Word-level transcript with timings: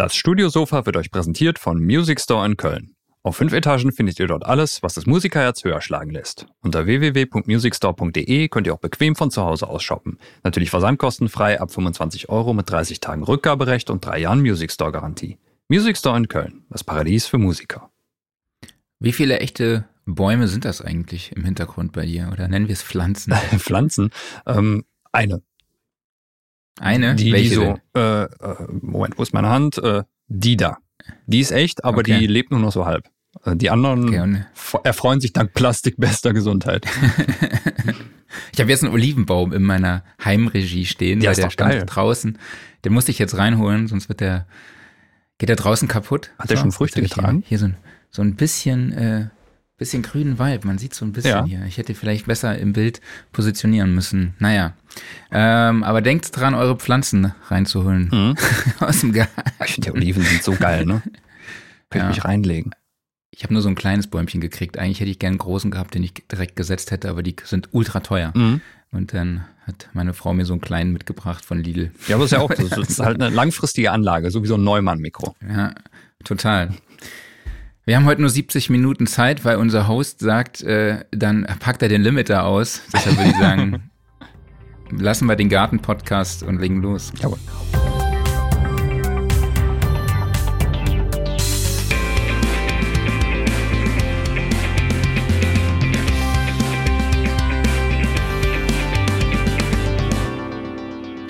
Das 0.00 0.14
Studiosofa 0.14 0.86
wird 0.86 0.96
euch 0.96 1.10
präsentiert 1.10 1.58
von 1.58 1.78
Music 1.78 2.22
Store 2.22 2.46
in 2.46 2.56
Köln. 2.56 2.94
Auf 3.22 3.36
fünf 3.36 3.52
Etagen 3.52 3.92
findet 3.92 4.18
ihr 4.18 4.28
dort 4.28 4.46
alles, 4.46 4.82
was 4.82 4.94
das 4.94 5.04
Musikerherz 5.04 5.62
höher 5.62 5.82
schlagen 5.82 6.10
lässt. 6.10 6.46
Unter 6.62 6.86
www.musicstore.de 6.86 8.48
könnt 8.48 8.66
ihr 8.66 8.72
auch 8.72 8.78
bequem 8.78 9.14
von 9.14 9.30
zu 9.30 9.42
Hause 9.42 9.68
aus 9.68 9.82
shoppen. 9.82 10.18
Natürlich 10.42 10.70
versandkostenfrei 10.70 11.60
ab 11.60 11.70
25 11.70 12.30
Euro 12.30 12.54
mit 12.54 12.70
30 12.70 13.00
Tagen 13.00 13.24
Rückgaberecht 13.24 13.90
und 13.90 14.02
drei 14.02 14.20
Jahren 14.20 14.40
Music 14.40 14.72
Store 14.72 14.90
Garantie. 14.90 15.36
Music 15.68 15.98
Store 15.98 16.16
in 16.16 16.28
Köln, 16.28 16.64
das 16.70 16.82
Paradies 16.82 17.26
für 17.26 17.36
Musiker. 17.36 17.90
Wie 19.00 19.12
viele 19.12 19.40
echte 19.40 19.84
Bäume 20.06 20.48
sind 20.48 20.64
das 20.64 20.80
eigentlich 20.80 21.32
im 21.32 21.44
Hintergrund 21.44 21.92
bei 21.92 22.06
dir? 22.06 22.30
Oder 22.32 22.48
nennen 22.48 22.68
wir 22.68 22.72
es 22.72 22.82
Pflanzen? 22.82 23.34
Pflanzen? 23.58 24.12
Ähm, 24.46 24.86
eine. 25.12 25.42
Eine? 26.80 27.14
Die, 27.14 27.24
die 27.26 27.32
Welche 27.32 27.54
so, 27.54 27.62
denn? 27.62 28.02
äh, 28.02 28.22
äh, 28.24 28.28
Moment, 28.80 29.18
wo 29.18 29.22
ist 29.22 29.32
meine 29.34 29.48
Hand? 29.48 29.78
Äh, 29.78 30.02
die 30.28 30.56
da. 30.56 30.78
Die 31.26 31.40
ist 31.40 31.50
echt, 31.52 31.84
aber 31.84 31.98
Okay. 31.98 32.18
die 32.18 32.26
lebt 32.26 32.50
nur 32.50 32.60
noch 32.60 32.72
so 32.72 32.86
halb. 32.86 33.08
Äh, 33.44 33.54
Die 33.56 33.70
anderen 33.70 34.08
Okay, 34.08 34.80
erfreuen 34.84 35.20
sich 35.20 35.32
dank 35.32 35.54
Plastik 35.54 35.94
bester 35.98 36.32
Gesundheit. 36.32 36.86
Ich 38.52 38.60
habe 38.60 38.70
jetzt 38.70 38.84
einen 38.84 38.92
Olivenbaum 38.92 39.52
in 39.52 39.62
meiner 39.64 40.04
Heimregie 40.24 40.86
stehen, 40.86 41.20
Ja, 41.20 41.26
weil 41.26 41.32
ist 41.32 41.42
der 41.42 41.50
stand 41.50 41.72
geil. 41.72 41.84
draußen. 41.84 42.38
Den 42.84 42.92
musste 42.92 43.10
ich 43.10 43.18
jetzt 43.18 43.36
reinholen, 43.36 43.88
sonst 43.88 44.08
wird 44.08 44.20
der, 44.20 44.46
geht 45.38 45.48
der 45.48 45.56
draußen 45.56 45.88
kaputt. 45.88 46.30
Hat 46.38 46.48
der 46.48 46.56
schon 46.56 46.70
Früchte 46.70 47.02
getragen? 47.02 47.38
Hier, 47.40 47.48
hier 47.48 47.58
so, 47.58 47.64
ein, 47.66 47.76
so 48.10 48.22
ein 48.22 48.36
bisschen, 48.36 48.92
äh, 48.92 49.28
bisschen 49.80 50.02
grünen 50.02 50.38
Wald. 50.38 50.64
Man 50.64 50.78
sieht 50.78 50.94
so 50.94 51.04
ein 51.04 51.12
bisschen 51.12 51.30
Ja. 51.38 51.44
hier. 51.44 51.64
Ich 51.66 51.76
hätte 51.78 51.94
vielleicht 51.96 52.26
besser 52.26 52.56
im 52.56 52.72
Bild 52.72 53.00
positionieren 53.32 53.92
müssen. 53.94 54.34
Naja. 54.38 54.74
Ähm, 55.32 55.82
aber 55.82 56.02
denkt 56.02 56.36
dran, 56.36 56.54
eure 56.54 56.76
Pflanzen 56.76 57.32
reinzuholen. 57.48 58.08
Mhm. 58.12 58.36
Aus 58.80 59.00
dem 59.00 59.12
Garten. 59.12 59.32
Die 59.78 59.90
Oliven 59.90 60.22
sind 60.22 60.42
so 60.44 60.52
geil, 60.52 60.86
ne? 60.86 61.02
Könnte 61.90 62.04
Ja. 62.06 62.10
ich 62.10 62.16
mich 62.16 62.24
reinlegen. 62.24 62.72
Ich 63.32 63.42
habe 63.42 63.54
nur 63.54 63.62
so 63.62 63.68
ein 63.68 63.74
kleines 63.74 64.06
Bäumchen 64.06 64.40
gekriegt. 64.40 64.78
Eigentlich 64.78 65.00
hätte 65.00 65.10
ich 65.10 65.18
gern 65.18 65.30
einen 65.32 65.38
großen 65.38 65.70
gehabt, 65.70 65.94
den 65.94 66.04
ich 66.04 66.12
direkt 66.30 66.54
gesetzt 66.56 66.90
hätte, 66.90 67.08
aber 67.08 67.22
die 67.22 67.34
sind 67.44 67.68
ultra 67.72 68.00
teuer. 68.00 68.32
Mhm. 68.36 68.60
Und 68.92 69.14
dann 69.14 69.44
hat 69.66 69.88
meine 69.92 70.12
Frau 70.14 70.34
mir 70.34 70.44
so 70.44 70.52
einen 70.52 70.60
kleinen 70.60 70.92
mitgebracht 70.92 71.44
von 71.44 71.58
Lidl. 71.62 71.92
Ja, 72.08 72.16
aber 72.16 72.24
ist 72.26 72.32
ja 72.32 72.40
auch 72.40 72.52
so. 72.54 72.68
Das 72.68 72.88
ist 72.90 72.98
halt 72.98 73.20
eine 73.22 73.34
langfristige 73.34 73.92
Anlage, 73.92 74.30
so 74.30 74.42
wie 74.42 74.48
so 74.48 74.56
ein 74.56 74.64
Neumann-Mikro. 74.64 75.36
Ja, 75.48 75.74
total. 76.24 76.70
Wir 77.90 77.96
haben 77.96 78.04
heute 78.04 78.20
nur 78.20 78.30
70 78.30 78.70
Minuten 78.70 79.08
Zeit, 79.08 79.44
weil 79.44 79.56
unser 79.56 79.88
Host 79.88 80.20
sagt, 80.20 80.62
äh, 80.62 81.04
dann 81.10 81.44
packt 81.58 81.82
er 81.82 81.88
den 81.88 82.02
Limiter 82.02 82.44
aus. 82.44 82.82
Deshalb 82.92 83.18
würde 83.18 83.30
ich 83.30 83.36
sagen, 83.36 83.90
lassen 84.92 85.26
wir 85.26 85.34
den 85.34 85.48
Garten-Podcast 85.48 86.44
und 86.44 86.60
legen 86.60 86.82
los. 86.82 87.12
Jawohl. 87.20 87.38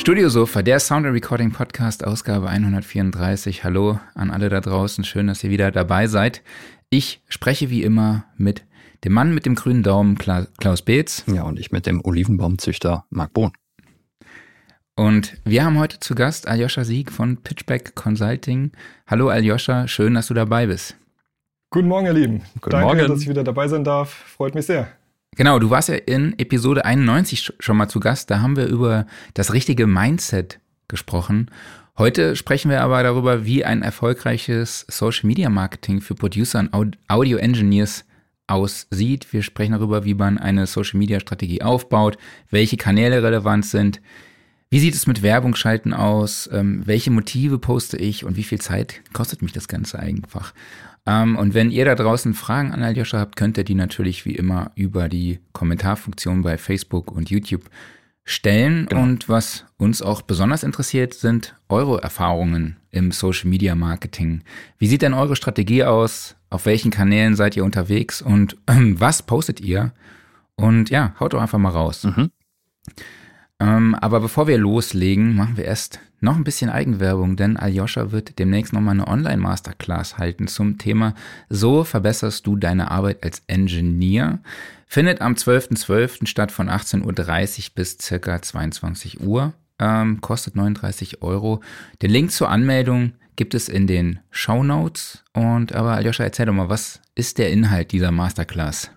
Studiosofa, 0.01 0.63
der 0.63 0.81
Sound 0.81 1.05
and 1.05 1.15
Recording 1.15 1.53
Podcast, 1.53 2.07
Ausgabe 2.07 2.49
134. 2.49 3.65
Hallo 3.65 4.01
an 4.15 4.31
alle 4.31 4.49
da 4.49 4.63
draußen, 4.63 5.05
schön, 5.05 5.27
dass 5.27 5.45
ihr 5.45 5.51
wieder 5.51 5.71
dabei 5.71 6.07
seid. 6.07 6.43
Ich 6.89 7.23
spreche 7.29 7.69
wie 7.69 7.83
immer 7.83 8.25
mit 8.39 8.65
dem 9.05 9.13
Mann 9.13 9.35
mit 9.35 9.45
dem 9.45 9.57
grünen 9.57 9.83
Daumen, 9.83 10.17
Kla 10.17 10.47
Klaus 10.57 10.81
Beetz. 10.81 11.25
Ja, 11.27 11.43
und 11.43 11.61
ich 11.61 11.71
mit 11.71 11.85
dem 11.85 12.03
Olivenbaumzüchter 12.03 13.05
Marc 13.11 13.35
Bohn. 13.35 13.53
Und 14.97 15.37
wir 15.45 15.67
haben 15.67 15.79
heute 15.79 16.01
zu 16.01 16.15
Gast 16.15 16.49
Aljoscha 16.49 16.85
Sieg 16.85 17.13
von 17.13 17.37
Pitchback 17.37 17.95
Consulting. 17.95 18.73
Hallo 19.07 19.29
Aljoscha, 19.29 19.87
schön, 19.87 20.15
dass 20.15 20.29
du 20.29 20.35
dabei 20.35 20.67
bist. 20.67 20.97
Guten 21.69 21.89
Morgen, 21.89 22.07
ihr 22.07 22.15
Lieben. 22.15 22.41
Guten 22.55 22.71
Danke, 22.71 22.87
Morgen. 22.87 23.07
dass 23.07 23.21
ich 23.21 23.29
wieder 23.29 23.45
dabei 23.45 23.69
sein 23.69 23.85
darf. 23.85 24.11
Freut 24.11 24.55
mich 24.55 24.65
sehr. 24.65 24.89
Genau, 25.37 25.59
du 25.59 25.71
warst 25.71 25.89
ja 25.89 25.95
in 25.95 26.39
Episode 26.39 26.85
91 26.85 27.41
sch- 27.41 27.53
schon 27.61 27.77
mal 27.77 27.89
zu 27.89 28.01
Gast. 28.01 28.31
Da 28.31 28.41
haben 28.41 28.57
wir 28.57 28.67
über 28.67 29.07
das 29.35 29.53
richtige 29.53 29.87
Mindset 29.87 30.59
gesprochen. 30.89 31.51
Heute 31.97 32.35
sprechen 32.35 32.71
wir 32.71 32.83
aber 32.83 33.03
darüber, 33.03 33.45
wie 33.45 33.65
ein 33.65 33.83
erfolgreiches 33.83 34.87
Social 34.89 35.27
Media 35.29 35.49
Marketing 35.49 36.01
für 36.01 36.15
Producer 36.15 36.59
und 36.61 36.73
Aud- 36.75 36.99
Audio 37.09 37.39
Engineers 37.39 38.05
aussieht. 38.49 39.33
Wir 39.33 39.43
sprechen 39.43 39.73
darüber, 39.73 40.05
wie 40.05 40.15
man 40.15 40.37
eine 40.39 40.67
Social 40.67 40.99
Media 40.99 41.21
Strategie 41.21 41.63
aufbaut, 41.63 42.19
welche 42.51 42.77
Kanäle 42.77 43.23
relevant 43.23 43.65
sind. 43.67 44.01
Wie 44.69 44.81
sieht 44.81 44.95
es 44.95 45.07
mit 45.07 45.23
Werbung 45.23 45.55
schalten 45.55 45.93
aus? 45.93 46.49
Ähm, 46.53 46.83
welche 46.87 47.11
Motive 47.11 47.59
poste 47.59 47.97
ich 47.97 48.25
und 48.25 48.37
wie 48.37 48.45
viel 48.45 48.61
Zeit 48.61 49.01
kostet 49.13 49.43
mich 49.43 49.53
das 49.53 49.69
Ganze 49.69 49.99
einfach? 49.99 50.55
Ähm, 51.07 51.37
und 51.37 51.55
wenn 51.55 51.71
ihr 51.71 51.85
da 51.85 51.95
draußen 51.95 52.35
Fragen 52.35 52.73
an 52.73 52.83
Aljoscha 52.83 53.19
habt, 53.19 53.37
könnt 53.37 53.59
ihr 53.59 53.65
die 53.65 53.75
natürlich 53.75 54.25
wie 54.25 54.35
immer 54.35 54.71
über 54.75 55.09
die 55.09 55.41
Kommentarfunktion 55.53 56.43
bei 56.43 56.59
Facebook 56.59 57.11
und 57.13 57.31
YouTube 57.31 57.71
stellen. 58.25 58.87
Und 58.89 59.29
was 59.29 59.65
uns 59.77 60.03
auch 60.03 60.23
besonders 60.23 60.63
interessiert, 60.63 61.15
sind 61.15 61.57
eure 61.69 62.03
Erfahrungen 62.03 62.77
im 62.91 63.13
Social 63.13 63.49
Media 63.49 63.75
Marketing. 63.75 64.43
Wie 64.79 64.87
sieht 64.87 65.03
denn 65.03 65.15
eure 65.15 65.37
Strategie 65.37 65.85
aus? 65.85 66.37
Auf 66.49 66.67
welchen 66.67 66.91
Kanälen 66.91 67.37
seid 67.37 67.57
ihr 67.57 67.65
unterwegs? 67.65 68.23
Und 68.23 68.57
ähm, 68.67 68.99
was 68.99 69.23
postet 69.23 69.61
ihr? 69.61 69.93
Und 70.57 70.91
ja, 70.91 71.15
haut 71.19 71.33
doch 71.33 71.41
einfach 71.41 71.59
mal 71.59 71.71
raus. 71.71 72.05
Mhm. 72.05 72.31
Ähm, 73.61 73.95
aber 73.95 74.21
bevor 74.21 74.47
wir 74.47 74.59
loslegen, 74.59 75.35
machen 75.37 75.57
wir 75.57 75.65
erst 75.65 76.01
noch 76.21 76.37
ein 76.37 76.45
bisschen 76.45 76.71
Eigenwerbung, 76.71 77.37
denn 77.37 77.57
Aljoscha 77.57 78.13
wird 78.13 78.39
demnächst 78.39 78.73
nochmal 78.73 78.95
eine 78.95 79.09
Online-Masterclass 79.09 80.19
halten 80.19 80.47
zum 80.47 80.79
Thema 80.79 81.15
So 81.49 81.85
verbesserst 81.85 82.47
du 82.47 82.57
deine 82.57 82.91
Arbeit 82.91 83.25
als 83.25 83.43
Engineer. 83.47 84.39
Findet 84.87 85.21
am 85.21 85.35
12.12. 85.35 86.27
statt 86.27 86.53
von 86.53 86.69
18.30 86.69 87.05
Uhr 87.07 87.75
bis 87.75 87.99
circa 87.99 88.43
22 88.43 89.21
Uhr. 89.21 89.53
Ähm, 89.79 90.21
kostet 90.21 90.57
39 90.57 91.23
Euro. 91.23 91.61
Den 92.03 92.11
Link 92.11 92.33
zur 92.33 92.51
Anmeldung 92.51 93.13
gibt 93.37 93.55
es 93.55 93.69
in 93.69 93.87
den 93.87 94.21
Show 94.31 94.63
Notes. 94.63 95.25
Und 95.33 95.75
aber 95.75 95.93
Aljoscha, 95.93 96.25
erzähl 96.25 96.47
doch 96.47 96.53
mal, 96.53 96.69
was 96.69 97.01
ist 97.15 97.39
der 97.39 97.51
Inhalt 97.51 97.93
dieser 97.93 98.11
Masterclass? 98.11 98.91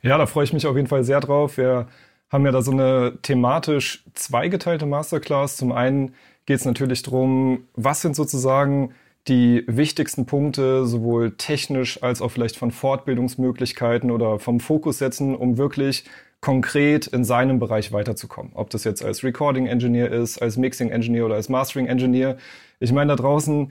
Ja, 0.00 0.18
da 0.18 0.26
freue 0.26 0.44
ich 0.44 0.52
mich 0.52 0.66
auf 0.66 0.74
jeden 0.74 0.88
Fall 0.88 1.04
sehr 1.04 1.20
drauf. 1.20 1.56
Wir 1.56 1.86
haben 2.28 2.44
ja 2.44 2.50
da 2.50 2.62
so 2.62 2.72
eine 2.72 3.18
thematisch 3.22 4.04
zweigeteilte 4.14 4.86
Masterclass. 4.86 5.56
Zum 5.56 5.70
einen 5.70 6.14
geht 6.46 6.58
es 6.58 6.64
natürlich 6.64 7.02
darum, 7.02 7.64
was 7.74 8.00
sind 8.00 8.16
sozusagen 8.16 8.94
die 9.28 9.64
wichtigsten 9.68 10.26
Punkte, 10.26 10.84
sowohl 10.84 11.36
technisch 11.36 12.02
als 12.02 12.20
auch 12.20 12.30
vielleicht 12.30 12.56
von 12.56 12.72
Fortbildungsmöglichkeiten 12.72 14.10
oder 14.10 14.38
vom 14.38 14.58
Fokus 14.58 14.98
setzen, 14.98 15.36
um 15.36 15.58
wirklich 15.58 16.04
konkret 16.40 17.06
in 17.06 17.24
seinem 17.24 17.60
Bereich 17.60 17.92
weiterzukommen. 17.92 18.52
Ob 18.54 18.70
das 18.70 18.82
jetzt 18.82 19.04
als 19.04 19.22
Recording 19.22 19.66
Engineer 19.66 20.10
ist, 20.10 20.42
als 20.42 20.56
Mixing 20.56 20.90
Engineer 20.90 21.26
oder 21.26 21.36
als 21.36 21.48
Mastering 21.48 21.86
Engineer. 21.86 22.36
Ich 22.80 22.92
meine, 22.92 23.10
da 23.10 23.16
draußen 23.16 23.70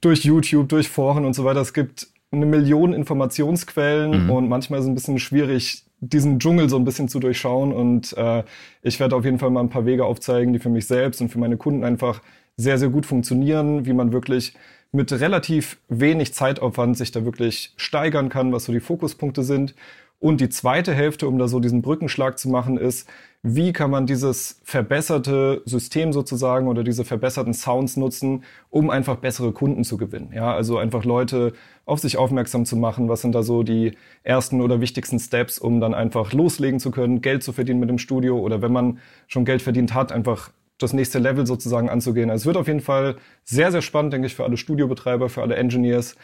durch 0.00 0.24
YouTube, 0.24 0.68
durch 0.68 0.88
Foren 0.88 1.24
und 1.24 1.34
so 1.34 1.44
weiter, 1.44 1.60
es 1.60 1.72
gibt 1.72 2.08
eine 2.32 2.46
Million 2.46 2.92
Informationsquellen 2.92 4.28
und 4.28 4.48
manchmal 4.48 4.80
ist 4.80 4.84
es 4.84 4.90
ein 4.90 4.94
bisschen 4.94 5.18
schwierig, 5.18 5.84
diesen 6.00 6.38
Dschungel 6.38 6.68
so 6.68 6.76
ein 6.76 6.84
bisschen 6.84 7.08
zu 7.08 7.20
durchschauen. 7.20 7.72
Und 7.72 8.16
äh, 8.16 8.42
ich 8.82 9.00
werde 9.00 9.16
auf 9.16 9.24
jeden 9.24 9.38
Fall 9.38 9.50
mal 9.50 9.60
ein 9.60 9.70
paar 9.70 9.86
Wege 9.86 10.04
aufzeigen, 10.04 10.52
die 10.52 10.58
für 10.58 10.70
mich 10.70 10.86
selbst 10.86 11.20
und 11.20 11.28
für 11.28 11.38
meine 11.38 11.56
Kunden 11.56 11.84
einfach 11.84 12.22
sehr, 12.56 12.78
sehr 12.78 12.88
gut 12.88 13.06
funktionieren, 13.06 13.86
wie 13.86 13.92
man 13.92 14.12
wirklich 14.12 14.54
mit 14.92 15.12
relativ 15.12 15.78
wenig 15.88 16.34
Zeitaufwand 16.34 16.96
sich 16.96 17.12
da 17.12 17.24
wirklich 17.24 17.72
steigern 17.76 18.28
kann, 18.28 18.52
was 18.52 18.64
so 18.64 18.72
die 18.72 18.80
Fokuspunkte 18.80 19.42
sind. 19.42 19.74
Und 20.18 20.40
die 20.40 20.48
zweite 20.48 20.92
Hälfte, 20.92 21.28
um 21.28 21.38
da 21.38 21.48
so 21.48 21.60
diesen 21.60 21.80
Brückenschlag 21.80 22.38
zu 22.38 22.48
machen, 22.50 22.76
ist, 22.76 23.08
wie 23.42 23.72
kann 23.72 23.90
man 23.90 24.06
dieses 24.06 24.60
verbesserte 24.64 25.62
System 25.64 26.12
sozusagen 26.12 26.68
oder 26.68 26.84
diese 26.84 27.06
verbesserten 27.06 27.54
Sounds 27.54 27.96
nutzen, 27.96 28.44
um 28.68 28.90
einfach 28.90 29.16
bessere 29.16 29.52
Kunden 29.52 29.82
zu 29.82 29.96
gewinnen. 29.96 30.32
Ja, 30.34 30.54
also 30.54 30.76
einfach 30.76 31.04
Leute 31.04 31.54
auf 31.86 32.00
sich 32.00 32.18
aufmerksam 32.18 32.66
zu 32.66 32.76
machen. 32.76 33.08
Was 33.08 33.22
sind 33.22 33.34
da 33.34 33.42
so 33.42 33.62
die 33.62 33.96
ersten 34.24 34.60
oder 34.60 34.82
wichtigsten 34.82 35.18
Steps, 35.18 35.58
um 35.58 35.80
dann 35.80 35.94
einfach 35.94 36.34
loslegen 36.34 36.80
zu 36.80 36.90
können, 36.90 37.22
Geld 37.22 37.42
zu 37.42 37.52
verdienen 37.52 37.80
mit 37.80 37.88
dem 37.88 37.98
Studio 37.98 38.38
oder 38.38 38.60
wenn 38.60 38.72
man 38.72 38.98
schon 39.26 39.46
Geld 39.46 39.62
verdient 39.62 39.94
hat, 39.94 40.12
einfach 40.12 40.50
das 40.76 40.92
nächste 40.92 41.18
Level 41.18 41.46
sozusagen 41.46 41.88
anzugehen. 41.88 42.30
Also 42.30 42.42
es 42.42 42.46
wird 42.46 42.56
auf 42.58 42.66
jeden 42.66 42.80
Fall 42.80 43.16
sehr, 43.44 43.72
sehr 43.72 43.82
spannend, 43.82 44.12
denke 44.12 44.26
ich, 44.26 44.34
für 44.34 44.44
alle 44.44 44.58
Studiobetreiber, 44.58 45.30
für 45.30 45.40
alle 45.40 45.56
Engineers. 45.56 46.14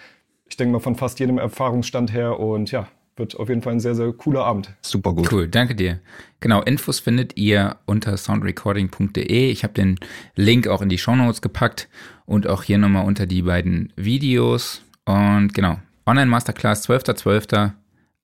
Ich 0.49 0.57
denke 0.57 0.73
mal 0.73 0.81
von 0.81 0.97
fast 0.97 1.19
jedem 1.19 1.39
Erfahrungsstand 1.39 2.13
her 2.13 2.39
und 2.39 2.71
ja, 2.73 2.89
wird 3.17 3.37
auf 3.37 3.49
jeden 3.49 3.63
Fall 3.63 3.75
ein 3.75 3.81
sehr, 3.81 3.95
sehr 3.95 4.13
cooler 4.13 4.45
Abend. 4.45 4.75
Super 4.83 5.13
gut. 5.15 5.33
Cool, 5.33 5.49
danke 5.49 5.75
dir. 5.75 6.01
Genau, 6.41 6.63
Infos 6.63 7.01
findet 7.01 7.37
ihr 7.37 7.77
unter 7.87 8.17
soundrecording.de. 8.17 9.51
Ich 9.51 9.65
habe 9.65 9.75
den 9.75 9.99
Link 10.35 10.69
auch 10.69 10.83
in 10.83 10.89
die 10.89 10.99
Shownotes 10.99 11.41
gepackt 11.41 11.89
und 12.27 12.47
auch 12.47 12.63
hier 12.63 12.79
nochmal 12.79 13.07
unter 13.07 13.27
die 13.27 13.43
beiden 13.43 13.93
Videos. 13.97 14.83
Und 15.05 15.55
genau, 15.55 15.79
Online 16.07 16.27
Masterclass 16.27 16.89
12.12. 16.89 17.73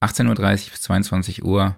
18.30 0.03 0.29
Uhr 0.29 0.71
bis 0.71 0.83
22 0.83 1.45
Uhr. 1.45 1.77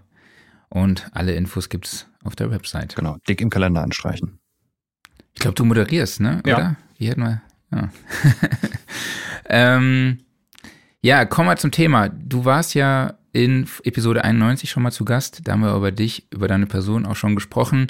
Und 0.71 1.09
alle 1.13 1.35
Infos 1.35 1.69
gibt's 1.69 2.09
auf 2.25 2.35
der 2.35 2.51
Website. 2.51 2.97
Genau, 2.97 3.19
dick 3.29 3.41
im 3.41 3.51
Kalender 3.51 3.83
anstreichen. 3.83 4.39
Ich 5.35 5.41
glaube, 5.41 5.55
du 5.55 5.65
moderierst, 5.65 6.21
ne? 6.21 6.43
Ja. 6.47 6.57
Oder? 6.57 6.77
Wie 6.97 7.09
hätten 7.09 7.23
wir? 7.23 7.43
Ja. 7.71 7.91
ähm, 9.49 10.21
ja, 11.05 11.27
kommen 11.27 11.51
wir 11.51 11.57
zum 11.57 11.71
Thema. 11.71 12.09
Du 12.09 12.47
warst 12.47 12.73
ja 12.73 13.13
in 13.35 13.69
Episode 13.83 14.25
91 14.25 14.71
schon 14.71 14.83
mal 14.83 14.91
zu 14.91 15.05
Gast. 15.05 15.43
Da 15.45 15.53
haben 15.53 15.61
wir 15.61 15.77
über 15.77 15.93
dich, 15.93 16.27
über 16.31 16.49
deine 16.49 16.65
Person 16.65 17.05
auch 17.05 17.15
schon 17.15 17.35
gesprochen. 17.35 17.89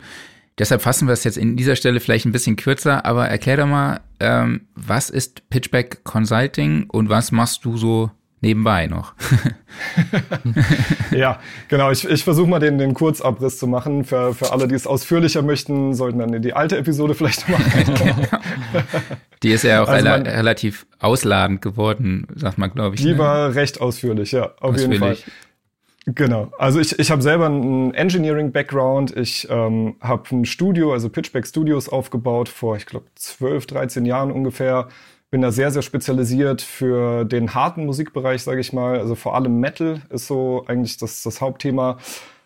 Deshalb 0.59 0.83
fassen 0.83 1.07
wir 1.07 1.13
es 1.13 1.23
jetzt 1.23 1.39
in 1.39 1.57
dieser 1.57 1.77
Stelle 1.77 2.01
vielleicht 2.01 2.27
ein 2.27 2.33
bisschen 2.33 2.57
kürzer, 2.57 3.05
aber 3.05 3.29
erklär 3.29 3.59
doch 3.59 3.69
mal, 3.69 4.01
ähm, 4.19 4.63
was 4.75 5.11
ist 5.11 5.49
Pitchback 5.49 6.03
Consulting 6.03 6.91
und 6.91 7.09
was 7.09 7.31
machst 7.31 7.65
du 7.65 7.77
so 7.77 8.11
nebenbei 8.45 8.87
noch? 8.87 9.15
ja, 11.11 11.41
genau. 11.69 11.91
Ich, 11.91 12.09
ich 12.09 12.23
versuche 12.23 12.49
mal 12.49 12.61
den, 12.61 12.79
den 12.79 12.95
Kurzabriss 12.95 13.59
zu 13.59 13.67
machen. 13.67 14.05
Für, 14.05 14.35
für 14.35 14.53
alle, 14.53 14.69
die 14.69 14.75
es 14.75 14.87
ausführlicher 14.87 15.43
möchten, 15.43 15.95
sollten 15.95 16.19
dann 16.21 16.33
in 16.33 16.43
die 16.43 16.53
alte 16.53 16.77
Episode 16.77 17.15
vielleicht 17.15 17.49
machen. 17.49 18.23
die 19.43 19.51
ist 19.51 19.65
ja 19.65 19.83
auch 19.83 19.89
also 19.89 20.09
man, 20.09 20.27
relativ 20.27 20.87
ausladend 21.01 21.63
geworden, 21.63 22.29
sagt 22.37 22.59
man, 22.59 22.71
glaube 22.71 22.95
ich. 22.95 23.03
Die 23.03 23.13
ne? 23.13 23.19
war 23.19 23.55
recht 23.55 23.81
ausführlich, 23.81 24.33
ja, 24.33 24.53
auf 24.61 24.75
ausführlich. 24.75 25.01
jeden 25.01 25.17
Fall. 25.17 25.17
Genau. 26.07 26.53
Also 26.59 26.81
ich, 26.81 26.99
ich 26.99 27.11
habe 27.11 27.23
selber 27.23 27.47
einen 27.47 27.95
Engineering-Background. 27.95 29.17
Ich 29.17 29.49
ähm, 29.51 29.97
habe 30.03 30.37
ein 30.37 30.45
Studio, 30.45 30.93
also 30.93 31.09
Pitchback 31.09 31.47
Studios 31.47 31.89
aufgebaut 31.89 32.51
vor, 32.51 32.77
ich 32.77 32.85
glaube, 32.85 33.07
12, 33.15 33.67
13 33.67 34.05
Jahren 34.05 34.31
ungefähr. 34.31 34.89
Bin 35.35 35.43
da 35.43 35.51
sehr, 35.51 35.73
sehr 35.73 35.83
spezialisiert 35.83 36.63
für 36.63 37.25
den 37.25 37.57
harten 37.57 37.87
Musikbereich, 37.87 38.45
sage 38.45 38.61
ich 38.61 38.73
mal. 38.73 39.01
Also 39.01 39.17
vor 39.17 39.35
allem 39.35 39.59
Metal 39.59 40.01
ist 40.11 40.29
so 40.29 40.63
eigentlich 40.69 40.97
das, 40.97 41.25
das 41.25 41.41
Hauptthema. 41.41 41.99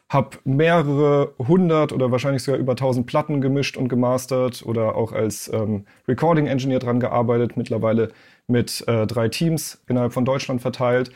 Hab 0.08 0.38
mehrere 0.46 1.35
hundert 1.37 1.93
oder 1.93 2.11
wahrscheinlich 2.11 2.43
sogar 2.43 2.58
über 2.58 2.76
tausend 2.76 3.06
Platten 3.06 3.43
gemischt 3.43 3.76
und 3.76 3.88
gemastert 3.88 4.64
oder 4.64 4.94
auch 4.94 5.12
als 5.12 5.52
ähm, 5.52 5.85
Recording 6.08 6.46
Engineer 6.46 6.79
dran 6.79 6.99
gearbeitet. 6.99 7.58
Mittlerweile 7.58 8.11
mit 8.46 8.82
äh, 8.88 9.06
drei 9.06 9.29
Teams 9.29 9.82
innerhalb 9.87 10.14
von 10.14 10.25
Deutschland 10.25 10.62
verteilt. 10.62 11.11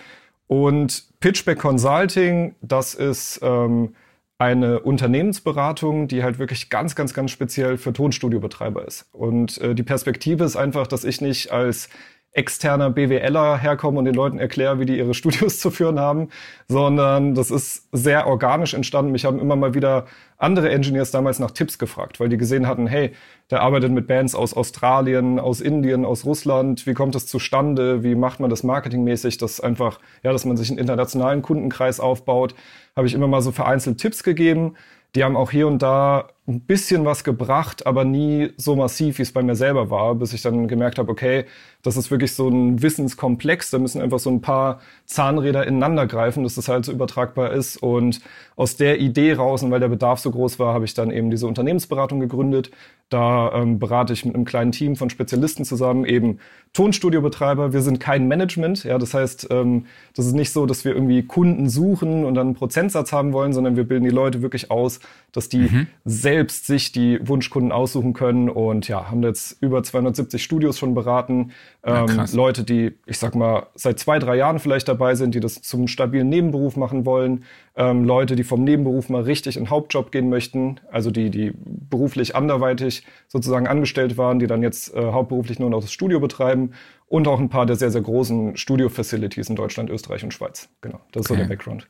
Und 0.49 1.05
Pitchback 1.21 1.59
Consulting, 1.59 2.55
das 2.61 2.93
ist 2.93 3.41
ähm, 3.43 3.95
eine 4.43 4.81
Unternehmensberatung, 4.81 6.09
die 6.09 6.25
halt 6.25 6.41
wirklich 6.41 6.69
ganz, 6.69 6.97
ganz, 6.97 7.15
ganz 7.15 7.31
speziell 7.31 7.79
für 7.79 7.93
Tonstudiobetreiber 7.93 8.85
ist. 8.85 9.07
Und 9.13 9.61
äh, 9.61 9.77
die 9.77 9.85
Perspektive 9.85 10.43
ist 10.43 10.57
einfach, 10.57 10.89
dass 10.89 11.05
ich 11.05 11.21
nicht 11.21 11.53
als 11.53 11.89
externer 12.33 12.89
BWLer 12.91 13.59
herkomme 13.59 13.99
und 13.99 14.07
den 14.07 14.15
Leuten 14.15 14.39
erkläre, 14.39 14.81
wie 14.81 14.87
die 14.87 14.97
ihre 14.97 15.15
Studios 15.23 15.61
zu 15.61 15.71
führen 15.71 16.01
haben, 16.01 16.29
sondern 16.67 17.35
das 17.35 17.51
ist 17.51 17.89
sehr 17.93 18.27
organisch 18.27 18.75
entstanden. 18.75 19.13
Mich 19.13 19.25
haben 19.25 19.39
immer 19.39 19.57
mal 19.57 19.75
wieder 19.75 20.07
andere 20.39 20.71
Engineers 20.71 21.11
damals 21.11 21.39
nach 21.39 21.51
Tipps 21.51 21.79
gefragt, 21.79 22.19
weil 22.19 22.29
die 22.29 22.39
gesehen 22.39 22.67
hatten, 22.67 22.87
hey, 22.87 23.13
der 23.51 23.61
arbeitet 23.61 23.93
mit 23.93 24.07
Bands 24.07 24.35
aus 24.35 24.55
Australien, 24.55 25.39
aus 25.39 25.61
Indien, 25.61 26.05
aus 26.05 26.25
Russland. 26.25 26.87
Wie 26.87 26.95
kommt 26.95 27.15
das 27.15 27.27
zustande? 27.27 28.03
Wie 28.03 28.15
macht 28.15 28.41
man 28.41 28.51
das 28.51 28.63
marketingmäßig? 28.63 29.37
Das 29.37 29.61
einfach, 29.61 30.01
ja, 30.23 30.33
dass 30.33 30.45
man 30.45 30.57
sich 30.57 30.71
einen 30.71 30.79
internationalen 30.79 31.43
Kundenkreis 31.43 32.01
aufbaut. 32.01 32.55
Habe 32.97 33.07
ich 33.07 33.15
immer 33.15 33.29
mal 33.29 33.43
so 33.43 33.53
vereinzelt 33.53 33.99
Tipps 33.99 34.23
gegeben. 34.23 34.75
Die 35.15 35.23
haben 35.23 35.37
auch 35.37 35.51
hier 35.51 35.67
und 35.67 35.83
da 35.83 36.29
ein 36.53 36.61
bisschen 36.61 37.05
was 37.05 37.25
gebracht, 37.25 37.87
aber 37.87 38.05
nie 38.05 38.51
so 38.57 38.77
massiv, 38.77 39.19
wie 39.19 39.23
es 39.23 39.33
bei 39.33 39.43
mir 39.43 39.55
selber 39.55 39.91
war, 39.91 40.15
bis 40.15 40.33
ich 40.33 40.43
dann 40.43 40.69
gemerkt 40.69 40.99
habe, 40.99 41.11
okay, 41.11 41.45
das 41.83 41.97
ist 41.97 42.11
wirklich 42.11 42.35
so 42.35 42.49
ein 42.49 42.81
Wissenskomplex, 42.83 43.71
da 43.71 43.79
müssen 43.79 44.01
einfach 44.01 44.19
so 44.19 44.31
ein 44.31 44.41
paar 44.41 44.81
Zahnräder 45.07 45.67
ineinander 45.67 46.07
greifen, 46.07 46.45
dass 46.45 46.55
das 46.55 46.69
halt 46.69 46.85
so 46.85 46.93
übertragbar 46.93 47.53
ist. 47.53 47.77
Und 47.77 48.21
aus 48.55 48.77
der 48.77 49.01
Idee 49.01 49.33
raus, 49.33 49.63
und 49.63 49.71
weil 49.73 49.81
der 49.81 49.89
Bedarf 49.89 50.21
so 50.21 50.31
groß 50.31 50.59
war, 50.59 50.75
habe 50.75 50.85
ich 50.85 50.95
dann 50.95 51.11
eben 51.11 51.31
diese 51.31 51.47
Unternehmensberatung 51.47 52.21
gegründet. 52.21 52.71
Da 53.09 53.53
ähm, 53.53 53.79
berate 53.79 54.13
ich 54.13 54.25
mit 54.25 54.35
einem 54.35 54.45
kleinen 54.45 54.73
Team 54.73 54.95
von 54.97 55.11
Spezialisten 55.11 55.65
zusammen, 55.65 56.05
eben 56.05 56.39
Tonstudiobetreiber. 56.73 57.73
Wir 57.73 57.83
sind 57.83 57.99
kein 57.99 58.29
Management, 58.29 58.85
ja, 58.85 58.97
das 58.97 59.13
heißt, 59.13 59.49
ähm, 59.51 59.87
das 60.15 60.27
ist 60.27 60.35
nicht 60.35 60.53
so, 60.53 60.67
dass 60.67 60.85
wir 60.85 60.95
irgendwie 60.95 61.23
Kunden 61.23 61.69
suchen 61.69 62.25
und 62.25 62.35
dann 62.35 62.49
einen 62.49 62.57
Prozentsatz 62.57 63.13
haben 63.13 63.33
wollen, 63.33 63.53
sondern 63.53 63.77
wir 63.77 63.85
bilden 63.85 64.05
die 64.05 64.11
Leute 64.11 64.41
wirklich 64.41 64.71
aus, 64.71 65.01
dass 65.33 65.49
die 65.49 65.59
mhm 65.59 65.87
selbst 66.05 66.33
sich 66.51 66.93
die 66.93 67.19
Wunschkunden 67.27 67.73
aussuchen 67.73 68.13
können 68.13 68.49
und 68.49 68.89
ja, 68.89 69.11
haben 69.11 69.23
jetzt 69.23 69.63
über 69.63 69.83
270 69.83 70.43
Studios 70.43 70.79
schon 70.79 70.95
beraten. 70.95 71.53
Ähm, 71.85 72.07
ja, 72.09 72.27
Leute, 72.33 72.65
die, 72.65 72.95
ich 73.07 73.19
sag 73.19 73.35
mal, 73.35 73.67
seit 73.75 73.99
zwei, 73.99 74.19
drei 74.19 74.37
Jahren 74.37 74.59
vielleicht 74.59 74.89
dabei 74.89 75.15
sind, 75.15 75.35
die 75.35 75.41
das 75.41 75.63
zum 75.63 75.89
stabilen 75.89 76.29
Nebenberuf 76.29 76.77
machen 76.77 77.07
wollen. 77.07 77.45
Ähm, 77.77 78.05
Leute, 78.05 78.37
die 78.37 78.45
vom 78.45 78.65
Nebenberuf 78.65 79.09
mal 79.09 79.23
richtig 79.23 79.57
in 79.57 79.71
Hauptjob 79.71 80.13
gehen 80.13 80.29
möchten, 80.29 80.81
also 80.91 81.11
die, 81.11 81.31
die 81.31 81.53
beruflich 81.55 82.35
anderweitig 82.35 83.07
sozusagen 83.29 83.67
angestellt 83.67 84.19
waren, 84.19 84.39
die 84.39 84.47
dann 84.47 84.63
jetzt 84.63 84.95
äh, 84.95 85.13
hauptberuflich 85.13 85.59
nur 85.59 85.71
noch 85.71 85.81
das 85.81 85.93
Studio 85.93 86.21
betreiben 86.21 86.73
und 87.07 87.29
auch 87.29 87.41
ein 87.41 87.49
paar 87.49 87.67
der 87.67 87.77
sehr, 87.77 87.91
sehr 87.91 88.03
großen 88.03 88.57
Studio-Facilities 88.57 89.49
in 89.49 89.57
Deutschland, 89.57 89.91
Österreich 89.91 90.25
und 90.25 90.33
Schweiz. 90.33 90.69
Genau, 90.81 91.01
das 91.13 91.27
ist 91.27 91.31
okay. 91.31 91.41
so 91.41 91.47
der 91.47 91.49
Background. 91.55 91.89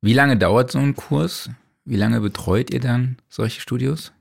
Wie 0.00 0.12
lange 0.12 0.36
dauert 0.36 0.70
so 0.70 0.78
ein 0.78 0.94
Kurs? 0.94 1.50
Wie 1.88 1.96
lange 1.96 2.20
betreut 2.20 2.70
ihr 2.70 2.80
dann 2.80 3.16
solche 3.30 3.62
Studios? 3.62 4.12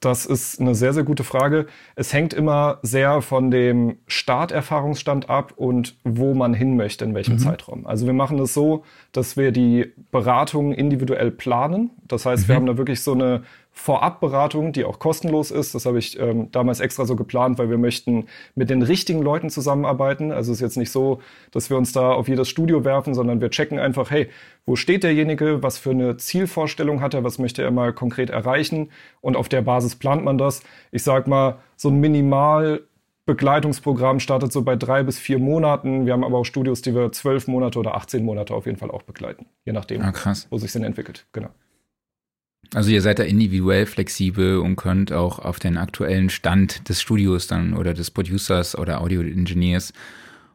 Das 0.00 0.26
ist 0.26 0.60
eine 0.60 0.74
sehr, 0.74 0.92
sehr 0.92 1.04
gute 1.04 1.24
Frage. 1.24 1.66
Es 1.96 2.12
hängt 2.12 2.34
immer 2.34 2.80
sehr 2.82 3.22
von 3.22 3.50
dem 3.50 3.96
Starterfahrungsstand 4.06 5.30
ab 5.30 5.54
und 5.56 5.96
wo 6.04 6.34
man 6.34 6.52
hin 6.52 6.76
möchte, 6.76 7.06
in 7.06 7.14
welchem 7.14 7.36
mhm. 7.36 7.38
Zeitraum. 7.38 7.86
Also 7.86 8.04
wir 8.04 8.12
machen 8.12 8.38
es 8.40 8.52
so, 8.52 8.84
dass 9.10 9.38
wir 9.38 9.52
die 9.52 9.90
Beratung 10.10 10.72
individuell 10.72 11.30
planen. 11.30 11.92
Das 12.06 12.26
heißt, 12.26 12.44
mhm. 12.44 12.48
wir 12.48 12.56
haben 12.56 12.66
da 12.66 12.76
wirklich 12.76 13.02
so 13.02 13.14
eine 13.14 13.42
Vorabberatung, 13.78 14.72
die 14.72 14.84
auch 14.84 14.98
kostenlos 14.98 15.52
ist. 15.52 15.72
Das 15.72 15.86
habe 15.86 16.00
ich 16.00 16.18
ähm, 16.18 16.50
damals 16.50 16.80
extra 16.80 17.06
so 17.06 17.14
geplant, 17.14 17.58
weil 17.58 17.70
wir 17.70 17.78
möchten 17.78 18.26
mit 18.56 18.70
den 18.70 18.82
richtigen 18.82 19.22
Leuten 19.22 19.50
zusammenarbeiten. 19.50 20.32
Also 20.32 20.50
es 20.50 20.58
ist 20.58 20.62
jetzt 20.62 20.76
nicht 20.76 20.90
so, 20.90 21.20
dass 21.52 21.70
wir 21.70 21.76
uns 21.76 21.92
da 21.92 22.10
auf 22.12 22.28
jedes 22.28 22.48
Studio 22.48 22.84
werfen, 22.84 23.14
sondern 23.14 23.40
wir 23.40 23.50
checken 23.50 23.78
einfach, 23.78 24.10
hey, 24.10 24.28
wo 24.66 24.74
steht 24.74 25.04
derjenige, 25.04 25.62
was 25.62 25.78
für 25.78 25.90
eine 25.90 26.16
Zielvorstellung 26.16 27.00
hat 27.00 27.14
er, 27.14 27.22
was 27.22 27.38
möchte 27.38 27.62
er 27.62 27.70
mal 27.70 27.92
konkret 27.92 28.30
erreichen 28.30 28.90
und 29.20 29.36
auf 29.36 29.48
der 29.48 29.62
Basis 29.62 29.94
plant 29.94 30.24
man 30.24 30.38
das. 30.38 30.62
Ich 30.90 31.04
sag 31.04 31.28
mal, 31.28 31.58
so 31.76 31.88
ein 31.88 32.00
Minimal 32.00 32.82
Begleitungsprogramm 33.26 34.18
startet 34.18 34.52
so 34.52 34.62
bei 34.62 34.74
drei 34.74 35.04
bis 35.04 35.18
vier 35.18 35.38
Monaten. 35.38 36.04
Wir 36.04 36.14
haben 36.14 36.24
aber 36.24 36.38
auch 36.38 36.44
Studios, 36.44 36.82
die 36.82 36.94
wir 36.94 37.12
zwölf 37.12 37.46
Monate 37.46 37.78
oder 37.78 37.94
18 37.94 38.24
Monate 38.24 38.54
auf 38.54 38.66
jeden 38.66 38.78
Fall 38.78 38.90
auch 38.90 39.02
begleiten, 39.02 39.46
je 39.64 39.72
nachdem, 39.72 40.02
ah, 40.02 40.12
wo 40.50 40.58
sich 40.58 40.72
denn 40.72 40.82
entwickelt. 40.82 41.26
Genau. 41.32 41.50
Also 42.74 42.90
ihr 42.90 43.00
seid 43.00 43.18
da 43.18 43.22
individuell 43.22 43.86
flexibel 43.86 44.58
und 44.58 44.76
könnt 44.76 45.12
auch 45.12 45.38
auf 45.38 45.58
den 45.58 45.78
aktuellen 45.78 46.28
Stand 46.28 46.88
des 46.88 47.00
Studios 47.00 47.46
dann 47.46 47.74
oder 47.74 47.94
des 47.94 48.10
Producers 48.10 48.76
oder 48.76 49.00
Audio 49.00 49.22
Engineers, 49.22 49.92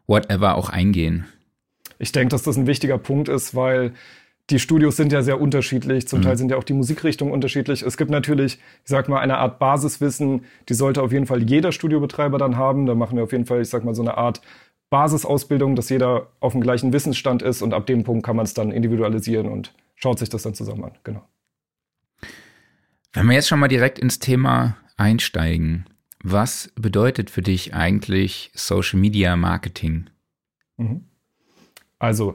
whatever, 0.06 0.54
auch 0.54 0.68
eingehen. 0.68 1.26
Ich 1.98 2.12
denke, 2.12 2.30
dass 2.30 2.42
das 2.42 2.56
ein 2.56 2.66
wichtiger 2.66 2.98
Punkt 2.98 3.28
ist, 3.28 3.54
weil 3.54 3.92
die 4.50 4.58
Studios 4.58 4.96
sind 4.96 5.12
ja 5.12 5.22
sehr 5.22 5.40
unterschiedlich. 5.40 6.06
Zum 6.06 6.20
mhm. 6.20 6.24
Teil 6.24 6.36
sind 6.36 6.50
ja 6.50 6.56
auch 6.56 6.64
die 6.64 6.74
Musikrichtungen 6.74 7.32
unterschiedlich. 7.32 7.82
Es 7.82 7.96
gibt 7.96 8.10
natürlich, 8.10 8.54
ich 8.54 8.60
sag 8.90 9.08
mal, 9.08 9.20
eine 9.20 9.38
Art 9.38 9.58
Basiswissen, 9.58 10.44
die 10.68 10.74
sollte 10.74 11.02
auf 11.02 11.12
jeden 11.12 11.26
Fall 11.26 11.42
jeder 11.42 11.72
Studiobetreiber 11.72 12.38
dann 12.38 12.56
haben. 12.56 12.86
Da 12.86 12.94
machen 12.94 13.16
wir 13.16 13.24
auf 13.24 13.32
jeden 13.32 13.46
Fall, 13.46 13.62
ich 13.62 13.70
sag 13.70 13.84
mal, 13.84 13.94
so 13.94 14.02
eine 14.02 14.18
Art 14.18 14.40
Basisausbildung, 14.90 15.76
dass 15.76 15.88
jeder 15.88 16.28
auf 16.40 16.52
dem 16.52 16.60
gleichen 16.60 16.92
Wissensstand 16.92 17.42
ist 17.42 17.62
und 17.62 17.74
ab 17.74 17.86
dem 17.86 18.04
Punkt 18.04 18.24
kann 18.24 18.36
man 18.36 18.44
es 18.44 18.54
dann 18.54 18.70
individualisieren 18.70 19.48
und 19.48 19.72
schaut 19.96 20.18
sich 20.18 20.28
das 20.28 20.42
dann 20.42 20.54
zusammen 20.54 20.84
an. 20.84 20.92
Genau. 21.04 21.22
Wenn 23.14 23.28
wir 23.28 23.34
jetzt 23.34 23.46
schon 23.46 23.60
mal 23.60 23.68
direkt 23.68 24.00
ins 24.00 24.18
Thema 24.18 24.76
einsteigen, 24.96 25.84
was 26.24 26.72
bedeutet 26.74 27.30
für 27.30 27.42
dich 27.42 27.72
eigentlich 27.72 28.50
Social 28.54 28.98
Media 28.98 29.36
Marketing? 29.36 30.10
Mhm. 30.78 31.04
Also, 32.00 32.34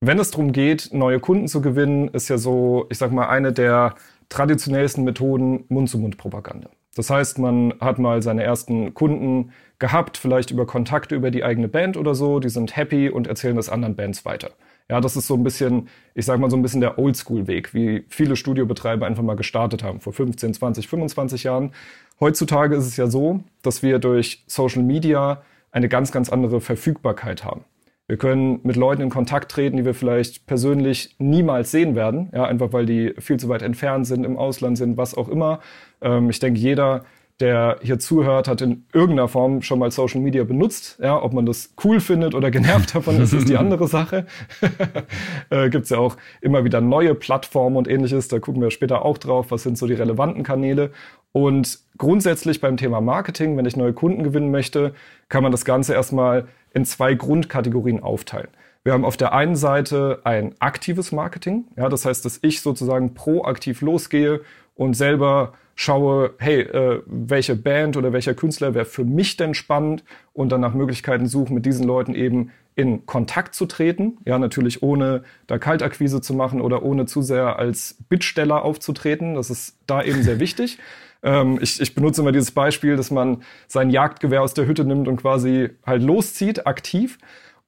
wenn 0.00 0.20
es 0.20 0.30
darum 0.30 0.52
geht, 0.52 0.90
neue 0.92 1.18
Kunden 1.18 1.48
zu 1.48 1.60
gewinnen, 1.60 2.08
ist 2.08 2.28
ja 2.28 2.38
so, 2.38 2.86
ich 2.90 2.98
sag 2.98 3.10
mal, 3.10 3.28
eine 3.28 3.52
der 3.52 3.96
traditionellsten 4.28 5.02
Methoden 5.02 5.64
Mund-zu-Mund-Propaganda. 5.68 6.70
Das 6.94 7.10
heißt, 7.10 7.40
man 7.40 7.74
hat 7.80 7.98
mal 7.98 8.22
seine 8.22 8.44
ersten 8.44 8.94
Kunden 8.94 9.50
gehabt, 9.80 10.16
vielleicht 10.16 10.52
über 10.52 10.64
Kontakte 10.64 11.16
über 11.16 11.32
die 11.32 11.42
eigene 11.42 11.66
Band 11.66 11.96
oder 11.96 12.14
so, 12.14 12.38
die 12.38 12.50
sind 12.50 12.76
happy 12.76 13.08
und 13.10 13.26
erzählen 13.26 13.56
das 13.56 13.68
anderen 13.68 13.96
Bands 13.96 14.24
weiter. 14.24 14.52
Ja, 14.90 15.00
das 15.00 15.16
ist 15.16 15.26
so 15.26 15.34
ein 15.34 15.42
bisschen, 15.42 15.88
ich 16.14 16.26
sag 16.26 16.38
mal 16.38 16.50
so 16.50 16.56
ein 16.56 16.62
bisschen 16.62 16.82
der 16.82 16.98
Oldschool-Weg, 16.98 17.72
wie 17.72 18.04
viele 18.08 18.36
Studiobetreiber 18.36 19.06
einfach 19.06 19.22
mal 19.22 19.36
gestartet 19.36 19.82
haben, 19.82 20.00
vor 20.00 20.12
15, 20.12 20.52
20, 20.52 20.88
25 20.88 21.44
Jahren. 21.44 21.72
Heutzutage 22.20 22.76
ist 22.76 22.86
es 22.86 22.96
ja 22.98 23.06
so, 23.06 23.40
dass 23.62 23.82
wir 23.82 23.98
durch 23.98 24.44
Social 24.46 24.82
Media 24.82 25.42
eine 25.70 25.88
ganz, 25.88 26.12
ganz 26.12 26.28
andere 26.28 26.60
Verfügbarkeit 26.60 27.44
haben. 27.44 27.64
Wir 28.06 28.18
können 28.18 28.60
mit 28.62 28.76
Leuten 28.76 29.00
in 29.00 29.08
Kontakt 29.08 29.50
treten, 29.50 29.78
die 29.78 29.86
wir 29.86 29.94
vielleicht 29.94 30.46
persönlich 30.46 31.16
niemals 31.18 31.70
sehen 31.70 31.94
werden, 31.94 32.28
ja, 32.34 32.44
einfach 32.44 32.74
weil 32.74 32.84
die 32.84 33.14
viel 33.18 33.38
zu 33.38 33.48
weit 33.48 33.62
entfernt 33.62 34.06
sind, 34.06 34.24
im 34.24 34.36
Ausland 34.36 34.76
sind, 34.76 34.98
was 34.98 35.16
auch 35.16 35.30
immer. 35.30 35.60
Ähm, 36.02 36.28
ich 36.28 36.38
denke, 36.38 36.60
jeder, 36.60 37.06
der 37.40 37.78
hier 37.82 37.98
zuhört, 37.98 38.46
hat 38.46 38.60
in 38.60 38.86
irgendeiner 38.92 39.26
Form 39.26 39.62
schon 39.62 39.80
mal 39.80 39.90
Social 39.90 40.20
Media 40.20 40.44
benutzt. 40.44 40.98
Ja, 41.02 41.20
ob 41.20 41.32
man 41.32 41.46
das 41.46 41.74
cool 41.82 41.98
findet 41.98 42.34
oder 42.34 42.50
genervt 42.50 42.94
davon 42.94 43.20
ist, 43.20 43.32
ist 43.32 43.48
die 43.48 43.56
andere 43.56 43.88
Sache. 43.88 44.26
äh, 45.50 45.68
Gibt 45.68 45.90
ja 45.90 45.98
auch 45.98 46.16
immer 46.40 46.64
wieder 46.64 46.80
neue 46.80 47.14
Plattformen 47.14 47.76
und 47.76 47.88
ähnliches. 47.88 48.28
Da 48.28 48.38
gucken 48.38 48.62
wir 48.62 48.70
später 48.70 49.04
auch 49.04 49.18
drauf, 49.18 49.50
was 49.50 49.64
sind 49.64 49.76
so 49.76 49.88
die 49.88 49.94
relevanten 49.94 50.44
Kanäle. 50.44 50.90
Und 51.32 51.80
grundsätzlich 51.98 52.60
beim 52.60 52.76
Thema 52.76 53.00
Marketing, 53.00 53.56
wenn 53.56 53.66
ich 53.66 53.76
neue 53.76 53.92
Kunden 53.92 54.22
gewinnen 54.22 54.52
möchte, 54.52 54.94
kann 55.28 55.42
man 55.42 55.50
das 55.50 55.64
Ganze 55.64 55.92
erstmal 55.92 56.46
in 56.72 56.84
zwei 56.84 57.14
Grundkategorien 57.14 58.00
aufteilen. 58.00 58.48
Wir 58.84 58.92
haben 58.92 59.04
auf 59.04 59.16
der 59.16 59.32
einen 59.32 59.56
Seite 59.56 60.20
ein 60.22 60.54
aktives 60.60 61.10
Marketing. 61.10 61.64
Ja, 61.76 61.88
das 61.88 62.04
heißt, 62.04 62.24
dass 62.24 62.38
ich 62.42 62.60
sozusagen 62.60 63.14
proaktiv 63.14 63.80
losgehe 63.80 64.42
und 64.74 64.94
selber 64.94 65.54
schaue, 65.74 66.34
hey, 66.38 66.60
äh, 66.60 67.02
welche 67.06 67.56
Band 67.56 67.96
oder 67.96 68.12
welcher 68.12 68.34
Künstler 68.34 68.74
wäre 68.74 68.84
für 68.84 69.04
mich 69.04 69.36
denn 69.36 69.54
spannend 69.54 70.04
und 70.32 70.50
dann 70.50 70.60
nach 70.60 70.74
Möglichkeiten 70.74 71.26
suche, 71.26 71.52
mit 71.52 71.66
diesen 71.66 71.86
Leuten 71.86 72.14
eben 72.14 72.50
in 72.76 73.06
Kontakt 73.06 73.54
zu 73.54 73.66
treten. 73.66 74.18
Ja, 74.24 74.38
natürlich 74.38 74.82
ohne 74.82 75.22
da 75.46 75.58
Kaltakquise 75.58 76.20
zu 76.20 76.34
machen 76.34 76.60
oder 76.60 76.82
ohne 76.82 77.06
zu 77.06 77.22
sehr 77.22 77.58
als 77.58 77.96
Bittsteller 78.08 78.64
aufzutreten. 78.64 79.34
Das 79.34 79.50
ist 79.50 79.78
da 79.86 80.02
eben 80.02 80.22
sehr 80.22 80.40
wichtig. 80.40 80.78
Ähm, 81.26 81.58
ich, 81.62 81.80
ich 81.80 81.94
benutze 81.94 82.20
immer 82.20 82.32
dieses 82.32 82.50
Beispiel, 82.50 82.96
dass 82.96 83.10
man 83.10 83.42
sein 83.66 83.88
Jagdgewehr 83.88 84.42
aus 84.42 84.52
der 84.52 84.66
Hütte 84.66 84.84
nimmt 84.84 85.08
und 85.08 85.16
quasi 85.16 85.70
halt 85.86 86.02
loszieht, 86.02 86.66
aktiv. 86.66 87.16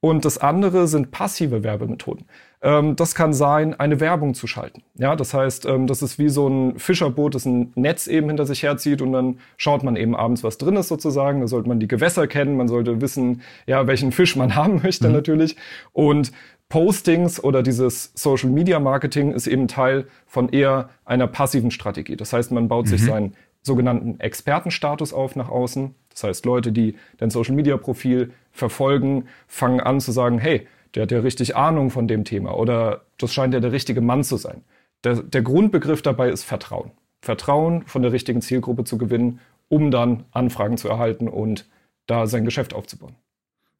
Und 0.00 0.26
das 0.26 0.36
andere 0.36 0.86
sind 0.88 1.10
passive 1.10 1.64
Werbemethoden. 1.64 2.26
Ähm, 2.62 2.96
das 2.96 3.14
kann 3.14 3.32
sein, 3.32 3.78
eine 3.78 4.00
Werbung 4.00 4.34
zu 4.34 4.46
schalten. 4.46 4.82
Ja, 4.94 5.14
das 5.16 5.34
heißt, 5.34 5.66
ähm, 5.66 5.86
das 5.86 6.02
ist 6.02 6.18
wie 6.18 6.28
so 6.28 6.48
ein 6.48 6.78
Fischerboot, 6.78 7.34
das 7.34 7.44
ein 7.44 7.72
Netz 7.74 8.06
eben 8.06 8.28
hinter 8.28 8.46
sich 8.46 8.62
herzieht 8.62 9.02
und 9.02 9.12
dann 9.12 9.38
schaut 9.56 9.82
man 9.82 9.96
eben 9.96 10.16
abends, 10.16 10.42
was 10.42 10.58
drin 10.58 10.76
ist 10.76 10.88
sozusagen. 10.88 11.40
Da 11.40 11.48
sollte 11.48 11.68
man 11.68 11.80
die 11.80 11.88
Gewässer 11.88 12.26
kennen, 12.26 12.56
man 12.56 12.68
sollte 12.68 13.00
wissen, 13.00 13.42
ja, 13.66 13.86
welchen 13.86 14.12
Fisch 14.12 14.36
man 14.36 14.54
haben 14.56 14.80
möchte 14.82 15.08
mhm. 15.08 15.14
natürlich. 15.14 15.56
Und 15.92 16.32
Postings 16.68 17.42
oder 17.42 17.62
dieses 17.62 18.12
Social 18.14 18.50
Media 18.50 18.80
Marketing 18.80 19.32
ist 19.32 19.46
eben 19.46 19.68
Teil 19.68 20.06
von 20.26 20.48
eher 20.48 20.88
einer 21.04 21.28
passiven 21.28 21.70
Strategie. 21.70 22.16
Das 22.16 22.32
heißt, 22.32 22.50
man 22.50 22.68
baut 22.68 22.86
mhm. 22.86 22.90
sich 22.90 23.04
seinen 23.04 23.36
sogenannten 23.62 24.18
Expertenstatus 24.20 25.12
auf 25.12 25.36
nach 25.36 25.48
außen. 25.48 25.94
Das 26.10 26.24
heißt, 26.24 26.46
Leute, 26.46 26.72
die 26.72 26.96
dein 27.18 27.30
Social 27.30 27.54
Media 27.54 27.76
Profil 27.76 28.32
verfolgen, 28.50 29.26
fangen 29.46 29.80
an 29.80 30.00
zu 30.00 30.12
sagen, 30.12 30.38
hey, 30.38 30.66
der 30.96 31.02
hat 31.02 31.12
ja 31.12 31.20
richtig 31.20 31.54
Ahnung 31.56 31.90
von 31.90 32.08
dem 32.08 32.24
Thema 32.24 32.56
oder 32.56 33.02
das 33.18 33.32
scheint 33.32 33.52
ja 33.52 33.60
der 33.60 33.72
richtige 33.72 34.00
Mann 34.00 34.24
zu 34.24 34.38
sein. 34.38 34.64
Der, 35.04 35.22
der 35.22 35.42
Grundbegriff 35.42 36.00
dabei 36.00 36.30
ist 36.30 36.42
Vertrauen. 36.42 36.90
Vertrauen 37.20 37.86
von 37.86 38.00
der 38.00 38.12
richtigen 38.12 38.40
Zielgruppe 38.40 38.84
zu 38.84 38.96
gewinnen, 38.96 39.40
um 39.68 39.90
dann 39.90 40.24
Anfragen 40.30 40.78
zu 40.78 40.88
erhalten 40.88 41.28
und 41.28 41.68
da 42.06 42.26
sein 42.26 42.46
Geschäft 42.46 42.72
aufzubauen. 42.72 43.14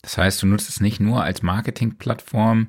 Das 0.03 0.19
heißt, 0.19 0.43
du 0.43 0.47
nutzt 0.47 0.69
es 0.69 0.81
nicht 0.81 1.01
nur 1.01 1.23
als 1.23 1.43
Marketingplattform 1.43 2.69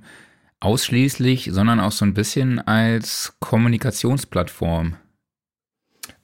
ausschließlich, 0.62 1.50
sondern 1.52 1.82
auch 1.82 1.92
so 1.92 2.06
ein 2.06 2.14
bisschen 2.14 2.60
als 2.60 3.36
Kommunikationsplattform. 3.40 4.96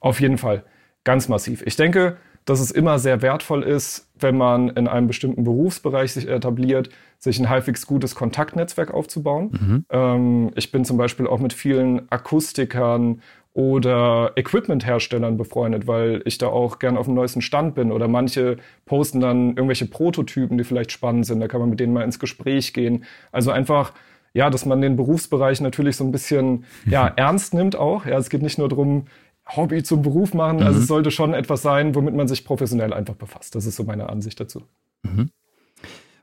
Auf 0.00 0.20
jeden 0.20 0.38
Fall, 0.38 0.64
ganz 1.04 1.28
massiv. 1.28 1.62
Ich 1.66 1.76
denke, 1.76 2.16
dass 2.44 2.60
es 2.60 2.70
immer 2.70 2.98
sehr 2.98 3.22
wertvoll 3.22 3.62
ist, 3.62 4.10
wenn 4.18 4.36
man 4.36 4.68
in 4.68 4.86
einem 4.86 5.06
bestimmten 5.06 5.44
Berufsbereich 5.44 6.12
sich 6.12 6.28
etabliert, 6.28 6.90
sich 7.18 7.38
ein 7.38 7.48
halbwegs 7.48 7.86
gutes 7.86 8.14
Kontaktnetzwerk 8.14 8.92
aufzubauen. 8.92 9.50
Mhm. 9.52 9.84
Ähm, 9.90 10.50
ich 10.54 10.70
bin 10.70 10.84
zum 10.84 10.96
Beispiel 10.96 11.26
auch 11.26 11.40
mit 11.40 11.52
vielen 11.52 12.10
Akustikern 12.10 13.22
oder 13.54 14.32
Equipment-Herstellern 14.34 15.36
befreundet, 15.36 15.86
weil 15.86 16.22
ich 16.24 16.38
da 16.38 16.48
auch 16.48 16.80
gern 16.80 16.98
auf 16.98 17.06
dem 17.06 17.14
neuesten 17.14 17.40
Stand 17.40 17.76
bin. 17.76 17.92
Oder 17.92 18.08
manche 18.08 18.56
posten 18.84 19.20
dann 19.20 19.50
irgendwelche 19.50 19.86
Prototypen, 19.86 20.58
die 20.58 20.64
vielleicht 20.64 20.90
spannend 20.90 21.24
sind. 21.24 21.38
Da 21.38 21.46
kann 21.46 21.60
man 21.60 21.70
mit 21.70 21.78
denen 21.78 21.92
mal 21.92 22.02
ins 22.02 22.18
Gespräch 22.18 22.74
gehen. 22.74 23.04
Also 23.30 23.52
einfach, 23.52 23.92
ja, 24.32 24.50
dass 24.50 24.66
man 24.66 24.80
den 24.80 24.96
Berufsbereich 24.96 25.60
natürlich 25.60 25.96
so 25.96 26.04
ein 26.04 26.10
bisschen 26.10 26.64
ja, 26.84 27.06
ernst 27.16 27.54
nimmt 27.54 27.76
auch. 27.76 28.06
Ja, 28.06 28.18
es 28.18 28.28
geht 28.28 28.42
nicht 28.42 28.58
nur 28.58 28.68
darum, 28.68 29.06
Hobby 29.46 29.82
zum 29.82 30.02
Beruf 30.02 30.34
machen. 30.34 30.58
Also 30.58 30.62
mhm. 30.62 30.66
Also 30.68 30.80
es 30.80 30.86
sollte 30.86 31.10
schon 31.10 31.34
etwas 31.34 31.62
sein, 31.62 31.94
womit 31.94 32.14
man 32.14 32.28
sich 32.28 32.44
professionell 32.44 32.92
einfach 32.92 33.14
befasst. 33.14 33.54
Das 33.54 33.66
ist 33.66 33.76
so 33.76 33.84
meine 33.84 34.08
Ansicht 34.08 34.40
dazu. 34.40 34.62
Mhm. 35.02 35.30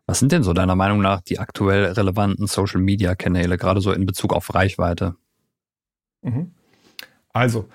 Was 0.05 0.19
sind 0.19 0.31
denn 0.31 0.43
so 0.43 0.53
deiner 0.53 0.75
Meinung 0.75 1.01
nach 1.01 1.21
die 1.21 1.39
aktuell 1.39 1.85
relevanten 1.85 2.47
Social-Media-Kanäle, 2.47 3.57
gerade 3.57 3.81
so 3.81 3.91
in 3.93 4.05
Bezug 4.05 4.33
auf 4.33 4.53
Reichweite? 4.53 5.15
Mhm. 6.21 6.51
Also, 7.29 7.69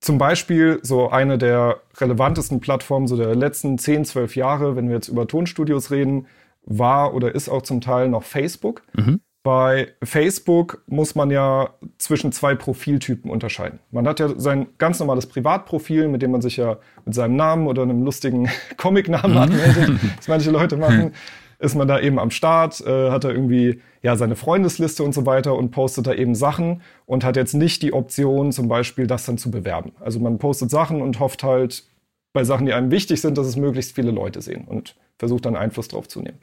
zum 0.00 0.18
Beispiel 0.18 0.80
so 0.82 1.10
eine 1.10 1.38
der 1.38 1.80
relevantesten 1.98 2.60
Plattformen 2.60 3.06
so 3.06 3.16
der 3.16 3.34
letzten 3.34 3.78
10, 3.78 4.04
12 4.04 4.36
Jahre, 4.36 4.74
wenn 4.74 4.88
wir 4.88 4.94
jetzt 4.96 5.08
über 5.08 5.26
Tonstudios 5.28 5.90
reden, 5.90 6.26
war 6.64 7.14
oder 7.14 7.34
ist 7.34 7.48
auch 7.48 7.62
zum 7.62 7.80
Teil 7.80 8.08
noch 8.08 8.22
Facebook. 8.22 8.82
Mhm. 8.94 9.20
Bei 9.42 9.88
Facebook 10.04 10.84
muss 10.86 11.16
man 11.16 11.30
ja 11.30 11.70
zwischen 11.98 12.30
zwei 12.30 12.54
Profiltypen 12.54 13.28
unterscheiden. 13.28 13.80
Man 13.90 14.06
hat 14.06 14.20
ja 14.20 14.28
sein 14.38 14.68
ganz 14.78 15.00
normales 15.00 15.26
Privatprofil, 15.26 16.06
mit 16.06 16.22
dem 16.22 16.30
man 16.30 16.42
sich 16.42 16.58
ja 16.58 16.78
mit 17.04 17.14
seinem 17.14 17.34
Namen 17.34 17.66
oder 17.66 17.82
einem 17.82 18.04
lustigen 18.04 18.48
Comicnamen 18.76 19.32
mhm. 19.32 19.38
anmeldet, 19.38 20.00
was 20.16 20.28
manche 20.28 20.50
Leute 20.52 20.76
machen. 20.78 21.12
Ist 21.58 21.74
man 21.74 21.88
da 21.88 22.00
eben 22.00 22.18
am 22.18 22.30
Start, 22.30 22.80
äh, 22.86 23.10
hat 23.10 23.24
er 23.24 23.30
irgendwie 23.30 23.80
ja 24.02 24.16
seine 24.16 24.36
Freundesliste 24.36 25.02
und 25.02 25.12
so 25.12 25.26
weiter 25.26 25.54
und 25.54 25.70
postet 25.70 26.06
da 26.08 26.12
eben 26.12 26.34
Sachen 26.34 26.82
und 27.06 27.24
hat 27.24 27.36
jetzt 27.36 27.54
nicht 27.54 27.82
die 27.82 27.92
Option, 27.92 28.52
zum 28.52 28.68
Beispiel 28.68 29.06
das 29.06 29.26
dann 29.26 29.38
zu 29.38 29.50
bewerben. 29.50 29.92
Also 30.00 30.18
man 30.18 30.38
postet 30.38 30.70
Sachen 30.70 31.00
und 31.00 31.20
hofft 31.20 31.42
halt 31.42 31.84
bei 32.32 32.44
Sachen, 32.44 32.66
die 32.66 32.72
einem 32.72 32.90
wichtig 32.90 33.20
sind, 33.20 33.38
dass 33.38 33.46
es 33.46 33.56
möglichst 33.56 33.94
viele 33.94 34.10
Leute 34.10 34.40
sehen 34.40 34.64
und 34.66 34.96
versucht 35.18 35.46
dann 35.46 35.56
Einfluss 35.56 35.88
drauf 35.88 36.08
zu 36.08 36.20
nehmen. 36.20 36.38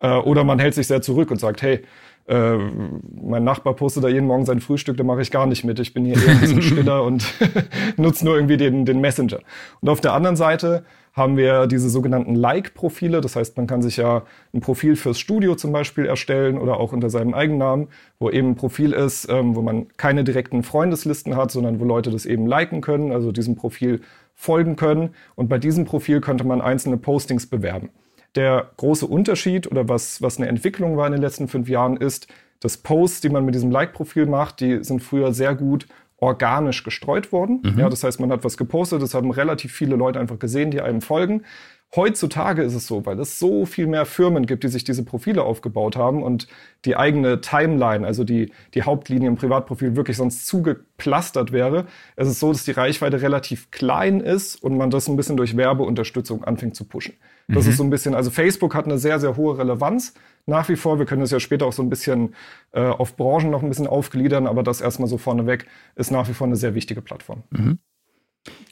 Äh, 0.00 0.16
oder 0.16 0.44
man 0.44 0.58
hält 0.58 0.74
sich 0.74 0.86
sehr 0.86 1.02
zurück 1.02 1.30
und 1.30 1.40
sagt, 1.40 1.62
hey, 1.62 1.82
äh, 2.28 2.58
mein 3.22 3.42
Nachbar 3.42 3.74
postet 3.74 4.04
da 4.04 4.08
jeden 4.08 4.26
Morgen 4.26 4.44
sein 4.44 4.60
Frühstück, 4.60 4.96
da 4.96 5.04
mache 5.04 5.22
ich 5.22 5.30
gar 5.30 5.46
nicht 5.46 5.64
mit. 5.64 5.78
Ich 5.80 5.94
bin 5.94 6.04
hier 6.04 6.16
eher 6.16 6.32
ein 6.32 6.40
bisschen 6.40 6.62
stiller 6.62 7.02
und 7.02 7.26
nutze 7.96 8.24
nur 8.24 8.36
irgendwie 8.36 8.58
den, 8.58 8.84
den 8.84 9.00
Messenger. 9.00 9.40
Und 9.80 9.88
auf 9.88 10.00
der 10.00 10.12
anderen 10.12 10.36
Seite 10.36 10.84
haben 11.14 11.36
wir 11.36 11.66
diese 11.66 11.88
sogenannten 11.88 12.34
Like-Profile. 12.34 13.20
Das 13.20 13.34
heißt, 13.34 13.56
man 13.56 13.66
kann 13.66 13.82
sich 13.82 13.96
ja 13.96 14.22
ein 14.54 14.60
Profil 14.60 14.94
fürs 14.94 15.18
Studio 15.18 15.54
zum 15.54 15.72
Beispiel 15.72 16.06
erstellen 16.06 16.58
oder 16.58 16.78
auch 16.78 16.92
unter 16.92 17.10
seinem 17.10 17.34
Eigennamen, 17.34 17.88
wo 18.18 18.30
eben 18.30 18.50
ein 18.50 18.56
Profil 18.56 18.92
ist, 18.92 19.26
ähm, 19.30 19.56
wo 19.56 19.62
man 19.62 19.88
keine 19.96 20.22
direkten 20.22 20.62
Freundeslisten 20.62 21.34
hat, 21.34 21.50
sondern 21.50 21.80
wo 21.80 21.84
Leute 21.84 22.10
das 22.10 22.26
eben 22.26 22.46
liken 22.46 22.82
können, 22.82 23.10
also 23.10 23.32
diesem 23.32 23.56
Profil 23.56 24.00
folgen 24.34 24.76
können. 24.76 25.10
Und 25.34 25.48
bei 25.48 25.58
diesem 25.58 25.86
Profil 25.86 26.20
könnte 26.20 26.44
man 26.44 26.60
einzelne 26.60 26.98
Postings 26.98 27.46
bewerben. 27.46 27.88
Der 28.34 28.70
große 28.76 29.06
Unterschied 29.06 29.70
oder 29.70 29.88
was, 29.88 30.22
was 30.22 30.38
eine 30.38 30.48
Entwicklung 30.48 30.96
war 30.96 31.06
in 31.06 31.12
den 31.12 31.22
letzten 31.22 31.48
fünf 31.48 31.68
Jahren 31.68 31.96
ist, 31.96 32.28
dass 32.60 32.76
Posts, 32.76 33.20
die 33.22 33.28
man 33.28 33.44
mit 33.44 33.54
diesem 33.54 33.70
Like-Profil 33.70 34.26
macht, 34.26 34.60
die 34.60 34.82
sind 34.82 35.02
früher 35.02 35.32
sehr 35.32 35.54
gut 35.54 35.86
organisch 36.18 36.82
gestreut 36.82 37.32
worden. 37.32 37.62
Mhm. 37.62 37.78
Ja, 37.78 37.88
das 37.88 38.02
heißt, 38.02 38.18
man 38.20 38.32
hat 38.32 38.44
was 38.44 38.56
gepostet, 38.56 39.02
das 39.02 39.14
haben 39.14 39.30
relativ 39.30 39.72
viele 39.72 39.96
Leute 39.96 40.18
einfach 40.18 40.38
gesehen, 40.38 40.70
die 40.70 40.80
einem 40.80 41.00
folgen. 41.00 41.44
Heutzutage 41.96 42.62
ist 42.62 42.74
es 42.74 42.86
so, 42.86 43.06
weil 43.06 43.18
es 43.18 43.38
so 43.38 43.64
viel 43.64 43.86
mehr 43.86 44.04
Firmen 44.04 44.44
gibt, 44.44 44.62
die 44.62 44.68
sich 44.68 44.84
diese 44.84 45.04
Profile 45.04 45.42
aufgebaut 45.42 45.96
haben 45.96 46.22
und 46.22 46.46
die 46.84 46.96
eigene 46.96 47.40
Timeline, 47.40 48.06
also 48.06 48.24
die, 48.24 48.52
die 48.74 48.82
Hauptlinie 48.82 49.26
im 49.26 49.36
Privatprofil 49.36 49.96
wirklich 49.96 50.18
sonst 50.18 50.46
zugeplastert 50.46 51.50
wäre. 51.50 51.86
Es 52.14 52.28
ist 52.28 52.40
so, 52.40 52.52
dass 52.52 52.64
die 52.64 52.72
Reichweite 52.72 53.22
relativ 53.22 53.70
klein 53.70 54.20
ist 54.20 54.62
und 54.62 54.76
man 54.76 54.90
das 54.90 55.08
ein 55.08 55.16
bisschen 55.16 55.38
durch 55.38 55.56
Werbeunterstützung 55.56 56.44
anfängt 56.44 56.76
zu 56.76 56.84
pushen. 56.84 57.14
Das 57.48 57.64
mhm. 57.64 57.70
ist 57.70 57.76
so 57.78 57.84
ein 57.84 57.90
bisschen, 57.90 58.14
also 58.14 58.30
Facebook 58.30 58.74
hat 58.74 58.84
eine 58.84 58.98
sehr, 58.98 59.18
sehr 59.18 59.36
hohe 59.36 59.56
Relevanz 59.56 60.14
nach 60.46 60.68
wie 60.68 60.76
vor. 60.76 60.98
Wir 60.98 61.06
können 61.06 61.22
das 61.22 61.30
ja 61.30 61.40
später 61.40 61.66
auch 61.66 61.72
so 61.72 61.82
ein 61.82 61.88
bisschen 61.88 62.34
äh, 62.72 62.80
auf 62.80 63.16
Branchen 63.16 63.50
noch 63.50 63.62
ein 63.62 63.68
bisschen 63.68 63.86
aufgliedern, 63.86 64.46
aber 64.46 64.62
das 64.62 64.80
erstmal 64.80 65.08
so 65.08 65.16
vorneweg 65.16 65.66
ist 65.96 66.10
nach 66.10 66.28
wie 66.28 66.34
vor 66.34 66.46
eine 66.46 66.56
sehr 66.56 66.74
wichtige 66.74 67.00
Plattform. 67.00 67.42
Mhm. 67.50 67.78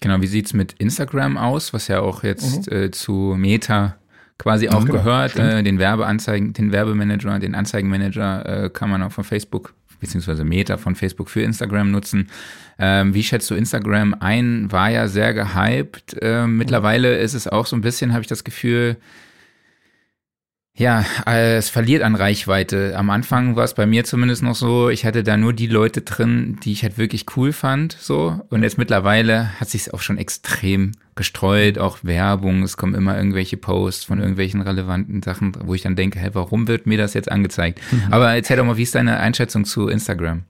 Genau, 0.00 0.20
wie 0.20 0.26
sieht's 0.26 0.52
mit 0.52 0.74
Instagram 0.74 1.38
aus, 1.38 1.72
was 1.72 1.88
ja 1.88 2.00
auch 2.00 2.22
jetzt 2.22 2.70
mhm. 2.70 2.76
äh, 2.76 2.90
zu 2.90 3.34
Meta 3.36 3.96
quasi 4.38 4.68
auch 4.68 4.84
genau, 4.84 4.98
gehört. 4.98 5.36
Äh, 5.36 5.62
den 5.62 5.78
Werbeanzeigen, 5.78 6.52
den 6.52 6.72
Werbemanager, 6.72 7.38
den 7.38 7.54
Anzeigenmanager 7.54 8.64
äh, 8.64 8.70
kann 8.70 8.90
man 8.90 9.02
auch 9.02 9.12
von 9.12 9.24
Facebook 9.24 9.74
beziehungsweise 10.00 10.44
Meta 10.44 10.76
von 10.76 10.94
Facebook 10.94 11.30
für 11.30 11.42
Instagram 11.42 11.90
nutzen. 11.90 12.28
Ähm, 12.78 13.14
wie 13.14 13.22
schätzt 13.22 13.50
du 13.50 13.54
Instagram 13.54 14.14
ein? 14.20 14.70
War 14.70 14.90
ja 14.90 15.08
sehr 15.08 15.34
gehypt. 15.34 16.16
Ähm, 16.20 16.56
mittlerweile 16.56 17.16
ist 17.16 17.34
es 17.34 17.48
auch 17.48 17.66
so 17.66 17.76
ein 17.76 17.82
bisschen, 17.82 18.12
habe 18.12 18.22
ich 18.22 18.28
das 18.28 18.44
Gefühl, 18.44 18.96
ja, 20.78 21.06
äh, 21.26 21.56
es 21.56 21.70
verliert 21.70 22.02
an 22.02 22.14
Reichweite. 22.14 22.94
Am 22.96 23.08
Anfang 23.08 23.56
war 23.56 23.64
es 23.64 23.72
bei 23.72 23.86
mir 23.86 24.04
zumindest 24.04 24.42
noch 24.42 24.54
so, 24.54 24.90
ich 24.90 25.06
hatte 25.06 25.22
da 25.22 25.38
nur 25.38 25.54
die 25.54 25.68
Leute 25.68 26.02
drin, 26.02 26.58
die 26.62 26.72
ich 26.72 26.82
halt 26.82 26.98
wirklich 26.98 27.24
cool 27.36 27.52
fand, 27.52 27.96
so. 27.98 28.40
Und 28.50 28.62
jetzt 28.62 28.76
mittlerweile 28.76 29.58
hat 29.58 29.70
sich 29.70 29.94
auch 29.94 30.00
schon 30.00 30.18
extrem 30.18 30.92
gestreut, 31.14 31.78
auch 31.78 31.98
Werbung, 32.02 32.62
es 32.62 32.76
kommen 32.76 32.94
immer 32.94 33.16
irgendwelche 33.16 33.56
Posts 33.56 34.04
von 34.04 34.18
irgendwelchen 34.18 34.60
relevanten 34.60 35.22
Sachen, 35.22 35.56
wo 35.64 35.72
ich 35.72 35.80
dann 35.80 35.96
denke, 35.96 36.18
hey, 36.18 36.30
warum 36.34 36.68
wird 36.68 36.86
mir 36.86 36.98
das 36.98 37.14
jetzt 37.14 37.32
angezeigt? 37.32 37.80
Mhm. 37.90 38.12
Aber 38.12 38.34
erzähl 38.34 38.58
doch 38.58 38.64
mal, 38.66 38.76
wie 38.76 38.82
ist 38.82 38.94
deine 38.94 39.18
Einschätzung 39.18 39.64
zu 39.64 39.88
Instagram? 39.88 40.42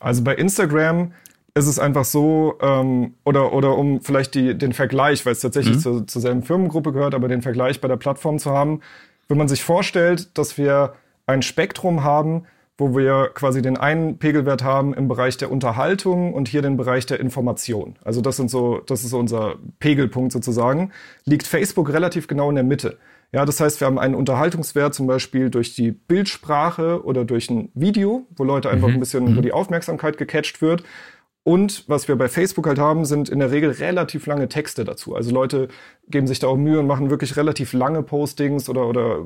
Also 0.00 0.24
bei 0.24 0.34
Instagram 0.34 1.12
ist 1.54 1.68
es 1.68 1.78
einfach 1.78 2.04
so, 2.04 2.58
ähm, 2.60 3.14
oder, 3.24 3.52
oder 3.52 3.76
um 3.76 4.00
vielleicht 4.00 4.34
die, 4.34 4.58
den 4.58 4.72
Vergleich, 4.72 5.24
weil 5.24 5.32
es 5.32 5.40
tatsächlich 5.40 5.76
mhm. 5.76 5.80
zu, 5.80 6.00
zur 6.06 6.22
selben 6.22 6.42
Firmengruppe 6.42 6.92
gehört, 6.92 7.14
aber 7.14 7.28
den 7.28 7.42
Vergleich 7.42 7.80
bei 7.80 7.86
der 7.86 7.96
Plattform 7.96 8.40
zu 8.40 8.50
haben, 8.50 8.80
wenn 9.28 9.38
man 9.38 9.48
sich 9.48 9.62
vorstellt, 9.62 10.36
dass 10.36 10.58
wir 10.58 10.94
ein 11.26 11.42
Spektrum 11.42 12.02
haben, 12.02 12.44
wo 12.78 12.96
wir 12.96 13.30
quasi 13.34 13.60
den 13.60 13.76
einen 13.76 14.18
Pegelwert 14.18 14.62
haben 14.62 14.94
im 14.94 15.08
Bereich 15.08 15.36
der 15.36 15.50
Unterhaltung 15.50 16.32
und 16.32 16.48
hier 16.48 16.62
den 16.62 16.76
Bereich 16.76 17.06
der 17.06 17.18
Information. 17.18 17.96
Also 18.04 18.20
das 18.20 18.36
sind 18.36 18.50
so, 18.50 18.80
das 18.86 19.02
ist 19.02 19.10
so 19.10 19.18
unser 19.18 19.56
Pegelpunkt 19.80 20.32
sozusagen. 20.32 20.92
Liegt 21.24 21.46
Facebook 21.46 21.92
relativ 21.92 22.28
genau 22.28 22.48
in 22.48 22.54
der 22.54 22.64
Mitte. 22.64 22.98
Ja, 23.32 23.44
das 23.44 23.60
heißt, 23.60 23.80
wir 23.80 23.86
haben 23.86 23.98
einen 23.98 24.14
Unterhaltungswert 24.14 24.94
zum 24.94 25.06
Beispiel 25.06 25.50
durch 25.50 25.74
die 25.74 25.90
Bildsprache 25.90 27.04
oder 27.04 27.26
durch 27.26 27.50
ein 27.50 27.70
Video, 27.74 28.26
wo 28.36 28.44
Leute 28.44 28.70
einfach 28.70 28.88
mhm. 28.88 28.94
ein 28.94 29.00
bisschen, 29.00 29.26
wo 29.26 29.40
mhm. 29.40 29.42
die 29.42 29.52
Aufmerksamkeit 29.52 30.16
gecatcht 30.16 30.62
wird. 30.62 30.82
Und 31.48 31.88
was 31.88 32.08
wir 32.08 32.16
bei 32.16 32.28
Facebook 32.28 32.66
halt 32.66 32.78
haben, 32.78 33.06
sind 33.06 33.30
in 33.30 33.38
der 33.38 33.50
Regel 33.50 33.70
relativ 33.70 34.26
lange 34.26 34.50
Texte 34.50 34.84
dazu. 34.84 35.14
Also 35.14 35.32
Leute 35.32 35.68
geben 36.10 36.26
sich 36.26 36.40
da 36.40 36.46
auch 36.46 36.58
Mühe 36.58 36.78
und 36.78 36.86
machen 36.86 37.08
wirklich 37.08 37.38
relativ 37.38 37.72
lange 37.72 38.02
Postings 38.02 38.68
oder, 38.68 38.86
oder 38.86 39.24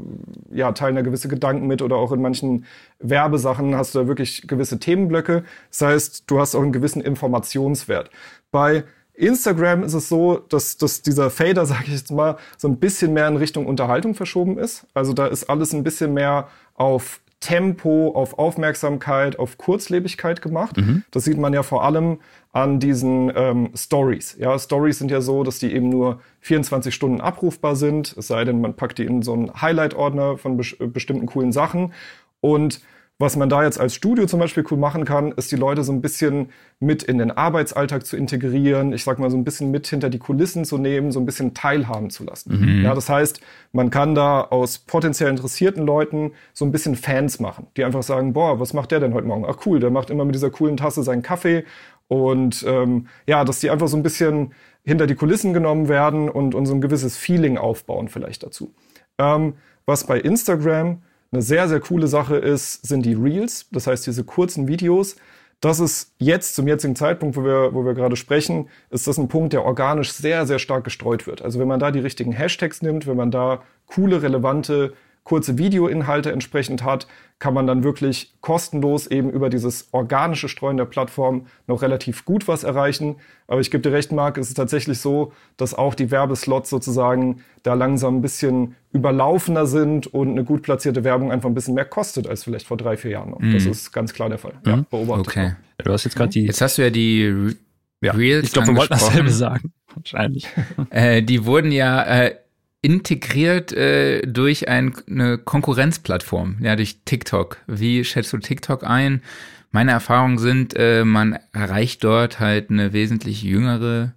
ja, 0.52 0.70
teilen 0.70 0.94
da 0.94 1.02
gewisse 1.02 1.26
Gedanken 1.26 1.66
mit 1.66 1.82
oder 1.82 1.96
auch 1.96 2.12
in 2.12 2.22
manchen 2.22 2.64
Werbesachen 3.00 3.74
hast 3.74 3.96
du 3.96 3.98
da 3.98 4.06
wirklich 4.06 4.46
gewisse 4.46 4.78
Themenblöcke. 4.78 5.42
Das 5.70 5.80
heißt, 5.80 6.30
du 6.30 6.38
hast 6.38 6.54
auch 6.54 6.62
einen 6.62 6.70
gewissen 6.70 7.02
Informationswert. 7.02 8.08
Bei 8.52 8.84
Instagram 9.14 9.82
ist 9.82 9.94
es 9.94 10.08
so, 10.08 10.36
dass, 10.48 10.76
dass 10.76 11.02
dieser 11.02 11.28
Fader, 11.28 11.66
sage 11.66 11.86
ich 11.86 11.92
jetzt 11.92 12.12
mal, 12.12 12.36
so 12.56 12.68
ein 12.68 12.76
bisschen 12.76 13.14
mehr 13.14 13.26
in 13.26 13.36
Richtung 13.36 13.66
Unterhaltung 13.66 14.14
verschoben 14.14 14.58
ist. 14.58 14.86
Also 14.94 15.12
da 15.12 15.26
ist 15.26 15.50
alles 15.50 15.74
ein 15.74 15.82
bisschen 15.82 16.14
mehr 16.14 16.46
auf 16.74 17.20
Tempo, 17.42 18.12
auf 18.14 18.38
Aufmerksamkeit, 18.38 19.36
auf 19.38 19.58
Kurzlebigkeit 19.58 20.40
gemacht. 20.40 20.76
Mhm. 20.76 21.02
Das 21.10 21.24
sieht 21.24 21.38
man 21.38 21.52
ja 21.52 21.64
vor 21.64 21.84
allem 21.84 22.20
an 22.52 22.78
diesen 22.78 23.32
ähm, 23.34 23.70
Stories. 23.74 24.36
Ja, 24.38 24.56
Stories 24.58 24.98
sind 24.98 25.10
ja 25.10 25.20
so, 25.20 25.42
dass 25.42 25.58
die 25.58 25.74
eben 25.74 25.88
nur 25.88 26.20
24 26.40 26.94
Stunden 26.94 27.20
abrufbar 27.20 27.74
sind. 27.74 28.14
Es 28.16 28.28
sei 28.28 28.44
denn, 28.44 28.60
man 28.60 28.74
packt 28.74 28.98
die 28.98 29.04
in 29.04 29.22
so 29.22 29.32
einen 29.32 29.60
Highlight-Ordner 29.60 30.38
von 30.38 30.56
be 30.56 30.64
bestimmten 30.86 31.26
coolen 31.26 31.50
Sachen. 31.50 31.92
Und 32.40 32.80
was 33.18 33.36
man 33.36 33.48
da 33.48 33.62
jetzt 33.62 33.78
als 33.78 33.94
Studio 33.94 34.26
zum 34.26 34.40
Beispiel 34.40 34.64
cool 34.70 34.78
machen 34.78 35.04
kann, 35.04 35.30
ist 35.32 35.52
die 35.52 35.56
Leute 35.56 35.84
so 35.84 35.92
ein 35.92 36.00
bisschen 36.00 36.48
mit 36.80 37.04
in 37.04 37.18
den 37.18 37.30
Arbeitsalltag 37.30 38.04
zu 38.04 38.16
integrieren. 38.16 38.92
Ich 38.92 39.04
sag 39.04 39.20
mal 39.20 39.30
so 39.30 39.36
ein 39.36 39.44
bisschen 39.44 39.70
mit 39.70 39.86
hinter 39.86 40.10
die 40.10 40.18
Kulissen 40.18 40.64
zu 40.64 40.76
nehmen, 40.76 41.12
so 41.12 41.20
ein 41.20 41.26
bisschen 41.26 41.54
teilhaben 41.54 42.10
zu 42.10 42.24
lassen. 42.24 42.58
Mhm. 42.58 42.84
Ja, 42.84 42.94
das 42.94 43.08
heißt, 43.08 43.40
man 43.70 43.90
kann 43.90 44.16
da 44.16 44.40
aus 44.40 44.78
potenziell 44.78 45.30
interessierten 45.30 45.86
Leuten 45.86 46.32
so 46.52 46.64
ein 46.64 46.72
bisschen 46.72 46.96
Fans 46.96 47.38
machen, 47.38 47.68
die 47.76 47.84
einfach 47.84 48.02
sagen, 48.02 48.32
boah, 48.32 48.58
was 48.58 48.72
macht 48.72 48.90
der 48.90 48.98
denn 48.98 49.14
heute 49.14 49.28
Morgen? 49.28 49.46
Ach 49.48 49.58
cool, 49.66 49.78
der 49.78 49.90
macht 49.90 50.10
immer 50.10 50.24
mit 50.24 50.34
dieser 50.34 50.50
coolen 50.50 50.76
Tasse 50.76 51.04
seinen 51.04 51.22
Kaffee 51.22 51.64
und 52.08 52.64
ähm, 52.66 53.06
ja, 53.26 53.44
dass 53.44 53.60
die 53.60 53.70
einfach 53.70 53.88
so 53.88 53.96
ein 53.96 54.02
bisschen 54.02 54.52
hinter 54.84 55.06
die 55.06 55.14
Kulissen 55.14 55.52
genommen 55.52 55.88
werden 55.88 56.28
und, 56.28 56.54
und 56.54 56.66
so 56.66 56.74
ein 56.74 56.80
gewisses 56.80 57.16
Feeling 57.16 57.56
aufbauen 57.56 58.08
vielleicht 58.08 58.42
dazu. 58.42 58.74
Ähm, 59.18 59.54
was 59.86 60.04
bei 60.04 60.18
Instagram 60.18 61.02
eine 61.32 61.42
sehr, 61.42 61.68
sehr 61.68 61.80
coole 61.80 62.06
Sache 62.08 62.36
ist, 62.36 62.86
sind 62.86 63.06
die 63.06 63.14
Reels, 63.14 63.66
das 63.72 63.86
heißt 63.86 64.06
diese 64.06 64.24
kurzen 64.24 64.68
Videos. 64.68 65.16
Das 65.60 65.78
ist 65.80 66.12
jetzt, 66.18 66.56
zum 66.56 66.66
jetzigen 66.66 66.96
Zeitpunkt, 66.96 67.36
wo 67.36 67.44
wir, 67.44 67.72
wo 67.72 67.84
wir 67.84 67.94
gerade 67.94 68.16
sprechen, 68.16 68.68
ist 68.90 69.06
das 69.06 69.16
ein 69.16 69.28
Punkt, 69.28 69.52
der 69.52 69.64
organisch 69.64 70.12
sehr, 70.12 70.44
sehr 70.44 70.58
stark 70.58 70.84
gestreut 70.84 71.26
wird. 71.26 71.40
Also 71.40 71.60
wenn 71.60 71.68
man 71.68 71.78
da 71.80 71.90
die 71.90 72.00
richtigen 72.00 72.32
Hashtags 72.32 72.82
nimmt, 72.82 73.06
wenn 73.06 73.16
man 73.16 73.30
da 73.30 73.62
coole, 73.86 74.22
relevante 74.22 74.92
kurze 75.24 75.56
Videoinhalte 75.56 76.32
entsprechend 76.32 76.82
hat, 76.82 77.06
kann 77.38 77.54
man 77.54 77.66
dann 77.66 77.82
wirklich 77.82 78.34
kostenlos 78.40 79.08
eben 79.08 79.30
über 79.30 79.50
dieses 79.50 79.88
organische 79.92 80.48
Streuen 80.48 80.76
der 80.76 80.84
Plattform 80.84 81.46
noch 81.66 81.82
relativ 81.82 82.24
gut 82.24 82.46
was 82.46 82.62
erreichen. 82.64 83.16
Aber 83.48 83.60
ich 83.60 83.70
gebe 83.70 83.82
dir 83.82 83.92
recht, 83.92 84.12
Marc, 84.12 84.38
es 84.38 84.48
ist 84.48 84.54
tatsächlich 84.54 85.00
so, 85.00 85.32
dass 85.56 85.74
auch 85.74 85.94
die 85.94 86.10
Werbeslots 86.10 86.70
sozusagen 86.70 87.42
da 87.62 87.74
langsam 87.74 88.18
ein 88.18 88.22
bisschen 88.22 88.76
überlaufener 88.92 89.66
sind 89.66 90.06
und 90.06 90.30
eine 90.30 90.44
gut 90.44 90.62
platzierte 90.62 91.02
Werbung 91.02 91.32
einfach 91.32 91.48
ein 91.48 91.54
bisschen 91.54 91.74
mehr 91.74 91.84
kostet 91.84 92.28
als 92.28 92.44
vielleicht 92.44 92.66
vor 92.66 92.76
drei, 92.76 92.96
vier 92.96 93.12
Jahren 93.12 93.30
noch. 93.30 93.40
Mhm. 93.40 93.52
Das 93.54 93.66
ist 93.66 93.92
ganz 93.92 94.12
klar 94.12 94.28
der 94.28 94.38
Fall. 94.38 94.54
Mhm. 94.64 94.70
Ja, 94.70 94.84
beobachtet. 94.88 95.28
Okay. 95.28 95.52
Du 95.78 95.92
hast 95.92 96.04
jetzt 96.04 96.14
gerade 96.14 96.30
die. 96.30 96.46
Jetzt 96.46 96.60
hast 96.60 96.78
du 96.78 96.82
ja 96.82 96.90
die 96.90 97.26
Re 97.26 97.54
ja, 98.02 98.12
Reels. 98.12 98.46
Ich 98.46 98.52
glaube, 98.52 98.68
wir 98.68 98.76
wollten 98.76 98.94
dasselbe 98.94 99.30
sagen. 99.30 99.72
Wahrscheinlich. 99.94 100.48
äh, 100.90 101.22
die 101.22 101.44
wurden 101.44 101.72
ja 101.72 102.02
äh, 102.04 102.34
integriert 102.82 103.72
äh, 103.72 104.22
durch 104.22 104.68
ein, 104.68 104.94
eine 105.08 105.38
Konkurrenzplattform, 105.38 106.56
ja, 106.60 106.76
durch 106.76 106.98
TikTok. 107.04 107.58
Wie 107.66 108.04
schätzt 108.04 108.32
du 108.32 108.38
TikTok 108.38 108.84
ein? 108.84 109.22
Meine 109.70 109.92
Erfahrungen 109.92 110.38
sind, 110.38 110.74
äh, 110.76 111.04
man 111.04 111.38
erreicht 111.52 112.04
dort 112.04 112.40
halt 112.40 112.70
eine 112.70 112.92
wesentlich 112.92 113.42
jüngere 113.42 114.12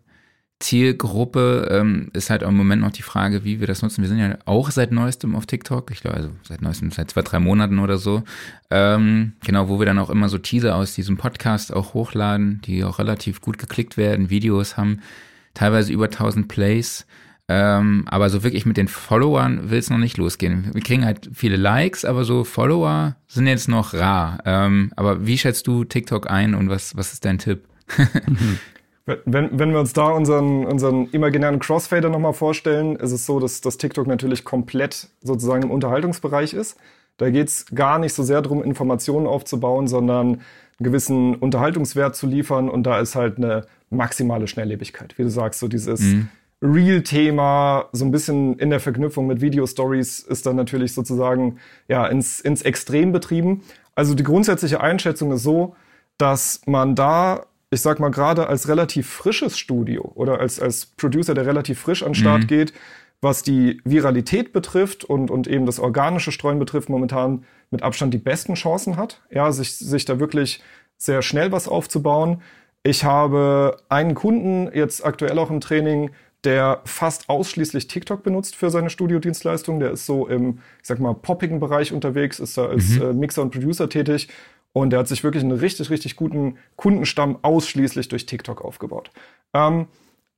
Zielgruppe. 0.60 1.68
Ähm, 1.72 2.10
ist 2.14 2.30
halt 2.30 2.42
im 2.42 2.58
Moment 2.58 2.82
noch 2.82 2.92
die 2.92 3.04
Frage, 3.04 3.44
wie 3.44 3.60
wir 3.60 3.68
das 3.68 3.84
nutzen. 3.84 4.02
Wir 4.02 4.10
sind 4.10 4.20
ja 4.20 4.38
auch 4.46 4.72
seit 4.72 4.92
neuestem 4.92 5.36
auf 5.36 5.46
TikTok. 5.46 5.92
Ich 5.92 6.02
glaube, 6.02 6.18
also 6.18 6.30
seit 6.44 6.62
neuestem, 6.62 6.92
seit 6.92 7.12
zwei, 7.12 7.22
drei 7.22 7.40
Monaten 7.40 7.78
oder 7.80 7.98
so. 7.98 8.24
Ähm, 8.72 9.34
genau, 9.46 9.70
wo 9.70 9.80
wir 9.80 9.86
dann 9.86 10.00
auch 10.00 10.10
immer 10.10 10.28
so 10.28 10.40
Teaser 10.40 10.76
aus 10.76 10.96
diesem 10.96 11.18
Podcast 11.18 11.72
auch 11.72 11.94
hochladen, 11.94 12.62
die 12.66 12.84
auch 12.84 12.98
relativ 12.98 13.42
gut 13.42 13.60
geklickt 13.60 13.96
werden, 13.96 14.30
Videos 14.32 14.76
haben 14.76 15.02
teilweise 15.54 15.94
über 15.94 16.06
1000 16.06 16.48
Plays. 16.48 17.06
Ähm, 17.48 18.06
aber 18.08 18.30
so 18.30 18.44
wirklich 18.44 18.66
mit 18.66 18.78
den 18.78 18.88
Followern 18.88 19.70
will 19.70 19.78
es 19.78 19.92
noch 19.92 20.00
nicht 20.00 20.18
losgehen. 20.18 20.70
Wir 20.74 20.82
kriegen 20.82 21.06
halt 21.06 21.30
viele 21.34 21.58
Likes, 21.58 22.04
aber 22.04 22.24
so 22.24 22.44
Follower 22.44 23.16
sind 23.28 23.46
jetzt 23.46 23.68
noch 23.68 23.94
rar. 23.94 24.40
Ähm, 24.46 24.92
aber 24.96 25.28
wie 25.28 25.38
schätzt 25.38 25.68
du 25.68 25.84
TikTok 25.84 26.30
ein 26.30 26.56
und 26.56 26.70
was, 26.70 26.98
was 26.98 27.14
ist 27.14 27.24
dein 27.24 27.38
Tipp? 27.38 27.68
wenn, 29.06 29.60
wenn 29.60 29.72
wir 29.72 29.80
uns 29.80 29.94
da 29.94 30.08
unseren, 30.08 30.66
unseren 30.66 31.08
imaginären 31.12 31.60
Crossfader 31.60 32.10
nochmal 32.10 32.34
vorstellen, 32.34 32.96
ist 32.96 33.12
es 33.12 33.28
so, 33.28 33.40
dass, 33.40 33.62
dass 33.62 33.78
TikTok 33.78 34.08
natürlich 34.08 34.44
komplett 34.44 35.10
sozusagen 35.22 35.64
im 35.64 35.72
Unterhaltungsbereich 35.72 36.54
ist. 36.54 36.78
Da 37.18 37.30
geht 37.30 37.50
es 37.50 37.68
gar 37.68 38.00
nicht 38.00 38.14
so 38.14 38.24
sehr 38.24 38.42
darum, 38.42 38.64
Informationen 38.64 39.28
aufzubauen, 39.28 39.88
sondern 39.88 40.28
einen 40.28 40.42
gewissen 40.80 41.36
Unterhaltungswert 41.36 42.16
zu 42.16 42.26
liefern. 42.26 42.70
Und 42.70 42.84
da 42.84 43.00
ist 43.00 43.14
halt 43.14 43.38
eine 43.38 43.68
maximale 43.92 44.48
Schnelllebigkeit. 44.48 45.16
Wie 45.20 45.24
du 45.24 45.30
sagst, 45.30 45.60
so 45.60 45.68
dieses 45.68 46.02
mhm 46.02 46.28
Real-Thema, 46.66 47.90
so 47.92 48.06
ein 48.06 48.12
bisschen 48.12 48.58
in 48.60 48.70
der 48.70 48.80
Verknüpfung 48.80 49.28
mit 49.28 49.42
Video-Stories 49.42 50.20
ist 50.20 50.46
dann 50.46 50.56
natürlich 50.56 50.94
sozusagen 50.94 51.58
ja 51.88 52.06
ins, 52.08 52.40
ins 52.40 52.62
Extrem 52.62 53.12
betrieben. 53.12 53.64
Also 53.96 54.14
die 54.14 54.24
grundsätzliche 54.24 54.82
Einschätzung 54.82 55.32
ist 55.32 55.44
so, 55.44 55.76
dass 56.18 56.62
man 56.66 56.96
da, 56.96 57.46
ich 57.70 57.82
sag 57.82 58.00
mal 58.00 58.10
gerade 58.10 58.48
als 58.48 58.68
relativ 58.68 59.10
frisches 59.10 59.58
Studio 59.58 60.12
oder 60.16 60.40
als, 60.40 60.60
als 60.60 60.86
Producer, 60.86 61.34
der 61.34 61.46
relativ 61.46 61.80
frisch 61.80 62.04
an 62.04 62.10
den 62.10 62.16
Start 62.16 62.44
mhm. 62.44 62.48
geht, 62.48 62.74
was 63.22 63.44
die 63.44 63.82
Viralität 63.84 64.54
betrifft 64.54 65.04
und, 65.04 65.32
und 65.32 65.48
eben 65.48 65.66
das 65.66 65.80
organische 65.80 66.32
Streuen 66.32 66.60
betrifft, 66.60 66.90
momentan 66.90 67.46
mit 67.72 67.82
Abstand 67.82 68.14
die 68.14 68.20
besten 68.20 68.54
Chancen 68.56 68.98
hat, 68.98 69.22
ja, 69.32 69.52
sich, 69.52 69.78
sich 69.78 70.06
da 70.06 70.20
wirklich 70.20 70.62
sehr 70.98 71.22
schnell 71.22 71.52
was 71.52 71.68
aufzubauen. 71.68 72.42
Ich 72.84 73.04
habe 73.04 73.78
einen 73.90 74.14
Kunden 74.14 74.70
jetzt 74.74 75.04
aktuell 75.04 75.40
auch 75.40 75.50
im 75.50 75.60
Training, 75.60 76.12
der 76.46 76.82
fast 76.86 77.30
ausschließlich 77.30 77.88
TikTok 77.88 78.24
benutzt 78.24 78.56
für 78.56 78.70
seine 78.70 78.90
Studiodienstleistung. 78.90 79.80
Der 79.80 79.92
ist 79.92 80.06
so 80.06 80.28
im, 80.28 80.60
ich 80.82 80.88
sag 80.88 81.00
mal, 81.00 81.14
poppigen 81.14 81.60
Bereich 81.60 81.92
unterwegs, 81.92 82.40
ist 82.40 82.58
da 82.58 82.68
als 82.68 82.90
mhm. 82.90 83.02
äh, 83.02 83.14
Mixer 83.14 83.42
und 83.42 83.52
Producer 83.52 83.90
tätig. 83.90 84.30
Und 84.74 84.90
der 84.90 85.00
hat 85.00 85.08
sich 85.08 85.24
wirklich 85.24 85.44
einen 85.44 85.54
richtig, 85.54 85.90
richtig 85.90 86.16
guten 86.16 86.58
Kundenstamm 86.76 87.40
ausschließlich 87.42 88.10
durch 88.10 88.26
TikTok 88.26 88.64
aufgebaut. 88.64 89.10
Ähm, 89.54 89.88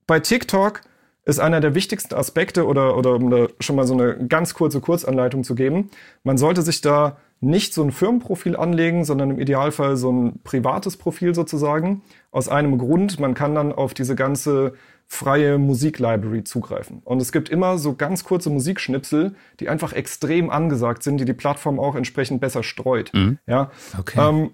bei 0.06 0.20
TikTok 0.20 0.82
ist 1.26 1.40
einer 1.40 1.60
der 1.60 1.76
wichtigsten 1.76 2.16
Aspekte 2.16 2.66
oder, 2.66 2.96
oder 2.96 3.16
um 3.16 3.30
da 3.30 3.48
schon 3.60 3.76
mal 3.76 3.86
so 3.86 3.94
eine 3.94 4.28
ganz 4.28 4.54
kurze 4.54 4.80
Kurzanleitung 4.80 5.44
zu 5.44 5.56
geben. 5.56 5.90
Man 6.24 6.38
sollte 6.38 6.62
sich 6.62 6.82
da 6.82 7.18
nicht 7.42 7.74
so 7.74 7.84
ein 7.84 7.92
Firmenprofil 7.92 8.56
anlegen, 8.56 9.04
sondern 9.04 9.32
im 9.32 9.40
Idealfall 9.40 9.98
so 9.98 10.12
ein 10.12 10.40
privates 10.44 10.98
Profil 10.98 11.36
sozusagen. 11.36 12.02
Aus 12.32 12.48
einem 12.48 12.78
Grund, 12.78 13.20
man 13.20 13.34
kann 13.34 13.56
dann 13.56 13.74
auf 13.74 13.94
diese 13.94 14.16
ganze 14.16 14.74
freie 15.08 15.58
Musiklibrary 15.58 16.44
zugreifen. 16.44 17.02
Und 17.06 17.22
es 17.22 17.32
gibt 17.32 17.50
immer 17.50 17.78
so 17.78 17.96
ganz 17.96 18.24
kurze 18.24 18.50
Musikschnipsel, 18.50 19.36
die 19.60 19.70
einfach 19.70 19.94
extrem 19.94 20.50
angesagt 20.50 21.02
sind, 21.02 21.18
die 21.18 21.26
die 21.26 21.34
Plattform 21.34 21.80
auch 21.80 21.96
entsprechend 21.96 22.42
besser 22.42 22.62
streut. 22.62 23.14
Mhm. 23.14 23.40
Ja. 23.48 23.72
Okay. 23.98 24.20
Ähm, 24.20 24.52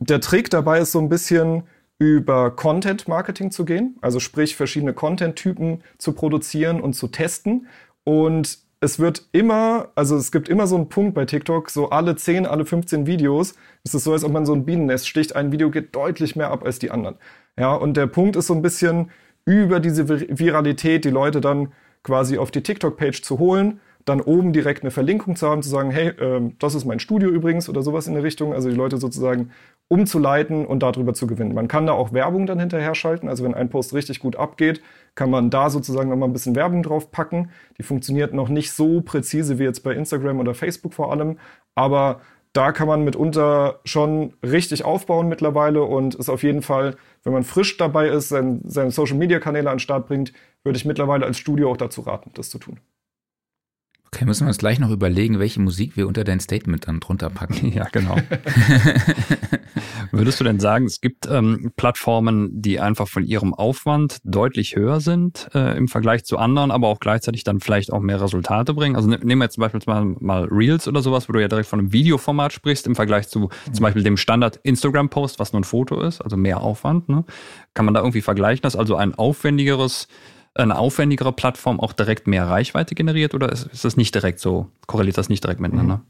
der 0.00 0.20
Trick 0.20 0.50
dabei 0.50 0.80
ist 0.80 0.92
so 0.92 0.98
ein 0.98 1.08
bisschen 1.08 1.62
über 1.98 2.50
Content 2.50 3.06
Marketing 3.06 3.52
zu 3.52 3.64
gehen, 3.64 3.96
also 4.00 4.18
sprich 4.18 4.56
verschiedene 4.56 4.92
Content-Typen 4.92 5.84
zu 5.98 6.12
produzieren 6.12 6.80
und 6.80 6.94
zu 6.94 7.06
testen. 7.06 7.68
Und 8.02 8.58
es 8.80 8.98
wird 8.98 9.28
immer, 9.30 9.90
also 9.94 10.16
es 10.16 10.32
gibt 10.32 10.48
immer 10.48 10.66
so 10.66 10.74
einen 10.74 10.88
Punkt 10.88 11.14
bei 11.14 11.24
TikTok, 11.24 11.70
so 11.70 11.90
alle 11.90 12.16
10, 12.16 12.46
alle 12.46 12.64
15 12.64 13.06
Videos, 13.06 13.54
es 13.84 13.94
ist 13.94 14.02
so, 14.02 14.12
als 14.12 14.24
ob 14.24 14.32
man 14.32 14.44
so 14.44 14.52
ein 14.52 14.64
Bienennest 14.64 15.06
sticht, 15.06 15.36
ein 15.36 15.52
Video 15.52 15.70
geht 15.70 15.94
deutlich 15.94 16.34
mehr 16.34 16.50
ab 16.50 16.64
als 16.64 16.80
die 16.80 16.90
anderen. 16.90 17.14
Ja, 17.56 17.74
und 17.74 17.96
der 17.96 18.08
Punkt 18.08 18.34
ist 18.34 18.48
so 18.48 18.54
ein 18.54 18.62
bisschen, 18.62 19.12
über 19.44 19.80
diese 19.80 20.08
Viralität 20.08 21.04
die 21.04 21.10
Leute 21.10 21.40
dann 21.40 21.72
quasi 22.02 22.38
auf 22.38 22.50
die 22.50 22.62
TikTok-Page 22.62 23.22
zu 23.22 23.38
holen, 23.38 23.80
dann 24.04 24.20
oben 24.20 24.52
direkt 24.52 24.82
eine 24.82 24.90
Verlinkung 24.90 25.36
zu 25.36 25.48
haben, 25.48 25.62
zu 25.62 25.68
sagen, 25.68 25.90
hey, 25.90 26.08
äh, 26.08 26.52
das 26.58 26.74
ist 26.74 26.84
mein 26.84 26.98
Studio 26.98 27.28
übrigens 27.28 27.68
oder 27.68 27.82
sowas 27.82 28.06
in 28.06 28.14
der 28.14 28.24
Richtung. 28.24 28.52
Also 28.52 28.68
die 28.68 28.74
Leute 28.74 28.98
sozusagen 28.98 29.50
umzuleiten 29.88 30.66
und 30.66 30.82
darüber 30.82 31.14
zu 31.14 31.26
gewinnen. 31.26 31.54
Man 31.54 31.68
kann 31.68 31.86
da 31.86 31.92
auch 31.92 32.12
Werbung 32.12 32.46
dann 32.46 32.58
hinterher 32.58 32.94
schalten. 32.94 33.28
Also 33.28 33.44
wenn 33.44 33.54
ein 33.54 33.68
Post 33.68 33.94
richtig 33.94 34.20
gut 34.20 34.36
abgeht, 34.36 34.82
kann 35.14 35.30
man 35.30 35.50
da 35.50 35.70
sozusagen 35.70 36.08
nochmal 36.08 36.28
ein 36.28 36.32
bisschen 36.32 36.56
Werbung 36.56 36.82
drauf 36.82 37.10
packen. 37.10 37.50
Die 37.78 37.82
funktioniert 37.82 38.32
noch 38.32 38.48
nicht 38.48 38.72
so 38.72 39.02
präzise 39.02 39.58
wie 39.58 39.64
jetzt 39.64 39.80
bei 39.80 39.92
Instagram 39.92 40.40
oder 40.40 40.54
Facebook 40.54 40.94
vor 40.94 41.12
allem, 41.12 41.38
aber 41.74 42.20
da 42.52 42.72
kann 42.72 42.86
man 42.86 43.02
mitunter 43.02 43.80
schon 43.84 44.34
richtig 44.42 44.84
aufbauen 44.84 45.28
mittlerweile 45.28 45.82
und 45.82 46.14
ist 46.14 46.28
auf 46.28 46.42
jeden 46.42 46.62
Fall, 46.62 46.96
wenn 47.24 47.32
man 47.32 47.44
frisch 47.44 47.76
dabei 47.78 48.08
ist, 48.08 48.28
seine, 48.28 48.90
Social 48.90 49.16
Media 49.16 49.38
Kanäle 49.38 49.70
an 49.70 49.76
den 49.76 49.80
Start 49.80 50.06
bringt, 50.06 50.32
würde 50.62 50.76
ich 50.76 50.84
mittlerweile 50.84 51.24
als 51.24 51.38
Studio 51.38 51.70
auch 51.70 51.76
dazu 51.76 52.02
raten, 52.02 52.30
das 52.34 52.50
zu 52.50 52.58
tun. 52.58 52.78
Okay, 54.14 54.26
müssen 54.26 54.44
wir 54.44 54.48
uns 54.48 54.58
gleich 54.58 54.78
noch 54.78 54.90
überlegen, 54.90 55.38
welche 55.38 55.58
Musik 55.58 55.96
wir 55.96 56.06
unter 56.06 56.22
dein 56.22 56.38
Statement 56.38 56.86
dann 56.86 57.00
drunter 57.00 57.30
packen. 57.30 57.52
Ja, 57.72 57.88
genau. 57.90 58.16
Würdest 60.10 60.38
du 60.38 60.44
denn 60.44 60.60
sagen, 60.60 60.84
es 60.84 61.00
gibt 61.00 61.26
ähm, 61.26 61.72
Plattformen, 61.76 62.50
die 62.60 62.80
einfach 62.80 63.08
von 63.08 63.24
ihrem 63.24 63.54
Aufwand 63.54 64.18
deutlich 64.24 64.76
höher 64.76 65.00
sind 65.00 65.48
äh, 65.54 65.74
im 65.78 65.88
Vergleich 65.88 66.24
zu 66.24 66.36
anderen, 66.36 66.70
aber 66.70 66.88
auch 66.88 67.00
gleichzeitig 67.00 67.44
dann 67.44 67.60
vielleicht 67.60 67.90
auch 67.92 68.00
mehr 68.00 68.20
Resultate 68.20 68.74
bringen? 68.74 68.96
Also 68.96 69.08
ne, 69.08 69.18
nehmen 69.22 69.40
wir 69.40 69.44
jetzt 69.44 69.54
zum 69.54 69.62
Beispiel 69.62 69.80
mal, 69.86 70.04
mal 70.20 70.44
Reels 70.50 70.86
oder 70.86 71.00
sowas, 71.00 71.30
wo 71.30 71.32
du 71.32 71.40
ja 71.40 71.48
direkt 71.48 71.68
von 71.68 71.78
einem 71.78 71.92
Videoformat 71.94 72.52
sprichst, 72.52 72.86
im 72.86 72.94
Vergleich 72.94 73.28
zu 73.28 73.40
mhm. 73.40 73.72
zum 73.72 73.82
Beispiel 73.82 74.02
dem 74.02 74.18
Standard 74.18 74.56
Instagram-Post, 74.62 75.38
was 75.38 75.54
nur 75.54 75.60
ein 75.60 75.64
Foto 75.64 76.02
ist, 76.02 76.20
also 76.20 76.36
mehr 76.36 76.60
Aufwand. 76.60 77.08
Ne? 77.08 77.24
Kann 77.72 77.86
man 77.86 77.94
da 77.94 78.00
irgendwie 78.00 78.22
vergleichen, 78.22 78.62
dass 78.62 78.76
also 78.76 78.96
ein 78.96 79.14
aufwendigeres 79.14 80.08
eine 80.54 80.78
aufwendigere 80.78 81.32
Plattform 81.32 81.80
auch 81.80 81.92
direkt 81.92 82.26
mehr 82.26 82.46
Reichweite 82.46 82.94
generiert 82.94 83.34
oder 83.34 83.50
ist, 83.50 83.66
ist 83.66 83.84
das 83.84 83.96
nicht 83.96 84.14
direkt 84.14 84.38
so? 84.38 84.68
Korreliert 84.86 85.18
das 85.18 85.28
nicht 85.28 85.42
direkt 85.42 85.60
miteinander? 85.60 85.96
Mhm. 85.96 86.02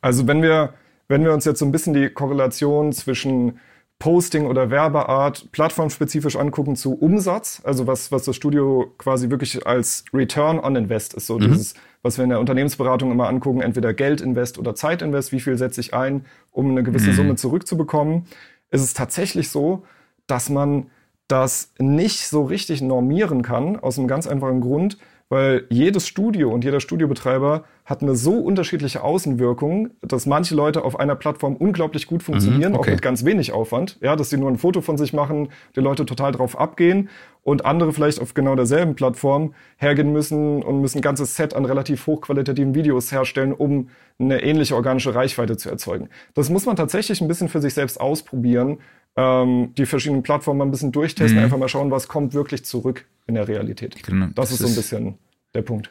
Also 0.00 0.26
wenn 0.26 0.42
wir, 0.42 0.74
wenn 1.08 1.24
wir 1.24 1.32
uns 1.32 1.44
jetzt 1.44 1.58
so 1.58 1.64
ein 1.64 1.72
bisschen 1.72 1.94
die 1.94 2.08
Korrelation 2.10 2.92
zwischen 2.92 3.58
Posting 3.98 4.46
oder 4.46 4.70
Werbeart 4.70 5.50
plattformspezifisch 5.50 6.36
angucken 6.36 6.76
zu 6.76 6.94
Umsatz, 6.94 7.60
also 7.64 7.88
was, 7.88 8.12
was 8.12 8.24
das 8.24 8.36
Studio 8.36 8.94
quasi 8.96 9.28
wirklich 9.28 9.66
als 9.66 10.04
Return 10.14 10.60
on 10.60 10.76
Invest 10.76 11.14
ist, 11.14 11.26
so 11.26 11.36
mhm. 11.36 11.48
dieses, 11.48 11.74
was 12.02 12.16
wir 12.16 12.22
in 12.22 12.30
der 12.30 12.38
Unternehmensberatung 12.38 13.10
immer 13.10 13.26
angucken, 13.26 13.60
entweder 13.60 13.92
Geldinvest 13.94 14.58
oder 14.58 14.76
Zeitinvest, 14.76 15.32
wie 15.32 15.40
viel 15.40 15.58
setze 15.58 15.80
ich 15.80 15.94
ein, 15.94 16.26
um 16.52 16.70
eine 16.70 16.84
gewisse 16.84 17.10
mhm. 17.10 17.14
Summe 17.14 17.36
zurückzubekommen, 17.36 18.26
ist 18.70 18.82
es 18.82 18.94
tatsächlich 18.94 19.48
so, 19.48 19.84
dass 20.28 20.48
man 20.48 20.90
das 21.28 21.72
nicht 21.78 22.26
so 22.26 22.44
richtig 22.44 22.80
normieren 22.80 23.42
kann, 23.42 23.78
aus 23.78 23.98
einem 23.98 24.08
ganz 24.08 24.26
einfachen 24.26 24.60
Grund, 24.60 24.98
weil 25.28 25.66
jedes 25.68 26.06
Studio 26.06 26.50
und 26.50 26.64
jeder 26.64 26.80
Studiobetreiber 26.80 27.64
hat 27.84 28.02
eine 28.02 28.16
so 28.16 28.32
unterschiedliche 28.38 29.02
Außenwirkung, 29.02 29.90
dass 30.00 30.26
manche 30.26 30.54
Leute 30.54 30.84
auf 30.84 30.98
einer 30.98 31.16
Plattform 31.16 31.56
unglaublich 31.56 32.06
gut 32.06 32.22
funktionieren, 32.22 32.72
mhm, 32.72 32.78
okay. 32.78 32.90
auch 32.90 32.94
mit 32.94 33.02
ganz 33.02 33.24
wenig 33.24 33.52
Aufwand. 33.52 33.98
Ja, 34.00 34.16
dass 34.16 34.30
sie 34.30 34.38
nur 34.38 34.50
ein 34.50 34.58
Foto 34.58 34.80
von 34.80 34.96
sich 34.96 35.12
machen, 35.12 35.48
die 35.76 35.80
Leute 35.80 36.06
total 36.06 36.32
drauf 36.32 36.58
abgehen 36.58 37.10
und 37.42 37.64
andere 37.64 37.92
vielleicht 37.92 38.20
auf 38.20 38.34
genau 38.34 38.56
derselben 38.56 38.94
Plattform 38.94 39.54
hergehen 39.76 40.12
müssen 40.12 40.62
und 40.62 40.80
müssen 40.80 40.98
ein 40.98 41.02
ganzes 41.02 41.36
Set 41.36 41.54
an 41.54 41.64
relativ 41.64 42.06
hochqualitativen 42.06 42.74
Videos 42.74 43.12
herstellen, 43.12 43.52
um 43.52 43.88
eine 44.18 44.42
ähnliche 44.42 44.74
organische 44.74 45.14
Reichweite 45.14 45.56
zu 45.56 45.70
erzeugen. 45.70 46.08
Das 46.34 46.50
muss 46.50 46.66
man 46.66 46.76
tatsächlich 46.76 47.20
ein 47.20 47.28
bisschen 47.28 47.48
für 47.48 47.60
sich 47.60 47.74
selbst 47.74 48.00
ausprobieren, 48.00 48.78
ähm, 49.18 49.74
die 49.76 49.84
verschiedenen 49.84 50.22
Plattformen 50.22 50.62
ein 50.62 50.70
bisschen 50.70 50.92
durchtesten, 50.92 51.38
mhm. 51.38 51.44
einfach 51.44 51.58
mal 51.58 51.68
schauen, 51.68 51.90
was 51.90 52.06
kommt 52.06 52.34
wirklich 52.34 52.64
zurück 52.64 53.04
in 53.26 53.34
der 53.34 53.48
Realität. 53.48 54.00
Genau. 54.04 54.26
Das, 54.26 54.50
das, 54.50 54.52
ist 54.52 54.58
so 54.60 54.66
ein 54.68 54.74
bisschen 54.76 55.18
der 55.54 55.62
Punkt. 55.62 55.86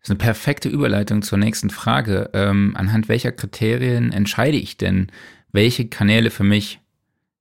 Das 0.00 0.08
ist 0.08 0.10
eine 0.10 0.18
perfekte 0.18 0.68
Überleitung 0.68 1.22
zur 1.22 1.38
nächsten 1.38 1.70
Frage. 1.70 2.30
Ähm, 2.32 2.74
anhand 2.76 3.08
welcher 3.08 3.30
Kriterien 3.30 4.10
entscheide 4.12 4.56
ich 4.56 4.76
denn, 4.76 5.06
welche 5.52 5.86
Kanäle 5.86 6.30
für 6.30 6.42
mich 6.42 6.80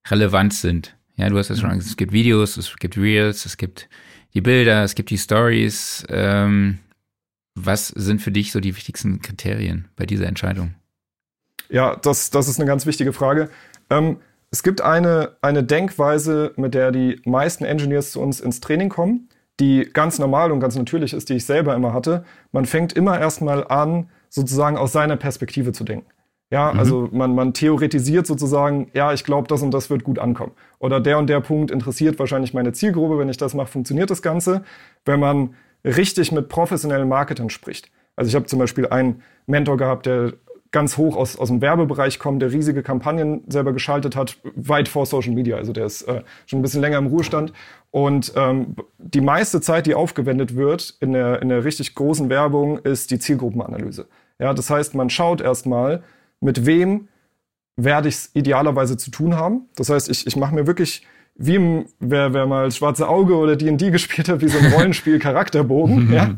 relevant 0.08 0.54
sind? 0.54 0.96
Ja, 1.16 1.30
du 1.30 1.38
hast 1.40 1.50
ja 1.50 1.56
schon 1.56 1.70
gesagt, 1.72 1.88
es 1.88 1.98
gibt 1.98 2.14
Videos, 2.14 2.56
es 2.56 2.76
gibt 2.78 2.96
Reels, 2.96 3.48
es 3.48 3.58
gibt 3.58 3.90
die 4.36 4.42
Bilder, 4.42 4.84
es 4.84 4.94
gibt 4.94 5.10
die 5.10 5.18
Stories. 5.18 6.06
Ähm, 6.10 6.78
was 7.56 7.88
sind 7.88 8.22
für 8.22 8.32
dich 8.32 8.52
so 8.52 8.60
die 8.60 8.76
wichtigsten 8.76 9.20
Kriterien 9.24 9.88
bei 9.96 10.06
dieser 10.06 10.28
Entscheidung? 10.28 10.76
Ja, 11.70 11.96
das, 11.96 12.30
das 12.30 12.48
ist 12.48 12.60
eine 12.60 12.68
ganz 12.68 12.86
wichtige 12.86 13.14
Frage. 13.14 13.50
Ähm, 13.90 14.18
es 14.54 14.62
gibt 14.62 14.82
eine, 14.82 15.32
eine 15.42 15.64
Denkweise, 15.64 16.54
mit 16.58 16.76
der 16.76 16.92
die 16.92 17.20
meisten 17.26 17.66
Engineers 17.66 18.12
zu 18.12 18.22
uns 18.22 18.40
ins 18.40 18.60
Training 18.62 18.88
kommen, 18.88 19.28
die 19.60 19.90
ganz 19.92 20.20
normal 20.20 20.52
und 20.52 20.60
ganz 20.60 20.76
natürlich 20.76 21.14
ist, 21.14 21.30
die 21.30 21.34
ich 21.34 21.46
selber 21.48 21.74
immer 21.74 21.92
hatte. 21.92 22.24
Man 22.52 22.68
fängt 22.68 22.94
immer 22.94 23.20
erstmal 23.20 23.66
an, 23.66 24.12
sozusagen 24.30 24.78
aus 24.78 24.92
seiner 24.92 25.16
Perspektive 25.16 25.72
zu 25.72 25.84
denken. 25.84 26.06
Ja, 26.52 26.72
mhm. 26.72 26.80
also 26.80 27.10
man, 27.12 27.34
man 27.34 27.56
theoretisiert 27.56 28.28
sozusagen, 28.28 28.92
ja, 28.94 29.12
ich 29.12 29.24
glaube, 29.24 29.48
das 29.48 29.64
und 29.64 29.74
das 29.74 29.90
wird 29.90 30.04
gut 30.04 30.20
ankommen. 30.20 30.52
Oder 30.78 31.00
der 31.00 31.18
und 31.18 31.32
der 31.32 31.40
Punkt 31.40 31.72
interessiert 31.72 32.20
wahrscheinlich 32.20 32.54
meine 32.54 32.74
Zielgruppe. 32.74 33.18
Wenn 33.18 33.30
ich 33.30 33.38
das 33.38 33.56
mache, 33.56 33.72
funktioniert 33.72 34.12
das 34.12 34.22
Ganze. 34.22 34.62
Wenn 35.04 35.20
man 35.20 35.56
richtig 35.84 36.32
mit 36.32 36.48
professionellen 36.48 37.10
Marketern 37.10 37.50
spricht. 37.50 37.90
Also 38.16 38.30
ich 38.30 38.36
habe 38.36 38.46
zum 38.46 38.60
Beispiel 38.60 38.86
einen 38.86 39.24
Mentor 39.48 39.78
gehabt, 39.78 40.06
der 40.06 40.34
ganz 40.74 40.98
hoch 40.98 41.16
aus, 41.16 41.38
aus 41.38 41.48
dem 41.48 41.62
Werbebereich 41.62 42.20
kommt, 42.20 42.42
der 42.42 42.52
riesige 42.52 42.84
Kampagnen 42.84 43.44
selber 43.48 43.72
geschaltet 43.72 44.18
hat, 44.18 44.38
weit 44.56 44.90
vor 44.90 45.06
Social 45.06 45.34
Media. 45.34 45.56
Also 45.56 45.72
der 45.72 45.86
ist 45.86 46.02
äh, 46.02 46.24
schon 46.46 46.60
ein 46.60 46.62
bisschen 46.62 46.82
länger 46.82 46.98
im 46.98 47.08
Ruhestand. 47.08 47.54
Und 47.92 48.34
ähm, 48.36 48.76
die 48.98 49.22
meiste 49.22 49.62
Zeit, 49.62 49.86
die 49.86 49.96
aufgewendet 49.96 50.56
wird 50.56 50.98
in 51.00 51.14
der, 51.14 51.42
in 51.42 51.50
der 51.50 51.64
richtig 51.64 51.96
großen 51.96 52.28
Werbung, 52.30 52.80
ist 52.80 53.12
die 53.12 53.20
Zielgruppenanalyse. 53.20 54.08
Ja, 54.40 54.54
das 54.54 54.70
heißt, 54.70 54.96
man 54.96 55.10
schaut 55.10 55.40
erstmal, 55.40 56.04
mit 56.42 56.66
wem 56.66 57.08
werde 57.76 58.10
ich 58.10 58.16
es 58.16 58.32
idealerweise 58.34 58.98
zu 58.98 59.12
tun 59.12 59.36
haben. 59.36 59.70
Das 59.76 59.90
heißt, 59.90 60.10
ich, 60.10 60.28
ich 60.28 60.36
mache 60.36 60.54
mir 60.54 60.68
wirklich 60.68 61.06
wie 61.36 61.56
im, 61.56 61.86
wer, 62.00 62.34
wer 62.34 62.46
mal 62.46 62.72
Schwarze 62.72 63.08
Auge 63.08 63.36
oder 63.36 63.56
D&D 63.56 63.90
gespielt 63.92 64.30
hat, 64.30 64.42
wie 64.42 64.48
so 64.48 64.60
ein 64.60 64.74
Rollenspiel 64.74 65.20
Charakterbogen. 65.20 66.12
ja? 66.14 66.36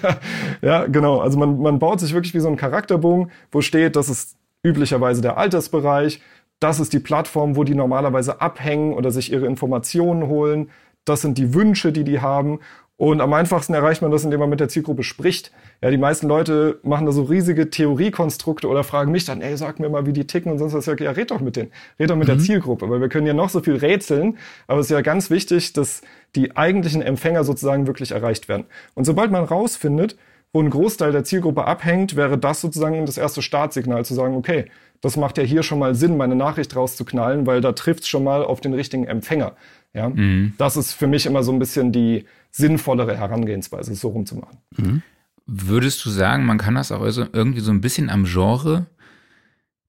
ja, 0.62 0.86
genau. 0.86 1.20
Also 1.20 1.38
man, 1.38 1.60
man 1.60 1.78
baut 1.78 2.00
sich 2.00 2.12
wirklich 2.12 2.34
wie 2.34 2.40
so 2.40 2.48
ein 2.48 2.56
Charakterbogen, 2.56 3.30
wo 3.52 3.60
steht, 3.60 3.96
das 3.96 4.08
ist 4.08 4.36
üblicherweise 4.62 5.20
der 5.20 5.36
Altersbereich, 5.36 6.20
das 6.58 6.80
ist 6.80 6.92
die 6.92 6.98
Plattform, 6.98 7.56
wo 7.56 7.64
die 7.64 7.74
normalerweise 7.74 8.40
abhängen 8.40 8.94
oder 8.94 9.10
sich 9.10 9.32
ihre 9.32 9.46
Informationen 9.46 10.28
holen. 10.28 10.70
Das 11.04 11.20
sind 11.20 11.36
die 11.36 11.52
Wünsche, 11.52 11.92
die 11.92 12.04
die 12.04 12.20
haben. 12.20 12.60
Und 12.96 13.20
am 13.20 13.32
einfachsten 13.32 13.74
erreicht 13.74 14.02
man 14.02 14.12
das, 14.12 14.22
indem 14.22 14.38
man 14.38 14.48
mit 14.48 14.60
der 14.60 14.68
Zielgruppe 14.68 15.02
spricht. 15.02 15.50
Ja, 15.82 15.90
die 15.90 15.98
meisten 15.98 16.28
Leute 16.28 16.78
machen 16.84 17.06
da 17.06 17.12
so 17.12 17.24
riesige 17.24 17.68
Theoriekonstrukte 17.68 18.68
oder 18.68 18.84
fragen 18.84 19.10
mich 19.10 19.24
dann, 19.24 19.40
ey, 19.40 19.56
sag 19.56 19.80
mir 19.80 19.88
mal, 19.88 20.06
wie 20.06 20.12
die 20.12 20.28
ticken 20.28 20.52
und 20.52 20.58
sonst 20.58 20.74
was. 20.74 20.86
Ja, 20.86 21.10
red 21.10 21.32
doch 21.32 21.40
mit 21.40 21.56
denen. 21.56 21.72
Red 21.98 22.10
doch 22.10 22.16
mit 22.16 22.28
mhm. 22.28 22.32
der 22.32 22.38
Zielgruppe, 22.38 22.88
weil 22.88 23.00
wir 23.00 23.08
können 23.08 23.26
ja 23.26 23.34
noch 23.34 23.48
so 23.48 23.60
viel 23.60 23.76
rätseln. 23.76 24.38
Aber 24.68 24.78
es 24.78 24.86
ist 24.86 24.90
ja 24.90 25.00
ganz 25.00 25.28
wichtig, 25.28 25.72
dass 25.72 26.02
die 26.36 26.56
eigentlichen 26.56 27.02
Empfänger 27.02 27.42
sozusagen 27.42 27.88
wirklich 27.88 28.12
erreicht 28.12 28.48
werden. 28.48 28.66
Und 28.94 29.04
sobald 29.04 29.32
man 29.32 29.44
rausfindet, 29.44 30.16
wo 30.52 30.60
ein 30.60 30.70
Großteil 30.70 31.10
der 31.10 31.24
Zielgruppe 31.24 31.64
abhängt, 31.64 32.14
wäre 32.14 32.38
das 32.38 32.60
sozusagen 32.60 33.06
das 33.06 33.18
erste 33.18 33.42
Startsignal 33.42 34.04
zu 34.04 34.14
sagen, 34.14 34.36
okay, 34.36 34.66
das 35.00 35.16
macht 35.16 35.36
ja 35.36 35.42
hier 35.42 35.64
schon 35.64 35.80
mal 35.80 35.96
Sinn, 35.96 36.16
meine 36.16 36.36
Nachricht 36.36 36.76
rauszuknallen, 36.76 37.44
weil 37.44 37.60
da 37.60 37.72
trifft 37.72 38.04
es 38.04 38.08
schon 38.08 38.22
mal 38.22 38.44
auf 38.44 38.60
den 38.60 38.72
richtigen 38.72 39.04
Empfänger. 39.04 39.56
Ja, 39.94 40.08
mhm. 40.08 40.54
das 40.58 40.76
ist 40.76 40.92
für 40.92 41.06
mich 41.06 41.24
immer 41.24 41.42
so 41.42 41.52
ein 41.52 41.58
bisschen 41.58 41.92
die 41.92 42.24
sinnvollere 42.50 43.16
Herangehensweise, 43.16 43.94
so 43.94 44.08
rumzumachen. 44.08 44.58
Mhm. 44.76 45.02
Würdest 45.46 46.04
du 46.04 46.10
sagen, 46.10 46.46
man 46.46 46.58
kann 46.58 46.74
das 46.74 46.90
auch 46.90 47.04
irgendwie 47.04 47.60
so 47.60 47.70
ein 47.70 47.80
bisschen 47.80 48.10
am 48.10 48.24
Genre 48.24 48.86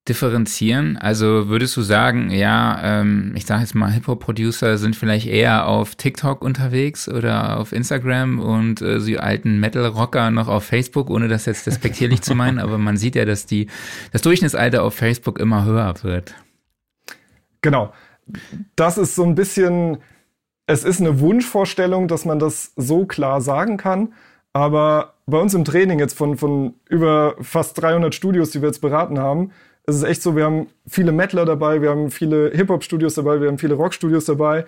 differenzieren? 0.08 0.96
Also 0.96 1.48
würdest 1.48 1.76
du 1.76 1.82
sagen, 1.82 2.30
ja, 2.30 3.00
ähm, 3.00 3.32
ich 3.34 3.46
sage 3.46 3.62
jetzt 3.62 3.74
mal, 3.74 3.90
Hip-Hop-Producer 3.90 4.78
sind 4.78 4.94
vielleicht 4.94 5.26
eher 5.26 5.66
auf 5.66 5.94
TikTok 5.94 6.42
unterwegs 6.42 7.08
oder 7.08 7.58
auf 7.58 7.72
Instagram 7.72 8.38
und 8.38 8.82
äh, 8.82 9.00
die 9.00 9.18
alten 9.18 9.58
Metal-Rocker 9.58 10.30
noch 10.30 10.48
auf 10.48 10.64
Facebook, 10.64 11.10
ohne 11.10 11.26
das 11.28 11.46
jetzt 11.46 11.66
despektierlich 11.66 12.22
zu 12.22 12.34
meinen, 12.34 12.58
aber 12.60 12.78
man 12.78 12.96
sieht 12.96 13.16
ja, 13.16 13.24
dass 13.24 13.46
die, 13.46 13.68
das 14.12 14.22
Durchschnittsalter 14.22 14.82
auf 14.82 14.94
Facebook 14.94 15.40
immer 15.40 15.64
höher 15.64 15.94
wird. 16.02 16.34
Genau. 17.62 17.92
Das 18.74 18.98
ist 18.98 19.14
so 19.14 19.24
ein 19.24 19.34
bisschen 19.34 19.98
es 20.66 20.84
ist 20.84 21.00
eine 21.00 21.20
Wunschvorstellung, 21.20 22.08
dass 22.08 22.24
man 22.24 22.38
das 22.38 22.72
so 22.76 23.06
klar 23.06 23.40
sagen 23.40 23.76
kann. 23.76 24.12
Aber 24.52 25.14
bei 25.26 25.38
uns 25.38 25.54
im 25.54 25.64
Training 25.64 25.98
jetzt 25.98 26.16
von, 26.16 26.36
von 26.36 26.74
über 26.88 27.36
fast 27.40 27.80
300 27.80 28.14
Studios, 28.14 28.50
die 28.50 28.62
wir 28.62 28.68
jetzt 28.68 28.80
beraten 28.80 29.18
haben, 29.18 29.52
ist 29.86 29.96
es 29.96 30.02
echt 30.02 30.22
so, 30.22 30.34
wir 30.34 30.44
haben 30.44 30.66
viele 30.86 31.12
Metaler 31.12 31.44
dabei, 31.44 31.82
wir 31.82 31.90
haben 31.90 32.10
viele 32.10 32.50
Hip-Hop-Studios 32.50 33.14
dabei, 33.14 33.40
wir 33.40 33.48
haben 33.48 33.58
viele 33.58 33.74
Rock-Studios 33.74 34.24
dabei, 34.24 34.64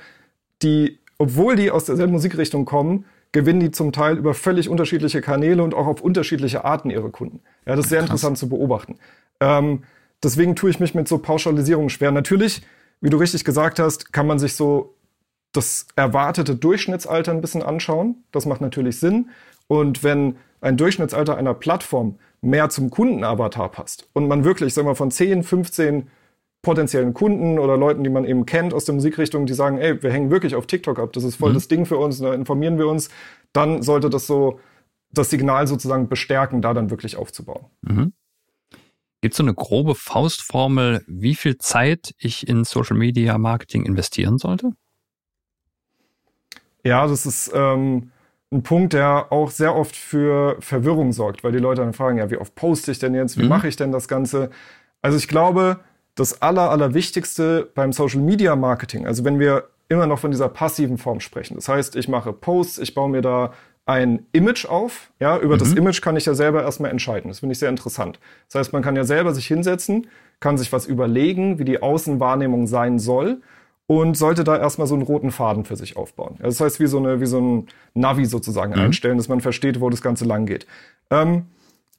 die, 0.62 0.98
obwohl 1.16 1.56
die 1.56 1.70
aus 1.72 1.86
derselben 1.86 2.12
Musikrichtung 2.12 2.64
kommen, 2.64 3.04
gewinnen 3.32 3.60
die 3.60 3.72
zum 3.72 3.90
Teil 3.90 4.16
über 4.16 4.34
völlig 4.34 4.68
unterschiedliche 4.68 5.20
Kanäle 5.20 5.62
und 5.62 5.74
auch 5.74 5.86
auf 5.86 6.00
unterschiedliche 6.00 6.64
Arten 6.64 6.90
ihre 6.90 7.10
Kunden. 7.10 7.40
Ja, 7.66 7.74
das 7.74 7.86
ist 7.86 7.90
sehr 7.90 8.00
Krass. 8.00 8.10
interessant 8.10 8.38
zu 8.38 8.48
beobachten. 8.48 8.96
Ähm, 9.40 9.82
deswegen 10.22 10.54
tue 10.54 10.70
ich 10.70 10.78
mich 10.78 10.94
mit 10.94 11.08
so 11.08 11.18
Pauschalisierungen 11.18 11.90
schwer. 11.90 12.12
Natürlich, 12.12 12.62
wie 13.00 13.10
du 13.10 13.16
richtig 13.16 13.44
gesagt 13.44 13.78
hast, 13.78 14.12
kann 14.12 14.26
man 14.26 14.38
sich 14.38 14.54
so 14.54 14.94
das 15.52 15.86
erwartete 15.96 16.54
Durchschnittsalter 16.54 17.32
ein 17.32 17.40
bisschen 17.40 17.62
anschauen. 17.62 18.24
Das 18.32 18.46
macht 18.46 18.60
natürlich 18.60 18.98
Sinn. 19.00 19.30
Und 19.66 20.02
wenn 20.02 20.36
ein 20.60 20.76
Durchschnittsalter 20.76 21.36
einer 21.36 21.54
Plattform 21.54 22.18
mehr 22.40 22.68
zum 22.68 22.90
Kundenavatar 22.90 23.70
passt 23.70 24.08
und 24.12 24.28
man 24.28 24.44
wirklich, 24.44 24.74
sagen 24.74 24.88
wir 24.88 24.94
von 24.94 25.10
10, 25.10 25.42
15 25.42 26.08
potenziellen 26.62 27.14
Kunden 27.14 27.58
oder 27.58 27.76
Leuten, 27.76 28.02
die 28.02 28.10
man 28.10 28.24
eben 28.24 28.44
kennt 28.46 28.74
aus 28.74 28.84
der 28.84 28.94
Musikrichtung, 28.94 29.46
die 29.46 29.54
sagen, 29.54 29.78
ey, 29.78 30.02
wir 30.02 30.12
hängen 30.12 30.30
wirklich 30.30 30.54
auf 30.54 30.66
TikTok 30.66 30.98
ab, 30.98 31.12
das 31.12 31.24
ist 31.24 31.36
voll 31.36 31.50
mhm. 31.50 31.54
das 31.54 31.68
Ding 31.68 31.86
für 31.86 31.96
uns, 31.96 32.18
da 32.18 32.34
informieren 32.34 32.78
wir 32.78 32.88
uns, 32.88 33.10
dann 33.52 33.82
sollte 33.82 34.10
das 34.10 34.26
so 34.26 34.60
das 35.12 35.30
Signal 35.30 35.66
sozusagen 35.66 36.08
bestärken, 36.08 36.60
da 36.60 36.74
dann 36.74 36.90
wirklich 36.90 37.16
aufzubauen. 37.16 37.66
Mhm. 37.82 38.12
Gibt 39.20 39.34
es 39.34 39.38
so 39.38 39.42
eine 39.42 39.54
grobe 39.54 39.94
Faustformel, 39.94 41.02
wie 41.08 41.34
viel 41.34 41.58
Zeit 41.58 42.14
ich 42.18 42.46
in 42.46 42.64
Social 42.64 42.96
Media 42.96 43.36
Marketing 43.36 43.84
investieren 43.84 44.38
sollte? 44.38 44.72
Ja, 46.84 47.06
das 47.06 47.26
ist 47.26 47.50
ähm, 47.52 48.12
ein 48.52 48.62
Punkt, 48.62 48.92
der 48.92 49.32
auch 49.32 49.50
sehr 49.50 49.74
oft 49.74 49.96
für 49.96 50.56
Verwirrung 50.60 51.12
sorgt, 51.12 51.42
weil 51.42 51.52
die 51.52 51.58
Leute 51.58 51.82
dann 51.82 51.92
fragen, 51.92 52.18
ja, 52.18 52.30
wie 52.30 52.36
oft 52.36 52.54
poste 52.54 52.92
ich 52.92 52.98
denn 53.00 53.14
jetzt, 53.14 53.36
wie 53.38 53.42
mhm. 53.42 53.48
mache 53.48 53.68
ich 53.68 53.76
denn 53.76 53.92
das 53.92 54.06
Ganze? 54.08 54.50
Also 55.02 55.18
ich 55.18 55.26
glaube, 55.26 55.80
das 56.14 56.40
Aller, 56.40 56.70
Allerwichtigste 56.70 57.70
beim 57.74 57.92
Social 57.92 58.20
Media 58.20 58.56
Marketing, 58.56 59.06
also 59.06 59.24
wenn 59.24 59.38
wir 59.38 59.68
immer 59.88 60.06
noch 60.06 60.18
von 60.18 60.30
dieser 60.30 60.48
passiven 60.48 60.98
Form 60.98 61.20
sprechen, 61.20 61.56
das 61.56 61.68
heißt, 61.68 61.96
ich 61.96 62.08
mache 62.08 62.32
Posts, 62.32 62.78
ich 62.78 62.94
baue 62.94 63.10
mir 63.10 63.22
da 63.22 63.52
ein 63.88 64.26
Image 64.32 64.66
auf. 64.66 65.10
Ja, 65.18 65.38
über 65.38 65.54
mhm. 65.54 65.58
das 65.60 65.72
Image 65.72 66.02
kann 66.02 66.16
ich 66.16 66.26
ja 66.26 66.34
selber 66.34 66.62
erstmal 66.62 66.90
entscheiden. 66.90 67.28
Das 67.28 67.40
finde 67.40 67.54
ich 67.54 67.58
sehr 67.58 67.70
interessant. 67.70 68.20
Das 68.46 68.60
heißt, 68.60 68.72
man 68.74 68.82
kann 68.82 68.94
ja 68.96 69.04
selber 69.04 69.32
sich 69.32 69.46
hinsetzen, 69.46 70.08
kann 70.40 70.58
sich 70.58 70.70
was 70.72 70.86
überlegen, 70.86 71.58
wie 71.58 71.64
die 71.64 71.82
Außenwahrnehmung 71.82 72.66
sein 72.66 72.98
soll 72.98 73.40
und 73.86 74.14
sollte 74.18 74.44
da 74.44 74.58
erstmal 74.58 74.86
so 74.86 74.94
einen 74.94 75.04
roten 75.04 75.30
Faden 75.30 75.64
für 75.64 75.76
sich 75.76 75.96
aufbauen. 75.96 76.36
Das 76.38 76.60
heißt, 76.60 76.80
wie 76.80 76.86
so, 76.86 76.98
eine, 76.98 77.22
wie 77.22 77.26
so 77.26 77.40
ein 77.40 77.68
Navi 77.94 78.26
sozusagen 78.26 78.74
mhm. 78.74 78.80
einstellen, 78.80 79.16
dass 79.16 79.28
man 79.28 79.40
versteht, 79.40 79.80
wo 79.80 79.88
das 79.88 80.02
Ganze 80.02 80.26
lang 80.26 80.44
geht. 80.44 80.66
Ähm, 81.10 81.46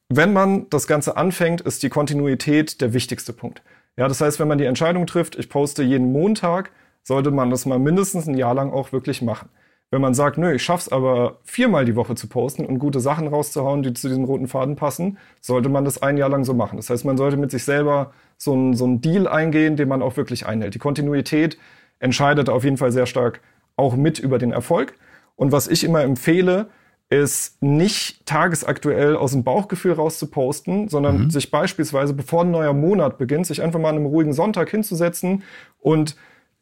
wenn 0.09 0.31
man 0.31 0.69
das 0.69 0.85
Ganze 0.85 1.17
anfängt, 1.17 1.61
ist 1.61 1.81
die 1.81 1.89
Kontinuität 1.89 2.81
der 2.81 2.93
wichtigste 2.93 3.33
Punkt. 3.33 3.63
Ja, 3.97 4.07
das 4.07 4.21
heißt, 4.21 4.39
wenn 4.39 4.47
man 4.47 4.59
die 4.59 4.65
Entscheidung 4.65 5.07
trifft, 5.07 5.37
ich 5.37 5.49
poste 5.49 5.81
jeden 5.81 6.11
Montag, 6.11 6.69
sollte 7.01 7.31
man 7.31 7.49
das 7.49 7.65
mal 7.65 7.79
mindestens 7.79 8.27
ein 8.27 8.37
Jahr 8.37 8.53
lang 8.53 8.71
auch 8.71 8.91
wirklich 8.91 9.23
machen. 9.23 9.49
Wenn 9.91 10.01
man 10.01 10.13
sagt, 10.13 10.37
nö, 10.37 10.53
ich 10.53 10.63
schaff's 10.63 10.89
aber 10.89 11.39
viermal 11.43 11.83
die 11.83 11.95
Woche 11.95 12.13
zu 12.13 12.27
posten 12.27 12.65
und 12.65 12.77
gute 12.77 12.99
Sachen 12.99 13.27
rauszuhauen, 13.27 13.81
die 13.81 13.93
zu 13.93 14.07
diesem 14.07 14.23
roten 14.23 14.47
Faden 14.47 14.75
passen, 14.75 15.17
sollte 15.41 15.67
man 15.69 15.83
das 15.83 16.01
ein 16.01 16.17
Jahr 16.17 16.29
lang 16.29 16.43
so 16.43 16.53
machen. 16.53 16.77
Das 16.77 16.89
heißt, 16.91 17.05
man 17.05 17.17
sollte 17.17 17.37
mit 17.37 17.49
sich 17.49 17.63
selber 17.63 18.11
so 18.37 18.53
einen 18.53 18.75
so 18.75 18.85
einen 18.85 19.01
Deal 19.01 19.27
eingehen, 19.27 19.77
den 19.77 19.87
man 19.87 20.03
auch 20.03 20.15
wirklich 20.15 20.45
einhält. 20.45 20.75
Die 20.75 20.79
Kontinuität 20.79 21.57
entscheidet 21.99 22.49
auf 22.49 22.63
jeden 22.63 22.77
Fall 22.77 22.91
sehr 22.91 23.07
stark 23.07 23.41
auch 23.75 23.95
mit 23.95 24.19
über 24.19 24.37
den 24.37 24.51
Erfolg. 24.51 24.93
Und 25.35 25.51
was 25.51 25.67
ich 25.67 25.83
immer 25.83 26.03
empfehle, 26.03 26.67
ist 27.09 27.61
nicht 27.63 28.25
tagesaktuell 28.27 29.15
aus 29.15 29.31
dem 29.31 29.43
Bauchgefühl 29.43 29.93
raus 29.93 30.19
zu 30.19 30.27
posten, 30.27 30.89
sondern 30.89 31.23
mhm. 31.23 31.29
sich 31.31 31.49
beispielsweise, 31.49 32.13
bevor 32.13 32.43
ein 32.43 32.51
neuer 32.51 32.73
Monat 32.73 33.17
beginnt, 33.17 33.47
sich 33.47 33.63
einfach 33.63 33.79
mal 33.79 33.89
an 33.89 33.95
einem 33.95 34.05
ruhigen 34.05 34.33
Sonntag 34.33 34.69
hinzusetzen 34.69 35.43
und 35.79 36.15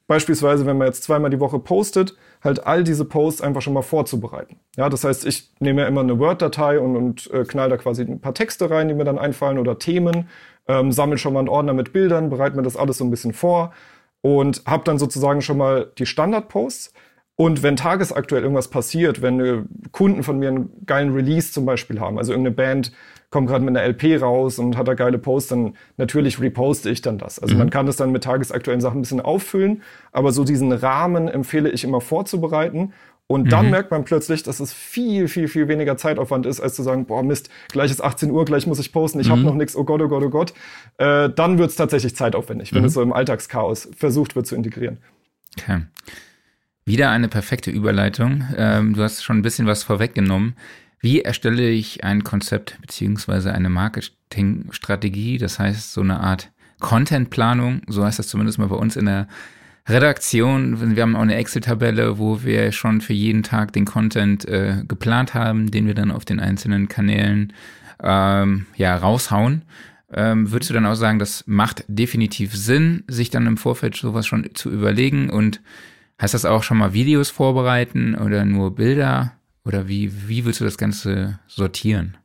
beispielsweise, 0.07 0.65
wenn 0.65 0.77
man 0.77 0.87
jetzt 0.87 1.03
zweimal 1.03 1.29
die 1.29 1.41
Woche 1.41 1.59
postet, 1.59 2.15
halt 2.43 2.65
all 2.65 2.83
diese 2.83 3.05
Posts 3.05 3.41
einfach 3.41 3.61
schon 3.61 3.73
mal 3.73 3.81
vorzubereiten. 3.81 4.57
Ja, 4.75 4.89
das 4.89 5.03
heißt, 5.03 5.25
ich 5.25 5.51
nehme 5.59 5.81
ja 5.81 5.87
immer 5.87 6.01
eine 6.01 6.19
Word-Datei 6.19 6.79
und, 6.79 6.95
und 6.95 7.31
äh, 7.31 7.43
knall 7.43 7.69
da 7.69 7.77
quasi 7.77 8.03
ein 8.03 8.21
paar 8.21 8.33
Texte 8.33 8.69
rein, 8.69 8.87
die 8.87 8.93
mir 8.93 9.05
dann 9.05 9.19
einfallen 9.19 9.57
oder 9.57 9.79
Themen, 9.79 10.29
ähm, 10.67 10.91
sammle 10.91 11.17
schon 11.17 11.33
mal 11.33 11.39
einen 11.39 11.49
Ordner 11.49 11.73
mit 11.73 11.93
Bildern, 11.93 12.29
bereite 12.29 12.55
mir 12.55 12.63
das 12.63 12.77
alles 12.77 12.97
so 12.97 13.05
ein 13.05 13.11
bisschen 13.11 13.33
vor 13.33 13.73
und 14.21 14.63
habe 14.65 14.83
dann 14.83 14.99
sozusagen 14.99 15.41
schon 15.41 15.57
mal 15.57 15.91
die 15.97 16.05
Standard-Posts. 16.05 16.93
Und 17.35 17.61
wenn 17.61 17.75
tagesaktuell 17.75 18.41
irgendwas 18.41 18.69
passiert, 18.69 19.21
wenn 19.21 19.39
äh, 19.39 19.63
Kunden 19.91 20.23
von 20.23 20.39
mir 20.39 20.49
einen 20.49 20.85
geilen 20.85 21.13
Release 21.13 21.51
zum 21.51 21.65
Beispiel 21.65 21.99
haben, 21.99 22.17
also 22.17 22.31
irgendeine 22.31 22.55
Band 22.55 22.91
kommt 23.29 23.47
gerade 23.47 23.63
mit 23.63 23.75
einer 23.75 23.85
LP 23.87 24.21
raus 24.21 24.57
und 24.57 24.77
hat 24.77 24.87
da 24.87 24.93
geile 24.93 25.17
Posts, 25.17 25.49
dann 25.49 25.73
natürlich 25.97 26.39
reposte 26.39 26.89
ich 26.89 27.01
dann 27.01 27.17
das. 27.17 27.39
Also 27.39 27.55
mhm. 27.55 27.59
man 27.59 27.69
kann 27.69 27.85
das 27.85 27.97
dann 27.97 28.11
mit 28.11 28.23
tagesaktuellen 28.23 28.81
Sachen 28.81 28.99
ein 28.99 29.01
bisschen 29.01 29.21
auffüllen, 29.21 29.81
aber 30.11 30.31
so 30.31 30.43
diesen 30.43 30.71
Rahmen 30.71 31.27
empfehle 31.27 31.69
ich 31.69 31.83
immer 31.83 32.01
vorzubereiten. 32.01 32.93
Und 33.29 33.51
dann 33.51 33.65
mhm. 33.65 33.71
merkt 33.71 33.91
man 33.91 34.05
plötzlich, 34.05 34.43
dass 34.43 34.61
es 34.61 34.71
viel, 34.71 35.27
viel, 35.27 35.49
viel 35.49 35.67
weniger 35.67 35.97
Zeitaufwand 35.97 36.45
ist, 36.45 36.61
als 36.61 36.75
zu 36.75 36.83
sagen, 36.83 37.05
boah 37.05 37.23
Mist, 37.23 37.49
gleich 37.69 37.91
ist 37.91 38.01
18 38.01 38.31
Uhr, 38.31 38.45
gleich 38.45 38.65
muss 38.67 38.79
ich 38.79 38.93
posten, 38.93 39.19
ich 39.19 39.27
mhm. 39.27 39.31
habe 39.31 39.41
noch 39.41 39.55
nichts, 39.55 39.75
oh 39.75 39.83
Gott, 39.83 40.01
oh 40.01 40.07
Gott, 40.07 40.23
oh 40.23 40.29
Gott. 40.29 40.53
Äh, 40.97 41.29
dann 41.31 41.57
wird 41.57 41.71
es 41.71 41.75
tatsächlich 41.75 42.15
zeitaufwendig, 42.15 42.73
wenn 42.73 42.83
mhm. 42.83 42.87
es 42.87 42.93
so 42.93 43.01
im 43.01 43.11
Alltagschaos 43.11 43.89
versucht 43.97 44.37
wird 44.37 44.47
zu 44.47 44.55
integrieren. 44.55 44.99
Okay. 45.59 45.81
Wieder 46.85 47.09
eine 47.09 47.27
perfekte 47.27 47.69
Überleitung. 47.69 48.45
Ähm, 48.55 48.93
du 48.93 49.03
hast 49.03 49.21
schon 49.21 49.39
ein 49.39 49.41
bisschen 49.41 49.67
was 49.67 49.83
vorweggenommen. 49.83 50.55
Wie 50.99 51.21
erstelle 51.21 51.69
ich 51.69 52.03
ein 52.03 52.23
Konzept 52.23 52.77
beziehungsweise 52.81 53.53
eine 53.53 53.69
Marketingstrategie? 53.69 55.37
Das 55.37 55.59
heißt, 55.59 55.93
so 55.93 56.01
eine 56.01 56.19
Art 56.19 56.51
Contentplanung, 56.79 57.81
so 57.87 58.03
heißt 58.03 58.19
das 58.19 58.27
zumindest 58.27 58.59
mal 58.59 58.67
bei 58.67 58.75
uns 58.75 58.95
in 58.95 59.05
der 59.05 59.27
Redaktion. 59.87 60.95
Wir 60.95 61.03
haben 61.03 61.15
auch 61.15 61.21
eine 61.21 61.35
Excel-Tabelle, 61.35 62.17
wo 62.17 62.43
wir 62.43 62.71
schon 62.71 63.01
für 63.01 63.13
jeden 63.13 63.43
Tag 63.43 63.73
den 63.73 63.85
Content 63.85 64.45
äh, 64.45 64.83
geplant 64.87 65.33
haben, 65.33 65.71
den 65.71 65.87
wir 65.87 65.93
dann 65.93 66.11
auf 66.11 66.25
den 66.25 66.39
einzelnen 66.39 66.87
Kanälen 66.87 67.53
ähm, 68.03 68.65
ja 68.75 68.97
raushauen. 68.97 69.63
Ähm, 70.11 70.51
würdest 70.51 70.69
du 70.69 70.73
dann 70.73 70.85
auch 70.85 70.95
sagen, 70.95 71.19
das 71.19 71.43
macht 71.47 71.83
definitiv 71.87 72.55
Sinn, 72.55 73.03
sich 73.07 73.29
dann 73.29 73.47
im 73.47 73.57
Vorfeld 73.57 73.95
sowas 73.95 74.27
schon 74.27 74.49
zu 74.55 74.71
überlegen? 74.71 75.29
Und 75.29 75.61
heißt 76.21 76.33
das 76.33 76.45
auch 76.45 76.63
schon 76.63 76.77
mal 76.77 76.93
Videos 76.93 77.29
vorbereiten 77.29 78.15
oder 78.15 78.45
nur 78.45 78.75
Bilder? 78.75 79.36
Oder 79.67 79.87
wie, 79.89 80.29
wie 80.29 80.45
willst 80.45 80.61
du 80.61 80.63
das 80.63 80.77
Ganze 80.77 81.39
sortieren? 81.47 82.17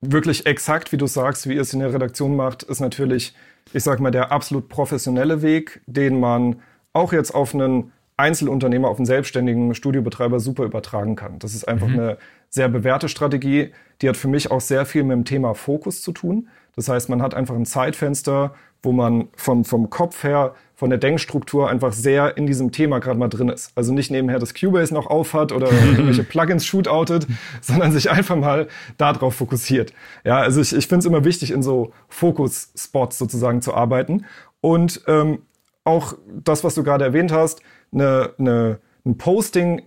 Wirklich 0.00 0.44
exakt, 0.44 0.90
wie 0.92 0.96
du 0.96 1.06
sagst, 1.06 1.48
wie 1.48 1.54
ihr 1.54 1.60
es 1.60 1.72
in 1.72 1.80
der 1.80 1.92
Redaktion 1.92 2.34
macht, 2.34 2.64
ist 2.64 2.80
natürlich, 2.80 3.34
ich 3.72 3.84
sag 3.84 4.00
mal, 4.00 4.10
der 4.10 4.32
absolut 4.32 4.68
professionelle 4.68 5.40
Weg, 5.42 5.82
den 5.86 6.18
man 6.18 6.62
auch 6.92 7.12
jetzt 7.12 7.32
auf 7.32 7.54
einen 7.54 7.92
Einzelunternehmer, 8.16 8.88
auf 8.88 8.96
einen 8.96 9.06
selbstständigen 9.06 9.74
Studiobetreiber 9.74 10.40
super 10.40 10.64
übertragen 10.64 11.14
kann. 11.16 11.38
Das 11.38 11.54
ist 11.54 11.68
einfach 11.68 11.86
mhm. 11.86 12.00
eine 12.00 12.18
sehr 12.48 12.68
bewährte 12.68 13.08
Strategie. 13.08 13.72
Die 14.02 14.08
hat 14.08 14.16
für 14.16 14.28
mich 14.28 14.50
auch 14.50 14.60
sehr 14.60 14.86
viel 14.86 15.04
mit 15.04 15.16
dem 15.16 15.24
Thema 15.24 15.54
Fokus 15.54 16.02
zu 16.02 16.12
tun. 16.12 16.48
Das 16.74 16.88
heißt, 16.88 17.08
man 17.08 17.22
hat 17.22 17.34
einfach 17.34 17.54
ein 17.54 17.66
Zeitfenster, 17.66 18.54
wo 18.82 18.92
man 18.92 19.28
vom, 19.36 19.64
vom 19.64 19.90
Kopf 19.90 20.24
her, 20.24 20.54
von 20.80 20.88
der 20.88 20.98
Denkstruktur 20.98 21.68
einfach 21.68 21.92
sehr 21.92 22.38
in 22.38 22.46
diesem 22.46 22.72
Thema 22.72 23.00
gerade 23.00 23.18
mal 23.18 23.28
drin 23.28 23.50
ist. 23.50 23.70
Also 23.74 23.92
nicht 23.92 24.10
nebenher 24.10 24.38
das 24.38 24.54
Cubase 24.54 24.94
noch 24.94 25.08
aufhat 25.08 25.52
oder 25.52 25.70
irgendwelche 25.92 26.24
Plugins 26.24 26.64
shootoutet, 26.64 27.26
sondern 27.60 27.92
sich 27.92 28.10
einfach 28.10 28.36
mal 28.36 28.66
darauf 28.96 29.34
fokussiert. 29.34 29.92
Ja, 30.24 30.38
also 30.38 30.62
ich, 30.62 30.74
ich 30.74 30.86
finde 30.86 31.00
es 31.00 31.04
immer 31.04 31.22
wichtig, 31.26 31.50
in 31.50 31.62
so 31.62 31.92
Fokus-Spots 32.08 33.18
sozusagen 33.18 33.60
zu 33.60 33.74
arbeiten. 33.74 34.24
Und 34.62 35.02
ähm, 35.06 35.40
auch 35.84 36.14
das, 36.26 36.64
was 36.64 36.76
du 36.76 36.82
gerade 36.82 37.04
erwähnt 37.04 37.30
hast, 37.30 37.60
eine, 37.92 38.30
eine, 38.38 38.78
ein 39.04 39.18
Posting 39.18 39.82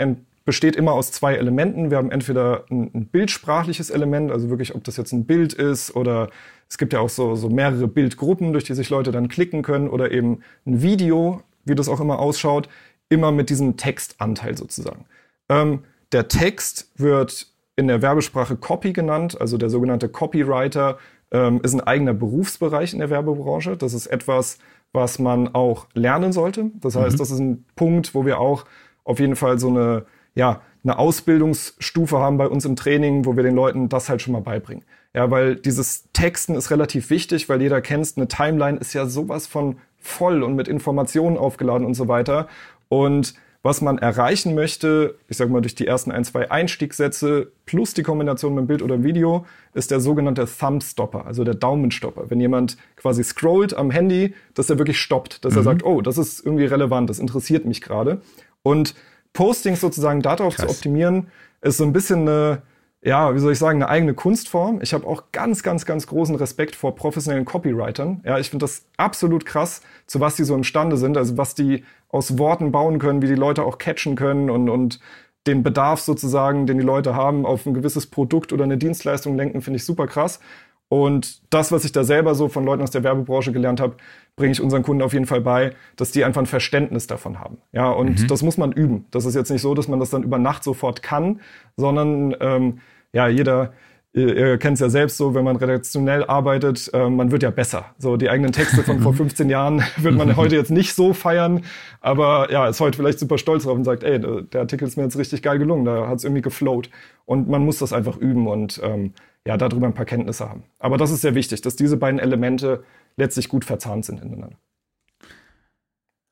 besteht 0.46 0.76
immer 0.76 0.92
aus 0.92 1.12
zwei 1.12 1.34
Elementen. 1.34 1.90
Wir 1.90 1.98
haben 1.98 2.12
entweder 2.12 2.66
ein, 2.70 2.92
ein, 2.94 3.08
bildsprachliches 3.08 3.90
Element, 3.90 4.32
also 4.32 4.52
wirklich, 4.52 4.76
ob 4.76 4.84
das 4.84 4.98
jetzt 4.98 5.12
ein 5.12 5.26
Bild 5.26 5.54
ist 5.54 5.96
oder 5.96 6.30
es 6.70 6.78
gibt 6.78 6.94
ja 6.94 7.00
auch 7.00 7.10
so, 7.10 7.36
so 7.36 7.50
mehrere 7.50 7.88
Bildgruppen, 7.88 8.54
durch 8.54 8.64
die 8.64 8.74
sich 8.74 8.90
Leute 8.90 9.12
dann 9.12 9.28
klicken 9.28 9.62
können 9.62 9.88
oder 9.88 10.12
eben 10.12 10.40
ein 10.66 10.82
Video, 10.82 11.42
wie 11.66 11.76
das 11.76 11.90
auch 11.90 12.00
immer 12.00 12.20
ausschaut, 12.20 12.70
immer 13.10 13.32
mit 13.32 13.50
diesem 13.50 13.78
Textanteil 13.78 14.58
sozusagen. 14.58 15.06
Ähm, 15.50 15.84
der 16.12 16.28
Text 16.28 16.92
wird 16.96 17.48
in 17.76 17.88
der 17.88 18.02
Werbesprache 18.02 18.56
Copy 18.56 18.94
genannt, 18.94 19.40
also 19.40 19.58
der 19.58 19.70
sogenannte 19.70 20.10
Copywriter 20.10 20.98
ähm, 21.32 21.60
ist 21.64 21.74
ein 21.74 21.82
eigener 21.82 22.14
Berufsbereich 22.14 22.94
in 22.94 23.00
der 23.00 23.10
Werbebranche. 23.10 23.78
Das 23.78 23.94
ist 23.94 24.08
etwas, 24.08 24.60
was 24.92 25.18
man 25.18 25.54
auch 25.56 25.88
lernen 25.94 26.32
sollte. 26.32 26.72
Das 26.76 26.96
heißt, 26.96 27.16
mhm. 27.16 27.20
das 27.20 27.32
ist 27.32 27.40
ein 27.40 27.66
Punkt, 27.76 28.14
wo 28.14 28.26
wir 28.26 28.40
auch 28.40 28.66
auf 29.04 29.20
jeden 29.20 29.36
Fall 29.36 29.60
so 29.60 29.70
eine 29.70 30.06
ja, 30.36 30.62
eine 30.84 31.00
Ausbildungsstufe 31.00 32.18
haben 32.20 32.38
bei 32.38 32.48
uns 32.48 32.66
im 32.66 32.76
Training, 32.76 33.26
wo 33.26 33.36
wir 33.36 33.44
den 33.44 33.56
Leuten 33.56 33.90
das 33.90 34.10
halt 34.10 34.22
schon 34.22 34.34
mal 34.34 34.42
beibringen. 34.42 34.84
Ja, 35.14 35.30
weil 35.30 35.56
dieses 35.56 36.12
Texten 36.14 36.56
ist 36.56 36.72
relativ 36.72 37.10
wichtig, 37.10 37.48
weil 37.48 37.62
jeder 37.62 37.82
kennt, 37.82 38.14
eine 38.16 38.28
Timeline 38.28 38.80
ist 38.80 38.94
ja 38.94 39.06
sowas 39.06 39.46
von 39.46 39.78
voll 40.00 40.44
und 40.44 40.56
mit 40.56 40.68
Informationen 40.68 41.38
aufgeladen 41.38 41.86
und 41.86 41.94
so 41.94 42.08
weiter. 42.08 42.48
Und 42.90 43.36
was 43.64 43.80
man 43.80 43.98
erreichen 43.98 44.56
möchte, 44.56 45.16
ich 45.30 45.38
sag 45.38 45.50
mal 45.50 45.62
durch 45.62 45.74
die 45.74 45.88
ersten 45.88 46.12
ein, 46.12 46.26
zwei 46.26 46.52
Einstiegssätze 46.52 47.54
plus 47.66 47.94
die 47.94 48.04
Kombination 48.04 48.54
mit 48.56 48.68
Bild 48.68 48.82
oder 48.82 49.04
Video, 49.04 49.46
ist 49.74 49.90
der 49.90 50.02
sogenannte 50.02 50.46
Thumbstopper, 50.46 51.26
also 51.26 51.46
der 51.46 51.54
Daumenstopper. 51.54 52.30
Wenn 52.30 52.42
jemand 52.42 52.78
quasi 52.98 53.24
scrollt 53.24 53.74
am 53.74 53.90
Handy, 53.90 54.34
dass 54.54 54.70
er 54.70 54.80
wirklich 54.80 55.00
stoppt, 55.00 55.46
dass 55.46 55.54
mhm. 55.54 55.60
er 55.60 55.64
sagt, 55.64 55.86
oh, 55.86 56.02
das 56.02 56.18
ist 56.18 56.46
irgendwie 56.46 56.66
relevant, 56.66 57.10
das 57.10 57.20
interessiert 57.20 57.64
mich 57.64 57.82
gerade. 57.82 58.22
Und 58.64 58.96
Postings 59.32 59.80
sozusagen 59.80 60.22
darauf 60.22 60.56
Krass. 60.56 60.66
zu 60.66 60.72
optimieren, 60.72 61.28
ist 61.62 61.78
so 61.78 61.86
ein 61.86 61.94
bisschen 61.94 62.28
eine, 62.28 62.64
ja, 63.06 63.36
wie 63.36 63.40
soll 63.40 63.52
ich 63.52 63.60
sagen, 63.60 63.82
eine 63.82 63.90
eigene 63.90 64.14
Kunstform. 64.14 64.80
Ich 64.82 64.94
habe 64.94 65.06
auch 65.06 65.26
ganz, 65.34 65.62
ganz, 65.62 65.86
ganz 65.86 66.08
großen 66.08 66.36
Respekt 66.36 66.76
vor 66.76 66.96
professionellen 66.96 67.44
Copywritern. 67.44 68.22
Ja, 68.26 68.40
ich 68.40 68.50
finde 68.50 68.64
das 68.64 68.86
absolut 68.96 69.46
krass, 69.46 69.82
zu 70.08 70.22
was 70.22 70.36
die 70.36 70.46
so 70.46 70.56
imstande 70.56 70.96
sind, 70.96 71.18
also 71.18 71.38
was 71.38 71.54
die 71.54 71.84
aus 72.10 72.38
Worten 72.38 72.72
bauen 72.72 73.00
können, 73.00 73.22
wie 73.22 73.28
die 73.28 73.36
Leute 73.36 73.64
auch 73.64 73.78
catchen 73.78 74.16
können 74.16 74.50
und, 74.50 74.70
und 74.70 75.00
den 75.48 75.64
Bedarf 75.64 76.00
sozusagen, 76.00 76.66
den 76.66 76.78
die 76.78 76.86
Leute 76.86 77.14
haben, 77.16 77.46
auf 77.46 77.66
ein 77.66 77.74
gewisses 77.74 78.08
Produkt 78.08 78.54
oder 78.54 78.64
eine 78.64 78.78
Dienstleistung 78.78 79.36
lenken, 79.36 79.62
finde 79.62 79.78
ich 79.78 79.86
super 79.86 80.08
krass. 80.08 80.40
Und 80.88 81.42
das, 81.52 81.72
was 81.72 81.86
ich 81.86 81.92
da 81.92 82.04
selber 82.04 82.36
so 82.36 82.50
von 82.50 82.64
Leuten 82.64 82.84
aus 82.84 82.92
der 82.92 83.04
Werbebranche 83.04 83.52
gelernt 83.52 83.82
habe, 83.82 83.96
bringe 84.36 84.52
ich 84.52 84.62
unseren 84.62 84.84
Kunden 84.84 85.02
auf 85.02 85.14
jeden 85.14 85.26
Fall 85.26 85.42
bei, 85.42 85.74
dass 85.96 86.12
die 86.12 86.24
einfach 86.24 86.42
ein 86.42 86.46
Verständnis 86.46 87.08
davon 87.08 87.40
haben. 87.40 87.58
Ja, 87.72 87.90
und 87.90 88.22
mhm. 88.22 88.28
das 88.28 88.44
muss 88.44 88.58
man 88.58 88.72
üben. 88.72 89.06
Das 89.10 89.26
ist 89.26 89.34
jetzt 89.36 89.50
nicht 89.50 89.64
so, 89.64 89.74
dass 89.74 89.88
man 89.88 90.00
das 90.00 90.12
dann 90.12 90.24
über 90.24 90.38
Nacht 90.38 90.64
sofort 90.64 91.02
kann, 91.02 91.42
sondern 91.76 92.36
ähm, 92.40 92.80
ja, 93.14 93.28
jeder, 93.28 93.74
ihr, 94.14 94.36
ihr 94.36 94.58
kennt 94.58 94.76
es 94.76 94.80
ja 94.80 94.90
selbst 94.90 95.18
so, 95.18 95.34
wenn 95.36 95.44
man 95.44 95.56
redaktionell 95.56 96.24
arbeitet, 96.24 96.90
äh, 96.94 97.10
man 97.10 97.32
wird 97.32 97.44
ja 97.44 97.52
besser. 97.52 97.94
So 97.98 98.18
die 98.18 98.30
eigenen 98.30 98.52
Texte 98.52 98.84
von 98.84 99.02
vor 99.02 99.14
15 99.14 99.50
Jahren 99.50 99.84
wird 99.98 100.16
man 100.16 100.36
heute 100.36 100.56
jetzt 100.56 100.72
nicht 100.72 100.94
so 100.94 101.14
feiern, 101.14 101.64
aber 102.02 102.52
ja, 102.52 102.68
ist 102.68 102.80
heute 102.80 102.98
vielleicht 102.98 103.20
super 103.20 103.38
stolz 103.38 103.64
drauf 103.64 103.76
und 103.76 103.84
sagt, 103.84 104.04
ey, 104.04 104.20
der 104.20 104.62
Artikel 104.62 104.88
ist 104.88 104.98
mir 104.98 105.04
jetzt 105.04 105.18
richtig 105.18 105.42
geil 105.42 105.60
gelungen, 105.60 105.86
da 105.86 106.08
hat 106.08 106.18
es 106.18 106.24
irgendwie 106.24 106.42
geflowt. 106.42 106.90
Und 107.26 107.48
man 107.48 107.64
muss 107.64 107.78
das 107.78 107.94
einfach 107.94 108.18
üben 108.18 108.48
und 108.48 108.82
ähm, 108.84 109.14
ja, 109.46 109.58
darüber 109.58 109.88
ein 109.88 109.94
paar 109.94 110.06
Kenntnisse 110.06 110.50
haben. 110.50 110.64
Aber 110.80 110.98
das 110.98 111.12
ist 111.12 111.22
sehr 111.22 111.36
wichtig, 111.36 111.62
dass 111.62 111.76
diese 111.76 111.98
beiden 111.98 112.20
Elemente 112.20 112.84
letztlich 113.18 113.50
gut 113.50 113.66
verzahnt 113.66 114.06
sind 114.06 114.22
ineinander. 114.22 114.58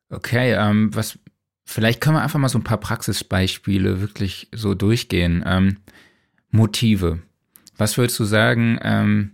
Okay, 0.09 0.53
ähm, 0.53 0.93
was 0.93 1.19
vielleicht 1.65 2.01
können 2.01 2.17
wir 2.17 2.21
einfach 2.21 2.39
mal 2.39 2.49
so 2.49 2.59
ein 2.59 2.63
paar 2.63 2.79
Praxisbeispiele 2.79 4.01
wirklich 4.01 4.49
so 4.53 4.73
durchgehen. 4.73 5.43
Ähm, 5.45 5.77
Motive. 6.51 7.19
Was 7.77 7.97
würdest 7.97 8.19
du 8.19 8.25
sagen? 8.25 8.79
Ähm, 8.83 9.31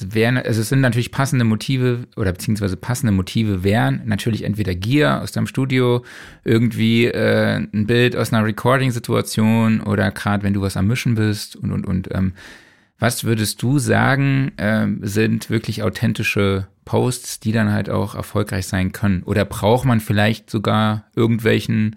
wären, 0.00 0.38
also 0.38 0.60
es 0.60 0.68
sind 0.68 0.80
natürlich 0.80 1.10
passende 1.10 1.44
Motive 1.44 2.06
oder 2.16 2.32
beziehungsweise 2.32 2.76
passende 2.76 3.12
Motive 3.12 3.62
wären 3.64 4.02
natürlich 4.06 4.44
entweder 4.44 4.74
Gier 4.74 5.20
aus 5.22 5.32
deinem 5.32 5.46
Studio, 5.46 6.04
irgendwie 6.42 7.06
äh, 7.06 7.56
ein 7.56 7.86
Bild 7.86 8.16
aus 8.16 8.32
einer 8.32 8.44
Recording-Situation 8.44 9.80
oder 9.80 10.10
gerade 10.10 10.42
wenn 10.42 10.54
du 10.54 10.62
was 10.62 10.76
am 10.76 10.86
Mischen 10.86 11.14
bist 11.14 11.56
und 11.56 11.72
und 11.72 11.86
und. 11.86 12.08
Ähm, 12.12 12.32
was 12.98 13.24
würdest 13.24 13.60
du 13.60 13.78
sagen, 13.78 14.52
äh, 14.56 14.86
sind 15.02 15.50
wirklich 15.50 15.82
authentische 15.82 16.68
Posts, 16.84 17.40
die 17.40 17.52
dann 17.52 17.72
halt 17.72 17.90
auch 17.90 18.14
erfolgreich 18.14 18.66
sein 18.66 18.92
können? 18.92 19.22
Oder 19.24 19.44
braucht 19.44 19.84
man 19.84 20.00
vielleicht 20.00 20.48
sogar 20.48 21.04
irgendwelchen 21.14 21.96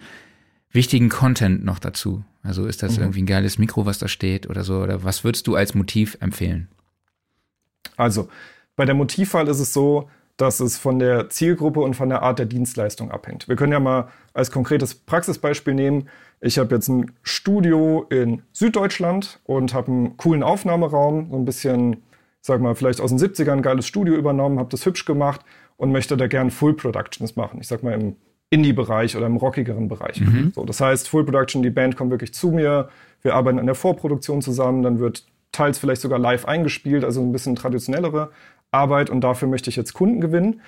wichtigen 0.77 1.09
Content 1.09 1.65
noch 1.65 1.79
dazu? 1.79 2.23
Also 2.43 2.65
ist 2.65 2.81
das 2.81 2.95
mhm. 2.95 3.03
irgendwie 3.03 3.23
ein 3.23 3.25
geiles 3.25 3.57
Mikro, 3.57 3.85
was 3.85 3.97
da 3.97 4.07
steht 4.07 4.49
oder 4.49 4.63
so? 4.63 4.77
Oder 4.77 5.03
was 5.03 5.25
würdest 5.25 5.47
du 5.47 5.55
als 5.55 5.73
Motiv 5.73 6.17
empfehlen? 6.21 6.69
Also, 7.97 8.29
bei 8.75 8.85
der 8.85 8.95
Motivwahl 8.95 9.47
ist 9.47 9.59
es 9.59 9.73
so, 9.73 10.09
dass 10.37 10.59
es 10.59 10.77
von 10.77 10.99
der 10.99 11.29
Zielgruppe 11.29 11.79
und 11.79 11.95
von 11.95 12.09
der 12.09 12.21
Art 12.21 12.37
der 12.37 12.45
Dienstleistung 12.45 13.09
abhängt. 13.09 13.47
Wir 13.47 13.55
können 13.55 13.73
ja 13.73 13.79
mal 13.79 14.09
als 14.33 14.51
konkretes 14.51 14.93
Praxisbeispiel 14.93 15.73
nehmen. 15.73 16.09
Ich 16.41 16.59
habe 16.59 16.75
jetzt 16.75 16.87
ein 16.87 17.11
Studio 17.23 18.05
in 18.11 18.43
Süddeutschland 18.53 19.39
und 19.45 19.73
habe 19.73 19.91
einen 19.91 20.17
coolen 20.17 20.43
Aufnahmeraum, 20.43 21.31
so 21.31 21.37
ein 21.37 21.45
bisschen, 21.45 22.03
sag 22.41 22.61
mal, 22.61 22.75
vielleicht 22.75 23.01
aus 23.01 23.09
den 23.09 23.17
70ern 23.17 23.53
ein 23.53 23.61
geiles 23.63 23.87
Studio 23.87 24.13
übernommen, 24.13 24.59
habe 24.59 24.69
das 24.69 24.85
hübsch 24.85 25.05
gemacht 25.05 25.41
und 25.75 25.91
möchte 25.91 26.17
da 26.17 26.27
gern 26.27 26.51
Full 26.51 26.75
Productions 26.75 27.35
machen. 27.35 27.59
Ich 27.59 27.67
sag 27.67 27.81
mal 27.81 27.93
im 27.93 28.15
Indie-Bereich 28.49 29.17
oder 29.17 29.25
im 29.25 29.37
rockigeren 29.37 29.87
Bereich. 29.87 30.21
Mhm. 30.21 30.51
So, 30.55 30.63
das 30.63 30.79
heißt, 30.79 31.09
Full 31.09 31.25
Production, 31.25 31.63
die 31.63 31.69
Band 31.69 31.97
kommt 31.97 32.11
wirklich 32.11 32.33
zu 32.33 32.51
mir, 32.51 32.89
wir 33.21 33.35
arbeiten 33.35 33.59
an 33.59 33.65
der 33.65 33.75
Vorproduktion 33.75 34.41
zusammen, 34.41 34.83
dann 34.83 34.99
wird 34.99 35.25
teils 35.51 35.79
vielleicht 35.79 36.01
sogar 36.01 36.19
live 36.19 36.45
eingespielt, 36.45 37.03
also 37.03 37.21
ein 37.21 37.31
bisschen 37.31 37.55
traditionellere 37.55 38.31
Arbeit 38.71 39.09
und 39.09 39.21
dafür 39.21 39.47
möchte 39.47 39.69
ich 39.69 39.75
jetzt 39.75 39.93
Kunden 39.93 40.21
gewinnen. 40.21 40.61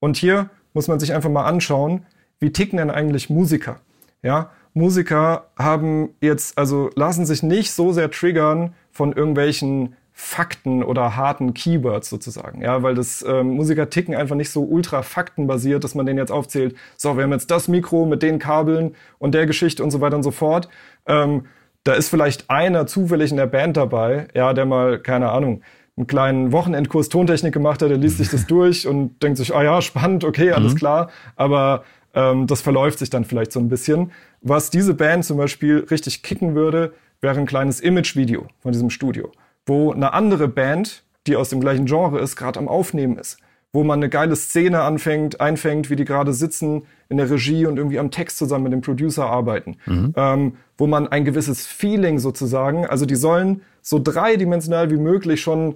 Und 0.00 0.16
hier 0.16 0.50
muss 0.74 0.88
man 0.88 1.00
sich 1.00 1.14
einfach 1.14 1.30
mal 1.30 1.44
anschauen, 1.44 2.04
wie 2.40 2.52
ticken 2.52 2.76
denn 2.76 2.90
eigentlich 2.90 3.30
Musiker? 3.30 3.80
Ja, 4.22 4.50
Musiker 4.74 5.48
haben 5.56 6.10
jetzt, 6.20 6.58
also 6.58 6.90
lassen 6.94 7.26
sich 7.26 7.42
nicht 7.42 7.72
so 7.72 7.92
sehr 7.92 8.10
triggern 8.10 8.74
von 8.90 9.12
irgendwelchen 9.12 9.96
Fakten 10.16 10.84
oder 10.84 11.16
harten 11.16 11.54
Keywords 11.54 12.08
sozusagen, 12.08 12.62
ja, 12.62 12.84
weil 12.84 12.94
das 12.94 13.24
ähm, 13.26 13.48
Musiker 13.48 13.90
ticken 13.90 14.14
einfach 14.14 14.36
nicht 14.36 14.50
so 14.50 14.62
ultra 14.62 15.02
faktenbasiert, 15.02 15.82
dass 15.82 15.96
man 15.96 16.06
den 16.06 16.16
jetzt 16.16 16.30
aufzählt. 16.30 16.76
So, 16.96 17.16
wir 17.16 17.24
haben 17.24 17.32
jetzt 17.32 17.50
das 17.50 17.66
Mikro 17.66 18.06
mit 18.06 18.22
den 18.22 18.38
Kabeln 18.38 18.94
und 19.18 19.34
der 19.34 19.46
Geschichte 19.46 19.82
und 19.82 19.90
so 19.90 20.00
weiter 20.00 20.14
und 20.14 20.22
so 20.22 20.30
fort. 20.30 20.68
Ähm, 21.06 21.46
da 21.82 21.94
ist 21.94 22.08
vielleicht 22.10 22.48
einer 22.48 22.86
zufällig 22.86 23.32
in 23.32 23.36
der 23.38 23.46
Band 23.46 23.76
dabei, 23.76 24.28
ja, 24.34 24.52
der 24.54 24.66
mal 24.66 25.00
keine 25.00 25.30
Ahnung 25.30 25.62
einen 25.96 26.06
kleinen 26.06 26.52
Wochenendkurs 26.52 27.08
Tontechnik 27.08 27.52
gemacht 27.52 27.82
hat, 27.82 27.90
der 27.90 27.98
liest 27.98 28.18
sich 28.18 28.30
das 28.30 28.46
durch 28.48 28.86
und 28.86 29.20
denkt 29.20 29.38
sich, 29.38 29.54
ah 29.54 29.64
ja, 29.64 29.82
spannend, 29.82 30.22
okay, 30.22 30.52
alles 30.52 30.74
mhm. 30.74 30.78
klar, 30.78 31.10
aber 31.34 31.84
ähm, 32.14 32.46
das 32.46 32.60
verläuft 32.60 33.00
sich 33.00 33.10
dann 33.10 33.24
vielleicht 33.24 33.50
so 33.50 33.58
ein 33.58 33.68
bisschen. 33.68 34.12
Was 34.40 34.70
diese 34.70 34.94
Band 34.94 35.24
zum 35.24 35.38
Beispiel 35.38 35.86
richtig 35.90 36.22
kicken 36.22 36.54
würde, 36.54 36.92
wäre 37.20 37.38
ein 37.38 37.46
kleines 37.46 37.80
Image-Video 37.80 38.46
von 38.60 38.72
diesem 38.72 38.90
Studio, 38.90 39.32
wo 39.66 39.92
eine 39.92 40.12
andere 40.12 40.48
Band, 40.48 41.04
die 41.26 41.36
aus 41.36 41.48
dem 41.48 41.60
gleichen 41.60 41.86
Genre 41.86 42.20
ist, 42.20 42.36
gerade 42.36 42.58
am 42.58 42.68
Aufnehmen 42.68 43.18
ist 43.18 43.38
wo 43.74 43.82
man 43.82 43.98
eine 43.98 44.08
geile 44.08 44.36
Szene 44.36 44.82
anfängt, 44.82 45.40
einfängt, 45.40 45.90
wie 45.90 45.96
die 45.96 46.04
gerade 46.04 46.32
sitzen 46.32 46.82
in 47.08 47.16
der 47.16 47.28
Regie 47.28 47.66
und 47.66 47.76
irgendwie 47.76 47.98
am 47.98 48.12
Text 48.12 48.38
zusammen 48.38 48.64
mit 48.64 48.72
dem 48.72 48.82
Producer 48.82 49.26
arbeiten, 49.26 49.76
mhm. 49.84 50.14
ähm, 50.16 50.52
wo 50.78 50.86
man 50.86 51.08
ein 51.08 51.24
gewisses 51.24 51.66
Feeling 51.66 52.20
sozusagen, 52.20 52.86
also 52.86 53.04
die 53.04 53.16
sollen 53.16 53.62
so 53.82 53.98
dreidimensional 53.98 54.90
wie 54.90 54.96
möglich 54.96 55.42
schon 55.42 55.74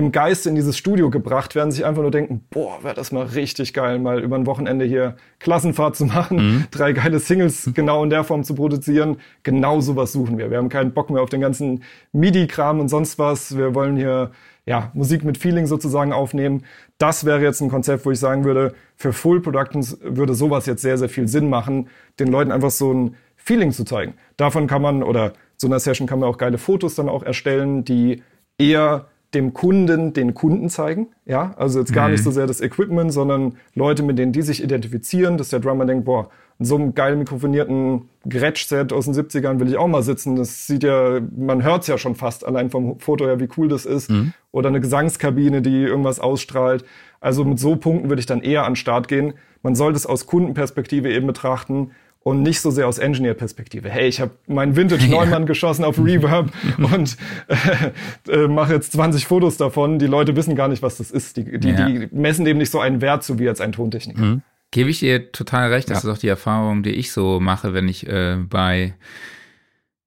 im 0.00 0.12
Geiste 0.12 0.48
in 0.48 0.54
dieses 0.54 0.78
Studio 0.78 1.10
gebracht 1.10 1.54
werden, 1.54 1.70
sich 1.70 1.84
einfach 1.84 2.00
nur 2.00 2.10
denken, 2.10 2.44
boah, 2.50 2.82
wäre 2.82 2.94
das 2.94 3.12
mal 3.12 3.26
richtig 3.26 3.74
geil, 3.74 3.98
mal 3.98 4.22
über 4.22 4.36
ein 4.36 4.46
Wochenende 4.46 4.86
hier 4.86 5.16
Klassenfahrt 5.38 5.94
zu 5.94 6.06
machen, 6.06 6.36
mhm. 6.38 6.64
drei 6.70 6.92
geile 6.92 7.18
Singles 7.18 7.70
genau 7.74 8.02
in 8.02 8.10
der 8.10 8.24
Form 8.24 8.42
zu 8.42 8.54
produzieren. 8.54 9.18
Genau 9.42 9.80
sowas 9.80 10.12
suchen 10.12 10.38
wir. 10.38 10.50
Wir 10.50 10.56
haben 10.56 10.70
keinen 10.70 10.92
Bock 10.92 11.10
mehr 11.10 11.22
auf 11.22 11.28
den 11.28 11.42
ganzen 11.42 11.84
MIDI-Kram 12.12 12.80
und 12.80 12.88
sonst 12.88 13.18
was. 13.18 13.56
Wir 13.56 13.74
wollen 13.74 13.96
hier 13.96 14.30
ja, 14.64 14.90
Musik 14.94 15.22
mit 15.22 15.36
Feeling 15.36 15.66
sozusagen 15.66 16.14
aufnehmen. 16.14 16.64
Das 16.96 17.26
wäre 17.26 17.42
jetzt 17.42 17.60
ein 17.60 17.68
Konzept, 17.68 18.06
wo 18.06 18.10
ich 18.10 18.18
sagen 18.18 18.44
würde, 18.44 18.74
für 18.96 19.12
Full 19.12 19.40
Productions 19.42 19.98
würde 20.02 20.32
sowas 20.34 20.64
jetzt 20.64 20.80
sehr, 20.80 20.96
sehr 20.96 21.10
viel 21.10 21.28
Sinn 21.28 21.50
machen, 21.50 21.88
den 22.18 22.28
Leuten 22.28 22.52
einfach 22.52 22.70
so 22.70 22.92
ein 22.92 23.16
Feeling 23.36 23.72
zu 23.72 23.84
zeigen. 23.84 24.14
Davon 24.38 24.66
kann 24.66 24.80
man, 24.80 25.02
oder 25.02 25.34
so 25.58 25.66
einer 25.66 25.78
Session 25.78 26.06
kann 26.06 26.20
man 26.20 26.28
auch 26.28 26.38
geile 26.38 26.56
Fotos 26.56 26.94
dann 26.94 27.10
auch 27.10 27.22
erstellen, 27.22 27.84
die 27.84 28.22
eher 28.56 29.09
dem 29.34 29.52
Kunden 29.52 30.12
den 30.12 30.34
Kunden 30.34 30.68
zeigen. 30.68 31.08
Ja, 31.24 31.54
also 31.56 31.78
jetzt 31.78 31.92
gar 31.92 32.08
mhm. 32.08 32.12
nicht 32.12 32.24
so 32.24 32.30
sehr 32.30 32.46
das 32.46 32.60
Equipment, 32.60 33.12
sondern 33.12 33.56
Leute, 33.74 34.02
mit 34.02 34.18
denen 34.18 34.32
die 34.32 34.42
sich 34.42 34.62
identifizieren, 34.62 35.38
dass 35.38 35.50
der 35.50 35.60
Drummer 35.60 35.86
denkt, 35.86 36.04
boah, 36.04 36.30
in 36.58 36.66
so 36.66 36.74
einem 36.76 36.94
geil 36.94 37.16
mikrofonierten 37.16 38.10
Gretsch-Set 38.28 38.92
aus 38.92 39.06
den 39.06 39.14
70ern 39.14 39.60
will 39.60 39.68
ich 39.68 39.78
auch 39.78 39.86
mal 39.86 40.02
sitzen. 40.02 40.36
Das 40.36 40.66
sieht 40.66 40.82
ja, 40.82 41.20
man 41.34 41.62
hört 41.62 41.82
es 41.82 41.88
ja 41.88 41.96
schon 41.96 42.16
fast 42.16 42.46
allein 42.46 42.68
vom 42.68 42.98
Foto 42.98 43.24
her, 43.24 43.40
wie 43.40 43.48
cool 43.56 43.68
das 43.68 43.86
ist. 43.86 44.10
Mhm. 44.10 44.34
Oder 44.52 44.68
eine 44.68 44.80
Gesangskabine, 44.80 45.62
die 45.62 45.84
irgendwas 45.84 46.20
ausstrahlt. 46.20 46.84
Also 47.20 47.44
mit 47.44 47.58
so 47.58 47.76
Punkten 47.76 48.10
würde 48.10 48.20
ich 48.20 48.26
dann 48.26 48.42
eher 48.42 48.64
an 48.64 48.72
den 48.72 48.76
Start 48.76 49.08
gehen. 49.08 49.34
Man 49.62 49.74
sollte 49.74 49.96
es 49.96 50.04
aus 50.04 50.26
Kundenperspektive 50.26 51.10
eben 51.10 51.26
betrachten 51.26 51.92
und 52.22 52.42
nicht 52.42 52.60
so 52.60 52.70
sehr 52.70 52.86
aus 52.86 52.98
Engineer-Perspektive. 52.98 53.88
Hey, 53.88 54.08
ich 54.08 54.20
habe 54.20 54.32
meinen 54.46 54.76
Vintage 54.76 55.06
Neumann 55.08 55.42
ja. 55.42 55.46
geschossen 55.46 55.84
auf 55.84 55.98
Reverb 55.98 56.52
und 56.78 57.16
äh, 57.48 58.44
äh, 58.44 58.48
mache 58.48 58.74
jetzt 58.74 58.92
20 58.92 59.26
Fotos 59.26 59.56
davon. 59.56 59.98
Die 59.98 60.06
Leute 60.06 60.36
wissen 60.36 60.54
gar 60.54 60.68
nicht, 60.68 60.82
was 60.82 60.98
das 60.98 61.10
ist. 61.10 61.36
Die, 61.36 61.58
die, 61.58 61.70
ja. 61.70 61.86
die 61.86 62.08
messen 62.12 62.44
dem 62.44 62.58
nicht 62.58 62.70
so 62.70 62.80
einen 62.80 63.00
Wert 63.00 63.24
zu 63.24 63.38
wie 63.38 63.44
jetzt 63.44 63.60
ein 63.60 63.72
Tontechniker. 63.72 64.20
Mhm. 64.20 64.42
Gebe 64.70 64.90
ich 64.90 65.00
dir 65.00 65.32
total 65.32 65.72
recht. 65.72 65.90
Das 65.90 66.02
ja. 66.02 66.10
ist 66.10 66.16
auch 66.16 66.20
die 66.20 66.28
Erfahrung, 66.28 66.82
die 66.82 66.90
ich 66.90 67.10
so 67.10 67.40
mache, 67.40 67.72
wenn 67.74 67.88
ich 67.88 68.06
äh, 68.06 68.36
bei 68.36 68.94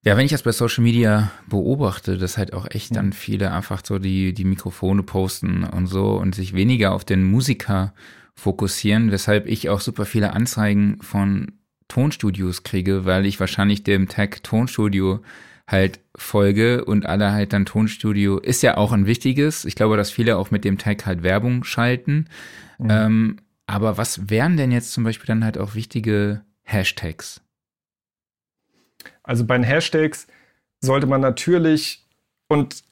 ja, 0.06 0.18
wenn 0.18 0.26
ich 0.26 0.32
das 0.32 0.44
bei 0.44 0.52
Social 0.52 0.84
Media 0.84 1.32
beobachte, 1.48 2.18
dass 2.18 2.38
halt 2.38 2.54
auch 2.54 2.68
echt 2.70 2.96
dann 2.96 3.14
viele 3.14 3.54
einfach 3.54 3.82
so 3.86 4.00
die, 4.00 4.34
die 4.34 4.44
Mikrofone 4.44 5.02
posten 5.02 5.64
und 5.64 5.88
so 5.88 6.18
und 6.18 6.36
sich 6.36 6.54
weniger 6.54 6.92
auf 6.92 7.06
den 7.06 7.24
Musiker 7.24 7.94
fokussieren, 8.36 9.12
weshalb 9.12 9.48
ich 9.48 9.70
auch 9.70 9.80
super 9.80 10.04
viele 10.04 10.34
Anzeigen 10.34 10.98
von 11.02 11.54
Tonstudios 11.88 12.64
kriege, 12.64 13.06
weil 13.06 13.26
ich 13.26 13.40
wahrscheinlich 13.40 13.84
dem 13.84 14.08
Tag 14.08 14.44
Tonstudio 14.44 15.22
halt 15.68 16.00
folge 16.16 16.84
und 16.86 17.06
alle 17.06 17.32
halt 17.32 17.54
dann 17.54 17.66
Tonstudio 17.66 18.38
ist 18.38 18.64
ja 18.64 18.78
auch 18.78 18.92
ein 18.92 19.06
wichtiges. 19.06 19.66
Ich 19.66 19.76
glaube, 19.76 19.98
dass 19.98 20.12
viele 20.12 20.38
auch 20.38 20.52
mit 20.52 20.66
dem 20.66 20.78
Tag 20.78 21.06
halt 21.06 21.24
Werbung 21.24 21.64
schalten. 21.64 22.28
Mhm. 22.80 22.88
Ähm, 22.90 23.38
aber 23.66 23.98
was 23.98 24.30
wären 24.30 24.58
denn 24.58 24.72
jetzt 24.72 24.92
zum 24.92 25.04
Beispiel 25.04 25.28
dann 25.28 25.44
halt 25.44 25.58
auch 25.58 25.74
wichtige 25.74 26.42
Hashtags? 26.64 27.42
Also 29.24 29.46
bei 29.46 29.58
den 29.58 29.64
Hashtags 29.64 30.28
sollte 30.82 31.08
man 31.08 31.22
natürlich 31.22 32.06
und 32.50 32.84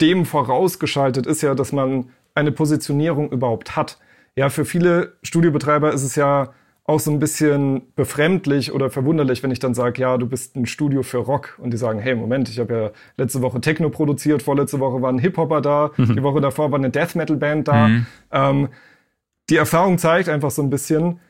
dem 0.00 0.24
vorausgeschaltet 0.24 1.26
ist 1.26 1.42
ja, 1.42 1.54
dass 1.54 1.72
man 1.72 2.10
eine 2.34 2.52
Positionierung 2.52 3.30
überhaupt 3.32 3.76
hat. 3.76 3.98
Ja, 4.36 4.48
für 4.48 4.64
viele 4.64 5.18
Studiobetreiber 5.22 5.92
ist 5.92 6.04
es 6.04 6.14
ja 6.14 6.54
auch 6.90 6.98
so 6.98 7.12
ein 7.12 7.20
bisschen 7.20 7.82
befremdlich 7.94 8.72
oder 8.72 8.90
verwunderlich, 8.90 9.44
wenn 9.44 9.52
ich 9.52 9.60
dann 9.60 9.74
sage, 9.74 10.02
ja, 10.02 10.18
du 10.18 10.26
bist 10.26 10.56
ein 10.56 10.66
Studio 10.66 11.04
für 11.04 11.18
Rock 11.18 11.56
und 11.62 11.70
die 11.70 11.76
sagen, 11.76 12.00
hey, 12.00 12.16
Moment, 12.16 12.48
ich 12.48 12.58
habe 12.58 12.74
ja 12.74 12.90
letzte 13.16 13.42
Woche 13.42 13.60
Techno 13.60 13.90
produziert, 13.90 14.42
vorletzte 14.42 14.80
Woche 14.80 15.00
war 15.00 15.12
ein 15.12 15.20
Hip-Hopper 15.20 15.60
da, 15.60 15.92
mhm. 15.96 16.16
die 16.16 16.22
Woche 16.24 16.40
davor 16.40 16.72
war 16.72 16.78
eine 16.80 16.90
Death 16.90 17.14
Metal 17.14 17.36
Band 17.36 17.68
da. 17.68 17.88
Mhm. 17.88 18.06
Ähm, 18.32 18.68
die 19.50 19.56
Erfahrung 19.56 19.98
zeigt 19.98 20.28
einfach 20.28 20.50
so 20.50 20.62
ein 20.62 20.70
bisschen 20.70 21.20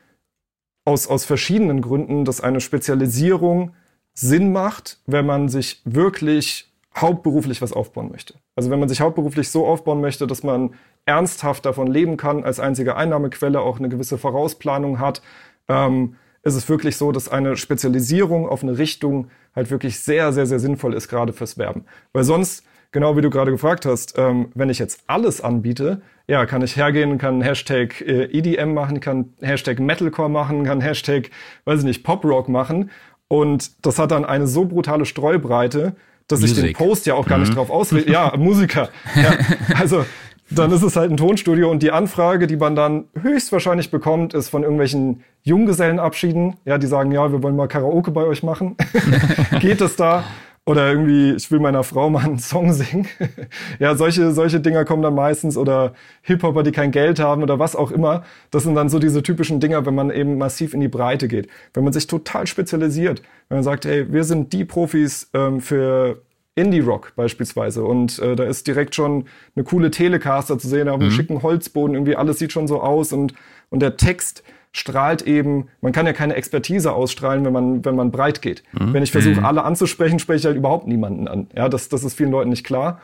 aus, 0.86 1.06
aus 1.06 1.26
verschiedenen 1.26 1.82
Gründen, 1.82 2.24
dass 2.24 2.40
eine 2.40 2.60
Spezialisierung 2.60 3.74
Sinn 4.14 4.52
macht, 4.52 4.98
wenn 5.06 5.26
man 5.26 5.50
sich 5.50 5.82
wirklich 5.84 6.70
hauptberuflich 6.96 7.62
was 7.62 7.72
aufbauen 7.72 8.10
möchte. 8.10 8.34
Also 8.56 8.70
wenn 8.70 8.80
man 8.80 8.88
sich 8.88 9.00
hauptberuflich 9.00 9.50
so 9.50 9.66
aufbauen 9.66 10.00
möchte, 10.00 10.26
dass 10.26 10.42
man 10.42 10.74
ernsthaft 11.06 11.64
davon 11.64 11.86
leben 11.86 12.16
kann, 12.16 12.44
als 12.44 12.60
einzige 12.60 12.96
Einnahmequelle 12.96 13.60
auch 13.60 13.78
eine 13.78 13.88
gewisse 13.88 14.18
Vorausplanung 14.18 14.98
hat, 14.98 15.22
ähm, 15.68 16.16
ist 16.42 16.54
es 16.54 16.68
wirklich 16.68 16.96
so, 16.96 17.12
dass 17.12 17.28
eine 17.28 17.56
Spezialisierung 17.56 18.48
auf 18.48 18.62
eine 18.62 18.78
Richtung 18.78 19.28
halt 19.54 19.70
wirklich 19.70 20.00
sehr, 20.00 20.32
sehr, 20.32 20.46
sehr 20.46 20.58
sinnvoll 20.58 20.94
ist, 20.94 21.08
gerade 21.08 21.32
fürs 21.32 21.58
Werben. 21.58 21.84
Weil 22.12 22.24
sonst, 22.24 22.64
genau 22.92 23.16
wie 23.16 23.20
du 23.20 23.30
gerade 23.30 23.50
gefragt 23.50 23.84
hast, 23.84 24.16
ähm, 24.16 24.50
wenn 24.54 24.70
ich 24.70 24.78
jetzt 24.78 25.02
alles 25.06 25.40
anbiete, 25.40 26.02
ja, 26.26 26.46
kann 26.46 26.62
ich 26.62 26.76
hergehen, 26.76 27.18
kann 27.18 27.42
Hashtag 27.42 28.00
äh, 28.00 28.24
EDM 28.26 28.72
machen, 28.72 29.00
kann 29.00 29.34
Hashtag 29.40 29.80
Metalcore 29.80 30.30
machen, 30.30 30.64
kann 30.64 30.80
Hashtag, 30.80 31.30
weiß 31.64 31.80
ich 31.80 31.84
nicht, 31.84 32.04
Poprock 32.04 32.48
machen. 32.48 32.90
Und 33.28 33.84
das 33.84 33.98
hat 33.98 34.12
dann 34.12 34.24
eine 34.24 34.46
so 34.46 34.64
brutale 34.64 35.04
Streubreite, 35.04 35.94
dass 36.28 36.40
Musik. 36.40 36.58
ich 36.58 36.64
den 36.64 36.72
Post 36.74 37.06
ja 37.06 37.14
auch 37.14 37.26
gar 37.26 37.38
nicht 37.38 37.50
mhm. 37.50 37.56
drauf 37.56 37.70
auswähle. 37.70 38.10
Ja, 38.10 38.32
Musiker. 38.38 38.88
Ja, 39.16 39.36
also 39.78 40.04
dann 40.50 40.72
ist 40.72 40.82
es 40.82 40.96
halt 40.96 41.10
ein 41.10 41.16
Tonstudio 41.16 41.70
und 41.70 41.82
die 41.82 41.92
Anfrage, 41.92 42.46
die 42.46 42.56
man 42.56 42.74
dann 42.74 43.04
höchstwahrscheinlich 43.20 43.90
bekommt, 43.90 44.34
ist 44.34 44.48
von 44.48 44.62
irgendwelchen 44.62 45.22
Junggesellenabschieden. 45.42 46.56
Ja, 46.64 46.78
die 46.78 46.86
sagen, 46.86 47.12
ja, 47.12 47.30
wir 47.30 47.42
wollen 47.42 47.56
mal 47.56 47.68
Karaoke 47.68 48.10
bei 48.10 48.24
euch 48.24 48.42
machen. 48.42 48.76
Geht 49.60 49.80
es 49.80 49.96
da? 49.96 50.24
Oder 50.66 50.88
irgendwie, 50.88 51.32
ich 51.32 51.50
will 51.50 51.58
meiner 51.58 51.82
Frau 51.82 52.10
mal 52.10 52.24
einen 52.24 52.38
Song 52.38 52.72
singen. 52.72 53.06
ja, 53.78 53.94
solche, 53.94 54.32
solche 54.32 54.60
Dinger 54.60 54.84
kommen 54.84 55.02
dann 55.02 55.14
meistens 55.14 55.56
oder 55.56 55.94
Hip-Hopper, 56.22 56.62
die 56.62 56.72
kein 56.72 56.90
Geld 56.90 57.18
haben 57.18 57.42
oder 57.42 57.58
was 57.58 57.74
auch 57.74 57.90
immer. 57.90 58.24
Das 58.50 58.64
sind 58.64 58.74
dann 58.74 58.88
so 58.88 58.98
diese 58.98 59.22
typischen 59.22 59.58
Dinger, 59.58 59.86
wenn 59.86 59.94
man 59.94 60.10
eben 60.10 60.36
massiv 60.36 60.74
in 60.74 60.80
die 60.80 60.88
Breite 60.88 61.28
geht. 61.28 61.48
Wenn 61.74 61.84
man 61.84 61.92
sich 61.92 62.06
total 62.06 62.46
spezialisiert. 62.46 63.22
Wenn 63.48 63.58
man 63.58 63.64
sagt, 63.64 63.84
hey, 63.84 64.12
wir 64.12 64.24
sind 64.24 64.52
die 64.52 64.64
Profis 64.64 65.30
ähm, 65.32 65.60
für 65.60 66.22
Indie-Rock 66.60 67.12
beispielsweise. 67.16 67.84
Und 67.84 68.18
äh, 68.18 68.36
da 68.36 68.44
ist 68.44 68.66
direkt 68.66 68.94
schon 68.94 69.24
eine 69.54 69.64
coole 69.64 69.90
Telecaster 69.90 70.58
zu 70.58 70.68
sehen, 70.68 70.88
auf 70.88 71.00
einem 71.00 71.08
mhm. 71.08 71.14
schicken 71.14 71.42
Holzboden, 71.42 71.94
irgendwie 71.94 72.16
alles 72.16 72.38
sieht 72.38 72.52
schon 72.52 72.68
so 72.68 72.80
aus 72.80 73.12
und, 73.12 73.34
und 73.70 73.80
der 73.80 73.96
Text 73.96 74.42
strahlt 74.72 75.22
eben, 75.22 75.68
man 75.80 75.92
kann 75.92 76.06
ja 76.06 76.12
keine 76.12 76.34
Expertise 76.34 76.92
ausstrahlen, 76.92 77.44
wenn 77.44 77.52
man, 77.52 77.84
wenn 77.84 77.96
man 77.96 78.12
breit 78.12 78.40
geht. 78.40 78.62
Mhm. 78.72 78.92
Wenn 78.92 79.02
ich 79.02 79.10
versuche, 79.10 79.40
mhm. 79.40 79.44
alle 79.44 79.64
anzusprechen, 79.64 80.18
spreche 80.18 80.38
ich 80.38 80.46
halt 80.46 80.56
überhaupt 80.56 80.86
niemanden 80.86 81.26
an. 81.26 81.48
Ja, 81.56 81.68
das, 81.68 81.88
das 81.88 82.04
ist 82.04 82.14
vielen 82.14 82.30
Leuten 82.30 82.50
nicht 82.50 82.64
klar. 82.64 83.00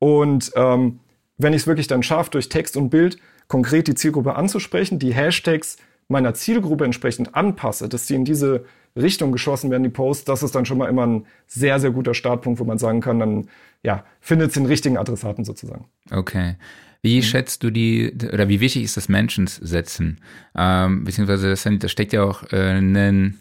Und 0.00 0.52
ähm, 0.56 1.00
wenn 1.38 1.52
ich 1.52 1.62
es 1.62 1.66
wirklich 1.66 1.86
dann 1.86 2.02
schaffe, 2.02 2.30
durch 2.30 2.48
Text 2.48 2.76
und 2.76 2.90
Bild 2.90 3.18
konkret 3.48 3.86
die 3.86 3.94
Zielgruppe 3.94 4.34
anzusprechen, 4.34 4.98
die 4.98 5.14
Hashtags 5.14 5.76
meiner 6.08 6.34
Zielgruppe 6.34 6.84
entsprechend 6.84 7.34
anpasse, 7.34 7.88
dass 7.88 8.06
die 8.06 8.14
in 8.14 8.24
diese 8.24 8.64
Richtung 8.96 9.32
geschossen 9.32 9.70
werden, 9.70 9.82
die 9.82 9.88
Posts, 9.88 10.24
das 10.24 10.42
ist 10.42 10.54
dann 10.54 10.66
schon 10.66 10.78
mal 10.78 10.88
immer 10.88 11.06
ein 11.06 11.26
sehr, 11.46 11.80
sehr 11.80 11.90
guter 11.90 12.14
Startpunkt, 12.14 12.60
wo 12.60 12.64
man 12.64 12.78
sagen 12.78 13.00
kann, 13.00 13.18
dann 13.18 13.48
ja, 13.82 14.04
findet 14.20 14.48
es 14.48 14.54
den 14.54 14.66
richtigen 14.66 14.96
Adressaten 14.96 15.44
sozusagen. 15.44 15.86
Okay. 16.10 16.56
Wie 17.02 17.16
mhm. 17.16 17.22
schätzt 17.22 17.62
du 17.62 17.70
die, 17.70 18.14
oder 18.32 18.48
wie 18.48 18.60
wichtig 18.60 18.84
ist 18.84 18.96
das 18.96 19.08
Mentions 19.08 19.56
setzen? 19.56 20.20
Ähm, 20.56 21.04
beziehungsweise 21.04 21.50
das, 21.50 21.62
da 21.64 21.88
steckt 21.88 22.12
ja 22.12 22.22
auch 22.22 22.44
äh, 22.52 22.78
ein, 22.78 23.38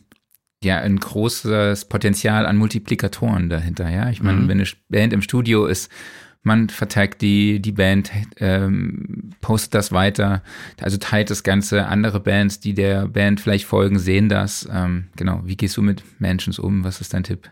ja, 0.64 0.80
ein 0.80 0.98
großes 0.98 1.86
Potenzial 1.86 2.46
an 2.46 2.58
Multiplikatoren 2.58 3.50
dahinter, 3.50 3.90
ja. 3.90 4.10
Ich 4.10 4.22
meine, 4.22 4.40
mhm. 4.40 4.48
wenn 4.50 4.60
eine 4.60 4.68
Band 4.90 5.14
im 5.14 5.22
Studio 5.22 5.66
ist, 5.66 5.92
man 6.44 6.68
vertagt 6.70 7.22
die, 7.22 7.62
die 7.62 7.72
Band 7.72 8.12
ähm, 8.38 9.32
postet 9.42 9.74
das 9.74 9.92
weiter, 9.94 10.44
also 10.82 10.98
teilt 10.98 11.30
das 11.30 11.44
Ganze. 11.44 11.88
Andere 11.88 12.20
Bands, 12.20 12.60
die 12.60 12.74
der 12.74 13.08
Band 13.08 13.40
vielleicht 13.40 13.66
folgen, 13.66 13.98
sehen 13.98 14.30
das. 14.30 14.68
Ähm, 14.72 15.06
genau, 15.16 15.42
wie 15.46 15.56
gehst 15.56 15.78
du 15.78 15.82
mit 15.82 16.04
Mentions 16.20 16.60
um? 16.60 16.84
Was 16.84 17.00
ist 17.02 17.14
dein 17.14 17.24
Tipp? 17.24 17.50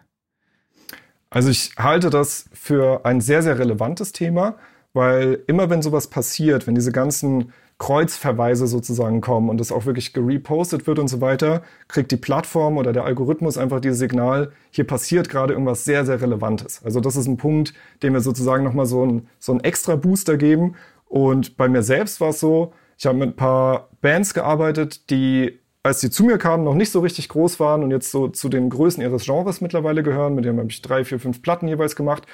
Also 1.29 1.49
ich 1.49 1.71
halte 1.77 2.09
das 2.09 2.49
für 2.51 3.05
ein 3.05 3.21
sehr, 3.21 3.41
sehr 3.41 3.57
relevantes 3.57 4.11
Thema, 4.11 4.57
weil 4.91 5.39
immer 5.47 5.69
wenn 5.69 5.81
sowas 5.81 6.07
passiert, 6.09 6.67
wenn 6.67 6.75
diese 6.75 6.91
ganzen 6.91 7.53
Kreuzverweise 7.82 8.67
sozusagen 8.67 9.21
kommen 9.21 9.49
und 9.49 9.57
das 9.57 9.71
auch 9.71 9.88
wirklich 9.88 10.13
gerepostet 10.13 10.86
wird 10.86 10.99
und 10.99 11.07
so 11.07 11.19
weiter, 11.19 11.63
kriegt 11.88 12.11
die 12.11 12.17
Plattform 12.17 12.77
oder 12.77 12.93
der 12.93 13.05
Algorithmus 13.05 13.57
einfach 13.57 13.79
dieses 13.79 13.97
Signal, 13.97 14.51
hier 14.69 14.86
passiert 14.86 15.29
gerade 15.29 15.53
irgendwas 15.53 15.84
sehr, 15.84 16.05
sehr 16.05 16.21
Relevantes. 16.21 16.82
Also 16.86 16.99
das 16.99 17.15
ist 17.15 17.25
ein 17.25 17.38
Punkt, 17.38 17.73
dem 18.03 18.13
wir 18.13 18.21
sozusagen 18.21 18.63
nochmal 18.63 18.86
so 18.86 19.03
ein, 19.03 19.27
so 19.39 19.57
extra 19.57 19.95
Booster 19.95 20.38
geben. 20.38 20.75
Und 21.07 21.57
bei 21.57 21.67
mir 21.67 21.82
selbst 21.82 22.21
war 22.21 22.29
es 22.29 22.39
so, 22.39 22.71
ich 22.99 23.07
habe 23.07 23.17
mit 23.17 23.29
ein 23.29 23.36
paar 23.36 23.89
Bands 23.99 24.36
gearbeitet, 24.36 25.09
die, 25.09 25.59
als 25.82 26.01
die 26.01 26.11
zu 26.11 26.23
mir 26.23 26.38
kamen, 26.38 26.63
noch 26.63 26.75
nicht 26.75 26.91
so 26.91 26.99
richtig 26.99 27.29
groß 27.29 27.59
waren 27.59 27.82
und 27.82 27.89
jetzt 27.89 28.11
so 28.11 28.27
zu 28.27 28.47
den 28.47 28.69
Größen 28.69 29.01
ihres 29.01 29.25
Genres 29.25 29.59
mittlerweile 29.59 30.03
gehören. 30.03 30.36
Mit 30.36 30.45
denen 30.45 30.59
habe 30.59 30.69
ich 30.69 30.84
drei, 30.84 31.03
vier, 31.03 31.19
fünf 31.19 31.41
Platten 31.41 31.67
jeweils 31.67 31.95
gemacht. 31.95 32.27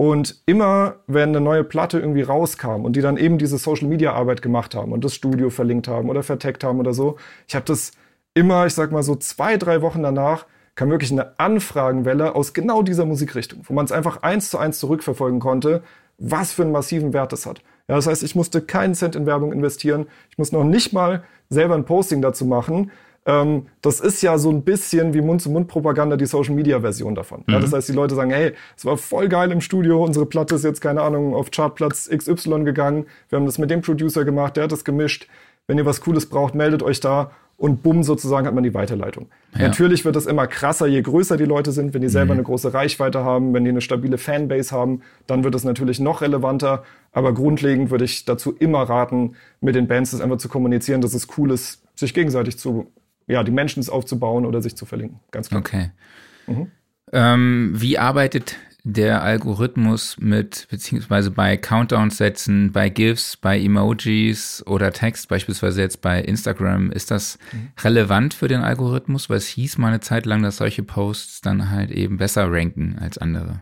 Und 0.00 0.40
immer, 0.46 0.94
wenn 1.08 1.28
eine 1.28 1.42
neue 1.42 1.62
Platte 1.62 1.98
irgendwie 1.98 2.22
rauskam 2.22 2.86
und 2.86 2.96
die 2.96 3.02
dann 3.02 3.18
eben 3.18 3.36
diese 3.36 3.58
Social-Media-Arbeit 3.58 4.40
gemacht 4.40 4.74
haben 4.74 4.92
und 4.92 5.04
das 5.04 5.14
Studio 5.14 5.50
verlinkt 5.50 5.88
haben 5.88 6.08
oder 6.08 6.22
verteckt 6.22 6.64
haben 6.64 6.80
oder 6.80 6.94
so, 6.94 7.18
ich 7.46 7.54
habe 7.54 7.66
das 7.66 7.92
immer, 8.32 8.64
ich 8.64 8.72
sag 8.72 8.92
mal 8.92 9.02
so 9.02 9.14
zwei, 9.14 9.58
drei 9.58 9.82
Wochen 9.82 10.02
danach, 10.02 10.46
kam 10.74 10.88
wirklich 10.88 11.12
eine 11.12 11.38
Anfragenwelle 11.38 12.34
aus 12.34 12.54
genau 12.54 12.80
dieser 12.80 13.04
Musikrichtung, 13.04 13.60
wo 13.64 13.74
man 13.74 13.84
es 13.84 13.92
einfach 13.92 14.22
eins 14.22 14.48
zu 14.48 14.56
eins 14.56 14.78
zurückverfolgen 14.78 15.38
konnte, 15.38 15.82
was 16.16 16.50
für 16.50 16.62
einen 16.62 16.72
massiven 16.72 17.12
Wert 17.12 17.34
es 17.34 17.44
hat. 17.44 17.58
Ja, 17.86 17.96
das 17.96 18.06
heißt, 18.06 18.22
ich 18.22 18.34
musste 18.34 18.62
keinen 18.62 18.94
Cent 18.94 19.14
in 19.16 19.26
Werbung 19.26 19.52
investieren. 19.52 20.06
Ich 20.30 20.38
muss 20.38 20.50
noch 20.50 20.64
nicht 20.64 20.94
mal 20.94 21.24
selber 21.50 21.74
ein 21.74 21.84
Posting 21.84 22.22
dazu 22.22 22.46
machen, 22.46 22.90
ähm, 23.26 23.66
das 23.82 24.00
ist 24.00 24.22
ja 24.22 24.38
so 24.38 24.50
ein 24.50 24.62
bisschen 24.62 25.12
wie 25.12 25.20
Mund-zu-Mund-Propaganda, 25.20 26.16
die 26.16 26.26
Social-Media-Version 26.26 27.14
davon. 27.14 27.44
Mhm. 27.46 27.54
Ja, 27.54 27.60
das 27.60 27.72
heißt, 27.72 27.88
die 27.88 27.92
Leute 27.92 28.14
sagen, 28.14 28.30
hey, 28.30 28.52
es 28.76 28.84
war 28.84 28.96
voll 28.96 29.28
geil 29.28 29.50
im 29.52 29.60
Studio, 29.60 30.02
unsere 30.04 30.26
Platte 30.26 30.54
ist 30.54 30.64
jetzt, 30.64 30.80
keine 30.80 31.02
Ahnung, 31.02 31.34
auf 31.34 31.50
Chartplatz 31.50 32.08
XY 32.08 32.64
gegangen, 32.64 33.06
wir 33.28 33.38
haben 33.38 33.46
das 33.46 33.58
mit 33.58 33.70
dem 33.70 33.82
Producer 33.82 34.24
gemacht, 34.24 34.56
der 34.56 34.64
hat 34.64 34.72
das 34.72 34.84
gemischt. 34.84 35.28
Wenn 35.66 35.78
ihr 35.78 35.86
was 35.86 36.00
Cooles 36.00 36.26
braucht, 36.26 36.54
meldet 36.54 36.82
euch 36.82 36.98
da 37.00 37.30
und 37.60 37.82
bumm, 37.82 38.02
sozusagen 38.02 38.46
hat 38.46 38.54
man 38.54 38.64
die 38.64 38.72
Weiterleitung. 38.72 39.28
Ja. 39.54 39.68
Natürlich 39.68 40.06
wird 40.06 40.16
das 40.16 40.24
immer 40.24 40.46
krasser, 40.46 40.86
je 40.86 41.02
größer 41.02 41.36
die 41.36 41.44
Leute 41.44 41.72
sind, 41.72 41.92
wenn 41.92 42.00
die 42.00 42.08
selber 42.08 42.32
mhm. 42.32 42.40
eine 42.40 42.42
große 42.44 42.72
Reichweite 42.72 43.22
haben, 43.22 43.52
wenn 43.52 43.64
die 43.64 43.70
eine 43.70 43.82
stabile 43.82 44.16
Fanbase 44.16 44.74
haben, 44.74 45.02
dann 45.26 45.44
wird 45.44 45.54
es 45.54 45.62
natürlich 45.62 46.00
noch 46.00 46.22
relevanter. 46.22 46.84
Aber 47.12 47.34
grundlegend 47.34 47.90
würde 47.90 48.06
ich 48.06 48.24
dazu 48.24 48.56
immer 48.58 48.84
raten, 48.84 49.34
mit 49.60 49.74
den 49.74 49.88
Bands 49.88 50.12
das 50.12 50.22
einfach 50.22 50.38
zu 50.38 50.48
kommunizieren, 50.48 51.02
dass 51.02 51.12
es 51.12 51.28
cool 51.36 51.50
ist, 51.50 51.82
sich 51.94 52.14
gegenseitig 52.14 52.58
zu 52.58 52.90
ja, 53.30 53.42
die 53.44 53.52
Menschen 53.52 53.86
aufzubauen 53.88 54.44
oder 54.44 54.60
sich 54.60 54.76
zu 54.76 54.86
verlinken. 54.86 55.20
Ganz 55.30 55.48
klar. 55.48 55.60
Okay. 55.60 55.90
Mhm. 56.46 56.70
Ähm, 57.12 57.72
wie 57.74 57.98
arbeitet 57.98 58.56
der 58.82 59.22
Algorithmus 59.22 60.16
mit, 60.18 60.66
beziehungsweise 60.70 61.30
bei 61.30 61.56
Countdown-Sätzen, 61.56 62.72
bei 62.72 62.88
GIFs, 62.88 63.36
bei 63.36 63.60
Emojis 63.60 64.64
oder 64.66 64.92
Text, 64.92 65.28
beispielsweise 65.28 65.82
jetzt 65.82 66.00
bei 66.00 66.20
Instagram, 66.20 66.90
ist 66.90 67.10
das 67.10 67.38
mhm. 67.52 67.68
relevant 67.82 68.34
für 68.34 68.48
den 68.48 68.62
Algorithmus? 68.62 69.28
Weil 69.28 69.36
es 69.36 69.48
hieß 69.48 69.78
mal 69.78 69.88
eine 69.88 70.00
Zeit 70.00 70.26
lang, 70.26 70.42
dass 70.42 70.56
solche 70.56 70.82
Posts 70.82 71.42
dann 71.42 71.70
halt 71.70 71.90
eben 71.90 72.16
besser 72.16 72.50
ranken 72.50 72.98
als 72.98 73.18
andere. 73.18 73.60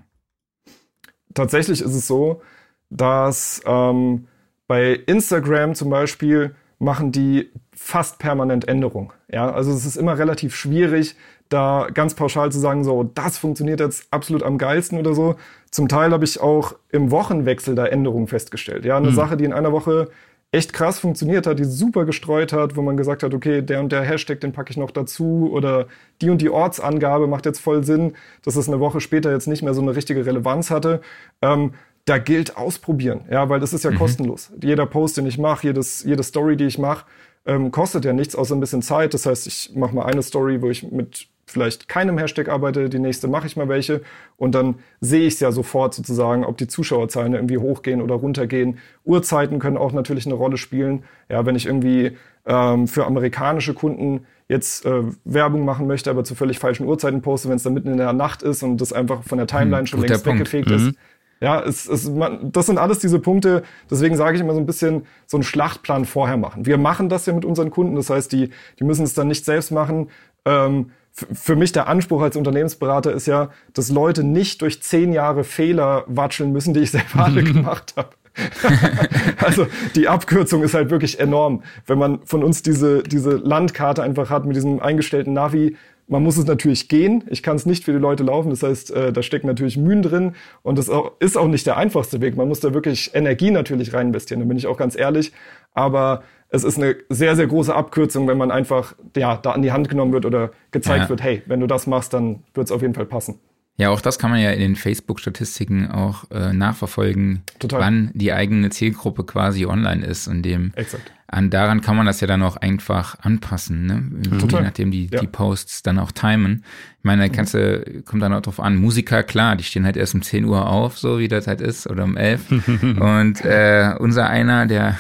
Tatsächlich 1.34 1.80
ist 1.80 1.94
es 1.94 2.06
so, 2.06 2.42
dass 2.90 3.60
ähm, 3.66 4.28
bei 4.66 4.92
Instagram 5.06 5.74
zum 5.74 5.90
Beispiel 5.90 6.54
machen 6.78 7.12
die 7.12 7.50
fast 7.78 8.18
permanent 8.18 8.66
Änderungen. 8.68 9.10
Ja, 9.30 9.50
also 9.50 9.72
es 9.72 9.86
ist 9.86 9.96
immer 9.96 10.18
relativ 10.18 10.54
schwierig, 10.54 11.14
da 11.48 11.86
ganz 11.94 12.14
pauschal 12.14 12.52
zu 12.52 12.58
sagen, 12.58 12.84
so, 12.84 13.04
das 13.04 13.38
funktioniert 13.38 13.80
jetzt 13.80 14.08
absolut 14.10 14.42
am 14.42 14.58
geilsten 14.58 14.98
oder 14.98 15.14
so. 15.14 15.36
Zum 15.70 15.88
Teil 15.88 16.10
habe 16.10 16.24
ich 16.24 16.40
auch 16.40 16.74
im 16.90 17.10
Wochenwechsel 17.10 17.74
da 17.74 17.86
Änderungen 17.86 18.26
festgestellt. 18.26 18.84
Ja, 18.84 18.96
eine 18.96 19.10
mhm. 19.10 19.14
Sache, 19.14 19.36
die 19.36 19.44
in 19.44 19.52
einer 19.52 19.72
Woche 19.72 20.08
echt 20.50 20.72
krass 20.72 20.98
funktioniert 20.98 21.46
hat, 21.46 21.58
die 21.58 21.64
super 21.64 22.04
gestreut 22.04 22.52
hat, 22.52 22.76
wo 22.76 22.82
man 22.82 22.96
gesagt 22.96 23.22
hat, 23.22 23.32
okay, 23.32 23.62
der 23.62 23.80
und 23.80 23.92
der 23.92 24.02
Hashtag, 24.02 24.40
den 24.40 24.52
packe 24.52 24.70
ich 24.70 24.76
noch 24.76 24.90
dazu 24.90 25.50
oder 25.52 25.86
die 26.20 26.30
und 26.30 26.40
die 26.40 26.50
Ortsangabe 26.50 27.26
macht 27.26 27.46
jetzt 27.46 27.60
voll 27.60 27.84
Sinn, 27.84 28.14
dass 28.44 28.56
es 28.56 28.68
eine 28.68 28.80
Woche 28.80 29.00
später 29.00 29.30
jetzt 29.30 29.46
nicht 29.46 29.62
mehr 29.62 29.74
so 29.74 29.82
eine 29.82 29.94
richtige 29.94 30.26
Relevanz 30.26 30.70
hatte. 30.70 31.00
Ähm, 31.42 31.74
da 32.06 32.16
gilt 32.16 32.56
ausprobieren, 32.56 33.20
ja, 33.30 33.50
weil 33.50 33.60
das 33.60 33.74
ist 33.74 33.84
ja 33.84 33.90
mhm. 33.90 33.98
kostenlos. 33.98 34.50
Jeder 34.62 34.86
Post, 34.86 35.18
den 35.18 35.26
ich 35.26 35.36
mache, 35.36 35.66
jedes, 35.66 36.04
jede 36.04 36.22
Story, 36.22 36.56
die 36.56 36.64
ich 36.64 36.78
mache, 36.78 37.04
ähm, 37.48 37.72
kostet 37.72 38.04
ja 38.04 38.12
nichts 38.12 38.36
außer 38.36 38.54
ein 38.54 38.60
bisschen 38.60 38.82
Zeit. 38.82 39.14
Das 39.14 39.26
heißt, 39.26 39.46
ich 39.46 39.72
mache 39.74 39.94
mal 39.94 40.04
eine 40.04 40.22
Story, 40.22 40.62
wo 40.62 40.70
ich 40.70 40.88
mit 40.92 41.26
vielleicht 41.46 41.88
keinem 41.88 42.18
Hashtag 42.18 42.50
arbeite, 42.50 42.90
die 42.90 42.98
nächste 42.98 43.26
mache 43.26 43.46
ich 43.46 43.56
mal 43.56 43.68
welche 43.68 44.02
und 44.36 44.54
dann 44.54 44.76
sehe 45.00 45.26
ich 45.26 45.34
es 45.34 45.40
ja 45.40 45.50
sofort 45.50 45.94
sozusagen, 45.94 46.44
ob 46.44 46.58
die 46.58 46.66
Zuschauerzahlen 46.66 47.32
irgendwie 47.32 47.56
hochgehen 47.56 48.02
oder 48.02 48.16
runtergehen. 48.16 48.76
Uhrzeiten 49.06 49.58
können 49.58 49.78
auch 49.78 49.92
natürlich 49.92 50.26
eine 50.26 50.34
Rolle 50.34 50.58
spielen. 50.58 51.04
Ja, 51.30 51.46
wenn 51.46 51.56
ich 51.56 51.64
irgendwie 51.64 52.12
ähm, 52.44 52.86
für 52.86 53.06
amerikanische 53.06 53.72
Kunden 53.72 54.26
jetzt 54.48 54.84
äh, 54.84 55.02
Werbung 55.24 55.64
machen 55.64 55.86
möchte, 55.86 56.10
aber 56.10 56.24
zu 56.24 56.34
völlig 56.34 56.58
falschen 56.58 56.86
Uhrzeiten 56.86 57.22
poste, 57.22 57.48
wenn 57.48 57.56
es 57.56 57.62
dann 57.62 57.74
mitten 57.74 57.90
in 57.90 57.98
der 57.98 58.12
Nacht 58.12 58.42
ist 58.42 58.62
und 58.62 58.78
das 58.78 58.92
einfach 58.92 59.22
von 59.22 59.38
der 59.38 59.46
Timeline 59.46 59.80
hm, 59.80 59.86
schon 59.86 60.00
längst 60.00 60.24
Punkt. 60.24 60.40
weggefegt 60.40 60.68
mhm. 60.68 60.74
ist, 60.74 60.94
ja, 61.40 61.60
es, 61.60 61.88
es, 61.88 62.08
man, 62.08 62.50
das 62.52 62.66
sind 62.66 62.78
alles 62.78 62.98
diese 62.98 63.18
Punkte. 63.18 63.62
Deswegen 63.90 64.16
sage 64.16 64.36
ich 64.36 64.40
immer 64.40 64.54
so 64.54 64.60
ein 64.60 64.66
bisschen 64.66 65.06
so 65.26 65.36
einen 65.36 65.44
Schlachtplan 65.44 66.04
vorher 66.04 66.36
machen. 66.36 66.66
Wir 66.66 66.78
machen 66.78 67.08
das 67.08 67.26
ja 67.26 67.32
mit 67.32 67.44
unseren 67.44 67.70
Kunden. 67.70 67.96
Das 67.96 68.10
heißt, 68.10 68.32
die, 68.32 68.50
die 68.78 68.84
müssen 68.84 69.04
es 69.04 69.14
dann 69.14 69.28
nicht 69.28 69.44
selbst 69.44 69.70
machen. 69.70 70.10
Ähm, 70.44 70.90
für 71.12 71.56
mich 71.56 71.72
der 71.72 71.88
Anspruch 71.88 72.22
als 72.22 72.36
Unternehmensberater 72.36 73.12
ist 73.12 73.26
ja, 73.26 73.50
dass 73.72 73.90
Leute 73.90 74.22
nicht 74.24 74.62
durch 74.62 74.82
zehn 74.82 75.12
Jahre 75.12 75.44
Fehler 75.44 76.04
watscheln 76.06 76.52
müssen, 76.52 76.74
die 76.74 76.80
ich 76.80 76.90
selber 76.90 77.16
alle 77.24 77.42
gemacht 77.42 77.94
habe. 77.96 78.10
also 79.38 79.66
die 79.96 80.06
Abkürzung 80.06 80.62
ist 80.62 80.74
halt 80.74 80.90
wirklich 80.90 81.18
enorm. 81.18 81.62
Wenn 81.86 81.98
man 81.98 82.20
von 82.24 82.44
uns 82.44 82.62
diese, 82.62 83.02
diese 83.02 83.30
Landkarte 83.30 84.02
einfach 84.02 84.30
hat 84.30 84.44
mit 84.44 84.56
diesem 84.56 84.80
eingestellten 84.80 85.32
Navi, 85.32 85.76
man 86.08 86.22
muss 86.22 86.38
es 86.38 86.46
natürlich 86.46 86.88
gehen. 86.88 87.24
Ich 87.28 87.42
kann 87.42 87.56
es 87.56 87.66
nicht 87.66 87.84
für 87.84 87.92
die 87.92 87.98
Leute 87.98 88.24
laufen. 88.24 88.50
Das 88.50 88.62
heißt, 88.62 88.90
äh, 88.90 89.12
da 89.12 89.22
steckt 89.22 89.44
natürlich 89.44 89.76
Mühen 89.76 90.02
drin 90.02 90.32
und 90.62 90.78
das 90.78 90.90
ist 91.20 91.36
auch 91.36 91.48
nicht 91.48 91.66
der 91.66 91.76
einfachste 91.76 92.20
Weg. 92.20 92.36
Man 92.36 92.48
muss 92.48 92.60
da 92.60 92.74
wirklich 92.74 93.14
Energie 93.14 93.50
natürlich 93.50 93.92
rein 93.92 94.08
investieren. 94.08 94.40
Da 94.40 94.46
bin 94.46 94.56
ich 94.56 94.66
auch 94.66 94.76
ganz 94.76 94.98
ehrlich. 94.98 95.32
Aber 95.74 96.22
es 96.48 96.64
ist 96.64 96.78
eine 96.78 96.96
sehr, 97.10 97.36
sehr 97.36 97.46
große 97.46 97.74
Abkürzung, 97.74 98.26
wenn 98.26 98.38
man 98.38 98.50
einfach 98.50 98.94
ja, 99.16 99.36
da 99.36 99.52
an 99.52 99.62
die 99.62 99.70
Hand 99.70 99.88
genommen 99.88 100.12
wird 100.12 100.24
oder 100.24 100.50
gezeigt 100.70 101.04
ja. 101.04 101.08
wird, 101.10 101.22
hey, 101.22 101.42
wenn 101.46 101.60
du 101.60 101.66
das 101.66 101.86
machst, 101.86 102.14
dann 102.14 102.42
wird 102.54 102.66
es 102.66 102.72
auf 102.72 102.80
jeden 102.80 102.94
Fall 102.94 103.06
passen. 103.06 103.38
Ja, 103.76 103.90
auch 103.90 104.00
das 104.00 104.18
kann 104.18 104.30
man 104.30 104.40
ja 104.40 104.50
in 104.50 104.58
den 104.58 104.74
Facebook-Statistiken 104.74 105.88
auch 105.90 106.28
äh, 106.32 106.52
nachverfolgen, 106.52 107.44
Total. 107.60 107.80
wann 107.80 108.10
die 108.12 108.32
eigene 108.32 108.70
Zielgruppe 108.70 109.24
quasi 109.24 109.66
online 109.66 110.04
ist 110.04 110.26
und 110.26 110.42
dem 110.42 110.72
Exakt. 110.74 111.12
An, 111.30 111.50
daran 111.50 111.82
kann 111.82 111.94
man 111.94 112.06
das 112.06 112.22
ja 112.22 112.26
dann 112.26 112.42
auch 112.42 112.56
einfach 112.56 113.18
anpassen, 113.20 113.84
ne? 113.84 114.38
Total. 114.38 114.60
Je 114.60 114.66
nachdem 114.66 114.90
die, 114.90 115.10
ja. 115.12 115.20
die 115.20 115.26
Posts 115.26 115.82
dann 115.82 115.98
auch 115.98 116.10
timen. 116.10 116.64
Ich 116.96 117.04
meine, 117.04 117.28
da 117.28 117.34
kannst 117.34 117.52
du, 117.52 118.02
kommt 118.06 118.22
dann 118.22 118.32
auch 118.32 118.40
drauf 118.40 118.58
an, 118.60 118.76
Musiker, 118.76 119.22
klar, 119.22 119.54
die 119.54 119.64
stehen 119.64 119.84
halt 119.84 119.98
erst 119.98 120.14
um 120.14 120.22
10 120.22 120.46
Uhr 120.46 120.66
auf, 120.66 120.98
so 120.98 121.18
wie 121.18 121.28
das 121.28 121.46
halt 121.46 121.60
ist, 121.60 121.86
oder 121.86 122.04
um 122.04 122.16
11. 122.16 122.50
und 122.80 123.44
äh, 123.44 123.94
unser 123.98 124.30
einer, 124.30 124.64
der 124.64 124.96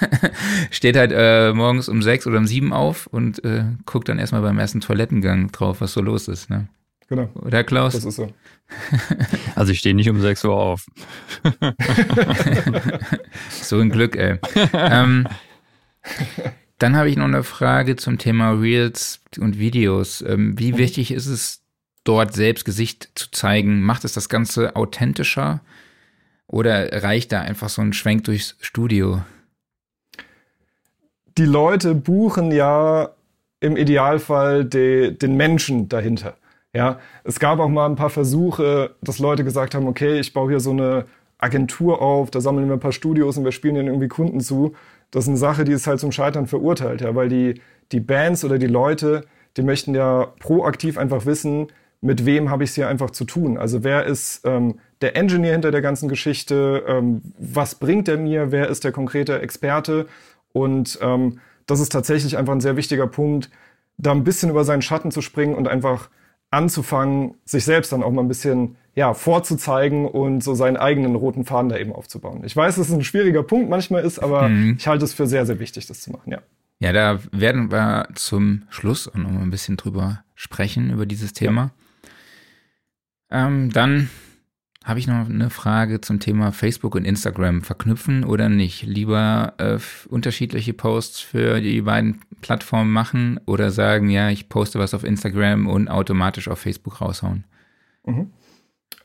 steht 0.70 0.96
halt 0.96 1.12
äh, 1.14 1.52
morgens 1.52 1.90
um 1.90 2.00
6 2.00 2.26
oder 2.26 2.38
um 2.38 2.46
7 2.46 2.72
auf 2.72 3.06
und 3.06 3.44
äh, 3.44 3.64
guckt 3.84 4.08
dann 4.08 4.18
erstmal 4.18 4.40
beim 4.40 4.58
ersten 4.58 4.80
Toilettengang 4.80 5.52
drauf, 5.52 5.82
was 5.82 5.92
so 5.92 6.00
los 6.00 6.26
ist, 6.28 6.48
ne? 6.48 6.68
Genau. 7.10 7.28
Oder 7.34 7.64
Klaus? 7.64 7.92
Das 7.92 8.06
ist 8.06 8.16
so. 8.16 8.32
Also 9.56 9.72
ich 9.72 9.80
stehe 9.80 9.94
nicht 9.94 10.08
um 10.08 10.20
6 10.20 10.44
Uhr 10.44 10.54
auf. 10.54 10.86
so 13.50 13.78
ein 13.78 13.90
Glück, 13.90 14.16
ey. 14.16 14.38
ähm, 14.72 15.26
dann 16.78 16.96
habe 16.96 17.08
ich 17.08 17.16
noch 17.16 17.24
eine 17.24 17.42
Frage 17.42 17.96
zum 17.96 18.18
Thema 18.18 18.52
Reels 18.52 19.20
und 19.38 19.58
Videos. 19.58 20.22
Ähm, 20.22 20.58
wie 20.58 20.72
mhm. 20.72 20.78
wichtig 20.78 21.12
ist 21.12 21.26
es, 21.26 21.62
dort 22.04 22.32
selbst 22.32 22.64
Gesicht 22.64 23.10
zu 23.14 23.30
zeigen? 23.30 23.82
Macht 23.82 24.04
es 24.04 24.14
das 24.14 24.28
Ganze 24.28 24.76
authentischer? 24.76 25.60
Oder 26.46 27.02
reicht 27.02 27.32
da 27.32 27.40
einfach 27.40 27.68
so 27.68 27.82
ein 27.82 27.92
Schwenk 27.92 28.24
durchs 28.24 28.56
Studio? 28.60 29.22
Die 31.38 31.44
Leute 31.44 31.94
buchen 31.94 32.50
ja 32.50 33.10
im 33.60 33.76
Idealfall 33.76 34.64
de, 34.64 35.12
den 35.12 35.36
Menschen 35.36 35.88
dahinter. 35.88 36.36
Ja, 36.72 36.98
es 37.24 37.38
gab 37.38 37.58
auch 37.58 37.68
mal 37.68 37.86
ein 37.86 37.96
paar 37.96 38.10
Versuche, 38.10 38.94
dass 39.00 39.18
Leute 39.18 39.44
gesagt 39.44 39.74
haben, 39.74 39.86
okay, 39.86 40.20
ich 40.20 40.32
baue 40.32 40.50
hier 40.50 40.60
so 40.60 40.70
eine 40.70 41.06
Agentur 41.38 42.00
auf, 42.00 42.30
da 42.30 42.40
sammeln 42.40 42.68
wir 42.68 42.74
ein 42.74 42.80
paar 42.80 42.92
Studios 42.92 43.36
und 43.36 43.44
wir 43.44 43.52
spielen 43.52 43.74
denen 43.74 43.88
irgendwie 43.88 44.08
Kunden 44.08 44.40
zu. 44.40 44.74
Das 45.10 45.24
ist 45.24 45.28
eine 45.28 45.38
Sache, 45.38 45.64
die 45.64 45.72
ist 45.72 45.86
halt 45.86 46.00
zum 46.00 46.12
Scheitern 46.12 46.46
verurteilt, 46.46 47.00
ja, 47.00 47.14
weil 47.14 47.28
die, 47.28 47.60
die 47.92 48.00
Bands 48.00 48.44
oder 48.44 48.58
die 48.58 48.66
Leute, 48.66 49.24
die 49.56 49.62
möchten 49.62 49.94
ja 49.94 50.32
proaktiv 50.38 50.98
einfach 50.98 51.26
wissen, 51.26 51.68
mit 52.00 52.24
wem 52.24 52.50
habe 52.50 52.64
ich 52.64 52.70
es 52.70 52.76
hier 52.76 52.88
einfach 52.88 53.10
zu 53.10 53.24
tun. 53.24 53.58
Also 53.58 53.84
wer 53.84 54.06
ist 54.06 54.42
ähm, 54.44 54.78
der 55.02 55.16
Engineer 55.16 55.52
hinter 55.52 55.70
der 55.70 55.82
ganzen 55.82 56.08
Geschichte, 56.08 56.84
ähm, 56.86 57.20
was 57.38 57.74
bringt 57.74 58.08
er 58.08 58.16
mir, 58.16 58.52
wer 58.52 58.68
ist 58.68 58.84
der 58.84 58.92
konkrete 58.92 59.40
Experte. 59.40 60.06
Und 60.52 60.98
ähm, 61.02 61.40
das 61.66 61.80
ist 61.80 61.92
tatsächlich 61.92 62.38
einfach 62.38 62.54
ein 62.54 62.60
sehr 62.60 62.76
wichtiger 62.76 63.06
Punkt, 63.06 63.50
da 63.98 64.12
ein 64.12 64.24
bisschen 64.24 64.50
über 64.50 64.64
seinen 64.64 64.82
Schatten 64.82 65.10
zu 65.10 65.20
springen 65.20 65.54
und 65.54 65.68
einfach 65.68 66.08
anzufangen, 66.50 67.34
sich 67.44 67.64
selbst 67.64 67.92
dann 67.92 68.02
auch 68.02 68.10
mal 68.10 68.22
ein 68.22 68.28
bisschen 68.28 68.76
ja, 68.94 69.14
vorzuzeigen 69.14 70.06
und 70.06 70.42
so 70.42 70.54
seinen 70.54 70.76
eigenen 70.76 71.14
roten 71.14 71.44
Faden 71.44 71.68
da 71.68 71.78
eben 71.78 71.92
aufzubauen. 71.92 72.42
Ich 72.44 72.56
weiß, 72.56 72.76
dass 72.76 72.88
es 72.88 72.94
ein 72.94 73.04
schwieriger 73.04 73.42
Punkt 73.42 73.70
manchmal 73.70 74.04
ist, 74.04 74.18
aber 74.18 74.48
mhm. 74.48 74.76
ich 74.78 74.86
halte 74.86 75.04
es 75.04 75.14
für 75.14 75.26
sehr, 75.26 75.46
sehr 75.46 75.58
wichtig, 75.58 75.86
das 75.86 76.00
zu 76.00 76.10
machen, 76.10 76.32
ja. 76.32 76.38
Ja, 76.82 76.92
da 76.92 77.18
werden 77.30 77.70
wir 77.70 78.08
zum 78.14 78.62
Schluss 78.70 79.06
auch 79.06 79.14
noch 79.14 79.30
mal 79.30 79.42
ein 79.42 79.50
bisschen 79.50 79.76
drüber 79.76 80.24
sprechen, 80.34 80.90
über 80.90 81.04
dieses 81.04 81.34
Thema. 81.34 81.72
Ja. 83.30 83.46
Ähm, 83.46 83.70
dann 83.70 84.08
habe 84.82 84.98
ich 84.98 85.06
noch 85.06 85.28
eine 85.28 85.50
Frage 85.50 86.00
zum 86.00 86.20
Thema 86.20 86.52
Facebook 86.52 86.94
und 86.94 87.04
Instagram. 87.04 87.62
Verknüpfen 87.62 88.24
oder 88.24 88.48
nicht? 88.48 88.82
Lieber 88.82 89.52
äh, 89.58 89.78
unterschiedliche 90.08 90.72
Posts 90.72 91.20
für 91.20 91.60
die 91.60 91.82
beiden 91.82 92.22
Plattformen 92.40 92.90
machen 92.90 93.38
oder 93.44 93.70
sagen, 93.70 94.08
ja, 94.08 94.30
ich 94.30 94.48
poste 94.48 94.78
was 94.78 94.94
auf 94.94 95.04
Instagram 95.04 95.66
und 95.66 95.88
automatisch 95.88 96.48
auf 96.48 96.60
Facebook 96.60 97.02
raushauen? 97.02 97.44
Mhm. 98.06 98.30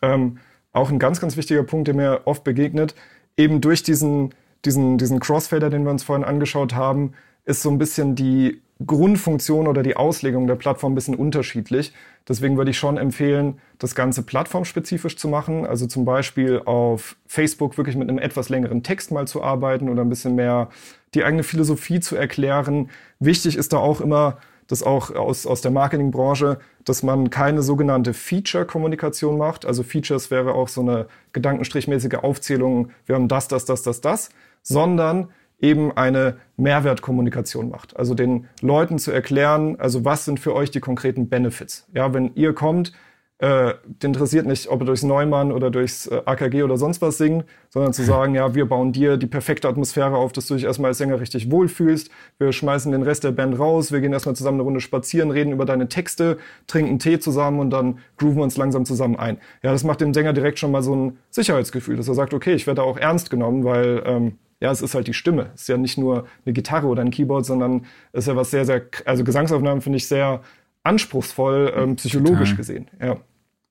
Ähm, 0.02 0.38
auch 0.72 0.89
ein 0.89 1.00
ganz, 1.00 1.22
ganz 1.22 1.38
wichtiger 1.38 1.64
Punkt, 1.64 1.88
der 1.88 1.96
mir 1.96 2.22
oft 2.26 2.43
begegnet, 2.43 2.96
eben 3.38 3.62
durch 3.62 3.84
diesen, 3.84 4.34
diesen, 4.66 4.98
diesen 4.98 5.20
Crossfader, 5.20 5.70
den 5.70 5.84
wir 5.84 5.91
uns 5.91 6.04
vorhin 6.04 6.26
angeschaut 6.26 6.76
haben, 6.76 7.14
ist 7.46 7.62
so 7.62 7.70
ein 7.70 7.78
bisschen 7.78 8.16
die 8.16 8.62
Grundfunktion 8.86 9.68
oder 9.68 9.84
die 9.84 9.96
Auslegung 9.96 10.48
der 10.48 10.56
Plattform 10.56 10.91
ein 10.91 10.96
bisschen 10.96 11.16
unterschiedlich. 11.16 11.93
Deswegen 12.28 12.58
würde 12.58 12.72
ich 12.72 12.78
schon 12.78 12.98
empfehlen, 12.98 13.60
das 13.78 13.96
Ganze 13.96 14.24
plattformspezifisch 14.24 15.16
zu 15.16 15.30
machen. 15.30 15.66
Also 15.66 15.86
zum 15.86 16.04
Beispiel 16.04 16.62
auf 16.66 17.16
Facebook 17.26 17.78
wirklich 17.78 17.96
mit 17.96 18.10
einem 18.10 18.20
etwas 18.20 18.50
längeren 18.50 18.84
Text 18.84 19.12
mal 19.12 19.28
zu 19.28 19.41
arbeiten 19.43 19.88
oder 19.88 20.02
ein 20.02 20.10
bisschen 20.10 20.36
mehr 20.36 20.70
die 21.14 21.24
eigene 21.24 21.43
Philosophie 21.43 22.02
zu 22.02 22.18
erklären. 22.18 22.89
Wichtig 23.20 23.56
ist 23.56 23.72
da 23.72 23.78
auch 23.78 24.02
immer, 24.02 24.39
das 24.68 24.84
auch 24.84 25.11
aus, 25.11 25.45
aus 25.45 25.61
der 25.61 25.72
Marketingbranche, 25.72 26.59
dass 26.84 27.03
man 27.03 27.30
keine 27.30 27.61
sogenannte 27.61 28.13
Feature-Kommunikation 28.13 29.38
macht. 29.38 29.66
Also 29.66 29.84
Features 29.84 30.32
wäre 30.32 30.53
auch 30.53 30.68
so 30.68 30.82
eine 30.82 31.07
gedankenstrichmäßige 31.34 32.16
Aufzählung, 32.16 32.89
wir 33.05 33.16
haben 33.16 33.28
das, 33.28 33.47
das, 33.47 33.66
das, 33.66 33.84
das, 33.84 34.01
das, 34.01 34.30
sondern 34.61 35.30
eben 35.59 35.95
eine 35.95 36.38
Mehrwertkommunikation 36.57 37.70
macht. 37.70 37.95
Also 37.97 38.13
den 38.13 38.47
Leuten 38.61 38.99
zu 38.99 39.11
erklären, 39.11 39.80
also 39.80 40.03
was 40.05 40.26
sind 40.26 40.39
für 40.39 40.53
euch 40.53 40.72
die 40.72 40.80
konkreten 40.80 41.30
Benefits. 41.30 41.88
Ja, 41.93 42.13
wenn 42.13 42.34
ihr 42.36 42.53
kommt, 42.53 42.91
äh, 43.40 43.74
interessiert 44.02 44.46
nicht, 44.46 44.70
ob 44.70 44.82
ihr 44.82 44.86
durchs 44.86 45.04
Neumann 45.04 45.52
oder 45.52 45.70
durchs 45.70 46.08
äh, 46.08 46.22
AKG 46.26 46.64
oder 46.64 46.78
sonst 46.78 47.02
was 47.02 47.18
singt, 47.18 47.46
sondern 47.70 47.92
zu 47.92 48.04
sagen, 48.04 48.34
ja, 48.34 48.56
wir 48.56 48.66
bauen 48.66 48.94
dir 48.94 49.18
die 49.18 49.28
perfekte 49.28 49.68
Atmosphäre 49.68 50.16
auf, 50.16 50.32
dass 50.32 50.48
du 50.48 50.54
dich 50.54 50.64
erstmal 50.64 50.90
als 50.90 51.00
Sänger 51.00 51.20
richtig 51.20 51.52
wohlfühlst. 51.52 52.10
Wir 52.38 52.54
schmeißen 52.54 52.92
den 52.94 53.02
Rest 53.02 53.26
der 53.26 53.32
Band 53.32 53.60
raus, 53.60 53.92
wir 53.92 54.00
gehen 54.00 54.14
erstmal 54.14 54.36
zusammen 54.38 54.58
eine 54.58 54.64
Runde 54.64 54.80
spazieren, 54.80 55.32
reden 55.32 55.52
über 55.52 55.66
deine 55.66 55.90
Texte, 55.90 56.38
trinken 56.68 56.98
Tee 56.98 57.20
zusammen 57.20 57.60
und 57.60 57.72
dann 57.72 58.00
grooven 58.18 58.38
wir 58.38 58.44
uns 58.44 58.56
langsam 58.56 58.86
zusammen 58.86 59.18
ein. 59.18 59.38
Ja, 59.64 59.74
das 59.74 59.84
macht 59.84 60.00
dem 60.00 60.14
Sänger 60.14 60.32
direkt 60.32 60.58
schon 60.58 60.72
mal 60.72 60.82
so 60.82 60.96
ein 60.96 61.18
Sicherheitsgefühl, 61.30 61.98
dass 61.98 62.08
er 62.08 62.14
sagt, 62.14 62.34
okay, 62.34 62.54
ich 62.54 62.68
werde 62.68 62.82
da 62.82 62.84
auch 62.84 62.98
ernst 62.98 63.30
genommen, 63.30 63.66
weil 63.66 64.02
ähm, 64.06 64.38
ja, 64.62 64.72
es 64.72 64.82
ist 64.82 64.96
halt 64.96 65.08
die 65.08 65.14
Stimme. 65.14 65.52
Es 65.54 65.64
ist 65.64 65.68
ja 65.68 65.78
nicht 65.78 65.98
nur 65.98 66.26
eine 66.46 66.54
Gitarre 66.54 66.88
oder 66.88 67.02
ein 67.02 67.12
Keyboard, 67.12 67.46
sondern 67.46 67.86
es 68.14 68.20
ist 68.20 68.28
ja 68.28 68.36
was 68.38 68.52
sehr, 68.52 68.66
sehr, 68.66 68.84
also 69.04 69.26
Gesangsaufnahmen 69.26 69.82
finde 69.82 69.98
ich 69.98 70.08
sehr 70.08 70.42
anspruchsvoll, 70.86 71.74
ähm, 71.76 71.96
psychologisch 71.96 72.52
Total. 72.52 72.56
gesehen. 72.56 72.88
Ja, 73.02 73.18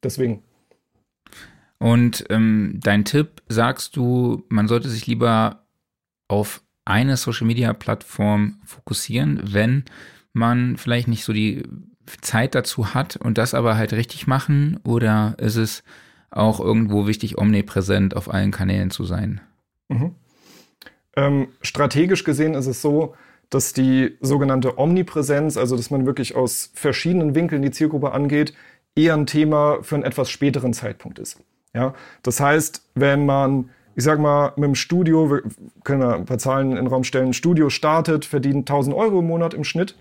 deswegen. 0.03 0.43
Und 1.79 2.25
ähm, 2.31 2.81
dein 2.83 3.05
Tipp, 3.05 3.43
sagst 3.49 3.97
du, 3.97 4.45
man 4.49 4.69
sollte 4.69 4.89
sich 4.89 5.07
lieber 5.07 5.65
auf 6.29 6.63
eine 6.85 7.17
Social-Media-Plattform 7.17 8.61
fokussieren, 8.65 9.41
wenn 9.45 9.85
man 10.33 10.77
vielleicht 10.77 11.09
nicht 11.09 11.25
so 11.25 11.33
die 11.33 11.63
Zeit 12.21 12.55
dazu 12.55 12.95
hat 12.95 13.17
und 13.17 13.39
das 13.39 13.55
aber 13.55 13.77
halt 13.77 13.93
richtig 13.93 14.27
machen? 14.27 14.81
Oder 14.85 15.35
ist 15.39 15.57
es 15.57 15.85
auch 16.31 16.61
irgendwo 16.61 17.07
wichtig, 17.07 17.39
omnipräsent 17.39 18.17
auf 18.17 18.33
allen 18.33 18.51
Kanälen 18.51 18.91
zu 18.91 19.05
sein? 19.05 19.41
Mhm. 19.89 20.15
Ähm, 21.17 21.49
strategisch 21.63 22.25
gesehen 22.25 22.55
ist 22.55 22.67
es 22.67 22.83
so, 22.83 23.15
dass 23.51 23.73
die 23.73 24.17
sogenannte 24.21 24.79
Omnipräsenz, 24.79 25.57
also 25.57 25.77
dass 25.77 25.91
man 25.91 26.07
wirklich 26.07 26.35
aus 26.35 26.71
verschiedenen 26.75 27.35
Winkeln 27.35 27.63
die 27.63 27.71
Zielgruppe 27.71 28.13
angeht, 28.13 28.55
eher 28.97 29.15
ein 29.15 29.27
Thema 29.27 29.79
für 29.83 29.97
einen 29.97 30.05
etwas 30.05 30.31
späteren 30.31 30.73
Zeitpunkt 30.73 31.19
ist. 31.19 31.41
Ja, 31.75 31.95
das 32.23 32.41
heißt, 32.41 32.89
wenn 32.95 33.27
man, 33.27 33.71
ich 33.97 34.05
sag 34.05 34.21
mal, 34.21 34.53
mit 34.57 34.65
dem 34.65 34.75
Studio, 34.75 35.31
wir 35.31 35.43
können 35.83 36.01
wir 36.01 36.15
ein 36.15 36.25
paar 36.25 36.39
Zahlen 36.39 36.71
in 36.71 36.77
den 36.77 36.87
Raum 36.87 37.05
stellen, 37.05 37.33
Studio 37.33 37.69
startet, 37.69 38.25
verdient 38.25 38.71
1000 38.71 38.95
Euro 38.95 39.19
im 39.19 39.27
Monat 39.27 39.55
im 39.55 39.65
Schnitt 39.65 39.97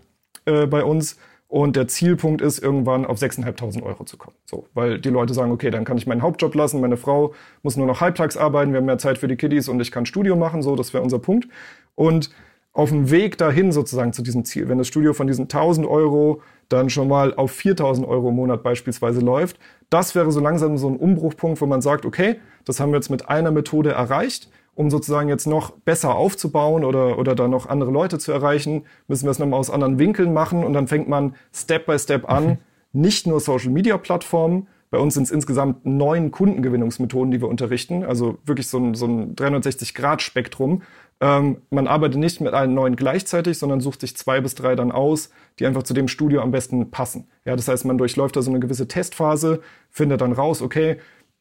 äh, 0.46 0.68
bei 0.68 0.84
uns 0.84 1.18
und 1.48 1.76
der 1.76 1.88
Zielpunkt 1.88 2.42
ist, 2.42 2.58
irgendwann 2.58 3.06
auf 3.06 3.20
6.500 3.20 3.84
Euro 3.84 4.06
zu 4.06 4.18
kommen. 4.18 4.36
So, 4.46 4.66
weil 4.74 5.00
die 5.00 5.10
Leute 5.10 5.36
sagen, 5.36 5.52
okay, 5.52 5.70
dann 5.70 5.86
kann 5.86 5.98
ich 5.98 6.08
meinen 6.08 6.22
Hauptjob 6.22 6.56
lassen, 6.56 6.82
meine 6.82 6.98
Frau 6.98 7.34
muss 7.62 7.78
nur 7.78 7.86
noch 7.86 8.02
halbtags 8.02 8.38
arbeiten, 8.38 8.72
wir 8.72 8.80
haben 8.80 8.86
mehr 8.86 8.98
Zeit 8.98 9.20
für 9.20 9.28
die 9.28 9.36
Kiddies 9.36 9.70
und 9.70 9.80
ich 9.80 9.92
kann 9.92 10.06
Studio 10.08 10.36
machen, 10.36 10.64
so, 10.64 10.76
das 10.76 10.94
wäre 10.94 11.04
unser 11.04 11.20
Punkt. 11.20 11.48
Und 11.94 12.32
auf 12.74 12.90
dem 12.90 13.12
Weg 13.12 13.38
dahin 13.38 13.72
sozusagen 13.72 14.14
zu 14.14 14.24
diesem 14.24 14.46
Ziel, 14.46 14.68
wenn 14.68 14.80
das 14.80 14.88
Studio 14.88 15.14
von 15.14 15.28
diesen 15.28 15.44
1000 15.44 15.88
Euro 15.88 16.42
dann 16.70 16.90
schon 16.90 17.08
mal 17.08 17.36
auf 17.36 17.52
4000 17.52 18.08
Euro 18.08 18.30
im 18.30 18.36
Monat 18.36 18.64
beispielsweise 18.64 19.22
läuft, 19.22 19.60
das 19.92 20.16
wäre 20.16 20.32
so 20.32 20.40
langsam 20.40 20.78
so 20.78 20.90
ein 20.90 20.98
Umbruchpunkt, 20.98 21.62
wo 21.62 21.68
man 21.68 21.82
sagt, 21.82 22.04
okay, 22.04 22.38
das 22.66 22.80
haben 22.80 22.92
wir 22.92 22.98
jetzt 22.98 23.12
mit 23.12 23.30
einer 23.30 23.52
Methode 23.52 23.92
erreicht. 23.92 24.50
Um 24.76 24.90
sozusagen 24.90 25.30
jetzt 25.30 25.46
noch 25.46 25.70
besser 25.70 26.16
aufzubauen 26.16 26.84
oder, 26.84 27.20
oder 27.20 27.36
da 27.36 27.48
noch 27.48 27.68
andere 27.68 27.92
Leute 27.92 28.18
zu 28.18 28.32
erreichen, 28.32 28.86
müssen 29.08 29.26
wir 29.26 29.30
es 29.30 29.38
nochmal 29.38 29.60
aus 29.60 29.70
anderen 29.70 30.00
Winkeln 30.00 30.34
machen. 30.34 30.64
Und 30.64 30.74
dann 30.74 30.88
fängt 30.88 31.08
man 31.08 31.36
Step 31.54 31.86
by 31.86 32.00
Step 32.00 32.28
an, 32.28 32.48
mhm. 32.48 32.58
nicht 32.92 33.28
nur 33.28 33.40
Social 33.40 33.70
Media 33.70 33.98
Plattformen, 34.00 34.68
bei 34.94 35.00
uns 35.00 35.16
sind 35.16 35.24
es 35.24 35.32
insgesamt 35.32 35.88
neun 35.88 36.30
Kundengewinnungsmethoden, 36.30 37.32
die 37.32 37.42
wir 37.42 37.48
unterrichten, 37.48 38.04
also 38.04 38.38
wirklich 38.46 38.68
so 38.68 38.78
ein, 38.78 38.94
so 38.94 39.08
ein 39.08 39.36
360-Grad-Spektrum. 39.36 40.84
Ähm, 41.24 41.62
man 41.70 41.88
arbeitet 41.88 42.20
nicht 42.20 42.42
mit 42.42 42.54
allen 42.54 42.74
neun 42.74 42.98
gleichzeitig, 42.98 43.58
sondern 43.58 43.80
sucht 43.80 44.02
sich 44.02 44.18
zwei 44.18 44.42
bis 44.42 44.56
drei 44.56 44.76
dann 44.76 44.92
aus, 44.92 45.30
die 45.58 45.66
einfach 45.66 45.84
zu 45.84 45.94
dem 45.94 46.10
Studio 46.10 46.42
am 46.42 46.52
besten 46.52 46.92
passen. 46.92 47.30
Ja, 47.46 47.56
das 47.56 47.70
heißt, 47.70 47.86
man 47.86 47.98
durchläuft 47.98 48.36
da 48.36 48.42
so 48.42 48.52
eine 48.52 48.60
gewisse 48.60 48.90
Testphase, 48.90 49.62
findet 49.90 50.20
dann 50.20 50.34
raus, 50.34 50.62
okay, 50.62 50.98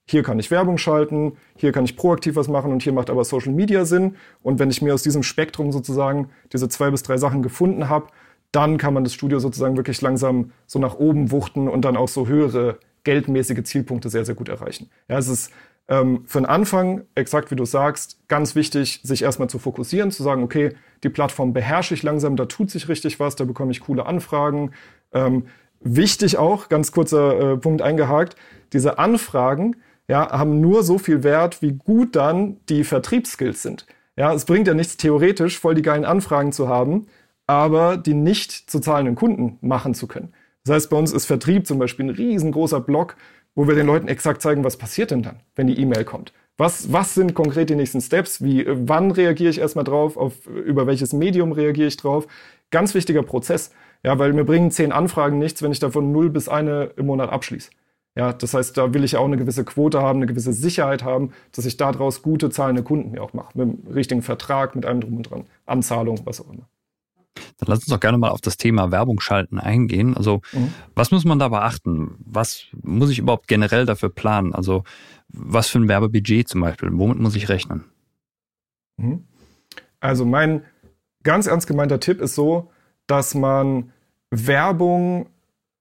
hier 0.07 0.22
kann 0.22 0.39
ich 0.39 0.53
Werbung 0.53 0.78
schalten, 0.78 1.33
hier 1.57 1.72
kann 1.72 1.85
ich 1.85 1.97
proaktiv 1.97 2.37
was 2.37 2.47
machen 2.47 2.70
und 2.70 2.85
hier 2.85 2.93
macht 2.93 3.11
aber 3.11 3.24
Social 3.24 3.53
Media 3.53 3.85
Sinn. 3.85 4.14
Und 4.41 4.61
wenn 4.61 4.70
ich 4.70 4.83
mir 4.83 4.95
aus 4.95 5.03
diesem 5.03 5.24
Spektrum 5.24 5.72
sozusagen 5.72 6.30
diese 6.53 6.68
zwei 6.68 6.93
bis 6.93 7.03
drei 7.03 7.16
Sachen 7.16 7.43
gefunden 7.43 7.89
habe, 7.89 8.07
dann 8.53 8.78
kann 8.78 8.95
man 8.95 9.03
das 9.03 9.14
Studio 9.14 9.41
sozusagen 9.41 9.76
wirklich 9.76 10.01
langsam 10.01 10.53
so 10.68 10.78
nach 10.78 10.95
oben 10.95 11.33
wuchten 11.33 11.66
und 11.66 11.85
dann 11.85 11.97
auch 11.97 12.09
so 12.09 12.28
höhere 12.28 12.78
geldmäßige 13.03 13.64
Zielpunkte 13.64 14.11
sehr, 14.11 14.24
sehr 14.24 14.37
gut 14.37 14.49
erreichen. 14.49 14.91
Ja, 15.09 15.18
es 15.18 15.26
ist 15.26 15.51
ähm, 15.89 16.24
für 16.26 16.39
den 16.39 16.47
Anfang, 16.47 17.03
exakt 17.14 17.51
wie 17.51 17.57
du 17.57 17.64
sagst, 17.64 18.26
ganz 18.28 18.55
wichtig, 18.55 19.01
sich 19.03 19.22
erstmal 19.22 19.49
zu 19.49 19.59
fokussieren, 19.59 20.11
zu 20.11 20.22
sagen, 20.22 20.43
okay, 20.43 20.74
die 21.03 21.09
Plattform 21.09 21.53
beherrsche 21.53 21.95
ich 21.95 22.03
langsam, 22.03 22.37
da 22.37 22.47
tut 22.47 22.70
sich 22.70 22.89
richtig 22.89 23.20
was, 23.20 23.37
da 23.37 23.45
bekomme 23.45 23.72
ich 23.72 23.80
coole 23.80 24.07
Anfragen. 24.07 24.72
Ähm, 25.12 25.47
wichtig 25.80 26.39
auch, 26.39 26.68
ganz 26.68 26.93
kurzer 26.93 27.53
äh, 27.53 27.57
Punkt 27.57 27.83
eingehakt, 27.83 28.37
diese 28.72 28.99
Anfragen 28.99 29.76
ja, 30.09 30.30
haben 30.30 30.61
nur 30.61 30.83
so 30.83 30.99
viel 30.99 31.22
Wert, 31.22 31.62
wie 31.62 31.72
gut 31.72 32.16
dann 32.16 32.59
die 32.68 32.85
Vertriebsskills 32.85 33.62
sind. 33.62 33.87
Ja, 34.16 34.33
es 34.35 34.45
bringt 34.45 34.66
ja 34.66 34.74
nichts 34.74 34.97
theoretisch, 34.97 35.59
voll 35.59 35.74
die 35.74 35.83
geilen 35.83 36.05
Anfragen 36.05 36.53
zu 36.53 36.68
haben, 36.68 37.07
aber 37.47 37.97
die 37.97 38.14
nicht 38.14 38.70
zu 38.70 38.80
zahlenden 38.80 39.14
Kunden 39.14 39.59
machen 39.61 39.95
zu 39.95 40.07
können. 40.07 40.33
Das 40.64 40.74
heißt, 40.74 40.91
bei 40.91 40.97
uns 40.97 41.12
ist 41.12 41.26
Vertrieb 41.26 41.66
zum 41.66 41.78
Beispiel 41.78 42.07
ein 42.07 42.14
riesengroßer 42.14 42.80
Block, 42.80 43.16
wo 43.55 43.68
wir 43.68 43.74
den 43.74 43.86
Leuten 43.86 44.09
exakt 44.09 44.42
zeigen, 44.42 44.64
was 44.64 44.76
passiert 44.76 45.11
denn 45.11 45.22
dann, 45.22 45.40
wenn 45.55 45.66
die 45.66 45.78
E-Mail 45.78 46.05
kommt. 46.05 46.32
Was, 46.59 46.92
was 46.92 47.14
sind 47.14 47.34
konkret 47.34 47.70
die 47.70 47.74
nächsten 47.74 48.00
Steps? 48.00 48.42
Wie, 48.42 48.66
wann 48.68 49.11
reagiere 49.11 49.50
ich 49.50 49.59
erstmal 49.59 49.84
drauf? 49.84 50.16
Auf, 50.16 50.46
über 50.46 50.86
welches 50.86 51.12
Medium 51.12 51.53
reagiere 51.53 51.88
ich 51.88 51.96
drauf? 51.96 52.26
Ganz 52.70 52.94
wichtiger 52.94 53.22
Prozess. 53.22 53.72
Ja, 54.05 54.18
weil 54.18 54.32
mir 54.32 54.44
bringen 54.44 54.70
zehn 54.70 54.92
Anfragen 54.92 55.38
nichts, 55.38 55.62
wenn 55.62 55.72
ich 55.72 55.78
davon 55.78 56.12
null 56.12 56.28
bis 56.30 56.48
eine 56.48 56.90
im 56.96 57.07
Monat 57.07 57.30
abschließe. 57.30 57.70
Ja, 58.14 58.32
das 58.32 58.53
heißt, 58.53 58.76
da 58.76 58.92
will 58.92 59.05
ich 59.05 59.16
auch 59.16 59.24
eine 59.24 59.38
gewisse 59.38 59.64
Quote 59.64 60.03
haben, 60.03 60.18
eine 60.18 60.26
gewisse 60.26 60.53
Sicherheit 60.53 61.03
haben, 61.03 61.32
dass 61.53 61.64
ich 61.64 61.78
daraus 61.78 62.20
gute 62.20 62.50
zahlende 62.50 62.82
Kunden 62.82 63.12
mir 63.12 63.22
auch 63.22 63.32
mache. 63.32 63.57
Mit 63.59 63.86
dem 63.86 63.92
richtigen 63.92 64.22
Vertrag, 64.22 64.74
mit 64.74 64.84
allem 64.84 65.00
drum 65.00 65.16
und 65.16 65.30
dran. 65.30 65.44
Anzahlung, 65.64 66.20
was 66.24 66.40
auch 66.40 66.53
immer. 66.53 66.68
Dann 67.35 67.68
lass 67.68 67.80
uns 67.80 67.89
doch 67.89 68.01
gerne 68.01 68.18
mal 68.18 68.30
auf 68.30 68.41
das 68.41 68.57
Thema 68.57 68.91
Werbung 68.91 69.20
schalten 69.20 69.59
eingehen. 69.59 70.16
Also, 70.16 70.43
mhm. 70.53 70.72
was 70.95 71.11
muss 71.11 71.24
man 71.24 71.39
da 71.39 71.49
beachten? 71.49 72.16
Was 72.24 72.64
muss 72.83 73.11
ich 73.11 73.18
überhaupt 73.18 73.49
generell 73.49 73.87
dafür 73.87 74.11
planen? 74.11 74.55
Also, 74.55 74.85
was 75.28 75.68
für 75.68 75.78
ein 75.78 75.89
Werbebudget 75.89 76.49
zum 76.49 76.61
Beispiel? 76.61 76.91
Womit 76.93 77.18
muss 77.18 77.37
ich 77.37 77.49
rechnen? 77.49 77.85
Mhm. 78.97 79.24
Also, 80.01 80.24
mein 80.24 80.62
ganz 81.22 81.47
ernst 81.47 81.66
gemeinter 81.66 82.01
Tipp 82.01 82.20
ist 82.20 82.35
so, 82.35 82.70
dass 83.07 83.35
man 83.35 83.93
Werbung 84.30 85.28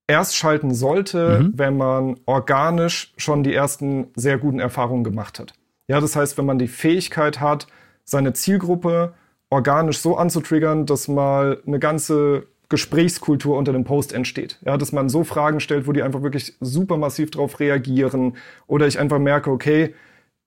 erst 0.07 0.35
schalten 0.35 0.73
sollte, 0.73 1.39
mhm. 1.39 1.53
wenn 1.55 1.77
man 1.77 2.19
organisch 2.25 3.13
schon 3.17 3.43
die 3.43 3.53
ersten 3.53 4.07
sehr 4.15 4.37
guten 4.37 4.59
Erfahrungen 4.59 5.03
gemacht 5.03 5.39
hat. 5.39 5.53
Ja, 5.87 5.99
das 5.99 6.15
heißt, 6.15 6.37
wenn 6.37 6.45
man 6.45 6.59
die 6.59 6.67
Fähigkeit 6.67 7.39
hat, 7.39 7.67
seine 8.03 8.33
Zielgruppe 8.33 9.13
organisch 9.51 9.99
so 9.99 10.17
anzutriggern, 10.17 10.87
dass 10.87 11.07
mal 11.07 11.61
eine 11.67 11.77
ganze 11.77 12.47
Gesprächskultur 12.69 13.57
unter 13.57 13.73
dem 13.73 13.83
Post 13.83 14.13
entsteht. 14.13 14.57
Ja, 14.65 14.77
dass 14.77 14.93
man 14.93 15.09
so 15.09 15.23
Fragen 15.23 15.59
stellt, 15.59 15.85
wo 15.85 15.91
die 15.91 16.01
einfach 16.01 16.23
wirklich 16.23 16.55
super 16.61 16.97
massiv 16.97 17.29
drauf 17.29 17.59
reagieren. 17.59 18.37
Oder 18.65 18.87
ich 18.87 18.97
einfach 18.97 19.19
merke, 19.19 19.51
okay, 19.51 19.93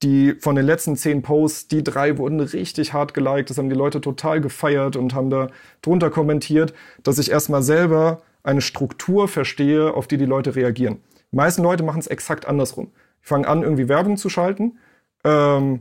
die 0.02 0.34
von 0.40 0.56
den 0.56 0.64
letzten 0.64 0.96
zehn 0.96 1.20
Posts, 1.20 1.68
die 1.68 1.84
drei 1.84 2.16
wurden 2.16 2.40
richtig 2.40 2.94
hart 2.94 3.12
geliked. 3.12 3.50
Das 3.50 3.58
haben 3.58 3.68
die 3.68 3.76
Leute 3.76 4.00
total 4.00 4.40
gefeiert 4.40 4.96
und 4.96 5.14
haben 5.14 5.28
da 5.28 5.48
drunter 5.82 6.08
kommentiert, 6.10 6.72
dass 7.02 7.18
ich 7.18 7.30
erstmal 7.30 7.62
selber 7.62 8.22
eine 8.42 8.62
Struktur 8.62 9.28
verstehe, 9.28 9.92
auf 9.92 10.06
die 10.06 10.16
die 10.16 10.24
Leute 10.24 10.56
reagieren. 10.56 11.00
Die 11.30 11.36
meisten 11.36 11.62
Leute 11.62 11.82
machen 11.82 12.00
es 12.00 12.06
exakt 12.06 12.46
andersrum. 12.46 12.90
Die 13.22 13.26
fangen 13.26 13.44
an, 13.44 13.62
irgendwie 13.62 13.88
Werbung 13.88 14.16
zu 14.16 14.30
schalten. 14.30 14.78
Ähm, 15.24 15.80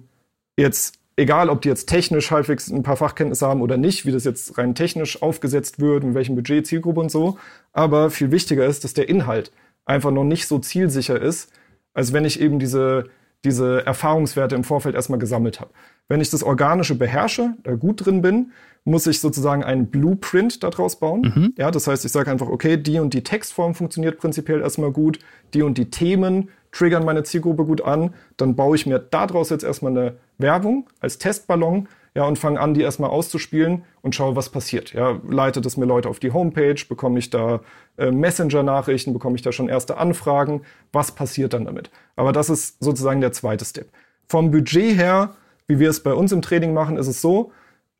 jetzt 0.58 1.00
egal 1.16 1.50
ob 1.50 1.62
die 1.62 1.70
jetzt 1.70 1.88
technisch 1.88 2.32
halbwegs 2.32 2.70
ein 2.70 2.84
paar 2.84 2.98
Fachkenntnisse 2.98 3.48
haben 3.48 3.62
oder 3.62 3.78
nicht, 3.78 4.06
wie 4.06 4.12
das 4.12 4.24
jetzt 4.24 4.58
rein 4.58 4.76
technisch 4.76 5.22
aufgesetzt 5.22 5.80
wird, 5.80 6.04
mit 6.04 6.16
welchem 6.16 6.36
Budget, 6.36 6.66
Zielgruppe 6.66 7.00
und 7.00 7.12
so. 7.12 7.38
Aber 7.72 8.10
viel 8.10 8.32
wichtiger 8.32 8.66
ist, 8.66 8.84
dass 8.84 8.94
der 8.94 9.10
Inhalt 9.10 9.52
einfach 9.86 10.12
noch 10.12 10.24
nicht 10.24 10.48
so 10.48 10.60
zielsicher 10.60 11.22
ist, 11.22 11.52
als 11.94 12.14
wenn 12.14 12.26
ich 12.26 12.40
eben 12.40 12.60
diese, 12.60 13.06
diese 13.44 13.86
Erfahrungswerte 13.86 14.56
im 14.56 14.64
Vorfeld 14.64 14.96
erstmal 14.96 15.20
gesammelt 15.20 15.60
habe. 15.60 15.72
Wenn 16.08 16.22
ich 16.22 16.30
das 16.30 16.44
Organische 16.44 16.96
beherrsche, 16.96 17.56
da 17.64 17.76
gut 17.76 18.06
drin 18.06 18.22
bin, 18.22 18.52
muss 18.86 19.08
ich 19.08 19.20
sozusagen 19.20 19.64
einen 19.64 19.88
Blueprint 19.88 20.64
daraus 20.64 20.98
bauen. 20.98 21.22
Mhm. 21.36 21.54
Ja, 21.58 21.72
das 21.72 21.88
heißt, 21.88 22.04
ich 22.06 22.12
sage 22.12 22.30
einfach, 22.30 22.48
okay, 22.48 22.78
die 22.78 23.00
und 23.00 23.14
die 23.14 23.24
Textform 23.24 23.76
funktioniert 23.76 24.18
prinzipiell 24.18 24.62
erstmal 24.62 24.92
gut, 24.92 25.20
die 25.54 25.62
und 25.62 25.78
die 25.78 25.90
Themen 25.90 26.50
triggern 26.72 27.06
meine 27.06 27.24
Zielgruppe 27.24 27.66
gut 27.66 27.82
an, 27.82 28.14
dann 28.36 28.56
baue 28.56 28.76
ich 28.76 28.86
mir 28.86 29.00
daraus 29.00 29.50
jetzt 29.52 29.64
erstmal 29.64 29.92
eine 29.92 30.18
Werbung 30.38 30.90
als 31.00 31.18
Testballon, 31.20 31.88
ja, 32.16 32.26
und 32.26 32.38
fange 32.38 32.60
an, 32.60 32.76
die 32.76 32.82
erstmal 32.82 33.10
auszuspielen 33.10 33.86
und 34.04 34.14
schaue, 34.14 34.36
was 34.36 34.50
passiert. 34.50 34.94
Ja, 34.94 35.20
leitet 35.28 35.66
es 35.66 35.78
mir 35.78 35.86
Leute 35.86 36.10
auf 36.10 36.20
die 36.20 36.32
Homepage, 36.32 36.76
bekomme 36.88 37.18
ich 37.18 37.32
da 37.32 37.62
äh, 37.98 38.12
Messenger-Nachrichten, 38.12 39.14
bekomme 39.14 39.36
ich 39.36 39.42
da 39.42 39.52
schon 39.52 39.68
erste 39.68 39.98
Anfragen, 39.98 40.62
was 40.92 41.12
passiert 41.12 41.54
dann 41.54 41.66
damit? 41.66 41.90
Aber 42.16 42.32
das 42.32 42.52
ist 42.52 42.84
sozusagen 42.84 43.20
der 43.20 43.32
zweite 43.32 43.66
Step. 43.66 43.90
Vom 44.28 44.52
Budget 44.52 44.96
her, 44.96 45.36
wie 45.68 45.80
wir 45.80 45.90
es 45.90 46.04
bei 46.04 46.14
uns 46.14 46.32
im 46.32 46.44
Training 46.44 46.74
machen, 46.74 46.98
ist 46.98 47.08
es 47.08 47.20
so, 47.20 47.52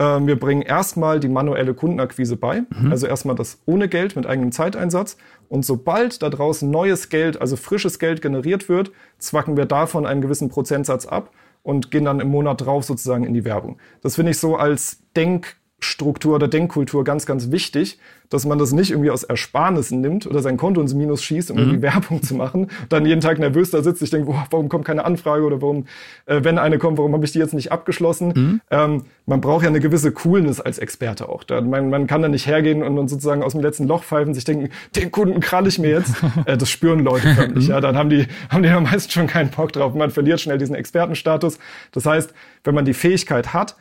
wir 0.04 0.40
bringen 0.40 0.62
erstmal 0.62 1.20
die 1.20 1.28
manuelle 1.28 1.74
Kundenakquise 1.74 2.36
bei, 2.36 2.62
mhm. 2.62 2.92
also 2.92 3.08
erstmal 3.08 3.36
das 3.36 3.60
ohne 3.66 3.88
Geld 3.88 4.16
mit 4.16 4.26
eigenem 4.26 4.52
Zeiteinsatz. 4.52 5.18
Und 5.50 5.66
sobald 5.66 6.22
da 6.22 6.30
draußen 6.30 6.70
neues 6.70 7.10
Geld, 7.10 7.40
also 7.40 7.56
frisches 7.56 8.00
Geld 8.00 8.22
generiert 8.22 8.70
wird, 8.70 8.92
zwacken 9.20 9.58
wir 9.58 9.66
davon 9.66 10.06
einen 10.06 10.22
gewissen 10.22 10.50
Prozentsatz 10.50 11.06
ab 11.06 11.32
und 11.62 11.92
gehen 11.92 12.06
dann 12.06 12.20
im 12.20 12.30
Monat 12.30 12.62
drauf 12.62 12.84
sozusagen 12.84 13.24
in 13.24 13.34
die 13.34 13.46
Werbung. 13.46 13.78
Das 14.02 14.16
finde 14.16 14.32
ich 14.32 14.40
so 14.40 14.56
als 14.56 15.04
Denk 15.16 15.58
Struktur 15.80 16.36
oder 16.36 16.48
Denkkultur 16.48 17.04
ganz, 17.04 17.26
ganz 17.26 17.52
wichtig, 17.52 18.00
dass 18.34 18.46
man 18.46 18.58
das 18.58 18.72
nicht 18.72 18.90
irgendwie 18.92 19.12
aus 19.12 19.24
Ersparnissen 19.24 20.02
nimmt 20.02 20.26
oder 20.26 20.42
sein 20.42 20.58
Konto 20.58 20.82
ins 20.82 20.94
Minus 20.94 21.24
schießt, 21.24 21.52
um 21.52 21.58
mhm. 21.58 21.64
irgendwie 21.64 21.82
Werbung 21.84 22.24
zu 22.24 22.34
machen, 22.34 22.68
dann 22.90 23.06
jeden 23.06 23.22
Tag 23.22 23.38
nervös 23.38 23.70
da 23.70 23.84
sitzt, 23.84 24.02
ich 24.02 24.10
denke, 24.10 24.28
boah, 24.28 24.48
warum 24.50 24.70
kommt 24.70 24.86
keine 24.86 25.06
Anfrage 25.06 25.44
oder 25.44 25.62
warum, 25.62 25.86
äh, 26.26 26.44
wenn 26.44 26.58
eine 26.58 26.80
kommt, 26.80 26.98
warum 26.98 27.14
habe 27.14 27.24
ich 27.26 27.32
die 27.32 27.40
jetzt 27.40 27.54
nicht 27.54 27.72
abgeschlossen? 27.72 28.34
Mhm. 28.36 28.62
Ähm, 28.72 29.04
man 29.26 29.40
braucht 29.40 29.64
ja 29.64 29.70
eine 29.70 29.80
gewisse 29.80 30.12
Coolness 30.12 30.60
als 30.60 30.80
Experte 30.80 31.30
auch. 31.30 31.44
Da, 31.44 31.62
man, 31.62 31.90
man 31.90 32.08
kann 32.08 32.22
da 32.22 32.28
nicht 32.28 32.48
hergehen 32.48 32.82
und, 32.82 32.98
und 32.98 33.08
sozusagen 33.08 33.44
aus 33.44 33.54
dem 33.54 33.62
letzten 33.62 33.88
Loch 33.88 34.04
pfeifen, 34.04 34.34
sich 34.34 34.44
denken, 34.44 34.70
den 34.96 35.12
Kunden 35.12 35.40
kralle 35.40 35.70
ich 35.70 35.78
mir 35.78 35.92
jetzt. 35.92 36.16
äh, 36.46 36.58
das 36.58 36.70
spüren 36.70 37.00
Leute 37.00 37.28
förmlich. 37.36 37.68
ja, 37.68 37.80
dann 37.82 37.96
haben 37.96 38.10
die, 38.10 38.28
haben 38.50 38.64
die 38.64 38.70
am 38.70 38.84
meisten 38.84 39.12
schon 39.12 39.28
keinen 39.28 39.50
Bock 39.50 39.72
drauf. 39.72 39.94
Man 39.94 40.10
verliert 40.10 40.42
schnell 40.42 40.58
diesen 40.58 40.76
Expertenstatus. 40.76 41.60
Das 41.92 42.06
heißt, 42.06 42.34
wenn 42.64 42.74
man 42.74 42.86
die 42.86 42.94
Fähigkeit 42.94 43.54
hat, 43.54 43.76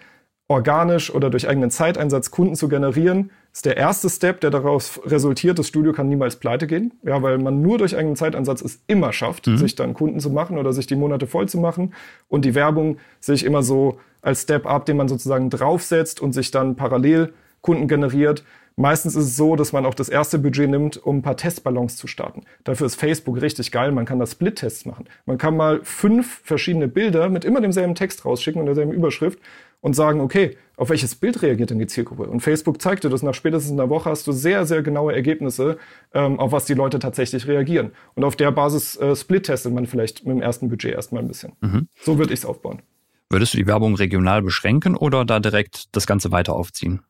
organisch 0.49 1.13
oder 1.13 1.31
durch 1.31 1.49
eigenen 1.49 1.71
Zeiteinsatz 1.71 2.31
Kunden 2.31 2.55
zu 2.55 2.69
generieren, 2.69 3.31
ist 3.53 3.67
der 3.67 3.77
erste 3.77 4.09
Step, 4.09 4.41
der 4.41 4.51
daraus 4.51 5.01
resultiert, 5.05 5.59
das 5.59 5.69
Studio 5.69 5.93
kann 5.93 6.09
niemals 6.09 6.37
pleite 6.37 6.67
gehen. 6.67 6.93
Ja, 7.03 7.23
weil 7.23 7.37
man 7.39 7.61
nur 7.61 7.77
durch 7.77 7.97
eigenen 7.97 8.17
Zeiteinsatz 8.17 8.63
es 8.63 8.83
immer 8.87 9.13
schafft, 9.13 9.47
mhm. 9.47 9.59
sich 9.59 9.75
dann 9.75 9.93
Kunden 9.93 10.21
zu 10.21 10.31
machen 10.31 10.57
oder 10.57 10.73
sich 10.73 10.87
die 10.87 10.97
Monate 10.97 11.27
voll 11.27 11.49
zu 11.49 11.59
machen. 11.59 11.93
Und 12.29 12.47
die 12.47 12.55
Werbung 12.55 12.97
sehe 13.21 13.35
ich 13.35 13.45
immer 13.45 13.63
so 13.63 13.99
als 14.23 14.43
Step 14.43 14.67
up, 14.67 14.87
den 14.87 14.97
man 14.97 15.09
sozusagen 15.09 15.51
draufsetzt 15.51 16.21
und 16.21 16.33
sich 16.33 16.51
dann 16.51 16.77
parallel 16.77 17.35
Kunden 17.61 17.89
generiert. 17.89 18.43
Meistens 18.77 19.15
ist 19.15 19.27
es 19.27 19.37
so, 19.37 19.55
dass 19.55 19.73
man 19.73 19.85
auch 19.85 19.95
das 19.95 20.09
erste 20.09 20.39
Budget 20.39 20.71
nimmt, 20.71 20.97
um 20.97 21.19
ein 21.19 21.23
paar 21.23 21.37
Testballons 21.37 21.97
zu 21.97 22.07
starten. 22.07 22.45
Dafür 22.65 22.87
ist 22.87 22.95
Facebook 22.95 23.41
richtig 23.43 23.71
geil. 23.71 23.93
Man 23.93 24.07
kann 24.07 24.19
da 24.19 24.27
Split-Tests 24.27 24.87
machen. 24.87 25.05
Man 25.27 25.37
kann 25.37 25.57
mal 25.57 25.81
fünf 25.83 26.41
verschiedene 26.43 26.89
Bilder 26.89 27.29
mit 27.29 27.45
immer 27.45 27.61
demselben 27.61 27.95
Text 27.95 28.25
rausschicken 28.25 28.61
und 28.61 28.67
derselben 28.67 28.93
Überschrift 28.93 29.39
und 29.83 29.95
sagen, 29.95 30.21
okay, 30.21 30.57
auf 30.77 30.89
welches 30.89 31.15
Bild 31.15 31.43
reagiert 31.43 31.71
denn 31.71 31.79
die 31.79 31.87
Zielgruppe? 31.87 32.23
Und 32.23 32.41
Facebook 32.41 32.81
zeigt 32.81 33.05
dir 33.05 33.11
das, 33.11 33.23
nach 33.23 33.35
spätestens 33.35 33.73
einer 33.73 33.91
Woche 33.91 34.09
hast 34.09 34.27
du 34.27 34.33
sehr, 34.33 34.65
sehr 34.65 34.83
genaue 34.83 35.13
Ergebnisse, 35.13 35.77
ähm, 36.15 36.39
auf 36.41 36.53
was 36.53 36.65
die 36.65 36.75
Leute 36.75 36.99
tatsächlich 36.99 37.47
reagieren. 37.47 37.91
Und 38.15 38.25
auf 38.25 38.37
der 38.37 38.53
Basis 38.53 38.97
äh, 38.97 39.15
split-testet 39.15 39.73
man 39.73 39.87
vielleicht 39.87 40.25
mit 40.25 40.37
dem 40.37 40.41
ersten 40.43 40.71
Budget 40.71 40.95
erstmal 40.95 41.23
ein 41.23 41.29
bisschen. 41.29 41.53
Mhm. 41.61 41.89
So 42.01 42.19
würde 42.19 42.33
ich 42.33 42.41
es 42.41 42.47
aufbauen. 42.47 42.81
Würdest 43.29 43.55
du 43.55 43.59
die 43.59 43.67
Werbung 43.67 43.95
regional 43.97 44.41
beschränken 44.41 44.97
oder 44.97 45.25
da 45.25 45.41
direkt 45.41 45.97
das 45.97 46.07
Ganze 46.07 46.31
weiter 46.31 46.55
aufziehen? 46.55 47.01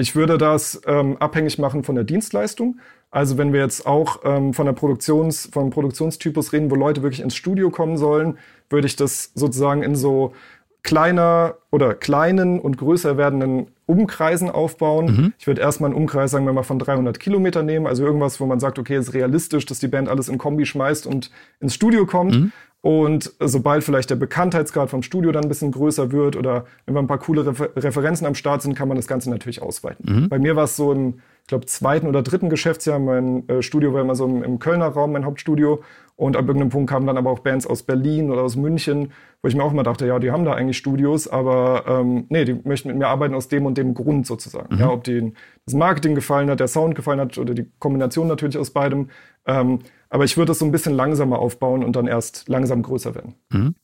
Ich 0.00 0.14
würde 0.14 0.38
das 0.38 0.80
ähm, 0.86 1.16
abhängig 1.16 1.58
machen 1.58 1.82
von 1.82 1.96
der 1.96 2.04
Dienstleistung. 2.04 2.78
Also 3.10 3.38
wenn 3.38 3.52
wir 3.52 3.60
jetzt 3.60 3.86
auch 3.86 4.20
ähm, 4.24 4.52
von 4.52 4.66
der 4.66 4.72
Produktions, 4.72 5.48
vom 5.52 5.70
Produktionstypus 5.70 6.52
reden, 6.52 6.70
wo 6.70 6.76
Leute 6.76 7.02
wirklich 7.02 7.20
ins 7.20 7.34
Studio 7.34 7.70
kommen 7.70 7.96
sollen, 7.96 8.38
würde 8.70 8.86
ich 8.86 8.96
das 8.96 9.32
sozusagen 9.34 9.82
in 9.82 9.96
so 9.96 10.34
kleiner 10.82 11.56
oder 11.70 11.94
kleinen 11.94 12.60
und 12.60 12.78
größer 12.78 13.16
werdenden 13.16 13.68
Umkreisen 13.86 14.50
aufbauen. 14.50 15.06
Mhm. 15.06 15.32
Ich 15.38 15.46
würde 15.46 15.60
erstmal 15.60 15.90
einen 15.90 15.98
Umkreis, 15.98 16.30
sagen 16.30 16.46
wir 16.46 16.52
mal, 16.52 16.62
von 16.62 16.78
300 16.78 17.18
Kilometer 17.18 17.62
nehmen. 17.62 17.86
Also 17.86 18.04
irgendwas, 18.04 18.40
wo 18.40 18.46
man 18.46 18.60
sagt, 18.60 18.78
okay, 18.78 18.96
ist 18.96 19.14
realistisch, 19.14 19.66
dass 19.66 19.78
die 19.78 19.88
Band 19.88 20.08
alles 20.08 20.28
in 20.28 20.38
Kombi 20.38 20.66
schmeißt 20.66 21.06
und 21.06 21.30
ins 21.60 21.74
Studio 21.74 22.06
kommt. 22.06 22.34
Mhm. 22.34 22.52
Und 22.80 23.32
sobald 23.40 23.82
vielleicht 23.82 24.10
der 24.10 24.16
Bekanntheitsgrad 24.16 24.88
vom 24.88 25.02
Studio 25.02 25.32
dann 25.32 25.44
ein 25.44 25.48
bisschen 25.48 25.72
größer 25.72 26.12
wird 26.12 26.36
oder 26.36 26.64
wenn 26.86 26.94
wir 26.94 27.00
ein 27.00 27.08
paar 27.08 27.18
coole 27.18 27.44
Refer 27.44 27.70
Referenzen 27.74 28.26
am 28.26 28.36
Start 28.36 28.62
sind, 28.62 28.76
kann 28.76 28.86
man 28.86 28.96
das 28.96 29.08
Ganze 29.08 29.30
natürlich 29.30 29.60
ausweiten. 29.60 30.22
Mhm. 30.22 30.28
Bei 30.28 30.38
mir 30.38 30.54
war 30.54 30.64
es 30.64 30.76
so 30.76 30.92
im, 30.92 31.14
ich 31.42 31.48
glaube, 31.48 31.66
zweiten 31.66 32.06
oder 32.06 32.22
dritten 32.22 32.48
Geschäftsjahr. 32.48 33.00
Mein 33.00 33.48
äh, 33.48 33.62
Studio 33.62 33.92
war 33.94 34.02
immer 34.02 34.14
so 34.14 34.26
im, 34.26 34.44
im 34.44 34.58
Kölner 34.60 34.86
Raum, 34.86 35.12
mein 35.12 35.24
Hauptstudio. 35.24 35.82
Und 36.18 36.36
ab 36.36 36.48
irgendeinem 36.48 36.70
Punkt 36.70 36.90
kamen 36.90 37.06
dann 37.06 37.16
aber 37.16 37.30
auch 37.30 37.38
Bands 37.38 37.64
aus 37.64 37.84
Berlin 37.84 38.32
oder 38.32 38.42
aus 38.42 38.56
München, 38.56 39.12
wo 39.40 39.46
ich 39.46 39.54
mir 39.54 39.62
auch 39.62 39.70
immer 39.70 39.84
dachte, 39.84 40.04
ja, 40.04 40.18
die 40.18 40.32
haben 40.32 40.44
da 40.44 40.52
eigentlich 40.52 40.76
Studios, 40.76 41.28
aber 41.28 41.84
ähm, 41.86 42.26
nee, 42.28 42.44
die 42.44 42.54
möchten 42.54 42.88
mit 42.88 42.98
mir 42.98 43.06
arbeiten 43.06 43.36
aus 43.36 43.46
dem 43.46 43.66
und 43.66 43.78
dem 43.78 43.94
Grund 43.94 44.26
sozusagen. 44.26 44.74
Mhm. 44.74 44.80
Ja, 44.80 44.90
ob 44.90 45.04
denen 45.04 45.36
das 45.64 45.74
Marketing 45.74 46.16
gefallen 46.16 46.50
hat, 46.50 46.58
der 46.58 46.66
Sound 46.66 46.96
gefallen 46.96 47.20
hat 47.20 47.38
oder 47.38 47.54
die 47.54 47.70
Kombination 47.78 48.26
natürlich 48.26 48.58
aus 48.58 48.70
beidem. 48.70 49.10
Ähm, 49.46 49.78
aber 50.10 50.24
ich 50.24 50.36
würde 50.36 50.50
es 50.50 50.58
so 50.58 50.64
ein 50.64 50.72
bisschen 50.72 50.92
langsamer 50.92 51.38
aufbauen 51.38 51.84
und 51.84 51.94
dann 51.94 52.08
erst 52.08 52.48
langsam 52.48 52.82
größer 52.82 53.14
werden. 53.14 53.36
Mhm. 53.52 53.76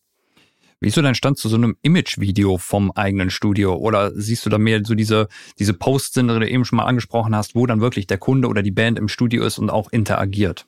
Wie 0.80 0.88
ist 0.88 0.96
so 0.96 1.02
dein 1.02 1.14
Stand 1.14 1.38
zu 1.38 1.48
so 1.48 1.54
einem 1.54 1.76
Image-Video 1.82 2.58
vom 2.58 2.90
eigenen 2.90 3.30
Studio? 3.30 3.76
Oder 3.76 4.10
siehst 4.12 4.44
du 4.44 4.50
da 4.50 4.58
mehr 4.58 4.80
so 4.84 4.96
diese, 4.96 5.28
diese 5.60 5.72
Posts, 5.72 6.14
die 6.14 6.26
du 6.26 6.48
eben 6.48 6.64
schon 6.64 6.78
mal 6.78 6.86
angesprochen 6.86 7.36
hast, 7.36 7.54
wo 7.54 7.64
dann 7.64 7.80
wirklich 7.80 8.08
der 8.08 8.18
Kunde 8.18 8.48
oder 8.48 8.64
die 8.64 8.72
Band 8.72 8.98
im 8.98 9.06
Studio 9.06 9.44
ist 9.44 9.58
und 9.58 9.70
auch 9.70 9.92
interagiert? 9.92 10.66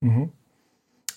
Mhm. 0.00 0.30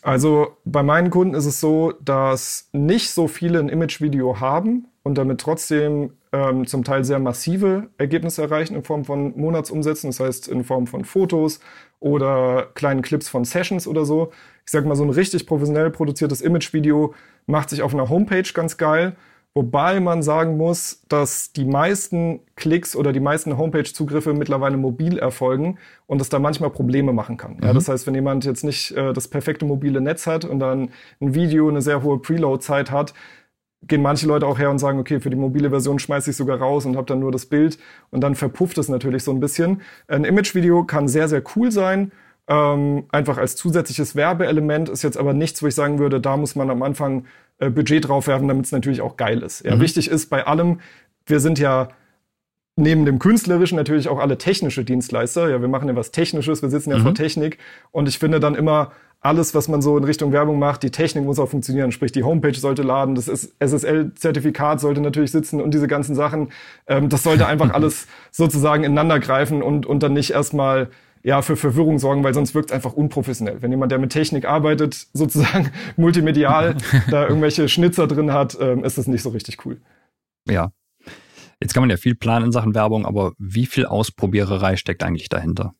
Also 0.05 0.57
bei 0.65 0.83
meinen 0.83 1.09
Kunden 1.09 1.33
ist 1.33 1.47
es 1.47 1.59
so, 1.59 1.93
dass 1.99 2.69
nicht 2.73 3.09
so 3.09 3.27
viele 3.27 3.57
ein 3.57 3.69
Image-Video 3.69 4.39
haben 4.39 4.85
und 5.01 5.17
damit 5.17 5.41
trotzdem 5.41 6.13
ähm, 6.31 6.67
zum 6.67 6.83
Teil 6.83 7.03
sehr 7.03 7.17
massive 7.17 7.89
Ergebnisse 7.97 8.43
erreichen 8.43 8.75
in 8.75 8.83
Form 8.83 9.03
von 9.03 9.35
Monatsumsätzen, 9.35 10.11
das 10.11 10.19
heißt 10.19 10.47
in 10.47 10.63
Form 10.63 10.85
von 10.85 11.05
Fotos 11.05 11.59
oder 11.99 12.67
kleinen 12.75 13.01
Clips 13.01 13.29
von 13.29 13.45
Sessions 13.45 13.87
oder 13.87 14.05
so. 14.05 14.31
Ich 14.63 14.71
sag 14.71 14.85
mal, 14.85 14.95
so 14.95 15.03
ein 15.03 15.09
richtig 15.09 15.47
professionell 15.47 15.89
produziertes 15.89 16.41
Image-Video 16.41 17.15
macht 17.47 17.71
sich 17.71 17.81
auf 17.81 17.95
einer 17.95 18.07
Homepage 18.07 18.47
ganz 18.53 18.77
geil 18.77 19.15
Wobei 19.57 20.01
man 20.01 20.21
sagen 20.21 20.57
muss, 20.57 21.01
dass 21.07 21.53
die 21.53 21.63
meisten 21.63 22.41
Klicks 22.57 22.93
oder 22.93 23.13
die 23.13 23.21
meisten 23.21 23.57
Homepage-Zugriffe 23.57 24.33
mittlerweile 24.33 24.75
mobil 24.75 25.17
erfolgen 25.17 25.77
und 26.07 26.19
es 26.19 26.27
da 26.27 26.39
manchmal 26.39 26.71
Probleme 26.71 27.13
machen 27.13 27.37
kann. 27.37 27.55
Mhm. 27.55 27.63
Ja, 27.63 27.73
das 27.73 27.87
heißt, 27.87 28.05
wenn 28.05 28.15
jemand 28.15 28.43
jetzt 28.43 28.65
nicht 28.65 28.91
äh, 28.91 29.13
das 29.13 29.29
perfekte 29.29 29.63
mobile 29.63 30.01
Netz 30.01 30.27
hat 30.27 30.43
und 30.43 30.59
dann 30.59 30.89
ein 31.21 31.35
Video 31.35 31.69
eine 31.69 31.81
sehr 31.81 32.03
hohe 32.03 32.19
Preload-Zeit 32.19 32.91
hat, 32.91 33.13
gehen 33.87 34.01
manche 34.01 34.27
Leute 34.27 34.45
auch 34.45 34.59
her 34.59 34.71
und 34.71 34.79
sagen, 34.79 34.99
okay, 34.99 35.21
für 35.21 35.29
die 35.29 35.37
mobile 35.37 35.69
Version 35.69 35.99
schmeiße 35.99 36.31
ich 36.31 36.35
sogar 36.35 36.57
raus 36.57 36.85
und 36.85 36.97
habe 36.97 37.05
dann 37.05 37.19
nur 37.19 37.31
das 37.31 37.45
Bild 37.45 37.77
und 38.09 38.21
dann 38.21 38.35
verpufft 38.35 38.77
es 38.77 38.89
natürlich 38.89 39.23
so 39.23 39.31
ein 39.31 39.39
bisschen. 39.39 39.81
Ein 40.09 40.25
Image-Video 40.25 40.83
kann 40.83 41.07
sehr, 41.07 41.29
sehr 41.29 41.43
cool 41.55 41.71
sein. 41.71 42.11
Ähm, 42.47 43.05
einfach 43.11 43.37
als 43.37 43.55
zusätzliches 43.55 44.15
Werbeelement 44.15 44.89
ist 44.89 45.01
jetzt 45.01 45.17
aber 45.17 45.33
nichts, 45.33 45.63
wo 45.63 45.67
ich 45.67 45.75
sagen 45.75 45.97
würde, 45.97 46.21
da 46.21 46.37
muss 46.37 46.55
man 46.55 46.69
am 46.69 46.83
Anfang 46.83 47.25
äh, 47.57 47.69
Budget 47.69 48.07
draufwerfen, 48.07 48.47
damit 48.47 48.65
es 48.65 48.71
natürlich 48.71 49.01
auch 49.01 49.17
geil 49.17 49.41
ist. 49.41 49.65
Ja, 49.65 49.75
mhm. 49.75 49.81
Wichtig 49.81 50.09
ist 50.09 50.29
bei 50.29 50.45
allem, 50.45 50.79
wir 51.25 51.39
sind 51.39 51.57
ja 51.57 51.89
neben 52.75 53.05
dem 53.05 53.19
künstlerischen 53.19 53.77
natürlich 53.77 54.09
auch 54.09 54.19
alle 54.19 54.37
technische 54.37 54.83
Dienstleister. 54.83 55.49
Ja, 55.49 55.61
wir 55.61 55.67
machen 55.67 55.87
ja 55.87 55.95
was 55.95 56.11
Technisches, 56.11 56.61
wir 56.61 56.69
sitzen 56.69 56.91
ja 56.91 56.97
mhm. 56.99 57.03
vor 57.03 57.13
Technik 57.15 57.57
und 57.91 58.07
ich 58.07 58.19
finde 58.19 58.39
dann 58.39 58.53
immer 58.53 58.91
alles, 59.21 59.55
was 59.55 59.67
man 59.67 59.81
so 59.81 59.97
in 59.97 60.03
Richtung 60.03 60.31
Werbung 60.31 60.59
macht, 60.59 60.83
die 60.83 60.91
Technik 60.91 61.25
muss 61.25 61.39
auch 61.39 61.49
funktionieren. 61.49 61.91
Sprich, 61.91 62.11
die 62.11 62.23
Homepage 62.23 62.53
sollte 62.53 62.83
laden, 62.83 63.15
das 63.15 63.27
SSL-Zertifikat 63.27 64.79
sollte 64.79 65.01
natürlich 65.01 65.31
sitzen 65.31 65.61
und 65.61 65.73
diese 65.73 65.87
ganzen 65.87 66.13
Sachen. 66.13 66.49
Ähm, 66.85 67.09
das 67.09 67.23
sollte 67.23 67.47
einfach 67.47 67.69
alles 67.73 68.05
sozusagen 68.29 68.83
ineinander 68.83 69.19
greifen 69.19 69.63
und, 69.63 69.87
und 69.87 70.03
dann 70.03 70.13
nicht 70.13 70.31
erstmal 70.31 70.89
ja, 71.25 71.41
für 71.41 71.55
Verwirrung 71.55 71.97
sorgen, 71.97 72.23
weil 72.23 72.35
sonst 72.35 72.53
wirkt 72.53 72.69
es 72.69 72.75
einfach 72.75 72.93
unprofessionell. 72.93 73.63
Wenn 73.63 73.71
jemand, 73.71 73.91
der 73.91 73.97
mit 73.97 74.11
Technik 74.11 74.45
arbeitet, 74.45 75.07
sozusagen 75.13 75.71
multimedial 75.97 76.77
da 77.09 77.27
irgendwelche 77.27 77.67
Schnitzer 77.67 78.05
drin 78.05 78.31
hat, 78.31 78.55
ähm, 78.61 78.83
ist 78.83 78.99
das 78.99 79.07
nicht 79.07 79.23
so 79.23 79.29
richtig 79.29 79.65
cool. 79.65 79.81
Ja. 80.47 80.71
Jetzt 81.59 81.73
kann 81.73 81.81
man 81.81 81.89
ja 81.89 81.97
viel 81.97 82.13
planen 82.13 82.45
in 82.45 82.51
Sachen 82.51 82.75
Werbung, 82.75 83.07
aber 83.07 83.33
wie 83.39 83.65
viel 83.65 83.87
Ausprobiererei 83.87 84.75
steckt 84.75 85.01
eigentlich 85.01 85.29
dahinter? 85.29 85.73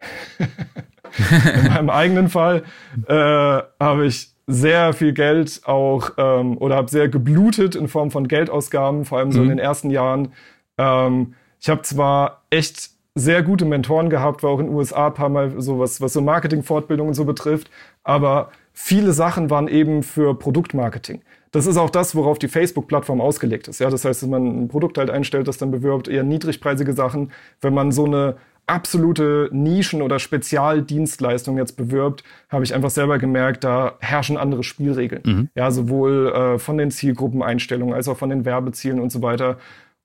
in 0.38 1.68
meinem 1.68 1.90
eigenen 1.90 2.28
Fall 2.30 2.62
äh, 3.06 3.12
habe 3.14 4.06
ich 4.06 4.32
sehr 4.46 4.94
viel 4.94 5.12
Geld 5.12 5.60
auch 5.64 6.12
ähm, 6.16 6.56
oder 6.56 6.76
habe 6.76 6.88
sehr 6.88 7.08
geblutet 7.08 7.74
in 7.74 7.88
Form 7.88 8.10
von 8.10 8.28
Geldausgaben, 8.28 9.04
vor 9.04 9.18
allem 9.18 9.32
so 9.32 9.40
mhm. 9.40 9.44
in 9.44 9.50
den 9.50 9.58
ersten 9.58 9.90
Jahren. 9.90 10.32
Ähm, 10.78 11.34
ich 11.60 11.68
habe 11.68 11.82
zwar 11.82 12.44
echt 12.50 12.97
sehr 13.18 13.42
gute 13.42 13.64
Mentoren 13.64 14.10
gehabt, 14.10 14.42
war 14.42 14.50
auch 14.50 14.60
in 14.60 14.66
den 14.66 14.74
USA 14.74 15.08
ein 15.08 15.14
paar 15.14 15.28
Mal 15.28 15.60
sowas, 15.60 16.00
was 16.00 16.12
so 16.12 16.20
Marketing-Fortbildung 16.20 17.08
und 17.08 17.14
so 17.14 17.24
betrifft. 17.24 17.70
Aber 18.04 18.50
viele 18.72 19.12
Sachen 19.12 19.50
waren 19.50 19.68
eben 19.68 20.02
für 20.02 20.34
Produktmarketing. 20.34 21.22
Das 21.50 21.66
ist 21.66 21.76
auch 21.76 21.90
das, 21.90 22.14
worauf 22.14 22.38
die 22.38 22.48
Facebook-Plattform 22.48 23.20
ausgelegt 23.20 23.68
ist. 23.68 23.78
Ja, 23.80 23.90
das 23.90 24.04
heißt, 24.04 24.22
wenn 24.22 24.30
man 24.30 24.64
ein 24.64 24.68
Produkt 24.68 24.98
halt 24.98 25.10
einstellt, 25.10 25.48
das 25.48 25.58
dann 25.58 25.70
bewirbt, 25.70 26.08
eher 26.08 26.22
niedrigpreisige 26.22 26.92
Sachen. 26.92 27.32
Wenn 27.60 27.74
man 27.74 27.90
so 27.90 28.04
eine 28.04 28.36
absolute 28.68 29.48
Nischen- 29.50 30.02
oder 30.02 30.18
Spezialdienstleistung 30.18 31.56
jetzt 31.56 31.76
bewirbt, 31.76 32.22
habe 32.50 32.64
ich 32.64 32.74
einfach 32.74 32.90
selber 32.90 33.18
gemerkt, 33.18 33.64
da 33.64 33.94
herrschen 34.00 34.36
andere 34.36 34.62
Spielregeln. 34.62 35.22
Mhm. 35.24 35.48
Ja, 35.54 35.70
sowohl 35.70 36.28
äh, 36.28 36.58
von 36.58 36.76
den 36.76 36.90
Zielgruppeneinstellungen 36.90 37.94
als 37.94 38.08
auch 38.08 38.18
von 38.18 38.28
den 38.28 38.44
Werbezielen 38.44 39.00
und 39.00 39.10
so 39.10 39.22
weiter. 39.22 39.56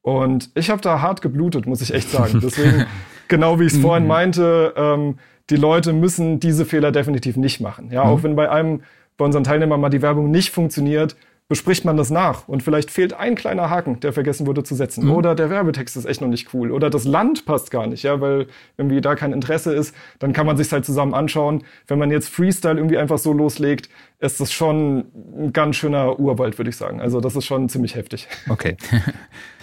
Und 0.04 0.52
ich 0.54 0.70
habe 0.70 0.82
da 0.82 1.02
hart 1.02 1.22
geblutet, 1.22 1.66
muss 1.66 1.82
ich 1.82 1.94
echt 1.94 2.12
sagen. 2.12 2.42
Deswegen, 2.44 2.86
genau 3.30 3.60
wie 3.60 3.66
ich 3.66 3.74
es 3.74 3.80
vorhin 3.80 4.04
mhm. 4.04 4.10
meinte, 4.10 4.74
ähm, 4.76 5.16
die 5.50 5.56
Leute 5.56 5.94
müssen 5.94 6.40
diese 6.40 6.66
Fehler 6.66 6.92
definitiv 6.92 7.38
nicht 7.38 7.62
machen. 7.62 7.90
Ja, 7.90 8.04
mhm. 8.04 8.10
auch 8.10 8.24
wenn 8.24 8.36
bei 8.36 8.52
einem, 8.52 8.84
bei 9.18 9.26
unseren 9.26 9.46
Teilnehmern 9.46 9.80
mal 9.80 9.90
die 9.90 10.02
Werbung 10.02 10.30
nicht 10.30 10.52
funktioniert, 10.52 11.16
bespricht 11.48 11.86
man 11.86 11.96
das 11.96 12.10
nach. 12.10 12.50
Und 12.50 12.64
vielleicht 12.64 12.92
fehlt 12.92 13.14
ein 13.14 13.36
kleiner 13.36 13.70
Haken, 13.70 14.02
der 14.02 14.12
vergessen 14.12 14.46
wurde 14.46 14.64
zu 14.64 14.76
setzen. 14.76 15.06
Mhm. 15.06 15.12
Oder 15.12 15.36
der 15.36 15.50
Werbetext 15.50 15.96
ist 15.96 16.06
echt 16.06 16.20
noch 16.20 16.28
nicht 16.28 16.54
cool. 16.54 16.72
Oder 16.72 16.90
das 16.90 17.06
Land 17.06 17.46
passt 17.46 17.72
gar 17.72 17.88
nicht, 17.88 18.04
ja, 18.04 18.20
weil 18.20 18.48
irgendwie 18.78 19.00
da 19.00 19.16
kein 19.16 19.32
Interesse 19.32 19.74
ist. 19.74 19.96
Dann 20.20 20.34
kann 20.34 20.46
man 20.46 20.58
sich 20.58 20.70
halt 20.72 20.84
zusammen 20.84 21.14
anschauen. 21.14 21.64
Wenn 21.88 22.00
man 22.00 22.12
jetzt 22.12 22.28
Freestyle 22.28 22.76
irgendwie 22.76 22.98
einfach 22.98 23.20
so 23.20 23.32
loslegt, 23.32 23.88
ist 24.20 24.42
das 24.42 24.52
schon 24.52 25.06
ein 25.38 25.54
ganz 25.54 25.78
schöner 25.78 26.20
Urwald, 26.20 26.58
würde 26.58 26.72
ich 26.72 26.78
sagen. 26.78 27.00
Also 27.00 27.22
das 27.22 27.38
ist 27.38 27.46
schon 27.46 27.70
ziemlich 27.70 27.96
heftig. 27.96 28.28
Okay. 28.50 28.76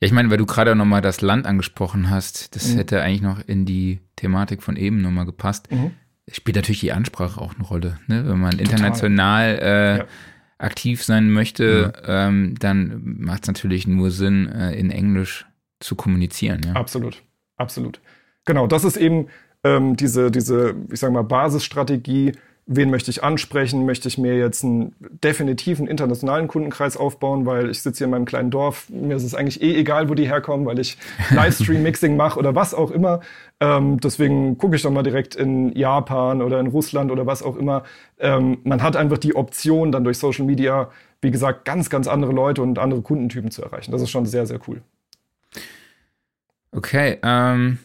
Ja, 0.00 0.06
ich 0.06 0.12
meine, 0.12 0.30
weil 0.30 0.38
du 0.38 0.46
gerade 0.46 0.74
nochmal 0.74 1.00
das 1.00 1.22
Land 1.22 1.46
angesprochen 1.46 2.10
hast, 2.10 2.54
das 2.54 2.68
mhm. 2.68 2.76
hätte 2.76 3.02
eigentlich 3.02 3.22
noch 3.22 3.40
in 3.46 3.64
die 3.64 4.00
Thematik 4.16 4.62
von 4.62 4.76
eben 4.76 5.00
nochmal 5.00 5.24
gepasst. 5.24 5.70
Mhm. 5.70 5.92
Spielt 6.30 6.56
natürlich 6.56 6.80
die 6.80 6.92
Ansprache 6.92 7.40
auch 7.40 7.54
eine 7.54 7.64
Rolle. 7.64 7.98
Ne? 8.06 8.28
Wenn 8.28 8.38
man 8.38 8.58
international 8.58 9.58
äh, 9.62 9.98
ja. 9.98 10.04
aktiv 10.58 11.02
sein 11.02 11.30
möchte, 11.30 11.94
mhm. 11.96 12.02
ähm, 12.06 12.54
dann 12.58 13.02
macht 13.20 13.44
es 13.44 13.48
natürlich 13.48 13.86
nur 13.86 14.10
Sinn, 14.10 14.48
äh, 14.48 14.74
in 14.74 14.90
Englisch 14.90 15.46
zu 15.80 15.94
kommunizieren. 15.94 16.60
Ja? 16.66 16.72
Absolut, 16.72 17.22
absolut. 17.56 18.00
Genau, 18.44 18.66
das 18.66 18.84
ist 18.84 18.96
eben 18.96 19.28
ähm, 19.64 19.96
diese, 19.96 20.30
diese, 20.30 20.74
ich 20.90 21.00
sag 21.00 21.12
mal, 21.12 21.22
Basisstrategie, 21.22 22.32
wen 22.66 22.90
möchte 22.90 23.12
ich 23.12 23.22
ansprechen? 23.22 23.86
Möchte 23.86 24.08
ich 24.08 24.18
mir 24.18 24.36
jetzt 24.36 24.64
einen 24.64 24.94
definitiven 25.00 25.86
internationalen 25.86 26.48
Kundenkreis 26.48 26.96
aufbauen, 26.96 27.46
weil 27.46 27.70
ich 27.70 27.80
sitze 27.80 27.98
hier 27.98 28.04
in 28.06 28.10
meinem 28.10 28.24
kleinen 28.24 28.50
Dorf, 28.50 28.88
mir 28.90 29.16
ist 29.16 29.22
es 29.22 29.34
eigentlich 29.34 29.62
eh 29.62 29.76
egal, 29.76 30.08
wo 30.08 30.14
die 30.14 30.26
herkommen, 30.26 30.66
weil 30.66 30.80
ich 30.80 30.98
Livestream-Mixing 31.30 32.16
mache 32.16 32.38
oder 32.38 32.56
was 32.56 32.74
auch 32.74 32.90
immer. 32.90 33.20
Ähm, 33.60 34.00
deswegen 34.00 34.58
gucke 34.58 34.76
ich 34.76 34.82
doch 34.82 34.90
mal 34.90 35.04
direkt 35.04 35.36
in 35.36 35.74
Japan 35.76 36.42
oder 36.42 36.58
in 36.58 36.66
Russland 36.66 37.12
oder 37.12 37.24
was 37.24 37.42
auch 37.42 37.56
immer. 37.56 37.84
Ähm, 38.18 38.58
man 38.64 38.82
hat 38.82 38.96
einfach 38.96 39.18
die 39.18 39.36
Option, 39.36 39.92
dann 39.92 40.02
durch 40.02 40.18
Social 40.18 40.44
Media, 40.44 40.90
wie 41.22 41.30
gesagt, 41.30 41.64
ganz, 41.64 41.88
ganz 41.88 42.08
andere 42.08 42.32
Leute 42.32 42.62
und 42.62 42.80
andere 42.80 43.00
Kundentypen 43.00 43.52
zu 43.52 43.62
erreichen. 43.62 43.92
Das 43.92 44.02
ist 44.02 44.10
schon 44.10 44.26
sehr, 44.26 44.46
sehr 44.46 44.58
cool. 44.66 44.82
Okay, 46.72 47.18
ähm, 47.22 47.78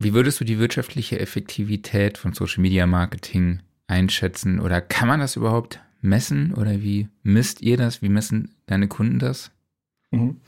wie 0.00 0.12
würdest 0.12 0.40
du 0.40 0.44
die 0.44 0.58
wirtschaftliche 0.58 1.20
Effektivität 1.20 2.18
von 2.18 2.32
Social 2.32 2.62
Media 2.62 2.86
Marketing 2.86 3.60
einschätzen 3.88 4.60
oder 4.60 4.80
kann 4.80 5.08
man 5.08 5.20
das 5.20 5.34
überhaupt 5.34 5.80
messen 6.00 6.54
oder 6.54 6.80
wie 6.82 7.08
misst 7.22 7.60
ihr 7.60 7.76
das? 7.76 8.02
Wie 8.02 8.08
messen 8.08 8.54
deine 8.66 8.86
Kunden 8.86 9.18
das? 9.18 9.50
Mhm. 10.10 10.40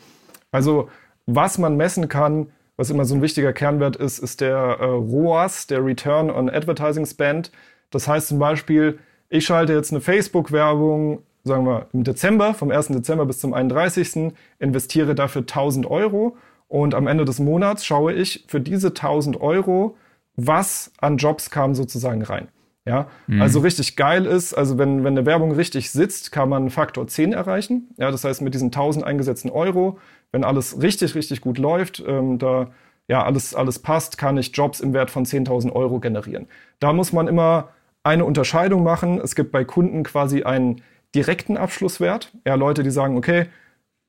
Also 0.52 0.88
was 1.26 1.58
man 1.58 1.76
messen 1.76 2.08
kann, 2.08 2.52
was 2.76 2.90
immer 2.90 3.04
so 3.04 3.14
ein 3.14 3.22
wichtiger 3.22 3.52
Kernwert 3.52 3.96
ist, 3.96 4.18
ist 4.18 4.40
der 4.40 4.56
äh, 4.80 4.84
ROAS, 4.84 5.66
der 5.66 5.84
Return 5.84 6.30
on 6.30 6.48
Advertising 6.48 7.06
Spend. 7.06 7.50
Das 7.90 8.08
heißt 8.08 8.28
zum 8.28 8.38
Beispiel, 8.38 8.98
ich 9.28 9.44
schalte 9.44 9.74
jetzt 9.74 9.92
eine 9.92 10.00
Facebook-Werbung, 10.00 11.22
sagen 11.44 11.66
wir 11.66 11.88
im 11.92 12.04
Dezember, 12.04 12.54
vom 12.54 12.70
1. 12.70 12.88
Dezember 12.88 13.26
bis 13.26 13.40
zum 13.40 13.54
31. 13.54 14.32
investiere 14.58 15.14
dafür 15.14 15.42
1000 15.42 15.86
Euro 15.86 16.36
und 16.68 16.94
am 16.94 17.06
Ende 17.06 17.24
des 17.24 17.38
Monats 17.38 17.84
schaue 17.84 18.12
ich 18.12 18.44
für 18.48 18.60
diese 18.60 18.88
1000 18.88 19.40
Euro, 19.40 19.96
was 20.36 20.92
an 20.98 21.16
Jobs 21.16 21.50
kam 21.50 21.74
sozusagen 21.74 22.22
rein. 22.22 22.48
Ja, 22.90 23.06
mhm. 23.28 23.40
also 23.40 23.60
richtig 23.60 23.94
geil 23.94 24.26
ist, 24.26 24.52
also 24.52 24.76
wenn, 24.76 25.04
wenn 25.04 25.16
eine 25.16 25.24
Werbung 25.24 25.52
richtig 25.52 25.92
sitzt, 25.92 26.32
kann 26.32 26.48
man 26.48 26.70
Faktor 26.70 27.06
10 27.06 27.32
erreichen. 27.32 27.88
Ja, 27.98 28.10
das 28.10 28.24
heißt, 28.24 28.42
mit 28.42 28.52
diesen 28.52 28.66
1000 28.66 29.04
eingesetzten 29.04 29.48
Euro, 29.48 29.98
wenn 30.32 30.42
alles 30.42 30.82
richtig, 30.82 31.14
richtig 31.14 31.40
gut 31.40 31.58
läuft, 31.58 32.02
ähm, 32.04 32.38
da 32.38 32.72
ja, 33.06 33.22
alles, 33.22 33.54
alles 33.54 33.78
passt, 33.78 34.18
kann 34.18 34.36
ich 34.38 34.56
Jobs 34.56 34.80
im 34.80 34.92
Wert 34.92 35.12
von 35.12 35.24
10.000 35.24 35.70
Euro 35.72 36.00
generieren. 36.00 36.48
Da 36.80 36.92
muss 36.92 37.12
man 37.12 37.28
immer 37.28 37.68
eine 38.02 38.24
Unterscheidung 38.24 38.82
machen. 38.82 39.20
Es 39.20 39.36
gibt 39.36 39.52
bei 39.52 39.64
Kunden 39.64 40.02
quasi 40.02 40.42
einen 40.42 40.82
direkten 41.14 41.56
Abschlusswert. 41.56 42.32
Ja, 42.44 42.56
Leute, 42.56 42.82
die 42.82 42.90
sagen, 42.90 43.16
okay, 43.16 43.46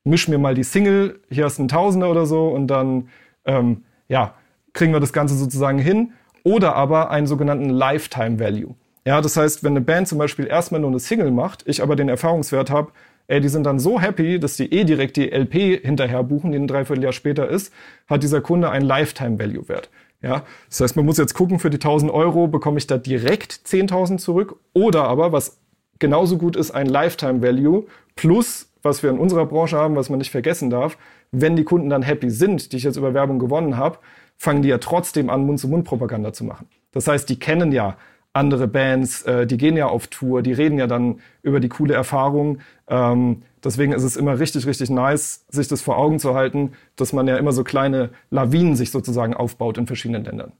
misch 0.02 0.26
mir 0.26 0.38
mal 0.38 0.56
die 0.56 0.64
Single, 0.64 1.20
hier 1.30 1.44
hast 1.44 1.58
du 1.58 1.62
ein 1.62 1.68
Tausender 1.68 2.10
oder 2.10 2.26
so 2.26 2.48
und 2.48 2.66
dann, 2.66 3.10
ähm, 3.44 3.84
ja, 4.08 4.34
kriegen 4.72 4.92
wir 4.92 5.00
das 5.00 5.12
Ganze 5.12 5.36
sozusagen 5.36 5.78
hin 5.78 6.14
oder 6.44 6.74
aber 6.74 7.10
einen 7.10 7.26
sogenannten 7.26 7.70
Lifetime 7.70 8.38
Value. 8.38 8.74
Ja, 9.04 9.20
das 9.20 9.36
heißt, 9.36 9.64
wenn 9.64 9.72
eine 9.72 9.80
Band 9.80 10.08
zum 10.08 10.18
Beispiel 10.18 10.46
erstmal 10.46 10.80
nur 10.80 10.90
eine 10.90 11.00
Single 11.00 11.32
macht, 11.32 11.64
ich 11.66 11.82
aber 11.82 11.96
den 11.96 12.08
Erfahrungswert 12.08 12.70
habe, 12.70 12.92
ey, 13.26 13.40
die 13.40 13.48
sind 13.48 13.64
dann 13.64 13.78
so 13.78 14.00
happy, 14.00 14.38
dass 14.38 14.56
die 14.56 14.72
eh 14.72 14.84
direkt 14.84 15.16
die 15.16 15.30
LP 15.30 15.82
hinterher 15.82 16.22
buchen, 16.22 16.52
die 16.52 16.58
ein 16.58 16.68
Dreivierteljahr 16.68 17.12
später 17.12 17.48
ist, 17.48 17.72
hat 18.06 18.22
dieser 18.22 18.40
Kunde 18.40 18.70
einen 18.70 18.86
Lifetime 18.86 19.38
Value 19.38 19.68
Wert. 19.68 19.90
Ja, 20.22 20.44
das 20.68 20.80
heißt, 20.80 20.96
man 20.96 21.04
muss 21.04 21.18
jetzt 21.18 21.34
gucken, 21.34 21.58
für 21.58 21.70
die 21.70 21.78
1000 21.78 22.12
Euro 22.12 22.46
bekomme 22.46 22.78
ich 22.78 22.86
da 22.86 22.96
direkt 22.96 23.52
10.000 23.66 24.18
zurück 24.18 24.56
oder 24.72 25.04
aber, 25.04 25.32
was 25.32 25.58
genauso 25.98 26.38
gut 26.38 26.54
ist, 26.54 26.70
ein 26.70 26.86
Lifetime 26.86 27.42
Value 27.42 27.86
plus, 28.14 28.68
was 28.82 29.02
wir 29.02 29.10
in 29.10 29.18
unserer 29.18 29.46
Branche 29.46 29.76
haben, 29.76 29.96
was 29.96 30.10
man 30.10 30.18
nicht 30.18 30.30
vergessen 30.30 30.70
darf, 30.70 30.96
wenn 31.32 31.56
die 31.56 31.64
Kunden 31.64 31.90
dann 31.90 32.02
happy 32.02 32.30
sind, 32.30 32.72
die 32.72 32.76
ich 32.76 32.84
jetzt 32.84 32.96
über 32.96 33.14
Werbung 33.14 33.40
gewonnen 33.40 33.76
habe, 33.76 33.98
fangen 34.36 34.62
die 34.62 34.68
ja 34.68 34.78
trotzdem 34.78 35.30
an, 35.30 35.46
Mund-zu-Mund-Propaganda 35.46 36.32
zu 36.32 36.44
machen. 36.44 36.68
Das 36.92 37.06
heißt, 37.08 37.28
die 37.28 37.38
kennen 37.38 37.72
ja 37.72 37.96
andere 38.32 38.66
Bands, 38.66 39.22
äh, 39.22 39.46
die 39.46 39.56
gehen 39.56 39.76
ja 39.76 39.86
auf 39.86 40.06
Tour, 40.06 40.42
die 40.42 40.52
reden 40.52 40.78
ja 40.78 40.86
dann 40.86 41.20
über 41.42 41.60
die 41.60 41.68
coole 41.68 41.94
Erfahrung. 41.94 42.60
Ähm, 42.88 43.42
deswegen 43.62 43.92
ist 43.92 44.02
es 44.02 44.16
immer 44.16 44.38
richtig, 44.38 44.66
richtig 44.66 44.90
nice, 44.90 45.44
sich 45.48 45.68
das 45.68 45.82
vor 45.82 45.98
Augen 45.98 46.18
zu 46.18 46.34
halten, 46.34 46.72
dass 46.96 47.12
man 47.12 47.28
ja 47.28 47.36
immer 47.36 47.52
so 47.52 47.64
kleine 47.64 48.10
Lawinen 48.30 48.74
sich 48.74 48.90
sozusagen 48.90 49.34
aufbaut 49.34 49.76
in 49.76 49.86
verschiedenen 49.86 50.24
Ländern. 50.24 50.52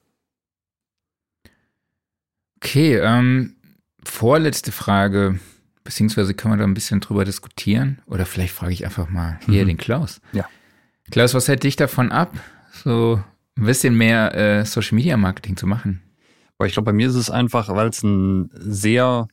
Okay, 2.57 2.97
ähm, 2.99 3.57
vorletzte 4.05 4.71
Frage, 4.71 5.41
beziehungsweise 5.83 6.35
können 6.35 6.55
wir 6.55 6.59
da 6.59 6.65
ein 6.65 6.75
bisschen 6.75 7.01
drüber 7.01 7.25
diskutieren? 7.25 8.01
Oder 8.07 8.27
vielleicht 8.27 8.55
frage 8.55 8.73
ich 8.73 8.85
einfach 8.85 9.09
mal 9.09 9.41
hier 9.47 9.65
mhm. 9.65 9.69
den 9.69 9.77
Klaus. 9.79 10.21
Ja. 10.33 10.47
Klaus, 11.11 11.35
was 11.35 11.49
hält 11.49 11.65
dich 11.65 11.77
davon 11.77 12.13
ab, 12.13 12.33
so 12.73 13.23
ein 13.57 13.65
bisschen 13.65 13.97
mehr 13.97 14.35
äh, 14.35 14.65
Social 14.65 14.97
Media 14.97 15.17
Marketing 15.17 15.57
zu 15.57 15.67
machen? 15.67 16.03
Aber 16.59 16.67
ich 16.67 16.75
glaube, 16.75 16.87
bei 16.87 16.93
mir 16.93 17.09
ist 17.09 17.15
es 17.15 17.31
einfach, 17.31 17.69
weil 17.69 17.89
es 17.89 18.03
ein 18.03 18.51
sehr, 18.55 19.27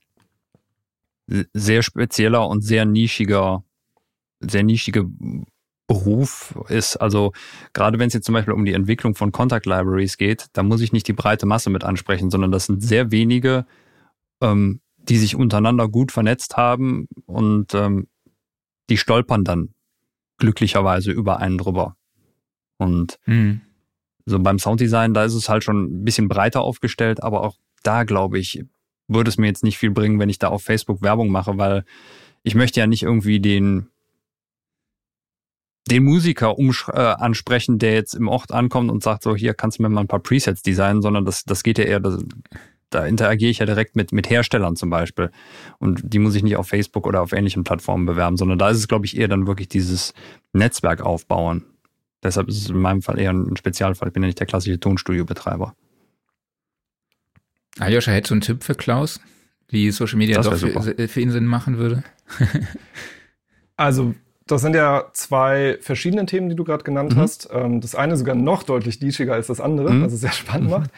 sehr 1.53 1.83
spezieller 1.83 2.47
und 2.47 2.61
sehr 2.61 2.85
nischiger, 2.85 3.63
sehr 4.39 4.63
nischiger 4.63 5.05
Beruf 5.89 6.55
ist. 6.69 6.97
Also 6.97 7.33
gerade 7.73 7.99
wenn 7.99 8.07
es 8.07 8.13
jetzt 8.13 8.25
zum 8.25 8.33
Beispiel 8.33 8.53
um 8.53 8.63
die 8.63 8.73
Entwicklung 8.73 9.15
von 9.15 9.31
Contact 9.31 9.65
Libraries 9.65 10.17
geht, 10.17 10.45
da 10.53 10.63
muss 10.63 10.81
ich 10.81 10.93
nicht 10.93 11.07
die 11.07 11.13
breite 11.13 11.45
Masse 11.45 11.69
mit 11.69 11.83
ansprechen, 11.83 12.29
sondern 12.29 12.51
das 12.51 12.65
sind 12.65 12.81
sehr 12.81 13.11
wenige, 13.11 13.65
ähm, 14.39 14.81
die 14.97 15.17
sich 15.17 15.35
untereinander 15.35 15.89
gut 15.89 16.11
vernetzt 16.11 16.57
haben 16.57 17.07
und 17.25 17.73
ähm, 17.73 18.07
die 18.89 18.97
stolpern 18.97 19.43
dann 19.43 19.73
glücklicherweise 20.37 21.11
über 21.11 21.39
einen 21.39 21.57
drüber. 21.57 21.95
Und 22.77 23.19
mhm. 23.25 23.61
So 24.29 24.39
beim 24.39 24.59
Sounddesign, 24.59 25.13
da 25.13 25.23
ist 25.23 25.33
es 25.33 25.49
halt 25.49 25.63
schon 25.63 25.85
ein 25.85 26.03
bisschen 26.05 26.27
breiter 26.27 26.61
aufgestellt, 26.61 27.23
aber 27.23 27.43
auch 27.43 27.55
da 27.83 28.03
glaube 28.03 28.39
ich, 28.39 28.63
würde 29.07 29.29
es 29.29 29.37
mir 29.37 29.47
jetzt 29.47 29.63
nicht 29.63 29.77
viel 29.77 29.91
bringen, 29.91 30.19
wenn 30.19 30.29
ich 30.29 30.39
da 30.39 30.49
auf 30.49 30.63
Facebook 30.63 31.01
Werbung 31.01 31.29
mache, 31.29 31.57
weil 31.57 31.83
ich 32.43 32.55
möchte 32.55 32.79
ja 32.79 32.87
nicht 32.87 33.03
irgendwie 33.03 33.39
den 33.39 33.89
den 35.89 36.03
Musiker 36.03 36.55
äh, 36.57 36.99
ansprechen, 36.99 37.79
der 37.79 37.93
jetzt 37.93 38.13
im 38.13 38.27
Ort 38.27 38.51
ankommt 38.51 38.91
und 38.91 39.03
sagt 39.03 39.23
so, 39.23 39.35
hier 39.35 39.53
kannst 39.53 39.79
du 39.79 39.83
mir 39.83 39.89
mal 39.89 40.01
ein 40.01 40.07
paar 40.07 40.19
Presets 40.19 40.61
designen, 40.61 41.01
sondern 41.01 41.25
das, 41.25 41.43
das 41.45 41.63
geht 41.63 41.79
ja 41.79 41.85
eher, 41.85 41.99
das, 41.99 42.23
da 42.89 43.05
interagiere 43.05 43.51
ich 43.51 43.59
ja 43.59 43.65
direkt 43.65 43.95
mit, 43.95 44.11
mit 44.11 44.29
Herstellern 44.29 44.75
zum 44.75 44.89
Beispiel. 44.89 45.31
Und 45.79 46.01
die 46.03 46.19
muss 46.19 46.35
ich 46.35 46.43
nicht 46.43 46.57
auf 46.57 46.67
Facebook 46.67 47.07
oder 47.07 47.21
auf 47.21 47.33
ähnlichen 47.33 47.63
Plattformen 47.63 48.05
bewerben, 48.05 48.37
sondern 48.37 48.59
da 48.59 48.69
ist 48.69 48.77
es, 48.77 48.87
glaube 48.87 49.05
ich, 49.05 49.17
eher 49.17 49.27
dann 49.27 49.47
wirklich 49.47 49.69
dieses 49.69 50.13
Netzwerk 50.53 51.01
aufbauen. 51.01 51.63
Deshalb 52.23 52.49
ist 52.49 52.57
es 52.57 52.69
in 52.69 52.77
meinem 52.77 53.01
Fall 53.01 53.19
eher 53.19 53.31
ein 53.31 53.55
Spezialfall. 53.55 54.09
Ich 54.09 54.13
bin 54.13 54.23
ja 54.23 54.27
nicht 54.27 54.39
der 54.39 54.47
klassische 54.47 54.79
Tonstudio-Betreiber. 54.79 55.73
Aljoscha, 57.79 58.11
hättest 58.11 58.31
du 58.31 58.35
einen 58.35 58.41
Tipp 58.41 58.63
für 58.63 58.75
Klaus, 58.75 59.21
wie 59.69 59.89
Social 59.91 60.17
Media 60.17 60.41
doch 60.41 60.57
für, 60.57 61.07
für, 61.07 61.21
ihn 61.21 61.31
Sinn 61.31 61.45
machen 61.45 61.77
würde? 61.77 62.03
also, 63.77 64.15
das 64.47 64.61
sind 64.61 64.75
ja 64.75 65.05
zwei 65.13 65.77
verschiedene 65.79 66.25
Themen, 66.25 66.49
die 66.49 66.55
du 66.55 66.63
gerade 66.63 66.83
genannt 66.83 67.15
mhm. 67.15 67.19
hast. 67.19 67.49
Ähm, 67.53 67.79
das 67.79 67.95
eine 67.95 68.17
sogar 68.17 68.35
noch 68.35 68.63
deutlich 68.63 68.99
nischiger 69.01 69.33
als 69.33 69.47
das 69.47 69.61
andere, 69.61 69.91
mhm. 69.91 70.03
was 70.03 70.13
es 70.13 70.21
sehr 70.21 70.31
spannend 70.31 70.65
mhm. 70.65 70.71
macht. 70.71 70.91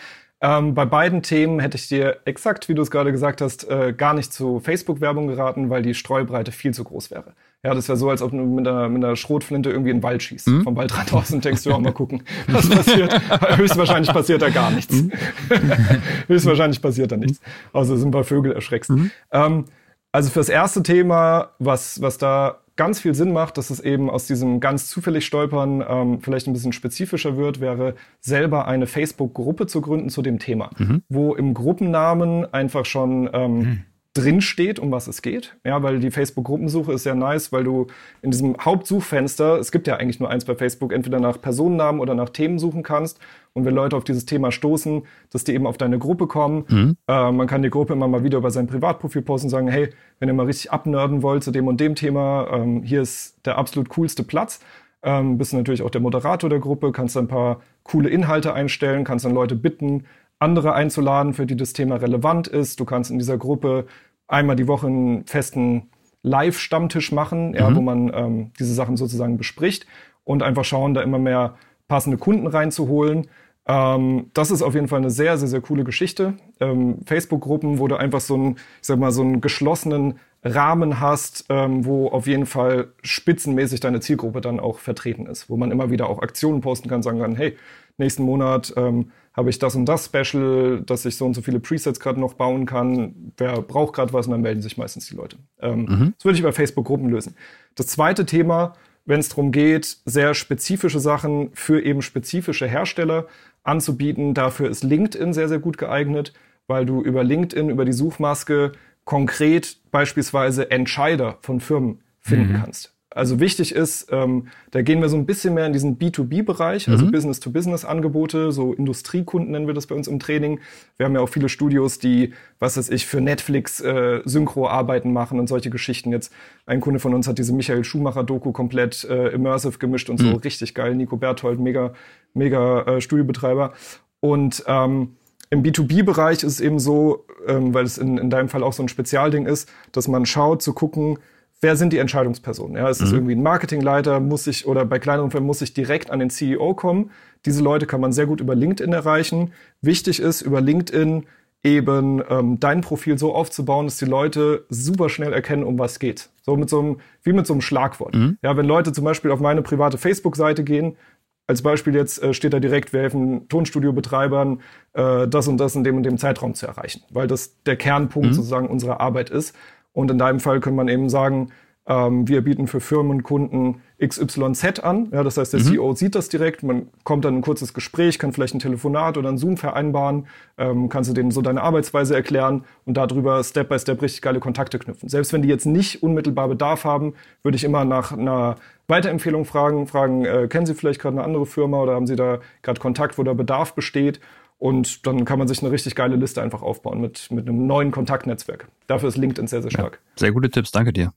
Ähm, 0.44 0.74
bei 0.74 0.86
beiden 0.86 1.22
Themen 1.22 1.60
hätte 1.60 1.78
ich 1.78 1.88
dir 1.88 2.18
exakt, 2.26 2.68
wie 2.68 2.74
du 2.74 2.82
es 2.82 2.90
gerade 2.90 3.12
gesagt 3.12 3.42
hast, 3.42 3.70
äh, 3.70 3.94
gar 3.96 4.16
nicht 4.16 4.34
zu 4.34 4.60
Facebook-Werbung 4.60 5.28
geraten, 5.28 5.70
weil 5.70 5.84
die 5.84 5.94
Streubreite 5.94 6.52
viel 6.52 6.74
zu 6.74 6.84
groß 6.84 7.12
wäre. 7.12 7.36
Ja, 7.64 7.76
das 7.76 7.88
wäre 7.88 7.98
so, 7.98 8.10
als 8.10 8.24
ob 8.24 8.32
du 8.32 8.38
mit 8.38 8.68
einer, 8.68 8.90
mit 8.90 9.04
einer 9.04 9.16
Schrotflinte 9.16 9.70
irgendwie 9.70 9.92
in 9.92 9.98
den 9.98 10.04
Wald 10.04 10.24
schießt. 10.24 10.48
Mhm. 10.48 10.64
Vom 10.64 10.76
Waldrand 10.76 11.14
aus 11.14 11.32
und 11.32 11.46
denkst 11.46 11.64
du 11.64 11.72
auch 11.72 11.80
mal 11.80 11.94
gucken, 11.94 12.24
was 12.48 12.68
passiert. 12.68 13.14
Höchstwahrscheinlich 13.58 14.12
passiert 14.12 14.42
da 14.42 14.50
gar 14.50 14.72
nichts. 14.72 14.96
Mhm. 14.96 15.12
Höchstwahrscheinlich 16.28 16.82
passiert 16.82 17.12
da 17.12 17.18
nichts. 17.18 17.40
Außer 17.72 17.98
sind 17.98 18.08
ein 18.08 18.12
paar 18.12 18.24
Vögel 18.24 18.52
erschreckst. 18.54 18.90
Mhm. 18.90 19.12
Ähm, 19.32 19.66
also 20.12 20.32
fürs 20.32 20.50
erste 20.50 20.82
Thema, 20.82 21.52
was, 21.60 22.02
was 22.02 22.18
da 22.18 22.58
ganz 22.78 23.00
viel 23.00 23.14
Sinn 23.14 23.32
macht, 23.32 23.60
dass 23.60 23.70
es 23.70 23.80
eben 23.80 24.10
aus 24.10 24.26
diesem 24.26 24.60
ganz 24.60 24.90
zufällig 24.90 25.28
Stolpern 25.28 25.86
ähm, 25.88 26.20
vielleicht 26.20 26.48
ein 26.48 26.54
bisschen 26.54 26.74
spezifischer 26.74 27.38
wird, 27.38 27.62
wäre 27.62 27.94
selber 28.22 28.68
eine 28.68 28.88
Facebook-Gruppe 28.88 29.68
zu 29.68 29.82
gründen 29.82 30.10
zu 30.10 30.24
dem 30.24 30.40
Thema, 30.40 30.72
mhm. 30.80 31.04
wo 31.10 31.36
im 31.36 31.54
Gruppennamen 31.54 32.52
einfach 32.52 32.86
schon 32.86 33.30
ähm, 33.34 33.58
mhm 33.60 33.84
drin 34.14 34.42
steht, 34.42 34.78
um 34.80 34.92
was 34.92 35.08
es 35.08 35.22
geht. 35.22 35.56
Ja, 35.66 35.82
weil 35.84 36.00
die 36.00 36.12
Facebook-Gruppensuche 36.12 36.92
ist 36.94 37.04
sehr 37.04 37.16
nice, 37.16 37.54
weil 37.54 37.64
du 37.64 37.88
in 38.22 38.32
diesem 38.32 38.58
Hauptsuchfenster, 38.60 39.58
es 39.58 39.72
gibt 39.72 39.88
ja 39.88 39.96
eigentlich 39.98 40.20
nur 40.20 40.30
eins 40.30 40.44
bei 40.44 40.56
Facebook, 40.56 40.92
entweder 40.92 41.20
nach 41.20 41.40
Personennamen 41.40 42.02
oder 42.02 42.14
nach 42.14 42.30
Themen 42.30 42.60
suchen 42.60 42.84
kannst. 42.84 43.20
Und 43.54 43.66
wenn 43.66 43.74
Leute 43.74 43.96
auf 43.96 44.04
dieses 44.04 44.26
Thema 44.26 44.52
stoßen, 44.52 45.04
dass 45.30 45.46
die 45.46 45.54
eben 45.54 45.66
auf 45.66 45.78
deine 45.78 45.98
Gruppe 45.98 46.28
kommen. 46.28 46.66
Mhm. 46.68 46.98
Äh, 47.08 47.32
man 47.32 47.48
kann 47.48 47.62
die 47.62 47.70
Gruppe 47.70 47.94
immer 47.94 48.08
mal 48.08 48.24
wieder 48.24 48.38
über 48.38 48.52
sein 48.52 48.68
Privatprofil 48.68 49.22
posten 49.22 49.48
und 49.48 49.52
sagen, 49.52 49.68
hey, 49.70 49.90
wenn 50.20 50.28
ihr 50.28 50.34
mal 50.34 50.46
richtig 50.46 50.72
abnörden 50.72 51.22
wollt 51.22 51.44
zu 51.44 51.52
dem 51.52 51.68
und 51.68 51.80
dem 51.80 51.96
Thema, 51.96 52.48
ähm, 52.52 52.84
hier 52.84 53.02
ist 53.02 53.46
der 53.46 53.58
absolut 53.58 53.90
coolste 53.90 54.24
Platz. 54.24 54.60
Ähm, 55.04 55.38
bist 55.38 55.54
natürlich 55.54 55.82
auch 55.82 55.90
der 55.90 56.02
Moderator 56.02 56.50
der 56.50 56.60
Gruppe, 56.60 56.92
kannst 56.92 57.18
ein 57.18 57.28
paar 57.28 57.62
coole 57.84 58.10
Inhalte 58.10 58.54
einstellen, 58.54 59.04
kannst 59.04 59.26
dann 59.26 59.34
Leute 59.34 59.56
bitten, 59.56 60.06
andere 60.42 60.74
einzuladen, 60.74 61.34
für 61.34 61.46
die 61.46 61.56
das 61.56 61.74
Thema 61.74 61.98
relevant 61.98 62.48
ist. 62.48 62.80
Du 62.80 62.86
kannst 62.86 63.12
in 63.12 63.20
dieser 63.20 63.38
Gruppe 63.38 63.86
einmal 64.28 64.56
die 64.56 64.68
Woche 64.68 64.88
einen 64.88 65.26
festen 65.26 65.90
Live-Stammtisch 66.24 67.12
machen, 67.12 67.54
ja, 67.54 67.70
mhm. 67.70 67.76
wo 67.76 67.82
man 67.82 68.12
ähm, 68.14 68.52
diese 68.60 68.74
Sachen 68.74 68.98
sozusagen 68.98 69.38
bespricht 69.38 69.86
und 70.24 70.44
einfach 70.44 70.66
schauen, 70.66 70.94
da 70.94 71.02
immer 71.02 71.20
mehr 71.20 71.56
passende 71.88 72.18
Kunden 72.18 72.48
reinzuholen. 72.48 73.28
Ähm, 73.68 74.32
das 74.34 74.50
ist 74.50 74.62
auf 74.62 74.74
jeden 74.74 74.88
Fall 74.88 75.00
eine 75.00 75.10
sehr, 75.12 75.38
sehr, 75.38 75.48
sehr 75.48 75.62
coole 75.62 75.84
Geschichte. 75.84 76.34
Ähm, 76.60 77.00
Facebook-Gruppen, 77.06 77.80
wo 77.80 77.88
du 77.88 77.96
einfach 77.96 78.22
so 78.22 78.36
einen, 78.36 78.56
ich 78.56 78.88
sag 78.88 78.98
mal, 78.98 79.12
so 79.12 79.22
einen 79.22 79.42
geschlossenen 79.42 80.20
Rahmen 80.44 81.00
hast, 81.00 81.46
ähm, 81.50 81.86
wo 81.86 82.08
auf 82.08 82.26
jeden 82.26 82.48
Fall 82.48 82.94
spitzenmäßig 83.04 83.80
deine 83.80 84.00
Zielgruppe 84.00 84.42
dann 84.42 84.60
auch 84.60 84.80
vertreten 84.80 85.28
ist, 85.28 85.50
wo 85.50 85.58
man 85.58 85.70
immer 85.70 85.92
wieder 85.92 86.10
auch 86.10 86.20
Aktionen 86.20 86.62
posten 86.62 86.90
kann, 86.90 87.04
sagen 87.04 87.20
kann, 87.20 87.36
hey, 87.36 87.56
nächsten 88.02 88.24
Monat 88.24 88.74
ähm, 88.76 89.12
habe 89.34 89.50
ich 89.50 89.60
das 89.60 89.76
und 89.76 89.86
das 89.86 90.06
Special, 90.06 90.82
dass 90.86 91.06
ich 91.06 91.16
so 91.16 91.26
und 91.26 91.34
so 91.34 91.42
viele 91.42 91.60
Presets 91.60 92.00
gerade 92.00 92.20
noch 92.20 92.34
bauen 92.34 92.66
kann. 92.66 93.34
Wer 93.38 93.62
braucht 93.62 93.94
gerade 93.94 94.12
was 94.12 94.26
und 94.26 94.34
dann 94.34 94.42
melden 94.42 94.62
sich 94.62 94.78
meistens 94.78 95.08
die 95.08 95.16
Leute. 95.16 95.38
Ähm, 95.62 95.86
mhm. 95.86 96.14
Das 96.18 96.26
würde 96.26 96.36
ich 96.36 96.42
über 96.42 96.54
Facebook-Gruppen 96.54 97.10
lösen. 97.10 97.36
Das 97.76 97.88
zweite 97.88 98.26
Thema, 98.26 98.74
wenn 99.06 99.20
es 99.20 99.30
darum 99.30 99.52
geht, 99.52 99.98
sehr 100.06 100.34
spezifische 100.34 101.00
Sachen 101.00 101.52
für 101.54 101.82
eben 101.82 102.02
spezifische 102.02 102.68
Hersteller 102.68 103.28
anzubieten, 103.64 104.34
dafür 104.34 104.70
ist 104.70 104.84
LinkedIn 104.84 105.34
sehr, 105.34 105.48
sehr 105.48 105.60
gut 105.60 105.78
geeignet, 105.78 106.34
weil 106.68 106.86
du 106.86 107.02
über 107.02 107.24
LinkedIn, 107.24 107.70
über 107.70 107.86
die 107.86 107.94
Suchmaske 107.94 108.74
konkret 109.06 109.78
beispielsweise 109.92 110.72
Entscheider 110.72 111.38
von 111.42 111.60
Firmen 111.60 112.02
finden 112.20 112.54
mhm. 112.54 112.58
kannst. 112.62 112.94
Also 113.14 113.42
wichtig 113.42 113.76
ist, 113.76 114.08
ähm, 114.12 114.48
da 114.72 114.82
gehen 114.82 115.02
wir 115.02 115.10
so 115.10 115.18
ein 115.18 115.26
bisschen 115.26 115.54
mehr 115.54 115.66
in 115.66 115.74
diesen 115.74 116.00
B2B-Bereich, 116.00 116.88
also 116.88 117.06
mhm. 117.06 117.12
Business-to-Business-Angebote, 117.12 118.54
so 118.54 118.74
Industriekunden 118.74 119.52
nennen 119.52 119.68
wir 119.68 119.74
das 119.74 119.86
bei 119.88 119.96
uns 119.96 120.08
im 120.08 120.18
Training. 120.18 120.62
Wir 120.96 121.06
haben 121.06 121.14
ja 121.14 121.20
auch 121.20 121.28
viele 121.28 121.50
Studios, 121.50 122.00
die, 122.00 122.34
was 122.60 122.78
weiß 122.78 122.90
ich, 122.90 123.06
für 123.06 123.20
Netflix 123.20 123.82
äh, 123.82 124.22
Synchro-Arbeiten 124.24 125.12
machen 125.12 125.40
und 125.40 125.48
solche 125.48 125.70
Geschichten. 125.70 126.14
Jetzt 126.14 126.32
ein 126.66 126.80
Kunde 126.80 127.02
von 127.02 127.14
uns 127.14 127.28
hat 127.28 127.38
diese 127.38 127.54
Michael 127.54 127.84
Schumacher-Doku 127.84 128.54
komplett 128.54 129.04
äh, 129.04 129.28
immersive 129.30 129.78
gemischt 129.78 130.10
und 130.10 130.22
mhm. 130.22 130.32
so 130.32 130.36
richtig 130.38 130.74
geil. 130.74 130.96
Nico 130.96 131.18
Berthold, 131.18 131.60
mega, 131.60 131.92
mega 132.34 132.84
äh, 132.84 133.02
Studiobetreiber. 133.02 133.74
Und 134.22 134.64
ähm, 134.68 135.18
im 135.50 135.64
B2B-Bereich 135.64 136.44
ist 136.44 136.54
es 136.54 136.62
eben 136.62 136.80
so, 136.80 137.26
ähm, 137.46 137.74
weil 137.74 137.84
es 137.84 137.98
in, 137.98 138.18
in 138.18 138.30
deinem 138.30 138.48
Fall 138.48 138.64
auch 138.64 138.72
so 138.72 138.84
ein 138.84 138.88
Spezialding 138.88 139.48
ist, 139.48 139.70
dass 139.92 140.08
man 140.08 140.26
schaut 140.26 140.62
zu 140.62 140.72
gucken, 140.72 141.20
wer 141.62 141.76
sind 141.76 141.94
die 141.94 142.00
Entscheidungspersonen? 142.00 142.76
Ja, 142.76 142.90
ist 142.90 143.02
es 143.02 143.12
mhm. 143.12 143.18
irgendwie 143.18 143.36
ein 143.36 143.44
Marketingleiter, 143.44 144.20
muss 144.20 144.48
ich, 144.48 144.66
oder 144.66 144.86
bei 144.86 145.00
kleineren 145.00 145.32
Firmen 145.32 145.48
muss 145.48 145.62
ich 145.62 145.74
direkt 145.74 146.12
an 146.12 146.20
den 146.20 146.30
CEO 146.30 146.74
kommen. 146.74 147.12
Diese 147.46 147.64
Leute 147.64 147.86
kann 147.86 148.02
man 148.02 148.12
sehr 148.12 148.26
gut 148.26 148.42
über 148.42 148.56
LinkedIn 148.56 148.94
erreichen. 148.94 149.54
Wichtig 149.82 150.20
ist, 150.20 150.42
über 150.42 150.62
LinkedIn 150.62 151.26
eben 151.64 152.24
ähm, 152.28 152.60
dein 152.60 152.82
Profil 152.82 153.18
so 153.20 153.36
aufzubauen, 153.36 153.86
dass 153.86 153.98
die 153.98 154.06
Leute 154.06 154.66
super 154.70 155.10
schnell 155.10 155.32
erkennen, 155.32 155.64
um 155.64 155.78
was 155.78 156.00
geht. 156.00 156.30
So 156.42 156.58
mit 156.58 156.70
so 156.70 156.80
einem, 156.80 157.00
wie 157.24 157.34
mit 157.34 157.46
so 157.46 157.54
einem 157.54 157.62
Schlagwort. 157.62 158.16
Mhm. 158.16 158.38
Ja, 158.42 158.58
wenn 158.58 158.66
Leute 158.66 158.92
zum 158.92 159.04
Beispiel 159.04 159.30
auf 159.30 159.40
meine 159.40 159.62
private 159.62 160.00
Facebook-Seite 160.00 160.64
gehen, 160.64 160.98
als 161.46 161.62
Beispiel 161.62 161.94
jetzt 161.94 162.22
äh, 162.24 162.34
steht 162.34 162.54
da 162.54 162.60
direkt, 162.60 162.94
wir 162.94 163.02
helfen 163.02 163.48
Tonstudiobetreibern, 163.48 164.62
äh, 164.94 165.28
das 165.28 165.48
und 165.48 165.58
das 165.58 165.76
in 165.76 165.84
dem 165.84 165.98
und 165.98 166.04
dem 166.04 166.18
Zeitraum 166.18 166.56
zu 166.56 166.66
erreichen, 166.66 167.04
weil 167.12 167.28
das 167.28 167.62
der 167.64 167.76
Kernpunkt 167.76 168.30
mhm. 168.30 168.34
sozusagen 168.34 168.68
unserer 168.68 169.00
Arbeit 169.00 169.30
ist. 169.30 169.56
Und 169.94 170.12
in 170.12 170.18
deinem 170.18 170.40
Fall 170.40 170.60
kann 170.60 170.76
man 170.76 170.88
eben 170.88 171.10
sagen, 171.10 171.52
ähm, 171.88 172.28
wir 172.28 172.42
bieten 172.42 172.68
für 172.68 172.80
Firmen 172.80 173.12
und 173.12 173.24
Kunden 173.24 173.82
XYZ 174.00 174.80
an. 174.82 175.10
Ja, 175.12 175.24
das 175.24 175.38
heißt, 175.38 175.54
der 175.54 175.62
mhm. 175.62 175.66
CEO 175.66 175.94
sieht 175.96 176.16
das 176.16 176.30
direkt. 176.30 176.64
Man 176.64 176.88
kommt 177.04 177.26
dann 177.26 177.38
ein 177.38 177.42
kurzes 177.42 177.74
Gespräch, 177.74 178.20
kann 178.20 178.34
vielleicht 178.34 178.54
ein 178.54 178.60
Telefonat 178.60 179.18
oder 179.18 179.30
ein 179.30 179.38
Zoom 179.38 179.58
vereinbaren, 179.58 180.28
ähm, 180.58 180.90
kannst 180.90 181.10
du 181.10 181.14
denen 181.14 181.32
so 181.32 181.42
deine 181.42 181.62
Arbeitsweise 181.62 182.16
erklären 182.16 182.66
und 182.86 182.98
darüber 182.98 183.44
Step 183.44 183.70
by 183.70 183.80
Step 183.80 184.02
richtig 184.02 184.22
geile 184.22 184.40
Kontakte 184.40 184.78
knüpfen. 184.78 185.10
Selbst 185.10 185.34
wenn 185.34 185.42
die 185.42 185.50
jetzt 185.50 185.66
nicht 185.66 186.04
unmittelbar 186.04 186.48
Bedarf 186.48 186.84
haben, 186.84 187.14
würde 187.42 187.56
ich 187.56 187.64
immer 187.64 187.84
nach 187.84 188.12
einer 188.12 188.58
Weiterempfehlung 188.88 189.46
fragen, 189.46 189.88
fragen, 189.88 190.26
äh, 190.26 190.48
kennen 190.48 190.66
Sie 190.66 190.76
vielleicht 190.76 191.02
gerade 191.02 191.18
eine 191.18 191.26
andere 191.26 191.46
Firma 191.46 191.82
oder 191.82 191.96
haben 191.96 192.08
Sie 192.08 192.16
da 192.16 192.40
gerade 192.62 192.80
Kontakt, 192.80 193.18
wo 193.18 193.24
der 193.24 193.34
Bedarf 193.34 193.74
besteht? 193.74 194.20
Und 194.62 195.08
dann 195.08 195.26
kann 195.26 195.40
man 195.40 195.48
sich 195.48 195.64
eine 195.64 195.72
richtig 195.72 195.96
geile 195.96 196.16
Liste 196.16 196.40
einfach 196.40 196.62
aufbauen 196.62 197.02
mit, 197.02 197.32
mit 197.32 197.50
einem 197.50 197.66
neuen 197.66 197.90
Kontaktnetzwerk. 197.90 198.68
Dafür 198.86 199.10
ist 199.10 199.18
LinkedIn 199.18 199.48
sehr, 199.48 199.64
sehr 199.64 199.72
stark. 199.72 199.94
Ja, 199.94 200.20
sehr 200.20 200.32
gute 200.34 200.52
Tipps, 200.52 200.70
danke 200.70 200.94
dir. 200.94 201.14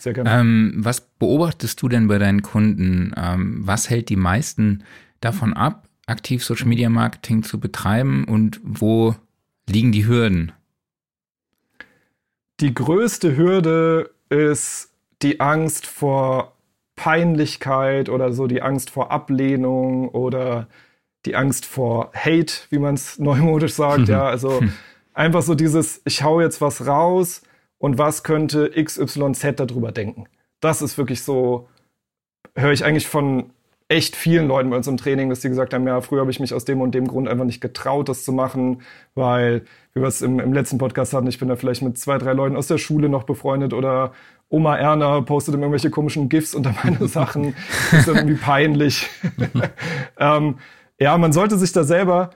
Sehr 0.00 0.14
gerne. 0.14 0.32
Ähm, 0.32 0.72
was 0.76 1.00
beobachtest 1.00 1.80
du 1.80 1.88
denn 1.88 2.08
bei 2.08 2.18
deinen 2.18 2.42
Kunden? 2.42 3.12
Ähm, 3.16 3.60
was 3.64 3.88
hält 3.88 4.08
die 4.08 4.16
meisten 4.16 4.82
davon 5.20 5.52
ab, 5.52 5.88
aktiv 6.06 6.44
Social 6.44 6.66
Media 6.66 6.88
Marketing 6.88 7.44
zu 7.44 7.60
betreiben 7.60 8.24
und 8.24 8.60
wo 8.64 9.14
liegen 9.70 9.92
die 9.92 10.08
Hürden? 10.08 10.50
Die 12.58 12.74
größte 12.74 13.36
Hürde 13.36 14.10
ist 14.28 14.90
die 15.22 15.38
Angst 15.38 15.86
vor 15.86 16.56
Peinlichkeit 16.96 18.08
oder 18.08 18.32
so 18.32 18.48
die 18.48 18.60
Angst 18.60 18.90
vor 18.90 19.12
Ablehnung 19.12 20.08
oder 20.08 20.66
die 21.26 21.36
Angst 21.36 21.66
vor 21.66 22.10
Hate, 22.14 22.52
wie 22.70 22.78
man 22.78 22.94
es 22.94 23.18
neumodisch 23.18 23.74
sagt. 23.74 24.08
ja, 24.08 24.24
also 24.24 24.60
einfach 25.12 25.42
so 25.42 25.54
dieses, 25.54 26.02
ich 26.04 26.22
hau 26.22 26.40
jetzt 26.40 26.60
was 26.60 26.86
raus 26.86 27.42
und 27.78 27.98
was 27.98 28.22
könnte 28.22 28.70
XYZ 28.70 29.56
darüber 29.56 29.92
denken. 29.92 30.26
Das 30.60 30.82
ist 30.82 30.98
wirklich 30.98 31.22
so, 31.22 31.68
höre 32.56 32.72
ich 32.72 32.84
eigentlich 32.84 33.06
von 33.06 33.50
echt 33.88 34.16
vielen 34.16 34.48
Leuten 34.48 34.70
bei 34.70 34.76
uns 34.76 34.86
im 34.86 34.96
Training, 34.96 35.28
dass 35.28 35.40
die 35.40 35.48
gesagt 35.48 35.74
haben, 35.74 35.86
ja, 35.86 36.00
früher 36.00 36.20
habe 36.20 36.30
ich 36.30 36.40
mich 36.40 36.54
aus 36.54 36.64
dem 36.64 36.80
und 36.80 36.94
dem 36.94 37.06
Grund 37.06 37.28
einfach 37.28 37.44
nicht 37.44 37.60
getraut, 37.60 38.08
das 38.08 38.24
zu 38.24 38.32
machen, 38.32 38.80
weil, 39.14 39.62
wie 39.92 40.00
wir 40.00 40.08
es 40.08 40.22
im, 40.22 40.40
im 40.40 40.52
letzten 40.52 40.78
Podcast 40.78 41.12
hatten, 41.12 41.26
ich 41.26 41.38
bin 41.38 41.48
da 41.48 41.56
vielleicht 41.56 41.82
mit 41.82 41.98
zwei, 41.98 42.16
drei 42.16 42.32
Leuten 42.32 42.56
aus 42.56 42.66
der 42.66 42.78
Schule 42.78 43.08
noch 43.08 43.24
befreundet 43.24 43.74
oder 43.74 44.12
Oma 44.48 44.76
Erna 44.76 45.20
postet 45.20 45.54
immer 45.54 45.64
irgendwelche 45.64 45.90
komischen 45.90 46.28
GIFs 46.28 46.54
unter 46.54 46.74
meine 46.82 47.08
Sachen. 47.08 47.54
Das 47.90 48.00
ist 48.00 48.08
irgendwie 48.08 48.36
peinlich. 48.36 49.08
ähm, 50.18 50.58
ja, 51.04 51.18
man 51.18 51.34
sollte 51.34 51.58
sich 51.58 51.70
da 51.70 51.84
selber, 51.84 52.30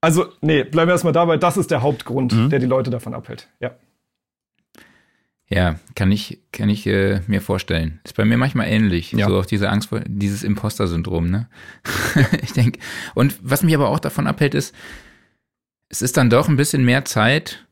also, 0.00 0.26
nee, 0.40 0.62
bleiben 0.62 0.88
wir 0.88 0.92
erstmal 0.92 1.12
dabei, 1.12 1.36
das 1.36 1.56
ist 1.56 1.72
der 1.72 1.82
Hauptgrund, 1.82 2.32
mhm. 2.32 2.48
der 2.48 2.60
die 2.60 2.66
Leute 2.66 2.90
davon 2.90 3.12
abhält. 3.12 3.48
Ja. 3.58 3.74
Ja, 5.48 5.80
kann 5.96 6.12
ich, 6.12 6.38
kann 6.52 6.68
ich 6.68 6.86
äh, 6.86 7.22
mir 7.26 7.40
vorstellen. 7.40 7.98
Ist 8.04 8.14
bei 8.14 8.24
mir 8.24 8.36
manchmal 8.36 8.68
ähnlich. 8.68 9.10
Ja. 9.10 9.26
So 9.26 9.40
auch 9.40 9.46
diese 9.46 9.68
Angst 9.68 9.88
vor, 9.88 10.00
dieses 10.06 10.44
Imposter-Syndrom, 10.44 11.28
ne? 11.28 11.48
ich 12.42 12.52
denke. 12.52 12.78
Und 13.16 13.36
was 13.42 13.64
mich 13.64 13.74
aber 13.74 13.88
auch 13.88 13.98
davon 13.98 14.28
abhält, 14.28 14.54
ist, 14.54 14.72
es 15.88 16.00
ist 16.00 16.16
dann 16.16 16.30
doch 16.30 16.48
ein 16.48 16.56
bisschen 16.56 16.84
mehr 16.84 17.04
Zeit, 17.04 17.66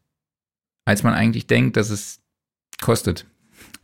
als 0.87 1.05
man 1.05 1.15
eigentlich 1.15 1.47
denkt, 1.47 1.77
dass 1.77 1.91
es 1.91 2.21
kostet. 2.83 3.27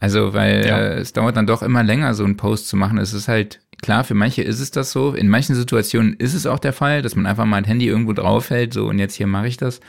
Also, 0.01 0.35
weil 0.35 0.67
ja. 0.67 0.79
äh, 0.79 0.99
es 0.99 1.13
dauert 1.13 1.37
dann 1.37 1.47
doch 1.47 1.63
immer 1.63 1.85
länger, 1.85 2.15
so 2.15 2.25
einen 2.25 2.37
Post 2.37 2.67
zu 2.67 2.77
machen. 2.77 2.99
Es 2.99 3.13
ist 3.13 3.29
halt, 3.29 3.61
klar, 3.83 4.05
für 4.05 4.15
manche 4.15 4.43
ist 4.43 4.61
es 4.61 4.71
das 4.71 4.93
so. 4.93 5.13
In 5.13 5.29
manchen 5.29 5.55
Situationen 5.55 6.15
ist 6.15 6.35
es 6.35 6.47
auch 6.47 6.59
der 6.59 6.73
Fall, 6.73 7.03
dass 7.03 7.15
man 7.15 7.27
einfach 7.27 7.45
mal 7.45 7.59
ein 7.59 7.65
Handy 7.65 7.87
irgendwo 7.87 8.13
draufhält, 8.15 8.73
so 8.73 8.87
und 8.87 8.99
jetzt 8.99 9.15
hier 9.15 9.27
mache 9.27 9.49
ich 9.49 9.59
das. 9.59 9.81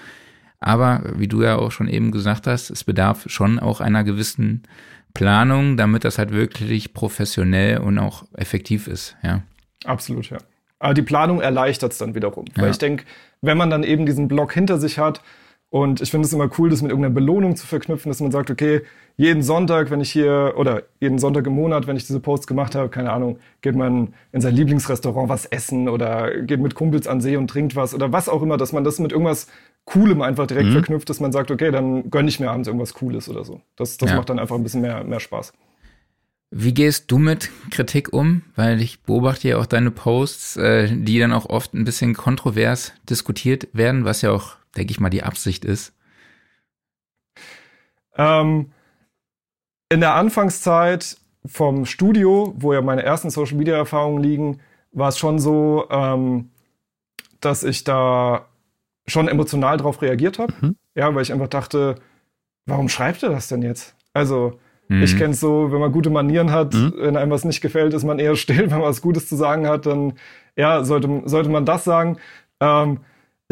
Aber 0.59 1.03
wie 1.15 1.27
du 1.27 1.43
ja 1.43 1.57
auch 1.57 1.71
schon 1.71 1.87
eben 1.87 2.11
gesagt 2.11 2.47
hast, 2.47 2.69
es 2.69 2.83
bedarf 2.83 3.25
schon 3.27 3.59
auch 3.59 3.81
einer 3.81 4.03
gewissen 4.03 4.63
Planung, 5.13 5.77
damit 5.77 6.03
das 6.05 6.17
halt 6.17 6.31
wirklich 6.31 6.93
professionell 6.93 7.77
und 7.77 7.99
auch 7.99 8.25
effektiv 8.33 8.87
ist, 8.87 9.15
ja. 9.23 9.43
Absolut, 9.85 10.29
ja. 10.29 10.37
Aber 10.79 10.93
die 10.93 11.01
Planung 11.01 11.39
erleichtert 11.39 11.91
es 11.91 11.97
dann 11.97 12.15
wiederum. 12.15 12.45
Ja. 12.55 12.63
Weil 12.63 12.71
ich 12.71 12.77
denke, 12.77 13.05
wenn 13.41 13.57
man 13.57 13.69
dann 13.69 13.83
eben 13.83 14.05
diesen 14.05 14.27
Block 14.27 14.53
hinter 14.53 14.79
sich 14.79 14.97
hat, 14.99 15.21
und 15.73 16.01
ich 16.01 16.11
finde 16.11 16.27
es 16.27 16.33
immer 16.33 16.51
cool, 16.59 16.69
das 16.69 16.83
mit 16.83 16.91
irgendeiner 16.91 17.15
Belohnung 17.15 17.55
zu 17.55 17.65
verknüpfen, 17.65 18.11
dass 18.11 18.19
man 18.19 18.29
sagt, 18.29 18.51
okay, 18.51 18.83
jeden 19.17 19.41
Sonntag, 19.41 19.89
wenn 19.89 20.01
ich 20.01 20.11
hier, 20.11 20.53
oder 20.55 20.83
jeden 20.99 21.17
Sonntag 21.17 21.47
im 21.47 21.53
Monat, 21.53 21.87
wenn 21.87 21.97
ich 21.97 22.05
diese 22.05 22.19
Posts 22.19 22.45
gemacht 22.45 22.75
habe, 22.75 22.89
keine 22.89 23.11
Ahnung, 23.11 23.39
geht 23.61 23.75
man 23.75 24.13
in 24.31 24.39
sein 24.39 24.53
Lieblingsrestaurant 24.55 25.29
was 25.29 25.47
essen 25.47 25.89
oder 25.89 26.41
geht 26.41 26.59
mit 26.59 26.75
Kumpels 26.75 27.07
an 27.07 27.21
See 27.21 27.37
und 27.37 27.47
trinkt 27.47 27.75
was 27.75 27.95
oder 27.95 28.11
was 28.11 28.29
auch 28.29 28.43
immer, 28.43 28.57
dass 28.57 28.71
man 28.71 28.83
das 28.83 28.99
mit 28.99 29.11
irgendwas 29.11 29.47
Coolem 29.85 30.21
einfach 30.21 30.45
direkt 30.45 30.67
mhm. 30.67 30.73
verknüpft, 30.73 31.09
dass 31.09 31.19
man 31.19 31.31
sagt, 31.31 31.49
okay, 31.49 31.71
dann 31.71 32.11
gönne 32.11 32.29
ich 32.29 32.39
mir 32.39 32.51
abends 32.51 32.67
irgendwas 32.67 32.93
Cooles 32.93 33.27
oder 33.27 33.43
so. 33.43 33.61
Das, 33.75 33.97
das 33.97 34.11
ja. 34.11 34.15
macht 34.15 34.29
dann 34.29 34.37
einfach 34.37 34.55
ein 34.55 34.61
bisschen 34.61 34.81
mehr, 34.81 35.03
mehr 35.03 35.19
Spaß. 35.19 35.53
Wie 36.51 36.75
gehst 36.75 37.11
du 37.11 37.17
mit 37.17 37.49
Kritik 37.71 38.13
um? 38.13 38.43
Weil 38.55 38.79
ich 38.79 39.01
beobachte 39.01 39.47
ja 39.47 39.57
auch 39.57 39.65
deine 39.65 39.89
Posts, 39.89 40.57
äh, 40.57 40.87
die 40.95 41.17
dann 41.17 41.33
auch 41.33 41.47
oft 41.47 41.73
ein 41.73 41.83
bisschen 41.83 42.13
kontrovers 42.13 42.93
diskutiert 43.09 43.69
werden, 43.73 44.05
was 44.05 44.21
ja 44.21 44.29
auch, 44.29 44.57
denke 44.75 44.91
ich 44.91 44.99
mal, 44.99 45.09
die 45.09 45.23
Absicht 45.23 45.65
ist. 45.65 45.93
Ähm, 48.17 48.71
in 49.89 49.99
der 49.99 50.15
Anfangszeit 50.15 51.17
vom 51.45 51.85
Studio, 51.85 52.53
wo 52.57 52.73
ja 52.73 52.81
meine 52.81 53.03
ersten 53.03 53.29
Social 53.29 53.57
Media 53.57 53.75
Erfahrungen 53.75 54.23
liegen, 54.23 54.59
war 54.91 55.09
es 55.09 55.17
schon 55.17 55.39
so, 55.39 55.87
ähm, 55.89 56.51
dass 57.41 57.63
ich 57.63 57.83
da 57.83 58.45
schon 59.07 59.27
emotional 59.27 59.77
darauf 59.77 60.01
reagiert 60.01 60.39
habe. 60.39 60.53
Mhm. 60.61 60.75
Ja, 60.95 61.13
weil 61.13 61.23
ich 61.23 61.33
einfach 61.33 61.47
dachte, 61.47 61.95
warum 62.65 62.87
schreibt 62.89 63.23
er 63.23 63.29
das 63.29 63.47
denn 63.47 63.61
jetzt? 63.61 63.95
Also, 64.13 64.59
mhm. 64.87 65.03
ich 65.03 65.17
kenne 65.17 65.33
es 65.33 65.39
so, 65.39 65.71
wenn 65.71 65.79
man 65.79 65.91
gute 65.91 66.09
Manieren 66.09 66.51
hat, 66.51 66.73
mhm. 66.73 66.93
wenn 66.97 67.17
einem 67.17 67.31
was 67.31 67.43
nicht 67.43 67.61
gefällt, 67.61 67.93
ist 67.93 68.03
man 68.03 68.19
eher 68.19 68.35
still. 68.35 68.57
Wenn 68.71 68.79
man 68.79 68.81
was 68.81 69.01
Gutes 69.01 69.27
zu 69.27 69.35
sagen 69.35 69.67
hat, 69.67 69.85
dann 69.85 70.13
ja, 70.55 70.83
sollte, 70.83 71.23
sollte 71.25 71.49
man 71.49 71.65
das 71.65 71.83
sagen. 71.83 72.17
Ähm, 72.59 72.99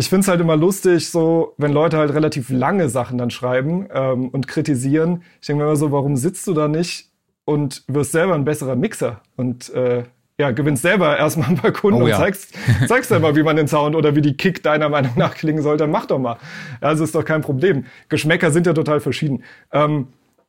ich 0.02 0.10
finde 0.10 0.22
es 0.22 0.28
halt 0.30 0.42
immer 0.42 0.58
lustig, 0.58 1.12
so, 1.12 1.54
wenn 1.58 1.72
Leute 1.72 1.98
halt 1.98 2.12
relativ 2.16 2.50
lange 2.50 2.90
Sachen 2.90 3.20
dann 3.20 3.30
schreiben 3.30 3.88
ähm, 3.94 4.30
und 4.30 4.48
kritisieren. 4.48 5.22
Ich 5.40 5.46
denke 5.46 5.62
mir 5.62 5.70
immer 5.70 5.76
so, 5.76 5.92
warum 5.92 6.16
sitzt 6.18 6.48
du 6.48 6.56
da 6.56 6.68
nicht 6.68 7.12
und 7.46 7.84
wirst 7.88 8.12
selber 8.12 8.34
ein 8.34 8.44
besserer 8.44 8.76
Mixer 8.76 9.22
und 9.36 9.72
äh, 9.76 10.04
ja, 10.40 10.50
gewinnst 10.50 10.82
selber 10.82 11.20
erstmal 11.20 11.50
ein 11.50 11.56
paar 11.56 11.72
Kunden 11.72 12.02
oh, 12.02 12.08
ja. 12.08 12.16
und 12.16 12.22
zeigst, 12.24 12.52
zeigst 12.88 13.10
selber, 13.10 13.36
wie 13.36 13.44
man 13.44 13.58
den 13.58 13.68
Sound 13.68 13.96
oder 13.96 14.16
wie 14.16 14.22
die 14.22 14.36
Kick 14.36 14.64
deiner 14.64 14.90
Meinung 14.90 15.12
nach 15.18 15.36
klingen 15.36 15.62
sollte. 15.62 15.86
Mach 15.86 16.08
doch 16.08 16.18
mal. 16.18 16.38
Also 16.80 17.04
ist 17.04 17.14
doch 17.14 17.24
kein 17.24 17.42
Problem. 17.42 17.86
Geschmäcker 18.10 18.50
sind 18.50 18.66
ja 18.66 18.74
total 18.74 19.02
verschieden. 19.02 19.44
Ähm, 19.72 20.08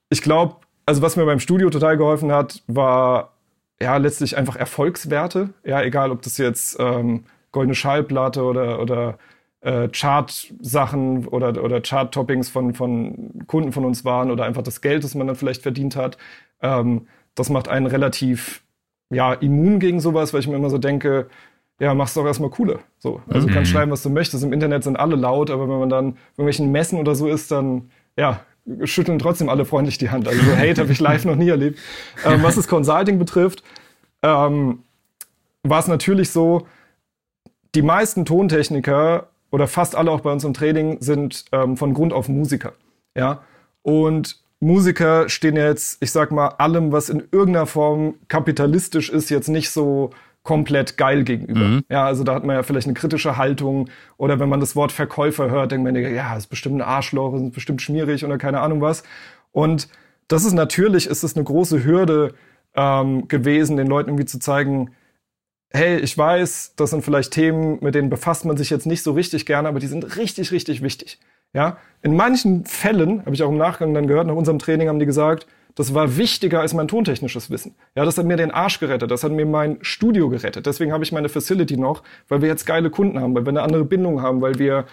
ich 0.09 0.23
glaube, 0.23 0.57
also 0.87 1.03
was 1.03 1.17
mir 1.17 1.27
beim 1.27 1.41
Studio 1.41 1.69
total 1.69 1.99
geholfen 1.99 2.33
hat, 2.33 2.63
war 2.69 3.35
ja 3.83 3.99
letztlich 3.99 4.35
einfach 4.35 4.57
Erfolgswerte. 4.57 5.51
Ja, 5.63 5.83
egal, 5.83 6.11
ob 6.11 6.23
das 6.23 6.39
jetzt 6.39 6.79
ähm, 6.81 7.25
goldene 7.51 7.75
Schallplatte 7.75 8.45
oder, 8.45 8.81
oder 8.81 9.19
äh, 9.63 9.89
Chart-Sachen 9.89 11.27
oder, 11.29 11.63
oder 11.63 11.81
Chart-Toppings 11.81 12.49
von, 12.51 12.75
von 12.75 13.45
Kunden 13.47 13.73
von 13.73 13.85
uns 13.85 14.05
waren 14.05 14.31
oder 14.31 14.45
einfach 14.45 14.63
das 14.63 14.81
Geld, 14.81 15.05
das 15.05 15.15
man 15.15 15.27
dann 15.27 15.37
vielleicht 15.37 15.63
verdient 15.63 15.97
hat. 15.97 16.19
Ähm, 16.61 17.07
das 17.35 17.49
macht 17.49 17.69
einen 17.69 17.87
relativ 17.87 18.63
ja, 19.11 19.33
immun 19.35 19.79
gegen 19.79 20.01
sowas, 20.01 20.33
weil 20.33 20.41
ich 20.41 20.49
mir 20.49 20.57
immer 20.57 20.71
so 20.71 20.79
denke, 20.79 21.29
ja, 21.79 21.95
mach's 21.95 22.15
doch 22.15 22.25
erstmal 22.27 22.51
coole. 22.51 22.81
So. 22.99 23.23
Also 23.29 23.49
mhm. 23.49 23.53
kannst 23.53 23.71
schreiben, 23.71 23.91
was 23.91 24.03
du 24.03 24.11
möchtest. 24.11 24.45
Im 24.45 24.53
Internet 24.53 24.85
sind 24.85 24.97
alle 24.97 25.17
laut, 25.17 25.51
aber 25.51 25.69
wenn 25.69 25.79
man 25.79 25.89
dann 25.89 26.17
irgendwelchen 26.33 26.71
Messen 26.71 26.99
oder 26.99 27.15
so 27.15 27.29
ist, 27.29 27.51
dann 27.51 27.91
ja, 28.17 28.41
schütteln 28.85 29.19
trotzdem 29.19 29.49
alle 29.49 29.65
freundlich 29.65 29.99
die 29.99 30.11
Hand. 30.11 30.29
Also 30.29 30.43
so 30.43 30.57
Hate 30.57 30.81
habe 30.81 30.93
ich 30.93 31.01
live 31.01 31.25
noch 31.25 31.37
nie 31.37 31.49
erlebt. 31.49 31.79
Ähm, 32.25 32.43
was 32.43 32.55
das 32.55 32.69
Consulting 32.69 33.19
betrifft, 33.19 33.65
ähm, 34.23 34.85
war 35.63 35.81
es 35.81 35.89
natürlich 35.89 36.31
so, 36.31 36.67
die 37.75 37.83
meisten 37.83 38.25
Tontechniker 38.25 39.29
oder 39.53 39.69
fast 39.69 39.95
alle 39.95 40.11
auch 40.11 40.23
bei 40.23 40.33
uns 40.33 40.43
im 40.43 40.55
Training 40.55 40.97
sind 41.01 41.45
ähm, 41.53 41.77
von 41.77 41.95
Grund 41.95 42.13
auf 42.13 42.29
Musiker. 42.29 42.73
Ja. 43.15 43.43
Und 43.83 44.41
Musiker 44.59 45.29
stehen 45.29 45.57
jetzt, 45.57 46.03
ich 46.03 46.11
sag 46.11 46.33
mal, 46.33 46.49
allem, 46.49 46.91
was 46.91 47.09
in 47.09 47.23
irgendeiner 47.31 47.67
Form 47.67 48.15
kapitalistisch 48.29 49.11
ist, 49.11 49.29
jetzt 49.29 49.49
nicht 49.49 49.71
so 49.71 50.11
komplett 50.43 50.97
geil 50.97 51.23
gegenüber. 51.23 51.61
Mhm. 51.61 51.83
Ja, 51.89 52.05
also 52.05 52.25
da 52.25 52.35
hat 52.35 52.45
man 52.45 52.57
ja 52.57 52.63
vielleicht 52.63 52.87
eine 52.87 52.95
kritische 52.95 53.37
Haltung 53.37 53.91
oder 54.17 54.41
wenn 54.41 54.49
man 54.49 54.59
das 54.59 54.75
Wort 54.75 54.91
Verkäufer 54.91 55.51
hört, 55.51 55.71
denkt 55.71 55.85
man, 55.85 55.95
ja, 55.95 56.37
ist 56.37 56.49
bestimmt 56.49 56.77
ein 56.77 56.83
Arschloch, 56.83 57.35
ist 57.35 57.53
bestimmt 57.53 57.83
schmierig 57.83 58.25
oder 58.25 58.39
keine 58.39 58.61
Ahnung 58.61 58.81
was. 58.81 59.05
Und 59.53 59.89
das 60.29 60.45
ist 60.45 60.55
natürlich, 60.55 61.07
ist 61.07 61.23
es 61.23 61.37
eine 61.37 61.45
große 61.45 61.85
Hürde 61.85 62.35
ähm, 62.75 63.29
gewesen, 63.29 63.77
den 63.77 63.87
Leuten 63.87 64.11
irgendwie 64.11 64.25
zu 64.25 64.39
zeigen, 64.39 64.91
hey, 65.73 65.99
ich 65.99 66.17
weiß, 66.17 66.75
das 66.77 66.91
sind 66.91 67.05
vielleicht 67.05 67.33
Themen, 67.33 67.79
mit 67.81 67.95
denen 67.95 68.11
befasst 68.11 68.45
man 68.45 68.57
sich 68.57 68.71
jetzt 68.71 68.87
nicht 68.87 69.03
so 69.03 69.13
richtig 69.13 69.47
gerne, 69.47 69.69
aber 69.69 69.81
die 69.81 69.87
sind 69.87 70.17
richtig, 70.17 70.53
richtig 70.53 70.83
wichtig. 70.83 71.19
Ja, 71.55 71.77
in 72.03 72.17
manchen 72.17 72.65
Fällen, 72.65 73.21
habe 73.21 73.35
ich 73.35 73.43
auch 73.43 73.51
im 73.51 73.59
Nachgang 73.59 73.93
dann 73.93 74.07
gehört, 74.07 74.27
nach 74.27 74.35
unserem 74.35 74.59
Training 74.59 74.89
haben 74.89 74.99
die 74.99 75.07
gesagt, 75.07 75.47
das 75.75 75.95
war 75.95 76.17
wichtiger 76.17 76.61
als 76.61 76.75
mein 76.75 76.89
tontechnisches 76.89 77.51
Wissen. 77.51 77.75
Ja, 77.95 78.05
das 78.05 78.19
hat 78.19 78.27
mir 78.27 78.37
den 78.37 78.51
Arsch 78.51 78.79
gerettet, 78.79 79.11
das 79.11 79.25
hat 79.25 79.33
mir 79.33 79.47
mein 79.47 79.79
Studio 79.83 80.29
gerettet. 80.29 80.67
Deswegen 80.67 80.93
habe 80.93 81.05
ich 81.05 81.13
meine 81.13 81.29
Facility 81.29 81.77
noch, 81.77 82.03
weil 82.29 82.43
wir 82.43 82.49
jetzt 82.49 82.67
geile 82.67 82.91
Kunden 82.91 83.21
haben, 83.21 83.35
weil 83.35 83.45
wir 83.45 83.51
eine 83.51 83.63
andere 83.63 83.85
Bindung 83.85 84.21
haben, 84.23 84.41
weil 84.41 84.59
wir, 84.59 84.87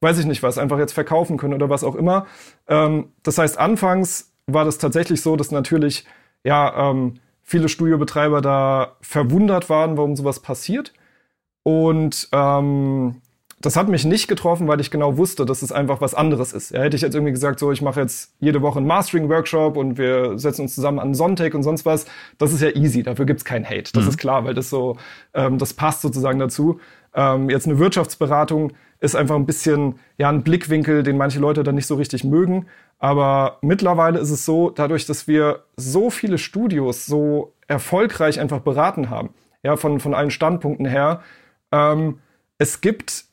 weiß 0.00 0.18
ich 0.18 0.26
nicht 0.26 0.42
was, 0.42 0.58
einfach 0.58 0.78
jetzt 0.78 0.92
verkaufen 0.92 1.38
können 1.38 1.54
oder 1.54 1.70
was 1.70 1.84
auch 1.84 1.94
immer. 1.94 2.26
Ähm, 2.68 3.12
das 3.22 3.38
heißt, 3.38 3.58
anfangs 3.58 4.32
war 4.46 4.64
das 4.64 4.78
tatsächlich 4.78 5.22
so, 5.22 5.36
dass 5.36 5.50
natürlich, 5.50 6.04
ja, 6.44 6.90
ähm, 6.90 7.14
viele 7.46 7.68
Studiobetreiber 7.68 8.42
da 8.42 8.96
verwundert 9.00 9.70
waren, 9.70 9.96
warum 9.96 10.16
sowas 10.16 10.40
passiert. 10.40 10.92
Und 11.62 12.28
ähm, 12.32 13.22
das 13.60 13.76
hat 13.76 13.88
mich 13.88 14.04
nicht 14.04 14.28
getroffen, 14.28 14.68
weil 14.68 14.80
ich 14.80 14.90
genau 14.90 15.16
wusste, 15.16 15.46
dass 15.46 15.62
es 15.62 15.72
einfach 15.72 16.00
was 16.00 16.14
anderes 16.14 16.52
ist. 16.52 16.72
Ja, 16.72 16.82
hätte 16.82 16.96
ich 16.96 17.02
jetzt 17.02 17.14
irgendwie 17.14 17.32
gesagt, 17.32 17.58
so 17.58 17.72
ich 17.72 17.80
mache 17.80 18.00
jetzt 18.00 18.34
jede 18.40 18.60
Woche 18.62 18.78
einen 18.78 18.86
Mastering-Workshop 18.86 19.76
und 19.76 19.96
wir 19.96 20.38
setzen 20.38 20.62
uns 20.62 20.74
zusammen 20.74 20.98
an 20.98 21.14
Sonntag 21.14 21.54
und 21.54 21.62
sonst 21.62 21.86
was, 21.86 22.06
das 22.36 22.52
ist 22.52 22.60
ja 22.60 22.70
easy, 22.70 23.02
dafür 23.02 23.24
gibt's 23.24 23.44
keinen 23.44 23.64
Hate. 23.64 23.92
Das 23.92 24.04
mhm. 24.04 24.10
ist 24.10 24.18
klar, 24.18 24.44
weil 24.44 24.54
das 24.54 24.68
so, 24.68 24.98
ähm, 25.32 25.58
das 25.58 25.72
passt 25.72 26.02
sozusagen 26.02 26.38
dazu. 26.38 26.80
Ähm, 27.14 27.48
jetzt 27.48 27.66
eine 27.66 27.78
Wirtschaftsberatung 27.78 28.72
ist 29.00 29.14
einfach 29.14 29.36
ein 29.36 29.46
bisschen 29.46 29.98
ja 30.18 30.28
ein 30.28 30.42
Blickwinkel, 30.42 31.02
den 31.02 31.16
manche 31.16 31.38
Leute 31.38 31.62
dann 31.62 31.74
nicht 31.74 31.86
so 31.86 31.94
richtig 31.96 32.24
mögen. 32.24 32.66
Aber 32.98 33.58
mittlerweile 33.62 34.18
ist 34.18 34.30
es 34.30 34.44
so, 34.44 34.70
dadurch, 34.70 35.06
dass 35.06 35.28
wir 35.28 35.64
so 35.76 36.10
viele 36.10 36.38
Studios 36.38 37.06
so 37.06 37.52
erfolgreich 37.66 38.40
einfach 38.40 38.60
beraten 38.60 39.10
haben, 39.10 39.30
ja, 39.62 39.76
von, 39.76 40.00
von 40.00 40.14
allen 40.14 40.30
Standpunkten 40.30 40.86
her, 40.86 41.20
ähm, 41.72 42.20
es 42.58 42.80
gibt 42.80 43.24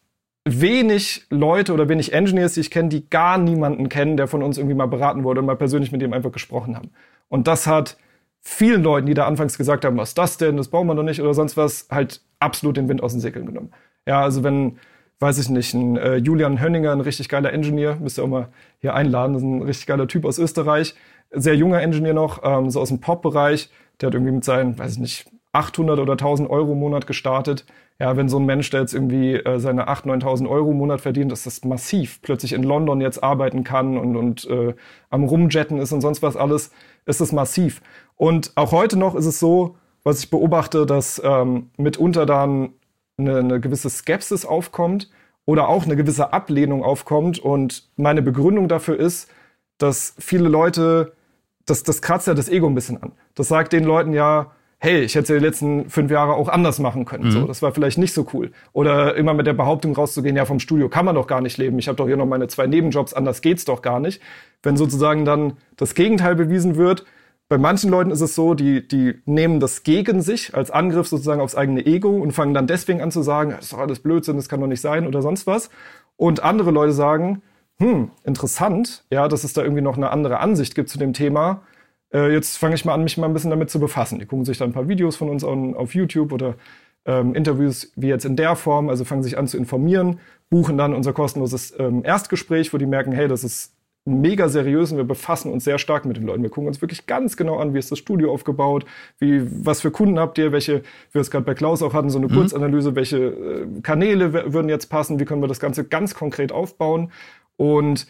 wenig 0.45 1.25
Leute 1.29 1.73
oder 1.73 1.87
wenig 1.87 2.11
Engineers, 2.11 2.55
die 2.55 2.59
ich 2.59 2.71
kenne, 2.71 2.89
die 2.89 3.09
gar 3.09 3.37
niemanden 3.37 3.87
kennen, 3.87 4.17
der 4.17 4.27
von 4.27 4.43
uns 4.43 4.57
irgendwie 4.57 4.75
mal 4.75 4.87
beraten 4.87 5.23
wurde 5.23 5.39
und 5.39 5.45
mal 5.45 5.55
persönlich 5.55 5.91
mit 5.91 6.01
dem 6.01 6.11
einfach 6.11 6.31
gesprochen 6.31 6.75
haben. 6.75 6.91
Und 7.29 7.47
das 7.47 7.65
hat 7.67 7.97
vielen 8.41 8.83
Leuten, 8.83 9.07
die 9.07 9.13
da 9.13 9.25
anfangs 9.25 9.57
gesagt 9.57 9.85
haben, 9.85 9.97
was 9.97 10.09
ist 10.09 10.17
das 10.17 10.37
denn, 10.37 10.57
das 10.57 10.67
brauchen 10.67 10.87
wir 10.87 10.95
doch 10.95 11.03
nicht 11.03 11.21
oder 11.21 11.33
sonst 11.33 11.55
was, 11.55 11.87
halt 11.89 12.21
absolut 12.39 12.75
den 12.75 12.89
Wind 12.89 13.01
aus 13.01 13.13
den 13.13 13.21
Segeln 13.21 13.45
genommen. 13.45 13.71
Ja, 14.05 14.21
also 14.21 14.43
wenn, 14.43 14.79
weiß 15.19 15.37
ich 15.37 15.49
nicht, 15.49 15.73
ein 15.73 15.97
äh, 15.97 16.17
Julian 16.17 16.59
Hönninger, 16.59 16.91
ein 16.91 17.01
richtig 17.01 17.29
geiler 17.29 17.53
Engineer, 17.53 17.97
müsst 17.99 18.17
ihr 18.19 18.23
auch 18.23 18.29
mal 18.29 18.49
hier 18.79 18.93
einladen, 18.93 19.33
das 19.33 19.41
ist 19.41 19.47
ein 19.47 19.61
richtig 19.61 19.87
geiler 19.87 20.07
Typ 20.07 20.25
aus 20.25 20.39
Österreich, 20.39 20.95
sehr 21.31 21.55
junger 21.55 21.81
Engineer 21.81 22.13
noch, 22.13 22.41
ähm, 22.43 22.69
so 22.69 22.81
aus 22.81 22.89
dem 22.89 22.99
Pop-Bereich, 22.99 23.69
der 24.01 24.07
hat 24.07 24.13
irgendwie 24.13 24.33
mit 24.33 24.43
seinen, 24.43 24.77
weiß 24.77 24.93
ich 24.93 24.99
nicht, 24.99 25.25
800 25.53 25.99
oder 25.99 26.13
1000 26.13 26.49
Euro 26.49 26.73
im 26.73 26.79
Monat 26.79 27.07
gestartet, 27.07 27.65
ja, 27.99 28.17
wenn 28.17 28.27
so 28.27 28.37
ein 28.37 28.45
Mensch, 28.45 28.69
der 28.71 28.81
jetzt 28.81 28.93
irgendwie 28.93 29.35
äh, 29.35 29.59
seine 29.59 29.87
8.000, 29.87 30.23
9.000 30.23 30.49
Euro 30.49 30.71
im 30.71 30.77
Monat 30.77 31.01
verdient, 31.01 31.31
dass 31.31 31.43
das 31.43 31.63
massiv 31.63 32.21
plötzlich 32.21 32.53
in 32.53 32.63
London 32.63 33.01
jetzt 33.01 33.23
arbeiten 33.23 33.63
kann 33.63 33.97
und, 33.97 34.15
und 34.15 34.49
äh, 34.49 34.73
am 35.09 35.23
Rumjetten 35.23 35.77
ist 35.77 35.91
und 35.91 36.01
sonst 36.01 36.23
was 36.23 36.35
alles, 36.35 36.71
ist 37.05 37.21
es 37.21 37.31
massiv. 37.31 37.81
Und 38.17 38.51
auch 38.55 38.71
heute 38.71 38.97
noch 38.97 39.15
ist 39.15 39.27
es 39.27 39.39
so, 39.39 39.75
was 40.03 40.19
ich 40.19 40.29
beobachte, 40.29 40.85
dass 40.85 41.21
ähm, 41.23 41.69
mitunter 41.77 42.25
dann 42.25 42.73
eine, 43.17 43.37
eine 43.37 43.59
gewisse 43.59 43.89
Skepsis 43.89 44.45
aufkommt 44.45 45.09
oder 45.45 45.69
auch 45.69 45.85
eine 45.85 45.95
gewisse 45.95 46.33
Ablehnung 46.33 46.83
aufkommt. 46.83 47.39
Und 47.39 47.89
meine 47.95 48.21
Begründung 48.21 48.67
dafür 48.67 48.99
ist, 48.99 49.29
dass 49.77 50.15
viele 50.19 50.49
Leute, 50.49 51.13
das, 51.65 51.83
das 51.83 52.01
kratzt 52.01 52.27
ja 52.27 52.33
das 52.33 52.49
Ego 52.49 52.67
ein 52.67 52.75
bisschen 52.75 53.01
an. 53.01 53.11
Das 53.35 53.47
sagt 53.47 53.73
den 53.73 53.83
Leuten 53.83 54.13
ja, 54.13 54.51
hey, 54.83 54.99
ich 55.01 55.15
hätte 55.15 55.33
die 55.33 55.45
letzten 55.45 55.89
fünf 55.89 56.11
Jahre 56.11 56.33
auch 56.33 56.49
anders 56.49 56.77
machen 56.79 57.05
können. 57.05 57.27
Mhm. 57.27 57.31
So, 57.31 57.47
das 57.47 57.61
war 57.61 57.71
vielleicht 57.71 57.97
nicht 57.97 58.13
so 58.13 58.27
cool. 58.33 58.51
Oder 58.73 59.15
immer 59.15 59.33
mit 59.33 59.47
der 59.47 59.53
Behauptung 59.53 59.95
rauszugehen, 59.95 60.35
ja, 60.35 60.43
vom 60.43 60.59
Studio 60.59 60.89
kann 60.89 61.05
man 61.05 61.15
doch 61.15 61.25
gar 61.25 61.39
nicht 61.39 61.57
leben. 61.57 61.79
Ich 61.79 61.87
habe 61.87 61.95
doch 61.95 62.05
hier 62.05 62.17
noch 62.17 62.25
meine 62.25 62.47
zwei 62.49 62.67
Nebenjobs, 62.67 63.13
anders 63.13 63.41
geht's 63.41 63.63
doch 63.63 63.81
gar 63.81 64.01
nicht. 64.01 64.21
Wenn 64.61 64.75
sozusagen 64.75 65.23
dann 65.23 65.53
das 65.77 65.95
Gegenteil 65.95 66.35
bewiesen 66.35 66.75
wird, 66.75 67.05
bei 67.53 67.59
manchen 67.59 67.91
Leuten 67.91 68.09
ist 68.09 68.21
es 68.21 68.33
so, 68.33 68.55
die, 68.55 68.87
die 68.87 69.21
nehmen 69.25 69.59
das 69.59 69.83
gegen 69.83 70.23
sich 70.23 70.55
als 70.55 70.71
Angriff 70.71 71.07
sozusagen 71.07 71.39
aufs 71.39 71.53
eigene 71.53 71.85
Ego 71.85 72.09
und 72.09 72.31
fangen 72.31 72.55
dann 72.55 72.65
deswegen 72.65 72.99
an 72.99 73.11
zu 73.11 73.21
sagen, 73.21 73.51
das 73.51 73.65
ist 73.65 73.73
doch 73.73 73.77
alles 73.77 73.99
Blödsinn, 73.99 74.37
das 74.37 74.49
kann 74.49 74.59
doch 74.59 74.65
nicht 74.65 74.81
sein 74.81 75.05
oder 75.05 75.21
sonst 75.21 75.45
was. 75.45 75.69
Und 76.17 76.41
andere 76.41 76.71
Leute 76.71 76.93
sagen, 76.93 77.43
hm, 77.77 78.09
interessant, 78.23 79.05
ja, 79.11 79.27
dass 79.27 79.43
es 79.43 79.53
da 79.53 79.61
irgendwie 79.61 79.83
noch 79.83 79.97
eine 79.97 80.09
andere 80.09 80.39
Ansicht 80.39 80.73
gibt 80.73 80.89
zu 80.89 80.97
dem 80.97 81.13
Thema 81.13 81.61
äh, 82.11 82.31
jetzt 82.31 82.57
fange 82.57 82.73
ich 82.73 82.85
mal 82.85 82.95
an, 82.95 83.03
mich 83.03 83.17
mal 83.17 83.27
ein 83.27 83.33
bisschen 83.33 83.49
damit 83.49 83.69
zu 83.69 83.79
befassen. 83.79 84.19
Die 84.19 84.25
gucken 84.25 84.45
sich 84.45 84.57
dann 84.57 84.69
ein 84.69 84.73
paar 84.73 84.87
Videos 84.87 85.15
von 85.15 85.29
uns 85.29 85.43
an, 85.43 85.75
auf 85.75 85.93
YouTube 85.93 86.31
oder 86.31 86.55
ähm, 87.05 87.35
Interviews 87.35 87.91
wie 87.95 88.07
jetzt 88.07 88.25
in 88.25 88.35
der 88.35 88.55
Form, 88.55 88.89
also 88.89 89.03
fangen 89.03 89.23
sich 89.23 89.37
an 89.37 89.47
zu 89.47 89.57
informieren, 89.57 90.19
buchen 90.49 90.77
dann 90.77 90.93
unser 90.93 91.13
kostenloses 91.13 91.73
ähm, 91.77 92.03
Erstgespräch, 92.03 92.73
wo 92.73 92.77
die 92.77 92.85
merken, 92.85 93.11
hey, 93.11 93.27
das 93.27 93.43
ist 93.43 93.73
mega 94.05 94.49
seriös 94.49 94.91
und 94.91 94.97
wir 94.97 95.05
befassen 95.05 95.51
uns 95.51 95.63
sehr 95.63 95.77
stark 95.77 96.05
mit 96.05 96.17
den 96.17 96.25
Leuten. 96.25 96.43
Wir 96.43 96.49
gucken 96.49 96.67
uns 96.67 96.81
wirklich 96.81 97.07
ganz 97.07 97.37
genau 97.37 97.57
an, 97.57 97.73
wie 97.73 97.79
ist 97.79 97.91
das 97.91 97.99
Studio 97.99 98.33
aufgebaut, 98.33 98.85
wie, 99.19 99.47
was 99.65 99.81
für 99.81 99.91
Kunden 99.91 100.19
habt 100.19 100.37
ihr, 100.37 100.51
welche, 100.51 100.81
wie 100.81 101.13
wir 101.13 101.21
es 101.21 101.31
gerade 101.31 101.45
bei 101.45 101.53
Klaus 101.53 101.81
auch 101.81 101.93
hatten, 101.93 102.09
so 102.09 102.17
eine 102.17 102.27
mhm. 102.27 102.33
Kurzanalyse, 102.33 102.95
welche 102.95 103.17
äh, 103.17 103.81
Kanäle 103.81 104.53
würden 104.53 104.67
jetzt 104.67 104.87
passen, 104.87 105.19
wie 105.19 105.25
können 105.25 105.41
wir 105.41 105.47
das 105.47 105.59
Ganze 105.59 105.85
ganz 105.85 106.15
konkret 106.15 106.51
aufbauen 106.51 107.11
und 107.55 108.07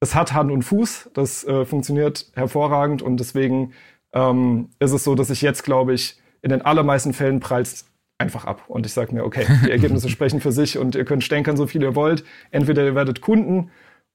es 0.00 0.14
hat 0.14 0.32
Hand 0.32 0.50
und 0.50 0.62
Fuß, 0.62 1.10
das 1.14 1.44
äh, 1.44 1.64
funktioniert 1.64 2.30
hervorragend 2.34 3.02
und 3.02 3.18
deswegen 3.18 3.72
ähm, 4.12 4.70
ist 4.78 4.92
es 4.92 5.04
so, 5.04 5.14
dass 5.14 5.30
ich 5.30 5.42
jetzt, 5.42 5.64
glaube 5.64 5.94
ich, 5.94 6.20
in 6.42 6.50
den 6.50 6.62
allermeisten 6.62 7.12
Fällen 7.12 7.40
prallt 7.40 7.84
einfach 8.18 8.44
ab. 8.44 8.64
Und 8.68 8.86
ich 8.86 8.92
sage 8.92 9.14
mir, 9.14 9.24
okay, 9.24 9.46
die 9.64 9.70
Ergebnisse 9.70 10.08
sprechen 10.08 10.40
für 10.40 10.52
sich 10.52 10.78
und 10.78 10.94
ihr 10.94 11.04
könnt 11.04 11.24
stänkern, 11.24 11.56
so 11.56 11.66
viel 11.66 11.82
ihr 11.82 11.94
wollt. 11.94 12.24
Entweder 12.50 12.84
ihr 12.84 12.94
werdet 12.94 13.20
Kunden 13.20 13.70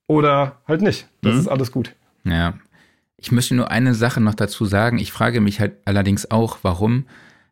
oder 0.08 0.62
halt 0.68 0.82
nicht. 0.82 1.08
Das 1.22 1.34
mhm. 1.34 1.39
ist 1.39 1.47
alles 1.47 1.72
gut. 1.72 1.93
Ja. 2.24 2.56
Ich 3.18 3.32
möchte 3.32 3.56
nur 3.56 3.72
eine 3.72 3.93
Sache 3.93 4.20
noch 4.20 4.36
dazu 4.36 4.66
sagen. 4.66 4.99
Ich 4.99 5.12
frage 5.12 5.41
mich 5.41 5.60
halt 5.60 5.78
allerdings 5.86 6.30
auch, 6.30 6.60
warum 6.62 7.06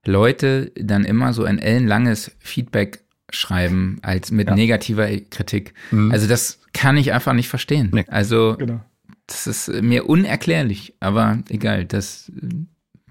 Leute 0.06 0.72
dann 0.76 1.06
immer 1.06 1.34
so 1.34 1.44
ein 1.44 1.60
ellenlanges 1.60 2.32
Feedback 2.40 3.04
schreiben 3.30 4.00
als 4.02 4.32
mit 4.32 4.50
ja. 4.50 4.56
negativer 4.56 5.08
Kritik. 5.30 5.74
Mhm. 5.92 6.12
Also 6.12 6.28
das 6.28 6.60
kann 6.74 6.98
ich 6.98 7.14
einfach 7.14 7.34
nicht 7.34 7.48
verstehen. 7.48 7.90
Nee. 7.94 8.06
Also 8.08 8.56
genau. 8.58 8.82
das 9.28 9.48
ist 9.48 9.82
mir 9.82 10.10
unerklärlich, 10.10 10.96
aber 11.00 11.40
egal, 11.50 11.86
das 11.86 12.32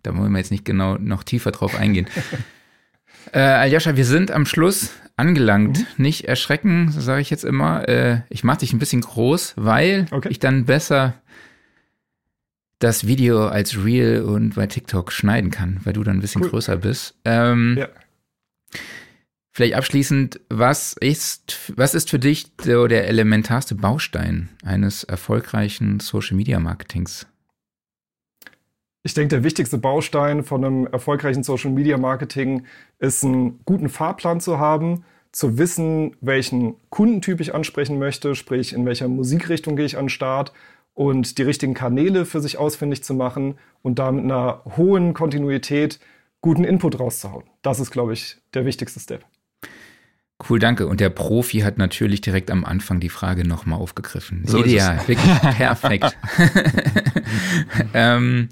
da 0.02 0.16
wollen 0.16 0.32
wir 0.32 0.38
jetzt 0.38 0.50
nicht 0.50 0.64
genau 0.64 0.96
noch 0.98 1.22
tiefer 1.22 1.50
drauf 1.50 1.74
eingehen. 1.74 2.06
äh, 3.32 3.38
Aljoscha, 3.38 3.96
wir 3.96 4.04
sind 4.04 4.30
am 4.30 4.46
Schluss 4.46 4.90
angelangt. 5.16 5.78
Mhm. 5.78 6.04
Nicht 6.04 6.28
erschrecken, 6.28 6.90
so 6.90 7.00
sage 7.00 7.20
ich 7.20 7.30
jetzt 7.30 7.44
immer. 7.44 7.88
Äh, 7.88 8.22
ich 8.30 8.44
mache 8.44 8.58
dich 8.58 8.72
ein 8.72 8.78
bisschen 8.78 9.02
groß, 9.02 9.54
weil 9.56 10.06
okay. 10.10 10.28
ich 10.30 10.38
dann 10.38 10.64
besser 10.64 11.14
das 12.78 13.06
Video 13.06 13.46
als 13.46 13.84
Reel 13.84 14.22
und 14.22 14.54
bei 14.54 14.66
TikTok 14.66 15.12
schneiden 15.12 15.50
kann, 15.50 15.80
weil 15.84 15.92
du 15.92 16.02
dann 16.02 16.16
ein 16.16 16.20
bisschen 16.20 16.42
cool. 16.42 16.50
größer 16.50 16.78
bist. 16.78 17.14
Ähm, 17.24 17.76
ja. 17.78 17.88
Vielleicht 19.52 19.74
abschließend, 19.74 20.40
was 20.48 20.94
ist, 20.94 21.72
was 21.76 21.94
ist 21.94 22.08
für 22.08 22.18
dich 22.18 22.46
so 22.62 22.86
der 22.86 23.08
elementarste 23.08 23.74
Baustein 23.74 24.48
eines 24.64 25.04
erfolgreichen 25.04 26.00
Social 26.00 26.36
Media 26.36 26.58
Marketings? 26.58 27.26
Ich 29.02 29.14
denke, 29.14 29.28
der 29.28 29.44
wichtigste 29.44 29.78
Baustein 29.78 30.44
von 30.44 30.64
einem 30.64 30.86
erfolgreichen 30.86 31.42
Social 31.42 31.70
Media 31.70 31.96
Marketing 31.96 32.64
ist, 32.98 33.24
einen 33.24 33.60
guten 33.64 33.88
Fahrplan 33.88 34.40
zu 34.40 34.58
haben, 34.58 35.04
zu 35.32 35.56
wissen, 35.56 36.16
welchen 36.20 36.74
Kundentyp 36.90 37.40
ich 37.40 37.54
ansprechen 37.54 37.98
möchte, 37.98 38.34
sprich, 38.34 38.74
in 38.74 38.84
welcher 38.84 39.08
Musikrichtung 39.08 39.76
gehe 39.76 39.86
ich 39.86 39.96
an 39.96 40.04
den 40.04 40.10
Start 40.10 40.52
und 40.92 41.38
die 41.38 41.42
richtigen 41.42 41.72
Kanäle 41.72 42.26
für 42.26 42.40
sich 42.40 42.58
ausfindig 42.58 43.02
zu 43.02 43.14
machen 43.14 43.54
und 43.80 43.98
da 43.98 44.12
mit 44.12 44.24
einer 44.24 44.62
hohen 44.76 45.14
Kontinuität 45.14 45.98
guten 46.42 46.64
Input 46.64 46.98
rauszuhauen. 46.98 47.44
Das 47.62 47.80
ist, 47.80 47.92
glaube 47.92 48.12
ich, 48.12 48.36
der 48.52 48.66
wichtigste 48.66 49.00
Step. 49.00 49.24
Cool, 50.48 50.58
danke. 50.58 50.86
Und 50.86 51.00
der 51.00 51.10
Profi 51.10 51.60
hat 51.60 51.78
natürlich 51.78 52.22
direkt 52.22 52.50
am 52.50 52.64
Anfang 52.64 52.98
die 52.98 53.10
Frage 53.10 53.46
nochmal 53.46 53.78
aufgegriffen. 53.78 54.42
So 54.46 54.58
Ideal, 54.58 54.98
wirklich 55.06 55.40
perfekt. 55.40 56.16
ähm, 57.94 58.48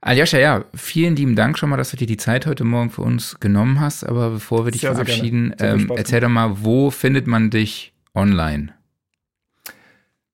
Aljoscha, 0.00 0.38
ja, 0.38 0.64
vielen 0.74 1.16
lieben 1.16 1.34
Dank 1.34 1.58
schon 1.58 1.70
mal, 1.70 1.76
dass 1.76 1.90
du 1.90 1.96
dir 1.96 2.06
die 2.06 2.16
Zeit 2.16 2.46
heute 2.46 2.62
Morgen 2.62 2.90
für 2.90 3.02
uns 3.02 3.40
genommen 3.40 3.80
hast. 3.80 4.04
Aber 4.04 4.30
bevor 4.30 4.64
wir 4.64 4.70
dich 4.70 4.82
sehr, 4.82 4.92
verabschieden, 4.92 5.54
sehr 5.58 5.74
ähm, 5.74 5.92
erzähl 5.94 6.20
doch 6.20 6.28
mal, 6.28 6.62
wo 6.62 6.90
findet 6.90 7.26
man 7.26 7.50
dich 7.50 7.92
online? 8.14 8.74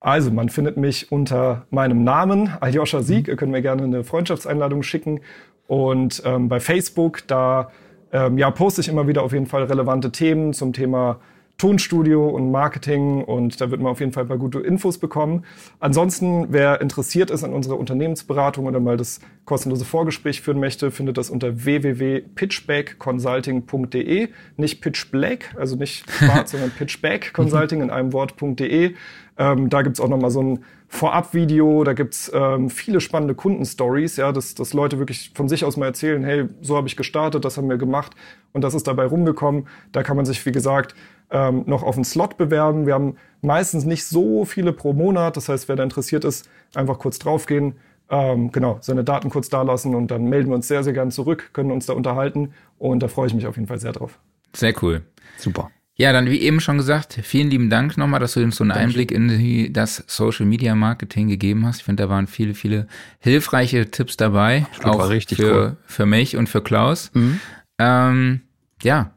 Also, 0.01 0.31
man 0.31 0.51
findet 0.51 0.77
mich 0.77 1.11
unter 1.11 1.67
meinem 1.71 2.05
Namen, 2.05 2.51
Aljoscha 2.61 3.01
Sieg. 3.01 3.27
Mhm. 3.27 3.31
Ihr 3.31 3.37
könnt 3.37 3.53
mir 3.53 3.63
gerne 3.63 3.85
eine 3.85 4.05
Freundschaftseinladung 4.05 4.83
schicken. 4.83 5.21
Und 5.67 6.23
ähm, 6.27 6.51
bei 6.51 6.61
Facebook, 6.61 7.27
da 7.27 7.71
ähm, 8.13 8.37
ja, 8.37 8.51
poste 8.51 8.83
ich 8.83 8.89
immer 8.89 9.09
wieder 9.09 9.23
auf 9.23 9.33
jeden 9.33 9.47
Fall 9.47 9.65
relevante 9.65 10.13
Themen 10.13 10.53
zum 10.53 10.75
Thema 10.75 11.21
Tonstudio 11.57 12.29
und 12.29 12.51
Marketing 12.51 13.23
und 13.23 13.61
da 13.61 13.71
wird 13.71 13.81
man 13.81 13.93
auf 13.93 14.01
jeden 14.01 14.11
Fall 14.13 14.25
ein 14.25 14.29
paar 14.29 14.39
gute 14.39 14.59
Infos 14.59 14.99
bekommen. 14.99 15.45
Ansonsten, 15.79 16.49
wer 16.51 16.81
interessiert 16.81 17.31
ist 17.31 17.45
an 17.45 17.53
unserer 17.53 17.79
Unternehmensberatung 17.79 18.67
oder 18.67 18.81
mal 18.81 18.97
das 18.97 19.21
kostenlose 19.45 19.85
Vorgespräch 19.85 20.41
führen 20.41 20.59
möchte, 20.59 20.91
findet 20.91 21.17
das 21.17 21.31
unter 21.31 21.65
www.pitchbackconsulting.de. 21.65 24.31
Nicht 24.57 24.81
pitchblack, 24.81 25.55
also 25.57 25.77
nicht 25.77 26.11
schwarz, 26.11 26.51
sondern 26.51 26.73
pitchbackconsulting 26.73 27.83
in 27.83 27.91
einem 27.91 28.13
Wort.de. 28.13 28.95
Ähm, 29.37 29.69
da 29.69 29.83
gibt's 29.83 30.01
auch 30.01 30.09
nochmal 30.09 30.31
so 30.31 30.43
ein 30.43 30.65
Vorab-Video, 30.89 31.83
da 31.83 31.93
gibt's 31.93 32.31
ähm, 32.33 32.71
viele 32.71 33.01
spannende 33.01 33.35
Kundenstories, 33.35 34.17
ja, 34.17 34.31
dass, 34.31 34.55
dass 34.55 34.75
Leute 34.75 35.01
wirklich 35.01 35.33
von 35.35 35.49
sich 35.49 35.65
aus 35.65 35.77
mal 35.77 35.87
erzählen, 35.87 36.23
hey, 36.23 36.45
so 36.61 36.77
habe 36.77 36.87
ich 36.87 36.97
gestartet, 36.97 37.45
das 37.45 37.57
haben 37.57 37.69
wir 37.69 37.77
gemacht 37.77 38.13
und 38.53 38.63
das 38.63 38.75
ist 38.75 38.87
dabei 38.87 39.07
rumgekommen. 39.07 39.67
Da 39.91 40.05
kann 40.05 40.17
man 40.17 40.25
sich, 40.25 40.47
wie 40.47 40.53
gesagt, 40.53 40.95
ähm, 41.31 41.65
noch 41.67 41.83
auf 41.83 41.97
einen 41.97 42.05
Slot 42.05 42.37
bewerben. 42.37 42.87
Wir 42.87 42.95
haben 42.95 43.17
meistens 43.43 43.85
nicht 43.85 44.05
so 44.05 44.45
viele 44.45 44.73
pro 44.73 44.93
Monat, 44.93 45.37
das 45.37 45.49
heißt, 45.49 45.69
wer 45.69 45.77
da 45.77 45.83
interessiert 45.83 46.25
ist, 46.25 46.49
einfach 46.75 46.99
kurz 46.99 47.19
draufgehen, 47.19 47.75
ähm, 48.11 48.53
genau, 48.53 48.79
seine 48.81 49.05
Daten 49.05 49.31
kurz 49.31 49.49
dalassen 49.49 49.95
und 49.95 50.11
dann 50.11 50.25
melden 50.25 50.51
wir 50.51 50.57
uns 50.57 50.69
sehr, 50.69 50.85
sehr 50.85 50.93
gern 50.93 51.11
zurück, 51.11 51.51
können 51.53 51.71
uns 51.71 51.87
da 51.87 51.95
unterhalten 51.95 52.53
und 52.79 53.03
da 53.03 53.09
freue 53.09 53.27
ich 53.27 53.35
mich 53.35 53.47
auf 53.47 53.57
jeden 53.57 53.69
Fall 53.69 53.81
sehr 53.81 53.93
drauf. 53.93 54.19
Sehr 54.55 54.75
cool. 54.83 55.03
Super. 55.39 55.71
Ja, 55.97 56.13
dann 56.13 56.29
wie 56.29 56.41
eben 56.41 56.59
schon 56.59 56.77
gesagt, 56.77 57.21
vielen 57.23 57.51
lieben 57.51 57.71
Dank 57.71 57.97
nochmal, 57.97 58.19
dass 58.19 58.33
du 58.33 58.43
uns 58.43 58.57
so 58.57 58.65
einen 58.65 58.71
Dankeschön. 58.71 58.91
Einblick 58.91 59.13
in 59.13 59.29
die, 59.29 59.73
das 59.73 60.03
Social 60.09 60.45
Media 60.45 60.75
Marketing 60.75 61.29
gegeben 61.29 61.65
hast. 61.67 61.79
Ich 61.79 61.85
finde, 61.85 62.03
da 62.03 62.09
waren 62.09 62.27
viele, 62.27 62.55
viele 62.55 62.89
hilfreiche 63.21 63.89
Tipps 63.91 64.17
dabei. 64.17 64.67
Das 64.77 64.87
auch 64.87 65.09
richtig 65.09 65.39
für, 65.39 65.55
cool. 65.55 65.77
für 65.87 66.05
mich 66.05 66.37
und 66.37 66.49
für 66.49 66.63
Klaus. 66.63 67.13
Mhm. 67.15 67.41
Ähm, 67.79 68.41
ja, 68.83 69.13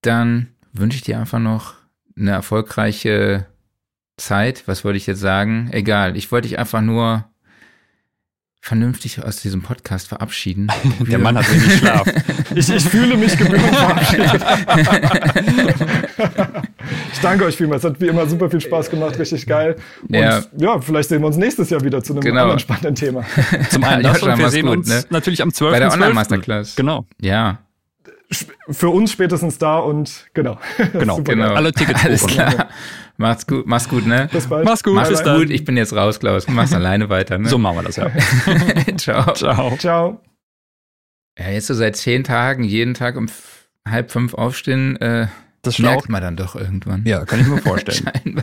dann 0.00 0.48
wünsche 0.72 0.96
ich 0.96 1.02
dir 1.02 1.18
einfach 1.18 1.38
noch 1.38 1.74
eine 2.16 2.32
erfolgreiche 2.32 3.46
Zeit. 4.16 4.64
Was 4.66 4.84
wollte 4.84 4.98
ich 4.98 5.06
jetzt 5.06 5.20
sagen? 5.20 5.68
Egal. 5.72 6.16
Ich 6.16 6.30
wollte 6.30 6.48
dich 6.48 6.58
einfach 6.58 6.80
nur 6.80 7.24
vernünftig 8.62 9.24
aus 9.24 9.36
diesem 9.36 9.62
Podcast 9.62 10.08
verabschieden. 10.08 10.68
Der 11.00 11.18
Mann 11.18 11.38
hat 11.38 11.50
wenig 11.50 11.72
Schlaf. 11.78 12.06
ich, 12.54 12.68
ich 12.68 12.84
fühle 12.84 13.16
mich 13.16 13.36
gebührend 13.36 13.74
verabschiedet. 13.74 14.34
ich 17.12 17.20
danke 17.20 17.46
euch 17.46 17.56
vielmals. 17.56 17.84
Es 17.84 17.90
hat 17.90 18.00
wie 18.00 18.08
immer 18.08 18.26
super 18.26 18.50
viel 18.50 18.60
Spaß 18.60 18.90
gemacht, 18.90 19.18
richtig 19.18 19.46
geil. 19.46 19.76
Und 20.02 20.14
ja, 20.14 20.42
ja 20.58 20.80
vielleicht 20.80 21.08
sehen 21.08 21.22
wir 21.22 21.28
uns 21.28 21.38
nächstes 21.38 21.70
Jahr 21.70 21.82
wieder 21.82 22.02
zu 22.02 22.12
einem 22.12 22.20
genau. 22.20 22.42
anderen 22.42 22.58
spannenden 22.58 22.94
Thema. 22.94 23.24
Zum 23.70 23.82
einen 23.82 24.02
das 24.02 24.22
und 24.22 24.38
wir 24.38 24.50
sehen 24.50 24.66
gut, 24.66 24.78
uns 24.78 24.88
ne? 24.88 25.04
natürlich 25.08 25.40
am 25.40 25.52
12. 25.52 25.72
Bei 25.72 25.78
der 25.78 25.92
Online-Masterclass. 25.92 26.76
Genau. 26.76 27.06
Ja. 27.18 27.60
Für 28.68 28.90
uns 28.90 29.10
spätestens 29.10 29.58
da 29.58 29.78
und 29.78 30.26
genau. 30.34 30.58
Genau, 30.92 31.20
genau. 31.22 31.52
alle 31.54 31.72
Tickets 31.72 32.04
Alles 32.04 32.26
klar. 32.26 32.68
Macht's 33.16 33.46
gut, 33.46 33.66
mach's 33.66 33.88
gut, 33.88 34.06
ne? 34.06 34.28
Bis 34.32 34.46
bald. 34.46 34.64
Mach's 34.64 34.82
gut, 34.82 34.94
Mach's 34.94 35.22
gut. 35.22 35.50
Ich 35.50 35.64
bin 35.64 35.76
jetzt 35.76 35.92
raus, 35.94 36.20
Klaus. 36.20 36.46
Mach's 36.48 36.72
alleine 36.74 37.08
weiter, 37.08 37.38
ne? 37.38 37.48
So 37.48 37.58
machen 37.58 37.78
wir 37.78 37.82
das, 37.82 37.96
ja. 37.96 38.10
Ciao. 38.96 39.34
Ciao. 39.34 39.76
Ciao. 39.76 40.20
Ja, 41.38 41.50
jetzt 41.50 41.66
so 41.66 41.74
seit 41.74 41.96
zehn 41.96 42.24
Tagen, 42.24 42.64
jeden 42.64 42.94
Tag 42.94 43.16
um 43.16 43.26
halb 43.86 44.10
fünf 44.10 44.34
aufstehen, 44.34 44.96
äh, 45.00 45.26
das 45.62 45.78
merkt 45.78 46.08
man 46.08 46.22
dann 46.22 46.36
doch 46.36 46.56
irgendwann. 46.56 47.04
Ja, 47.04 47.24
kann 47.24 47.40
ich 47.40 47.46
mir 47.46 47.58
vorstellen. 47.58 48.42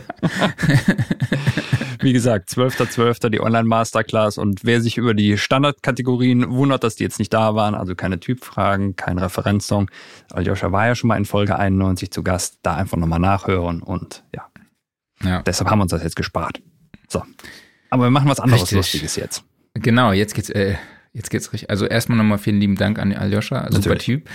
Wie 2.00 2.12
gesagt, 2.12 2.50
12.12. 2.50 2.94
.12. 2.94 3.30
die 3.30 3.40
Online-Masterclass 3.40 4.38
und 4.38 4.64
wer 4.64 4.80
sich 4.80 4.98
über 4.98 5.14
die 5.14 5.36
Standardkategorien 5.36 6.48
wundert, 6.50 6.84
dass 6.84 6.94
die 6.94 7.02
jetzt 7.02 7.18
nicht 7.18 7.34
da 7.34 7.56
waren, 7.56 7.74
also 7.74 7.96
keine 7.96 8.20
Typfragen, 8.20 8.94
kein 8.94 9.18
Referenzsong. 9.18 9.90
Aljoscha 10.30 10.70
war 10.70 10.86
ja 10.86 10.94
schon 10.94 11.08
mal 11.08 11.16
in 11.16 11.24
Folge 11.24 11.58
91 11.58 12.12
zu 12.12 12.22
Gast, 12.22 12.58
da 12.62 12.76
einfach 12.76 12.96
nochmal 12.96 13.18
nachhören 13.18 13.82
und 13.82 14.22
ja. 14.34 14.46
ja. 15.24 15.42
Deshalb 15.42 15.68
haben 15.70 15.80
wir 15.80 15.82
uns 15.82 15.90
das 15.90 16.04
jetzt 16.04 16.16
gespart. 16.16 16.62
So. 17.08 17.24
Aber 17.90 18.04
wir 18.04 18.10
machen 18.10 18.28
was 18.28 18.38
anderes 18.38 18.62
Richtig. 18.62 18.76
Lustiges 18.76 19.16
jetzt. 19.16 19.42
Genau, 19.74 20.12
jetzt 20.12 20.34
geht's, 20.34 20.50
äh, 20.50 20.76
jetzt 21.12 21.30
geht's 21.30 21.52
richtig. 21.52 21.70
Also 21.70 21.86
erstmal 21.86 22.18
nochmal 22.18 22.38
vielen 22.38 22.60
lieben 22.60 22.76
Dank 22.76 22.98
an 22.98 23.12
Aljoscha, 23.12 23.70
super 23.72 23.98
Typ. 23.98 24.28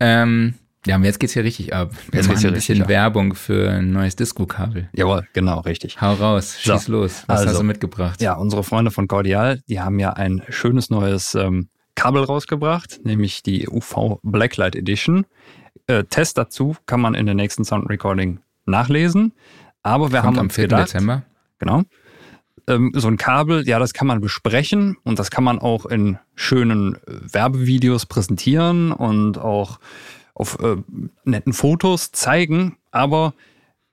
Ähm, 0.00 0.54
ja, 0.86 0.96
und 0.96 1.04
jetzt 1.04 1.18
geht's 1.18 1.32
hier 1.32 1.44
richtig 1.44 1.74
ab. 1.74 1.92
Wir 2.10 2.20
jetzt 2.20 2.28
machen 2.28 2.46
ein 2.46 2.52
bisschen 2.52 2.82
ab. 2.82 2.88
Werbung 2.88 3.34
für 3.34 3.70
ein 3.70 3.92
neues 3.92 4.16
Disco-Kabel. 4.16 4.88
Jawohl, 4.92 5.26
genau, 5.32 5.60
richtig. 5.60 6.00
Hau 6.00 6.14
raus, 6.14 6.60
schieß 6.60 6.84
so. 6.84 6.92
los. 6.92 7.24
Was 7.26 7.40
also, 7.40 7.50
hast 7.50 7.60
du 7.60 7.64
mitgebracht? 7.64 8.20
Ja, 8.20 8.34
unsere 8.34 8.64
Freunde 8.64 8.90
von 8.90 9.08
Cordial, 9.08 9.60
die 9.68 9.80
haben 9.80 9.98
ja 9.98 10.12
ein 10.12 10.42
schönes 10.50 10.90
neues 10.90 11.34
ähm, 11.34 11.68
Kabel 11.94 12.24
rausgebracht, 12.24 13.00
nämlich 13.04 13.42
die 13.42 13.68
UV 13.68 14.18
Blacklight 14.22 14.76
Edition. 14.76 15.26
Äh, 15.86 16.04
Test 16.04 16.38
dazu 16.38 16.76
kann 16.86 17.00
man 17.00 17.14
in 17.14 17.26
der 17.26 17.34
nächsten 17.34 17.64
Sound 17.64 17.88
Recording 17.88 18.40
nachlesen. 18.66 19.32
Aber 19.82 20.12
wir 20.12 20.20
Kommt 20.20 20.38
haben 20.38 20.46
am 20.46 20.50
4. 20.50 20.64
gedacht, 20.64 20.88
Dezember. 20.88 21.22
Genau. 21.58 21.82
Ähm, 22.66 22.92
so 22.94 23.08
ein 23.08 23.18
Kabel, 23.18 23.66
ja, 23.68 23.78
das 23.78 23.92
kann 23.92 24.06
man 24.06 24.20
besprechen 24.20 24.96
und 25.04 25.18
das 25.18 25.30
kann 25.30 25.44
man 25.44 25.58
auch 25.58 25.84
in 25.86 26.18
schönen 26.34 26.96
äh, 26.96 27.00
Werbevideos 27.32 28.06
präsentieren 28.06 28.92
und 28.92 29.38
auch 29.38 29.78
auf 30.34 30.58
äh, 30.60 30.76
netten 31.24 31.52
Fotos 31.52 32.12
zeigen, 32.12 32.76
aber 32.90 33.34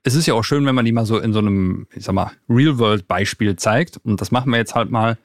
es 0.04 0.14
ist 0.14 0.26
ja 0.26 0.34
auch 0.34 0.42
schön, 0.42 0.66
wenn 0.66 0.74
man 0.74 0.84
die 0.84 0.92
mal 0.92 1.06
so 1.06 1.18
in 1.18 1.32
so 1.32 1.38
einem, 1.38 1.86
ich 1.94 2.04
sag 2.04 2.14
mal, 2.14 2.32
Real-World-Beispiel 2.48 3.56
zeigt. 3.56 3.98
Und 3.98 4.20
das 4.20 4.32
machen 4.32 4.50
wir 4.50 4.58
jetzt 4.58 4.74
halt 4.74 4.90
mal 4.90 5.16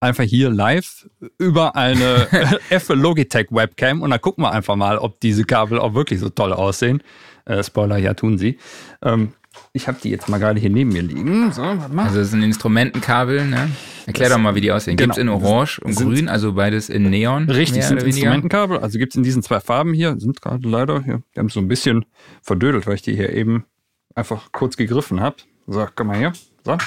einfach 0.00 0.24
hier 0.24 0.50
live 0.50 1.08
über 1.38 1.76
eine 1.76 2.28
F 2.70 2.88
Logitech 2.88 3.48
Webcam 3.50 4.02
und 4.02 4.10
dann 4.10 4.20
gucken 4.20 4.44
wir 4.44 4.52
einfach 4.52 4.76
mal, 4.76 4.98
ob 4.98 5.20
diese 5.20 5.44
Kabel 5.44 5.78
auch 5.78 5.94
wirklich 5.94 6.20
so 6.20 6.28
toll 6.30 6.52
aussehen. 6.52 7.02
Äh, 7.44 7.62
Spoiler, 7.62 7.98
ja, 7.98 8.14
tun 8.14 8.38
sie. 8.38 8.58
Ähm, 9.02 9.32
ich 9.76 9.86
habe 9.86 9.98
die 10.02 10.10
jetzt 10.10 10.28
mal 10.28 10.38
gerade 10.38 10.58
hier 10.58 10.70
neben 10.70 10.90
mir 10.90 11.02
liegen. 11.02 11.52
So, 11.52 11.62
warte 11.62 11.94
mal. 11.94 12.06
Also 12.06 12.18
das 12.18 12.28
ist 12.28 12.34
ein 12.34 12.42
Instrumentenkabel, 12.42 13.46
ne? 13.46 13.70
Erklär 14.06 14.28
das, 14.28 14.36
doch 14.36 14.42
mal, 14.42 14.54
wie 14.54 14.60
die 14.60 14.72
aussehen. 14.72 14.96
Genau. 14.96 15.14
Gibt 15.14 15.18
es 15.18 15.22
in 15.22 15.28
Orange 15.28 15.80
und 15.80 15.92
sind, 15.92 16.08
Grün, 16.08 16.28
also 16.28 16.54
beides 16.54 16.88
in 16.88 17.10
Neon? 17.10 17.50
Richtig, 17.50 17.84
sind 17.84 18.02
Instrumentenkabel. 18.02 18.78
Also 18.78 18.98
gibt 18.98 19.12
es 19.12 19.16
in 19.16 19.22
diesen 19.22 19.42
zwei 19.42 19.60
Farben 19.60 19.92
hier, 19.92 20.18
sind 20.18 20.40
gerade 20.40 20.66
leider, 20.68 21.02
hier, 21.02 21.22
die 21.34 21.38
haben 21.38 21.48
so 21.48 21.60
ein 21.60 21.68
bisschen 21.68 22.06
verdödelt, 22.40 22.86
weil 22.86 22.94
ich 22.94 23.02
die 23.02 23.14
hier 23.14 23.32
eben 23.32 23.64
einfach 24.14 24.50
kurz 24.52 24.76
gegriffen 24.76 25.20
habe. 25.20 25.36
So, 25.66 25.86
komm 25.94 26.06
mal 26.08 26.18
hier. 26.18 26.32
So. 26.64 26.78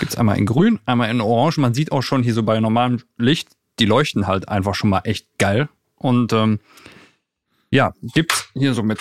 Gibt 0.00 0.12
es 0.12 0.18
einmal 0.18 0.36
in 0.38 0.46
Grün, 0.46 0.80
einmal 0.86 1.10
in 1.10 1.20
Orange. 1.20 1.60
Man 1.60 1.74
sieht 1.74 1.92
auch 1.92 2.02
schon 2.02 2.22
hier 2.22 2.34
so 2.34 2.42
bei 2.42 2.58
normalem 2.58 3.00
Licht, 3.16 3.50
die 3.78 3.86
leuchten 3.86 4.26
halt 4.26 4.48
einfach 4.48 4.74
schon 4.74 4.90
mal 4.90 5.02
echt 5.04 5.28
geil. 5.38 5.68
Und 5.96 6.32
ähm, 6.32 6.58
ja, 7.70 7.92
gibt's 8.14 8.48
hier 8.54 8.74
so 8.74 8.82
mit 8.82 8.98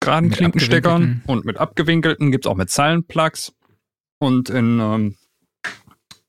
geraden 0.00 0.30
Klinkensteckern 0.30 1.22
und 1.26 1.44
mit 1.44 1.58
abgewinkelten, 1.58 2.30
gibt 2.30 2.46
es 2.46 2.50
auch 2.50 2.56
mit 2.56 2.70
Zeilenplugs. 2.70 3.52
Und 4.18 4.50
in, 4.50 4.80
ähm, 4.80 5.16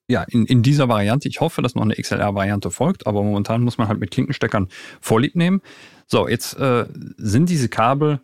ja, 0.08 0.24
in, 0.24 0.46
in 0.46 0.64
dieser 0.64 0.90
Variante, 0.90 1.28
ich 1.28 1.40
hoffe, 1.40 1.62
dass 1.62 1.76
noch 1.76 1.84
eine 1.84 1.96
XLR-Variante 1.96 2.72
folgt, 2.72 3.08
aber 3.08 3.24
momentan 3.24 3.64
muss 3.64 3.78
man 3.78 3.88
halt 3.88 4.00
mit 4.00 4.12
Klinkensteckern 4.12 4.68
Vorlieb 5.02 5.36
nehmen. 5.36 5.62
So, 6.08 6.28
jetzt 6.28 6.58
äh, 6.58 6.86
sind 7.18 7.50
diese 7.50 7.70
Kabel 7.70 8.20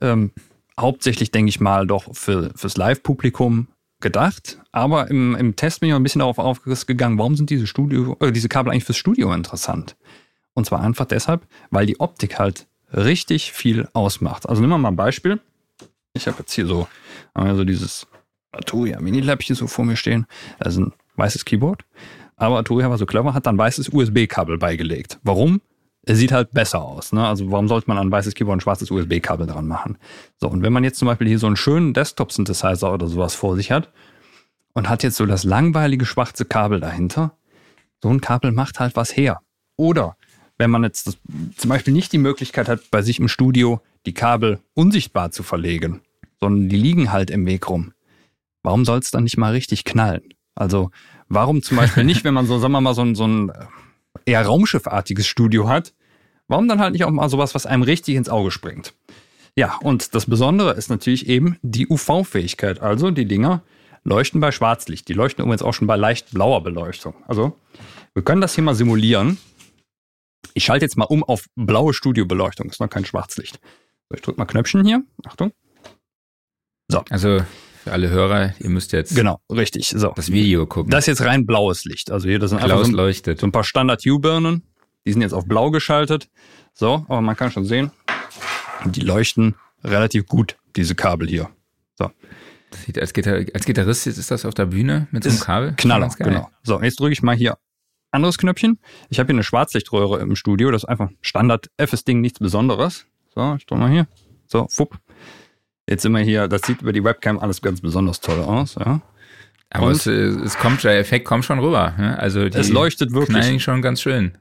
ähm, 0.00 0.32
hauptsächlich, 0.78 1.30
denke 1.30 1.50
ich 1.50 1.60
mal, 1.60 1.86
doch 1.86 2.14
für, 2.14 2.50
fürs 2.54 2.76
Live-Publikum 2.76 3.68
gedacht. 4.00 4.58
Aber 4.72 5.08
im, 5.08 5.34
im 5.34 5.56
Test 5.56 5.80
bin 5.80 5.88
ich 5.88 5.94
ein 5.94 6.02
bisschen 6.02 6.20
darauf 6.20 6.38
aufgegangen, 6.38 7.18
warum 7.18 7.36
sind 7.36 7.50
diese, 7.50 7.66
Studio, 7.66 8.16
äh, 8.20 8.32
diese 8.32 8.48
Kabel 8.48 8.72
eigentlich 8.72 8.84
fürs 8.84 8.98
Studio 8.98 9.32
interessant? 9.32 9.96
Und 10.54 10.66
zwar 10.66 10.82
einfach 10.82 11.06
deshalb, 11.06 11.46
weil 11.70 11.86
die 11.86 12.00
Optik 12.00 12.38
halt 12.38 12.66
richtig 12.92 13.52
viel 13.52 13.88
ausmacht. 13.92 14.48
Also 14.48 14.60
nehmen 14.60 14.72
wir 14.72 14.78
mal 14.78 14.88
ein 14.88 14.96
Beispiel. 14.96 15.40
Ich 16.14 16.26
habe 16.26 16.38
jetzt 16.40 16.52
hier 16.52 16.66
so 16.66 16.88
also 17.34 17.64
dieses 17.64 18.06
Arturia 18.52 19.00
Mini-Läppchen 19.00 19.56
so 19.56 19.66
vor 19.66 19.84
mir 19.84 19.96
stehen. 19.96 20.26
Das 20.58 20.74
ist 20.74 20.80
ein 20.80 20.92
weißes 21.16 21.44
Keyboard. 21.44 21.84
Aber 22.36 22.56
Arturia 22.56 22.90
war 22.90 22.98
so 22.98 23.06
clever, 23.06 23.34
hat 23.34 23.46
dann 23.46 23.58
weißes 23.58 23.90
USB-Kabel 23.90 24.58
beigelegt. 24.58 25.18
Warum? 25.22 25.60
Es 26.04 26.18
sieht 26.18 26.32
halt 26.32 26.50
besser 26.50 26.82
aus. 26.82 27.12
Ne? 27.12 27.24
Also 27.26 27.50
warum 27.50 27.68
sollte 27.68 27.88
man 27.88 27.96
an 27.96 28.08
ein 28.08 28.10
weißes 28.10 28.34
Keyboard 28.34 28.58
ein 28.58 28.60
schwarzes 28.60 28.90
USB-Kabel 28.90 29.46
dran 29.46 29.68
machen? 29.68 29.98
So, 30.40 30.48
und 30.48 30.62
wenn 30.62 30.72
man 30.72 30.82
jetzt 30.82 30.98
zum 30.98 31.06
Beispiel 31.06 31.28
hier 31.28 31.38
so 31.38 31.46
einen 31.46 31.56
schönen 31.56 31.94
Desktop-Synthesizer 31.94 32.92
oder 32.92 33.06
sowas 33.06 33.34
vor 33.34 33.54
sich 33.56 33.70
hat 33.70 33.92
und 34.74 34.88
hat 34.88 35.02
jetzt 35.04 35.16
so 35.16 35.26
das 35.26 35.44
langweilige 35.44 36.04
schwarze 36.04 36.44
Kabel 36.44 36.80
dahinter, 36.80 37.36
so 38.02 38.08
ein 38.08 38.20
Kabel 38.20 38.50
macht 38.50 38.80
halt 38.80 38.96
was 38.96 39.16
her. 39.16 39.40
Oder 39.76 40.16
wenn 40.58 40.70
man 40.70 40.84
jetzt 40.84 41.06
das, 41.06 41.18
zum 41.56 41.68
Beispiel 41.68 41.92
nicht 41.92 42.12
die 42.12 42.18
Möglichkeit 42.18 42.68
hat, 42.68 42.90
bei 42.90 43.02
sich 43.02 43.18
im 43.18 43.28
Studio 43.28 43.80
die 44.06 44.14
Kabel 44.14 44.60
unsichtbar 44.74 45.30
zu 45.30 45.42
verlegen, 45.42 46.00
sondern 46.40 46.68
die 46.68 46.76
liegen 46.76 47.12
halt 47.12 47.30
im 47.30 47.46
Weg 47.46 47.68
rum. 47.68 47.92
Warum 48.62 48.84
soll 48.84 48.98
es 48.98 49.10
dann 49.10 49.24
nicht 49.24 49.36
mal 49.36 49.52
richtig 49.52 49.84
knallen? 49.84 50.22
Also 50.54 50.90
warum 51.28 51.62
zum 51.62 51.76
Beispiel 51.76 52.04
nicht, 52.04 52.24
wenn 52.24 52.34
man 52.34 52.46
so, 52.46 52.58
sagen 52.58 52.72
wir 52.72 52.80
mal, 52.80 52.94
so 52.94 53.02
ein, 53.02 53.14
so 53.14 53.26
ein 53.26 53.52
eher 54.24 54.44
raumschiffartiges 54.44 55.26
Studio 55.26 55.68
hat, 55.68 55.92
warum 56.48 56.68
dann 56.68 56.80
halt 56.80 56.92
nicht 56.92 57.04
auch 57.04 57.10
mal 57.10 57.28
sowas, 57.28 57.54
was 57.54 57.66
einem 57.66 57.82
richtig 57.82 58.16
ins 58.16 58.28
Auge 58.28 58.50
springt? 58.50 58.94
Ja, 59.54 59.76
und 59.82 60.14
das 60.14 60.26
Besondere 60.26 60.72
ist 60.72 60.88
natürlich 60.88 61.26
eben 61.28 61.58
die 61.62 61.86
UV-Fähigkeit. 61.88 62.80
Also 62.80 63.10
die 63.10 63.26
Dinger 63.26 63.62
leuchten 64.04 64.40
bei 64.40 64.50
Schwarzlicht. 64.50 65.08
Die 65.08 65.12
leuchten 65.12 65.44
übrigens 65.44 65.62
auch 65.62 65.74
schon 65.74 65.86
bei 65.86 65.96
leicht 65.96 66.32
blauer 66.32 66.62
Beleuchtung. 66.62 67.14
Also 67.26 67.56
wir 68.14 68.22
können 68.22 68.40
das 68.40 68.54
hier 68.54 68.64
mal 68.64 68.74
simulieren. 68.74 69.38
Ich 70.54 70.64
schalte 70.64 70.84
jetzt 70.84 70.96
mal 70.96 71.04
um 71.04 71.22
auf 71.24 71.46
blaue 71.56 71.94
Studiobeleuchtung. 71.94 72.68
Ist 72.68 72.80
noch 72.80 72.90
kein 72.90 73.04
Schwarzlicht. 73.04 73.60
So, 74.08 74.16
ich 74.16 74.22
drücke 74.22 74.38
mal 74.38 74.46
Knöpfchen 74.46 74.84
hier. 74.84 75.02
Achtung. 75.24 75.52
Also 77.10 77.40
für 77.84 77.92
alle 77.92 78.10
Hörer, 78.10 78.54
ihr 78.60 78.70
müsst 78.70 78.92
jetzt 78.92 79.16
Genau, 79.16 79.40
richtig. 79.50 79.88
So. 79.88 80.12
das 80.14 80.30
Video 80.30 80.66
gucken. 80.66 80.90
Das 80.90 81.04
ist 81.04 81.18
jetzt 81.18 81.26
rein 81.26 81.46
blaues 81.46 81.84
Licht. 81.84 82.10
Also 82.10 82.28
hier, 82.28 82.38
das 82.38 82.50
sind 82.50 82.58
einfach 82.58 82.68
Klaus 82.68 82.86
so 82.86 82.92
ein, 82.92 82.96
leuchtet. 82.96 83.40
so 83.40 83.46
ein 83.46 83.52
paar 83.52 83.64
Standard-U-Birnen. 83.64 84.62
Die 85.06 85.12
sind 85.12 85.22
jetzt 85.22 85.32
auf 85.32 85.46
blau 85.46 85.70
geschaltet. 85.70 86.28
So, 86.74 87.06
aber 87.08 87.20
man 87.20 87.34
kann 87.34 87.50
schon 87.50 87.64
sehen, 87.64 87.90
die 88.84 89.00
leuchten 89.00 89.56
relativ 89.82 90.26
gut, 90.26 90.58
diese 90.76 90.94
Kabel 90.94 91.28
hier. 91.28 91.50
Sieht, 92.86 92.98
als, 92.98 93.12
Gitar 93.12 93.44
als 93.52 93.64
Gitarrist 93.64 94.06
ist 94.06 94.30
das 94.30 94.44
auf 94.44 94.54
der 94.54 94.66
Bühne 94.66 95.06
mit 95.10 95.24
so 95.24 95.30
einem 95.30 95.40
Kabel. 95.40 95.74
Knaller, 95.76 96.08
genau. 96.18 96.50
So, 96.62 96.80
jetzt 96.80 96.98
drücke 96.98 97.12
ich 97.12 97.22
mal 97.22 97.36
hier 97.36 97.58
anderes 98.12 98.38
Knöpfchen. 98.38 98.78
Ich 99.08 99.18
habe 99.18 99.28
hier 99.28 99.34
eine 99.34 99.42
Schwarzlichtröhre 99.42 100.20
im 100.20 100.36
Studio. 100.36 100.70
Das 100.70 100.82
ist 100.84 100.88
einfach 100.88 101.10
Standard 101.20 101.70
FS-Ding, 101.78 102.20
nichts 102.20 102.38
Besonderes. 102.38 103.06
So, 103.34 103.54
ich 103.56 103.66
drücke 103.66 103.80
mal 103.80 103.90
hier. 103.90 104.06
So, 104.46 104.66
fupp. 104.68 104.98
Jetzt 105.88 106.02
sind 106.02 106.12
wir 106.12 106.20
hier, 106.20 106.48
das 106.48 106.62
sieht 106.62 106.82
über 106.82 106.92
die 106.92 107.02
Webcam 107.02 107.38
alles 107.38 107.60
ganz 107.60 107.80
besonders 107.80 108.20
toll 108.20 108.40
aus. 108.40 108.76
Ja. 108.76 109.00
Aber 109.70 109.90
es, 109.90 110.06
es 110.06 110.58
kommt, 110.58 110.84
der 110.84 110.98
Effekt 110.98 111.24
kommt 111.24 111.44
schon 111.44 111.58
rüber. 111.58 111.94
Ne? 111.98 112.18
Also 112.18 112.48
die 112.48 112.58
Es 112.58 112.68
leuchtet 112.68 113.12
wirklich. 113.12 113.38
knallen 113.38 113.58
schon 113.58 113.80
ganz 113.80 114.02
schön. 114.02 114.32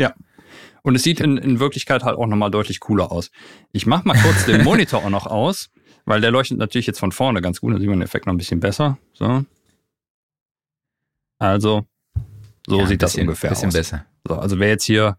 Und 0.84 0.95
es 0.95 1.03
sieht 1.03 1.19
in, 1.19 1.38
in 1.38 1.60
Wirklichkeit 1.60 2.03
halt 2.03 2.18
auch 2.18 2.27
nochmal 2.27 2.52
deutlich 2.52 2.80
cooler 2.80 3.11
aus. 3.11 3.31
Ich 3.72 3.85
mache 3.85 4.07
mal 4.07 4.18
kurz 4.18 4.45
den 4.45 4.64
Monitor 4.65 5.06
auch 5.06 5.10
noch 5.10 5.27
aus, 5.27 5.69
weil 6.06 6.22
der 6.22 6.31
leuchtet 6.31 6.57
natürlich 6.57 6.88
jetzt 6.88 6.99
von 6.99 7.11
vorne 7.11 7.41
ganz 7.41 7.61
gut. 7.61 7.73
Da 7.73 7.80
sieht 7.80 7.88
man 7.88 7.99
den 7.99 8.06
Effekt 8.06 8.26
noch 8.26 8.34
ein 8.34 8.38
bisschen 8.38 8.60
besser. 8.60 8.98
So. 9.14 9.45
Also, 11.39 11.85
so 12.67 12.79
Ja, 12.79 12.88
sieht 12.88 13.01
das 13.01 13.13
bisschen, 13.13 13.27
ungefähr 13.27 13.49
bisschen 13.49 13.67
aus. 13.69 13.73
besser. 13.73 14.05
So, 14.27 14.35
also 14.35 14.59
wer 14.59 14.69
jetzt 14.69 14.83
hier, 14.85 15.17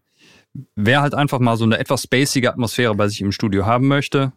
wer 0.75 1.01
halt 1.01 1.13
einfach 1.13 1.39
mal 1.39 1.57
so 1.57 1.65
eine 1.65 1.77
etwas 1.79 2.03
spacige 2.03 2.49
Atmosphäre 2.49 2.95
bei 2.95 3.07
sich 3.07 3.21
im 3.21 3.31
Studio 3.31 3.65
haben 3.65 3.87
möchte, 3.87 4.31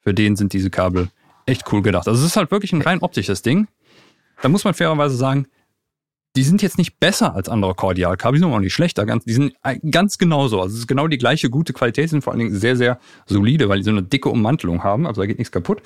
für 0.00 0.14
den 0.14 0.36
sind 0.36 0.52
diese 0.52 0.70
Kabel 0.70 1.08
echt 1.46 1.70
cool 1.72 1.82
gedacht. 1.82 2.08
Also 2.08 2.20
es 2.20 2.26
ist 2.26 2.36
halt 2.36 2.50
wirklich 2.50 2.72
ein 2.72 2.82
rein 2.82 3.00
optisches 3.00 3.42
Ding. 3.42 3.68
Da 4.42 4.48
muss 4.48 4.64
man 4.64 4.74
fairerweise 4.74 5.16
sagen, 5.16 5.46
die 6.36 6.44
sind 6.44 6.62
jetzt 6.62 6.78
nicht 6.78 7.00
besser 7.00 7.34
als 7.34 7.48
andere 7.48 7.74
Cordial-Kabel, 7.74 8.38
die 8.38 8.44
sind 8.44 8.52
auch 8.52 8.60
nicht 8.60 8.74
schlechter. 8.74 9.06
Ganz, 9.06 9.24
die 9.24 9.32
sind 9.32 9.54
ganz 9.90 10.18
genauso. 10.18 10.60
Also 10.60 10.74
es 10.74 10.80
ist 10.80 10.86
genau 10.86 11.08
die 11.08 11.18
gleiche 11.18 11.50
gute 11.50 11.72
Qualität, 11.72 12.10
sind 12.10 12.22
vor 12.22 12.32
allen 12.32 12.40
Dingen 12.40 12.54
sehr, 12.54 12.76
sehr 12.76 13.00
solide, 13.26 13.68
weil 13.68 13.78
die 13.78 13.84
so 13.84 13.90
eine 13.90 14.02
dicke 14.02 14.28
Ummantelung 14.28 14.84
haben. 14.84 15.06
Also 15.06 15.20
da 15.22 15.26
geht 15.26 15.38
nichts 15.38 15.50
kaputt. 15.50 15.82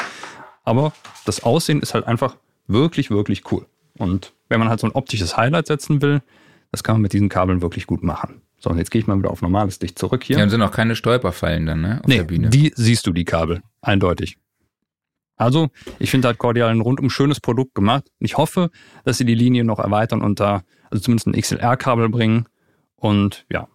Aber 0.64 0.92
das 1.24 1.42
Aussehen 1.42 1.80
ist 1.80 1.94
halt 1.94 2.06
einfach 2.06 2.36
wirklich, 2.66 3.10
wirklich 3.10 3.50
cool. 3.50 3.66
Und 3.96 4.32
wenn 4.48 4.58
man 4.58 4.68
halt 4.68 4.80
so 4.80 4.86
ein 4.86 4.92
optisches 4.92 5.36
Highlight 5.36 5.68
setzen 5.68 6.02
will, 6.02 6.22
das 6.72 6.82
kann 6.82 6.96
man 6.96 7.02
mit 7.02 7.12
diesen 7.12 7.28
Kabeln 7.28 7.62
wirklich 7.62 7.86
gut 7.86 8.02
machen. 8.02 8.42
So, 8.58 8.70
und 8.70 8.78
jetzt 8.78 8.90
gehe 8.90 9.00
ich 9.00 9.06
mal 9.06 9.18
wieder 9.18 9.30
auf 9.30 9.42
normales 9.42 9.80
Licht 9.80 9.98
zurück 9.98 10.24
hier. 10.24 10.38
Ja, 10.38 10.44
und 10.44 10.50
sind 10.50 10.62
auch 10.62 10.70
keine 10.70 10.96
Stolperfallen 10.96 11.66
dann, 11.66 11.80
ne? 11.80 12.00
Auf 12.00 12.06
nee, 12.06 12.16
der 12.16 12.24
Bühne. 12.24 12.48
die 12.48 12.72
siehst 12.74 13.06
du, 13.06 13.12
die 13.12 13.24
Kabel. 13.24 13.62
Eindeutig. 13.80 14.38
Also, 15.36 15.68
ich 15.98 16.10
finde 16.10 16.28
halt 16.28 16.38
Cordial 16.38 16.70
ein 16.70 16.80
rundum 16.80 17.10
schönes 17.10 17.40
Produkt 17.40 17.74
gemacht. 17.74 18.10
Ich 18.20 18.36
hoffe, 18.36 18.70
dass 19.04 19.18
sie 19.18 19.24
die 19.24 19.34
Linie 19.34 19.64
noch 19.64 19.80
erweitern 19.80 20.22
und 20.22 20.38
da, 20.40 20.62
also 20.90 21.02
zumindest 21.02 21.26
ein 21.26 21.32
XLR-Kabel 21.32 22.08
bringen. 22.08 22.46
Und 22.94 23.44
ja, 23.50 23.66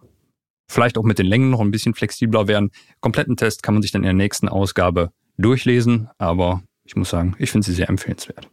vielleicht 0.68 0.96
auch 0.96 1.04
mit 1.04 1.18
den 1.18 1.26
Längen 1.26 1.50
noch 1.50 1.60
ein 1.60 1.70
bisschen 1.70 1.94
flexibler 1.94 2.48
werden. 2.48 2.70
Kompletten 3.00 3.36
Test 3.36 3.62
kann 3.62 3.74
man 3.74 3.82
sich 3.82 3.92
dann 3.92 4.02
in 4.02 4.06
der 4.06 4.14
nächsten 4.14 4.48
Ausgabe 4.48 5.10
durchlesen. 5.36 6.08
Aber 6.16 6.62
ich 6.84 6.96
muss 6.96 7.10
sagen, 7.10 7.36
ich 7.38 7.50
finde 7.50 7.66
sie 7.66 7.74
sehr 7.74 7.90
empfehlenswert. 7.90 8.48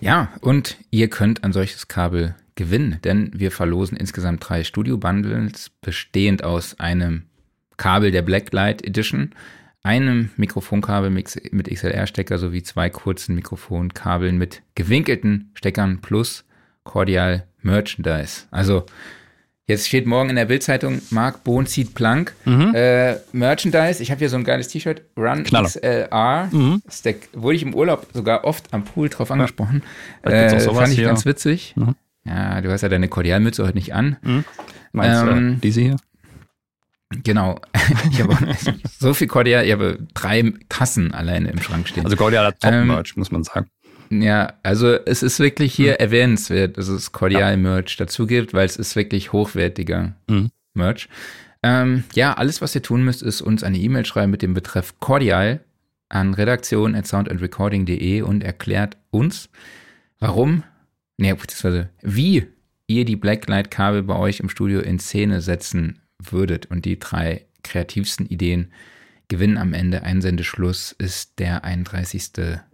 Ja, 0.00 0.32
und 0.40 0.76
ihr 0.90 1.08
könnt 1.08 1.44
ein 1.44 1.52
solches 1.52 1.88
Kabel 1.88 2.34
gewinnen, 2.54 2.98
denn 3.04 3.30
wir 3.34 3.50
verlosen 3.50 3.96
insgesamt 3.96 4.48
drei 4.48 4.64
Studio-Bundles, 4.64 5.70
bestehend 5.80 6.44
aus 6.44 6.78
einem 6.80 7.24
Kabel 7.76 8.10
der 8.10 8.22
Blacklight 8.22 8.84
Edition, 8.84 9.34
einem 9.82 10.30
Mikrofonkabel 10.36 11.10
mit 11.10 11.28
XLR-Stecker 11.32 12.38
sowie 12.38 12.62
zwei 12.62 12.90
kurzen 12.90 13.34
Mikrofonkabeln 13.34 14.36
mit 14.36 14.62
gewinkelten 14.74 15.52
Steckern 15.54 16.00
plus 16.00 16.44
Cordial 16.84 17.46
Merchandise. 17.62 18.46
Also 18.50 18.86
jetzt 19.68 19.86
steht 19.86 20.06
morgen 20.06 20.30
in 20.30 20.36
der 20.36 20.46
Bildzeitung, 20.46 21.00
Marc 21.10 21.44
Bohn 21.44 21.66
zieht 21.66 21.94
Plank. 21.94 22.34
Äh, 22.46 23.14
Merchandise, 23.32 24.02
ich 24.02 24.10
habe 24.10 24.18
hier 24.18 24.28
so 24.28 24.36
ein 24.36 24.42
geiles 24.44 24.66
T-Shirt, 24.68 25.02
Run 25.16 25.44
Knaller. 25.44 25.68
XLR. 25.68 26.48
Mhm. 26.50 26.82
Der, 27.04 27.14
wurde 27.34 27.56
ich 27.56 27.62
im 27.62 27.74
Urlaub 27.74 28.06
sogar 28.12 28.44
oft 28.44 28.72
am 28.74 28.84
Pool 28.84 29.08
drauf 29.08 29.30
angesprochen. 29.30 29.82
Auch 30.24 30.30
Äh, 30.30 30.58
sowas 30.58 30.78
fand 30.78 30.92
ich 30.92 30.98
hier. 30.98 31.06
ganz 31.06 31.24
witzig. 31.24 31.74
Mhm. 31.76 31.94
Ja, 32.24 32.60
du 32.60 32.72
hast 32.72 32.82
ja 32.82 32.88
deine 32.88 33.06
Kordialmütze 33.08 33.64
heute 33.64 33.76
nicht 33.78 33.94
an. 33.94 34.16
Meinst 34.92 35.22
du 35.22 35.28
Ähm, 35.30 35.52
äh, 35.52 35.60
diese 35.62 35.80
hier? 35.82 35.96
Genau. 37.24 37.60
Ich 38.12 38.20
habe 38.20 38.36
so 38.98 39.14
viel 39.14 39.28
Kordial, 39.28 39.64
ich 39.64 39.72
habe 39.72 39.98
drei 40.12 40.52
Tassen 40.68 41.14
alleine 41.14 41.50
im 41.50 41.60
Schrank 41.62 41.88
stehen. 41.88 42.04
Also 42.04 42.16
Cordial 42.16 42.44
hat 42.46 42.56
Ähm, 42.64 42.86
Top-Merch, 42.88 43.16
muss 43.16 43.30
man 43.30 43.44
sagen. 43.44 43.70
Ja, 44.10 44.54
also 44.62 44.92
es 44.92 45.22
ist 45.22 45.38
wirklich 45.40 45.74
hier 45.74 46.00
erwähnenswert, 46.00 46.78
dass 46.78 46.88
es 46.88 47.12
Kordial-Merch 47.12 47.96
dazu 47.96 48.26
gibt, 48.26 48.54
weil 48.54 48.66
es 48.66 48.76
ist 48.76 48.96
wirklich 48.96 49.32
hochwertiger 49.32 50.14
Mhm. 50.28 50.50
Merch. 50.74 51.08
Ähm, 51.62 52.04
ja, 52.14 52.34
alles, 52.34 52.60
was 52.62 52.74
ihr 52.74 52.82
tun 52.82 53.04
müsst, 53.04 53.22
ist 53.22 53.40
uns 53.40 53.64
eine 53.64 53.78
E-Mail 53.78 54.06
schreiben 54.06 54.30
mit 54.30 54.42
dem 54.42 54.54
Betreff 54.54 55.00
Cordial 55.00 55.60
an 56.08 56.34
redaktion.soundandrecording.de 56.34 58.22
und 58.22 58.44
erklärt 58.44 58.96
uns, 59.10 59.50
warum, 60.20 60.62
nee, 61.16 61.32
beziehungsweise 61.32 61.90
wie 62.00 62.46
ihr 62.86 63.04
die 63.04 63.16
Blacklight-Kabel 63.16 64.02
bei 64.04 64.16
euch 64.16 64.40
im 64.40 64.48
Studio 64.48 64.80
in 64.80 64.98
Szene 64.98 65.40
setzen 65.40 66.00
würdet. 66.18 66.66
Und 66.66 66.84
die 66.84 66.98
drei 66.98 67.44
kreativsten 67.62 68.26
Ideen 68.26 68.72
gewinnen 69.28 69.58
am 69.58 69.74
Ende. 69.74 70.02
Einsendeschluss 70.02 70.92
ist 70.92 71.38
der 71.38 71.64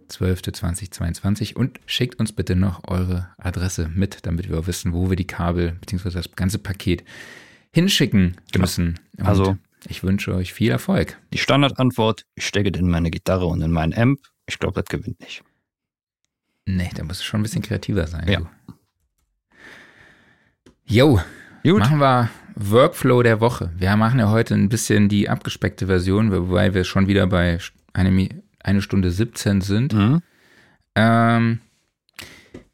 31.12.2022 0.09 1.55
und 1.55 1.79
schickt 1.85 2.19
uns 2.19 2.31
bitte 2.33 2.55
noch 2.55 2.83
eure 2.87 3.29
Adresse 3.37 3.89
mit, 3.93 4.25
damit 4.25 4.49
wir 4.49 4.59
auch 4.59 4.67
wissen, 4.67 4.93
wo 4.93 5.09
wir 5.09 5.15
die 5.15 5.27
Kabel 5.27 5.73
bzw. 5.81 6.09
das 6.11 6.31
ganze 6.35 6.59
Paket 6.59 7.03
hinschicken 7.73 8.37
müssen. 8.57 8.99
Und 9.17 9.25
Also- 9.25 9.57
ich 9.87 10.03
wünsche 10.03 10.33
euch 10.33 10.53
viel 10.53 10.71
Erfolg. 10.71 11.17
Die 11.33 11.37
Standardantwort, 11.37 12.25
ich 12.35 12.45
stecke 12.47 12.69
in 12.69 12.89
meine 12.89 13.11
Gitarre 13.11 13.45
und 13.45 13.61
in 13.61 13.71
meinen 13.71 13.93
Amp. 13.93 14.19
Ich 14.47 14.57
glaube, 14.59 14.81
das 14.81 14.89
gewinnt 14.89 15.19
nicht. 15.19 15.43
Nee, 16.65 16.89
da 16.95 17.03
muss 17.03 17.17
es 17.17 17.23
schon 17.23 17.41
ein 17.41 17.43
bisschen 17.43 17.61
kreativer 17.61 18.07
sein. 18.07 18.27
Ja. 18.27 18.41
Jo, 20.87 21.19
Gut. 21.63 21.79
machen 21.79 21.97
wir 21.99 22.29
Workflow 22.55 23.21
der 23.23 23.39
Woche. 23.41 23.71
Wir 23.77 23.95
machen 23.97 24.19
ja 24.19 24.29
heute 24.29 24.53
ein 24.55 24.69
bisschen 24.69 25.09
die 25.09 25.29
abgespeckte 25.29 25.87
Version, 25.87 26.31
wobei 26.31 26.73
wir 26.73 26.83
schon 26.83 27.07
wieder 27.07 27.27
bei 27.27 27.59
eine, 27.93 28.09
Mi- 28.11 28.41
eine 28.65 28.81
Stunde 28.81 29.11
17 29.11 29.61
sind. 29.61 29.93
Mhm. 29.93 30.21
Ähm, 30.95 31.59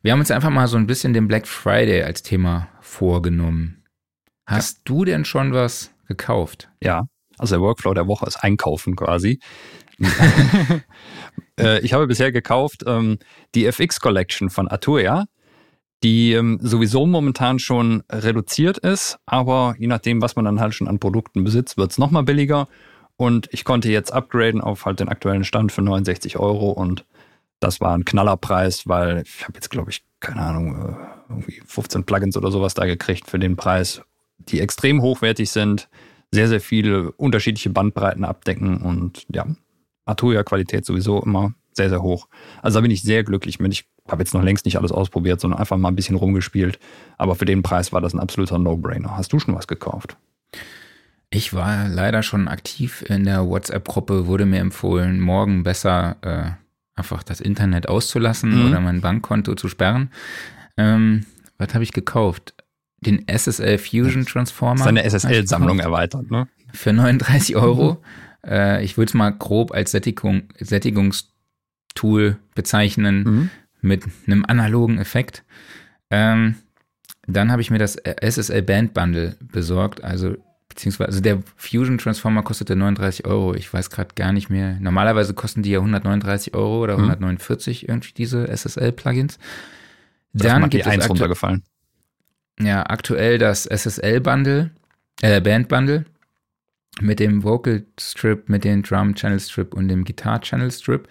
wir 0.02 0.12
haben 0.12 0.20
uns 0.20 0.32
einfach 0.32 0.50
mal 0.50 0.68
so 0.68 0.78
ein 0.78 0.88
bisschen 0.88 1.14
den 1.14 1.28
Black 1.28 1.48
Friday 1.48 2.04
als 2.04 2.24
Thema 2.24 2.70
vorgenommen. 2.80 3.84
Hast 4.46 4.82
du 4.86 5.06
denn 5.06 5.26
schon 5.26 5.54
was 5.54 5.92
gekauft? 6.08 6.70
Ja, 6.82 7.04
also 7.38 7.56
der 7.56 7.62
Workflow 7.62 7.94
der 7.94 8.08
Woche 8.08 8.26
ist 8.26 8.38
Einkaufen 8.38 8.96
quasi. 8.96 9.40
äh, 11.60 11.80
ich 11.82 11.94
habe 11.94 12.08
bisher 12.08 12.32
gekauft 12.32 12.84
ähm, 12.88 13.20
die 13.54 13.66
FX 13.66 14.00
Collection 14.00 14.50
von 14.50 14.70
Atuya, 14.70 15.26
die 16.04 16.34
ähm, 16.34 16.58
sowieso 16.62 17.06
momentan 17.06 17.60
schon 17.60 18.02
reduziert 18.10 18.78
ist, 18.78 19.20
aber 19.26 19.76
je 19.78 19.88
nachdem, 19.88 20.22
was 20.22 20.36
man 20.36 20.46
dann 20.46 20.60
halt 20.60 20.74
schon 20.74 20.88
an 20.88 21.00
Produkten 21.00 21.44
besitzt, 21.44 21.78
wird 21.78 21.92
es 21.92 21.98
nochmal 21.98 22.24
billiger. 22.24 22.68
Und 23.22 23.50
ich 23.52 23.66
konnte 23.66 23.92
jetzt 23.92 24.12
upgraden 24.12 24.62
auf 24.62 24.88
halt 24.88 25.00
den 25.00 25.08
aktuellen 25.08 25.44
Stand 25.44 25.72
für 25.72 25.84
69 25.84 26.40
Euro 26.40 26.72
und 26.72 27.06
das 27.60 27.80
war 27.80 27.94
ein 27.94 28.04
Knallerpreis, 28.04 28.88
weil 28.88 29.22
ich 29.28 29.44
habe 29.44 29.54
jetzt, 29.54 29.70
glaube 29.70 29.92
ich, 29.92 30.04
keine 30.20 30.42
Ahnung, 30.42 30.76
äh, 30.76 30.96
irgendwie 31.30 31.62
15 31.64 32.04
Plugins 32.04 32.36
oder 32.36 32.50
sowas 32.50 32.74
da 32.74 32.88
gekriegt 32.88 33.30
für 33.30 33.38
den 33.38 33.58
Preis, 33.58 34.02
die 34.40 34.60
extrem 34.60 35.04
hochwertig 35.04 35.52
sind, 35.52 35.88
sehr, 36.32 36.48
sehr 36.48 36.62
viele 36.62 37.12
unterschiedliche 37.12 37.70
Bandbreiten 37.70 38.26
abdecken 38.26 38.78
und 38.82 39.28
ja, 39.32 39.46
Arturia-Qualität 40.06 40.84
sowieso 40.84 41.22
immer 41.22 41.54
sehr, 41.74 41.90
sehr 41.90 42.02
hoch. 42.02 42.28
Also 42.64 42.80
da 42.80 42.82
bin 42.82 42.90
ich 42.90 43.04
sehr 43.04 43.24
glücklich 43.24 43.60
mit. 43.60 43.72
Ich 43.72 43.86
habe 44.10 44.24
jetzt 44.24 44.34
noch 44.34 44.42
längst 44.42 44.66
nicht 44.66 44.80
alles 44.80 44.92
ausprobiert, 44.92 45.42
sondern 45.42 45.60
einfach 45.60 45.78
mal 45.78 45.90
ein 45.90 45.96
bisschen 45.96 46.16
rumgespielt. 46.16 46.80
Aber 47.20 47.36
für 47.36 47.46
den 47.46 47.62
Preis 47.62 47.94
war 47.94 48.02
das 48.02 48.16
ein 48.16 48.20
absoluter 48.20 48.58
No-Brainer. 48.58 49.16
Hast 49.16 49.32
du 49.32 49.38
schon 49.38 49.54
was 49.54 49.68
gekauft? 49.68 50.18
Ich 51.34 51.54
war 51.54 51.88
leider 51.88 52.24
schon 52.24 52.48
aktiv 52.50 53.04
in 53.08 53.24
der 53.24 53.48
WhatsApp-Gruppe, 53.48 54.28
wurde 54.28 54.46
mir 54.46 54.60
empfohlen, 54.60 55.20
morgen 55.22 55.64
besser 55.64 56.18
äh, 56.22 57.00
einfach 57.00 57.24
das 57.24 57.40
Internet 57.40 57.88
auszulassen 57.88 58.52
Mhm. 58.60 58.68
oder 58.68 58.82
mein 58.82 59.00
Bankkonto 59.02 59.56
zu 59.56 59.70
sperren. 59.70 60.10
Ähm, 60.78 61.26
was 61.58 61.74
habe 61.74 61.84
ich 61.86 61.94
gekauft? 61.94 62.54
Den 63.00 63.28
SSL 63.28 63.78
Fusion 63.78 64.26
Transformer. 64.26 64.84
Seine 64.84 65.04
SSL-Sammlung 65.04 65.80
erweitert, 65.80 66.30
ne? 66.30 66.48
Für 66.74 66.92
39 66.94 67.56
Euro. 67.56 68.02
Äh, 68.46 68.84
ich 68.84 68.98
würde 68.98 69.10
es 69.10 69.14
mal 69.14 69.32
grob 69.32 69.72
als 69.72 69.92
Sättigung, 69.92 70.44
Sättigungstool 70.60 72.38
bezeichnen 72.56 73.24
Mhm. 73.24 73.50
mit 73.82 74.04
einem 74.28 74.46
analogen 74.46 74.98
Effekt. 74.98 75.44
Ähm, 76.10 76.56
dann 77.26 77.52
habe 77.52 77.62
ich 77.62 77.72
mir 77.72 77.78
das 77.80 77.96
SSL 77.96 78.62
Band 78.64 78.94
Bundle 78.94 79.36
besorgt, 79.42 80.04
also 80.04 80.36
beziehungsweise 80.72 81.10
also 81.10 81.22
der 81.22 81.44
Fusion 81.58 81.98
Transformer 81.98 82.44
kostete 82.44 82.76
39 82.76 83.26
Euro. 83.26 83.54
Ich 83.54 83.72
weiß 83.72 83.90
gerade 83.90 84.16
gar 84.16 84.32
nicht 84.32 84.50
mehr. 84.50 84.78
Normalerweise 84.80 85.34
kosten 85.34 85.64
die 85.64 85.72
ja 85.72 85.80
139 85.80 86.54
Euro 86.54 86.82
oder 86.82 86.94
149 86.94 87.84
mhm. 87.84 87.90
irgendwie 87.90 88.14
diese 88.14 88.48
SSL-Plugins. 88.48 89.38
Dann 90.34 90.70
gibt 90.70 90.88
es 90.88 91.10
runtergefallen. 91.10 91.64
Ja, 92.60 92.84
aktuell 92.84 93.38
das 93.38 93.66
SSL-Bundle, 93.66 94.72
äh, 95.22 95.42
Band-Bundle 95.42 96.06
mit 97.02 97.20
dem 97.20 97.44
Vocal 97.44 97.86
Strip, 98.00 98.50
mit 98.50 98.64
dem 98.64 98.84
Drum 98.84 99.16
Channel 99.16 99.40
Strip 99.40 99.74
und 99.74 99.88
dem 99.88 100.04
Guitar 100.04 100.42
Channel 100.42 100.72
Strip 100.72 101.08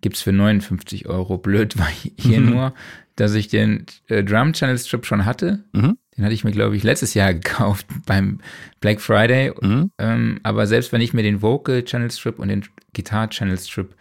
gibt 0.00 0.16
es 0.16 0.22
für 0.22 0.32
59 0.32 1.08
Euro. 1.08 1.38
Blöd 1.38 1.78
war 1.78 1.88
hier 1.88 2.40
mhm. 2.40 2.50
nur, 2.50 2.74
dass 3.16 3.34
ich 3.34 3.48
den 3.48 3.86
äh, 4.08 4.24
Drum 4.24 4.52
Channel 4.52 4.78
Strip 4.78 5.06
schon 5.06 5.24
hatte. 5.24 5.64
Mhm. 5.72 5.98
Den 6.18 6.24
hatte 6.24 6.34
ich 6.34 6.42
mir, 6.42 6.50
glaube 6.50 6.76
ich, 6.76 6.82
letztes 6.82 7.14
Jahr 7.14 7.32
gekauft 7.34 7.86
beim 8.04 8.40
Black 8.80 9.00
Friday. 9.00 9.52
Mhm. 9.60 9.90
Ähm, 9.98 10.40
aber 10.42 10.66
selbst 10.66 10.92
wenn 10.92 11.00
ich 11.00 11.14
mir 11.14 11.22
den 11.22 11.40
Vocal 11.40 11.84
Channel 11.84 12.10
Strip 12.10 12.38
und 12.38 12.48
den 12.48 12.64
Guitar 12.92 13.30
Channel 13.30 13.56
Strip 13.56 13.94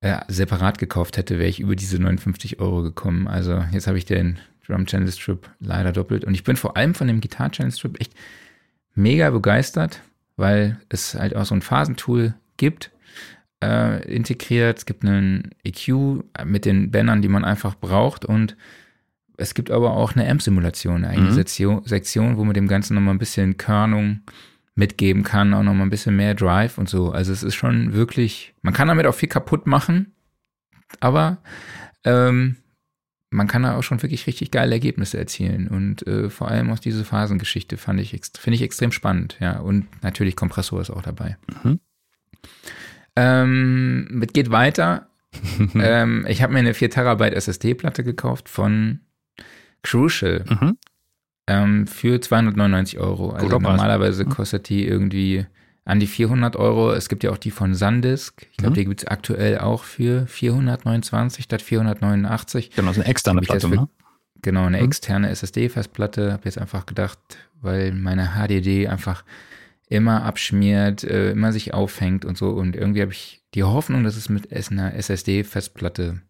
äh, 0.00 0.20
separat 0.28 0.78
gekauft 0.78 1.18
hätte, 1.18 1.38
wäre 1.38 1.48
ich 1.48 1.60
über 1.60 1.76
diese 1.76 2.00
59 2.00 2.58
Euro 2.60 2.82
gekommen. 2.82 3.28
Also 3.28 3.62
jetzt 3.72 3.86
habe 3.86 3.98
ich 3.98 4.06
den 4.06 4.38
Drum 4.66 4.86
Channel 4.86 5.12
Strip 5.12 5.50
leider 5.60 5.92
doppelt. 5.92 6.24
Und 6.24 6.34
ich 6.34 6.44
bin 6.44 6.56
vor 6.56 6.76
allem 6.76 6.94
von 6.94 7.06
dem 7.06 7.20
Guitar 7.20 7.50
Channel 7.50 7.72
Strip 7.72 8.00
echt 8.00 8.14
mega 8.94 9.30
begeistert, 9.30 10.00
weil 10.36 10.78
es 10.88 11.14
halt 11.14 11.36
auch 11.36 11.44
so 11.44 11.54
ein 11.54 11.62
Phasentool 11.62 12.34
gibt, 12.56 12.90
äh, 13.62 14.02
integriert. 14.10 14.78
Es 14.78 14.86
gibt 14.86 15.04
einen 15.04 15.50
EQ 15.64 16.24
mit 16.44 16.64
den 16.64 16.90
Bändern, 16.90 17.22
die 17.22 17.28
man 17.28 17.44
einfach 17.44 17.74
braucht 17.74 18.24
und 18.24 18.56
es 19.38 19.54
gibt 19.54 19.70
aber 19.70 19.92
auch 19.92 20.14
eine 20.14 20.28
Amp-Simulation, 20.28 21.04
eine 21.04 21.30
mhm. 21.30 21.32
Sektion, 21.32 21.84
Sektion, 21.84 22.36
wo 22.36 22.44
man 22.44 22.54
dem 22.54 22.68
Ganzen 22.68 22.94
nochmal 22.94 23.14
ein 23.14 23.18
bisschen 23.18 23.56
Körnung 23.56 24.20
mitgeben 24.74 25.22
kann, 25.22 25.54
auch 25.54 25.62
nochmal 25.62 25.86
ein 25.86 25.90
bisschen 25.90 26.16
mehr 26.16 26.34
Drive 26.34 26.76
und 26.76 26.88
so. 26.88 27.10
Also 27.12 27.32
es 27.32 27.42
ist 27.42 27.54
schon 27.54 27.94
wirklich, 27.94 28.54
man 28.62 28.74
kann 28.74 28.88
damit 28.88 29.06
auch 29.06 29.14
viel 29.14 29.28
kaputt 29.28 29.66
machen, 29.66 30.12
aber 31.00 31.38
ähm, 32.04 32.56
man 33.30 33.46
kann 33.46 33.62
da 33.62 33.76
auch 33.76 33.82
schon 33.82 34.02
wirklich 34.02 34.26
richtig 34.26 34.50
geile 34.50 34.74
Ergebnisse 34.74 35.18
erzielen. 35.18 35.68
Und 35.68 36.06
äh, 36.06 36.30
vor 36.30 36.48
allem 36.48 36.70
auch 36.70 36.78
diese 36.78 37.04
Phasengeschichte 37.04 37.76
fand 37.76 38.00
ich, 38.00 38.10
finde 38.38 38.56
ich 38.56 38.62
extrem 38.62 38.90
spannend, 38.90 39.36
ja. 39.40 39.58
Und 39.58 39.86
natürlich 40.02 40.34
Kompressor 40.34 40.80
ist 40.80 40.90
auch 40.90 41.02
dabei. 41.02 41.36
Mhm. 41.62 41.80
Ähm, 43.14 44.22
es 44.24 44.32
geht 44.32 44.50
weiter. 44.50 45.10
ähm, 45.74 46.24
ich 46.28 46.42
habe 46.42 46.52
mir 46.52 46.60
eine 46.60 46.74
4 46.74 46.90
Terabyte 46.90 47.34
SSD-Platte 47.34 48.02
gekauft 48.02 48.48
von 48.48 49.00
Crucial 49.82 50.44
mhm. 50.48 50.78
ähm, 51.46 51.86
für 51.86 52.20
299 52.20 52.98
Euro. 52.98 53.30
Also 53.30 53.46
Guter 53.46 53.60
normalerweise 53.60 54.24
Preis. 54.24 54.36
kostet 54.36 54.68
die 54.68 54.86
irgendwie 54.86 55.46
an 55.84 56.00
die 56.00 56.06
400 56.06 56.56
Euro. 56.56 56.92
Es 56.92 57.08
gibt 57.08 57.24
ja 57.24 57.30
auch 57.30 57.38
die 57.38 57.50
von 57.50 57.74
Sandisk. 57.74 58.46
Ich 58.50 58.58
glaube, 58.58 58.72
mhm. 58.72 58.74
die 58.74 58.84
gibt 58.84 59.02
es 59.02 59.08
aktuell 59.08 59.58
auch 59.58 59.84
für 59.84 60.26
429 60.26 61.44
statt 61.44 61.62
489. 61.62 62.70
Genau, 62.70 62.92
so 62.92 63.00
eine 63.00 63.08
externe 63.08 63.40
Platte, 63.40 63.68
ne? 63.68 63.88
Genau, 64.42 64.66
eine 64.66 64.78
mhm. 64.78 64.84
externe 64.84 65.30
SSD-Festplatte. 65.30 66.32
Habe 66.32 66.42
jetzt 66.44 66.58
einfach 66.58 66.86
gedacht, 66.86 67.18
weil 67.60 67.92
meine 67.92 68.34
HDD 68.34 68.86
einfach 68.86 69.24
immer 69.88 70.24
abschmiert, 70.24 71.04
äh, 71.04 71.30
immer 71.30 71.52
sich 71.52 71.74
aufhängt 71.74 72.24
und 72.24 72.36
so. 72.36 72.50
Und 72.50 72.76
irgendwie 72.76 73.00
habe 73.00 73.12
ich 73.12 73.42
die 73.54 73.64
Hoffnung, 73.64 74.04
dass 74.04 74.16
es 74.16 74.28
mit 74.28 74.52
einer 74.52 74.94
SSD-Festplatte, 74.94 76.20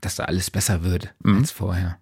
dass 0.00 0.16
da 0.16 0.24
alles 0.24 0.50
besser 0.50 0.82
wird 0.82 1.14
mhm. 1.22 1.38
als 1.38 1.50
vorher. 1.50 1.98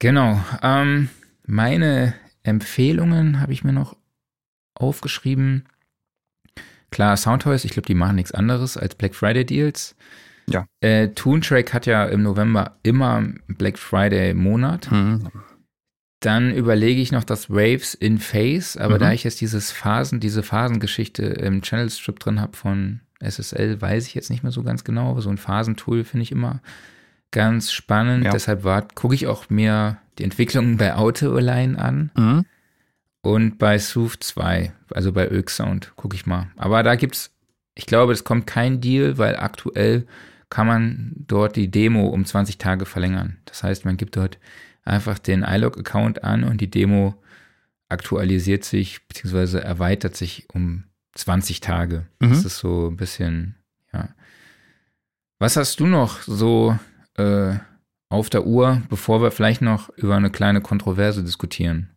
Genau. 0.00 0.42
Ähm, 0.62 1.08
meine 1.46 2.14
Empfehlungen 2.42 3.40
habe 3.40 3.52
ich 3.52 3.62
mir 3.62 3.72
noch 3.72 3.96
aufgeschrieben. 4.74 5.66
Klar, 6.90 7.16
Soundtoys, 7.16 7.64
ich 7.64 7.70
glaube, 7.70 7.86
die 7.86 7.94
machen 7.94 8.16
nichts 8.16 8.32
anderes 8.32 8.76
als 8.76 8.96
Black 8.96 9.14
Friday 9.14 9.46
Deals. 9.46 9.94
Ja. 10.48 10.66
Äh, 10.80 11.08
Toontrack 11.08 11.72
hat 11.72 11.86
ja 11.86 12.06
im 12.06 12.22
November 12.22 12.76
immer 12.82 13.22
Black 13.46 13.78
Friday 13.78 14.34
Monat. 14.34 14.90
Mhm. 14.90 15.30
Dann 16.20 16.52
überlege 16.52 17.00
ich 17.00 17.12
noch 17.12 17.24
das 17.24 17.48
Waves 17.48 17.94
in 17.94 18.18
Phase, 18.18 18.80
aber 18.80 18.96
mhm. 18.96 19.00
da 19.00 19.12
ich 19.12 19.24
jetzt 19.24 19.40
dieses 19.40 19.70
Phasen, 19.70 20.18
diese 20.18 20.42
Phasengeschichte 20.42 21.22
im 21.22 21.62
Channel 21.62 21.88
Strip 21.90 22.18
drin 22.18 22.40
habe 22.40 22.56
von 22.56 23.00
SSL, 23.20 23.80
weiß 23.80 24.06
ich 24.06 24.14
jetzt 24.14 24.30
nicht 24.30 24.42
mehr 24.42 24.52
so 24.52 24.62
ganz 24.62 24.82
genau, 24.82 25.10
aber 25.10 25.22
so 25.22 25.30
ein 25.30 25.38
Phasentool 25.38 26.04
finde 26.04 26.22
ich 26.22 26.32
immer 26.32 26.60
ganz 27.30 27.72
spannend. 27.72 28.24
Ja. 28.24 28.30
Deshalb 28.30 28.64
gucke 28.94 29.14
ich 29.14 29.26
auch 29.26 29.50
mir 29.50 29.98
die 30.18 30.24
Entwicklungen 30.24 30.76
bei 30.76 30.94
Auto-Align 30.94 31.76
an. 31.76 32.10
Mhm. 32.16 32.44
Und 33.22 33.58
bei 33.58 33.78
Sooth 33.78 34.22
2, 34.22 34.72
also 34.94 35.12
bei 35.12 35.30
Oak 35.30 35.50
Sound, 35.50 35.92
gucke 35.96 36.16
ich 36.16 36.26
mal. 36.26 36.48
Aber 36.56 36.82
da 36.82 36.94
gibt's, 36.94 37.30
ich 37.74 37.86
glaube, 37.86 38.12
es 38.12 38.24
kommt 38.24 38.46
kein 38.46 38.80
Deal, 38.80 39.18
weil 39.18 39.36
aktuell 39.36 40.06
kann 40.48 40.66
man 40.66 41.12
dort 41.16 41.56
die 41.56 41.70
Demo 41.70 42.08
um 42.08 42.24
20 42.24 42.58
Tage 42.58 42.86
verlängern. 42.86 43.36
Das 43.44 43.62
heißt, 43.62 43.84
man 43.84 43.96
gibt 43.96 44.16
dort 44.16 44.38
einfach 44.84 45.18
den 45.18 45.42
iLog-Account 45.42 46.24
an 46.24 46.44
und 46.44 46.60
die 46.60 46.70
Demo 46.70 47.14
aktualisiert 47.88 48.64
sich 48.64 49.06
bzw. 49.06 49.58
erweitert 49.58 50.16
sich 50.16 50.46
um 50.52 50.84
20 51.14 51.60
Tage. 51.60 52.06
Mhm. 52.20 52.30
Das 52.30 52.44
ist 52.44 52.58
so 52.58 52.88
ein 52.88 52.96
bisschen, 52.96 53.56
ja. 53.92 54.08
Was 55.38 55.56
hast 55.56 55.80
du 55.80 55.86
noch 55.86 56.20
so 56.22 56.78
äh, 57.20 57.58
auf 58.08 58.30
der 58.30 58.46
Uhr, 58.46 58.82
bevor 58.88 59.22
wir 59.22 59.30
vielleicht 59.30 59.62
noch 59.62 59.88
über 59.90 60.16
eine 60.16 60.30
kleine 60.30 60.60
Kontroverse 60.60 61.22
diskutieren? 61.22 61.90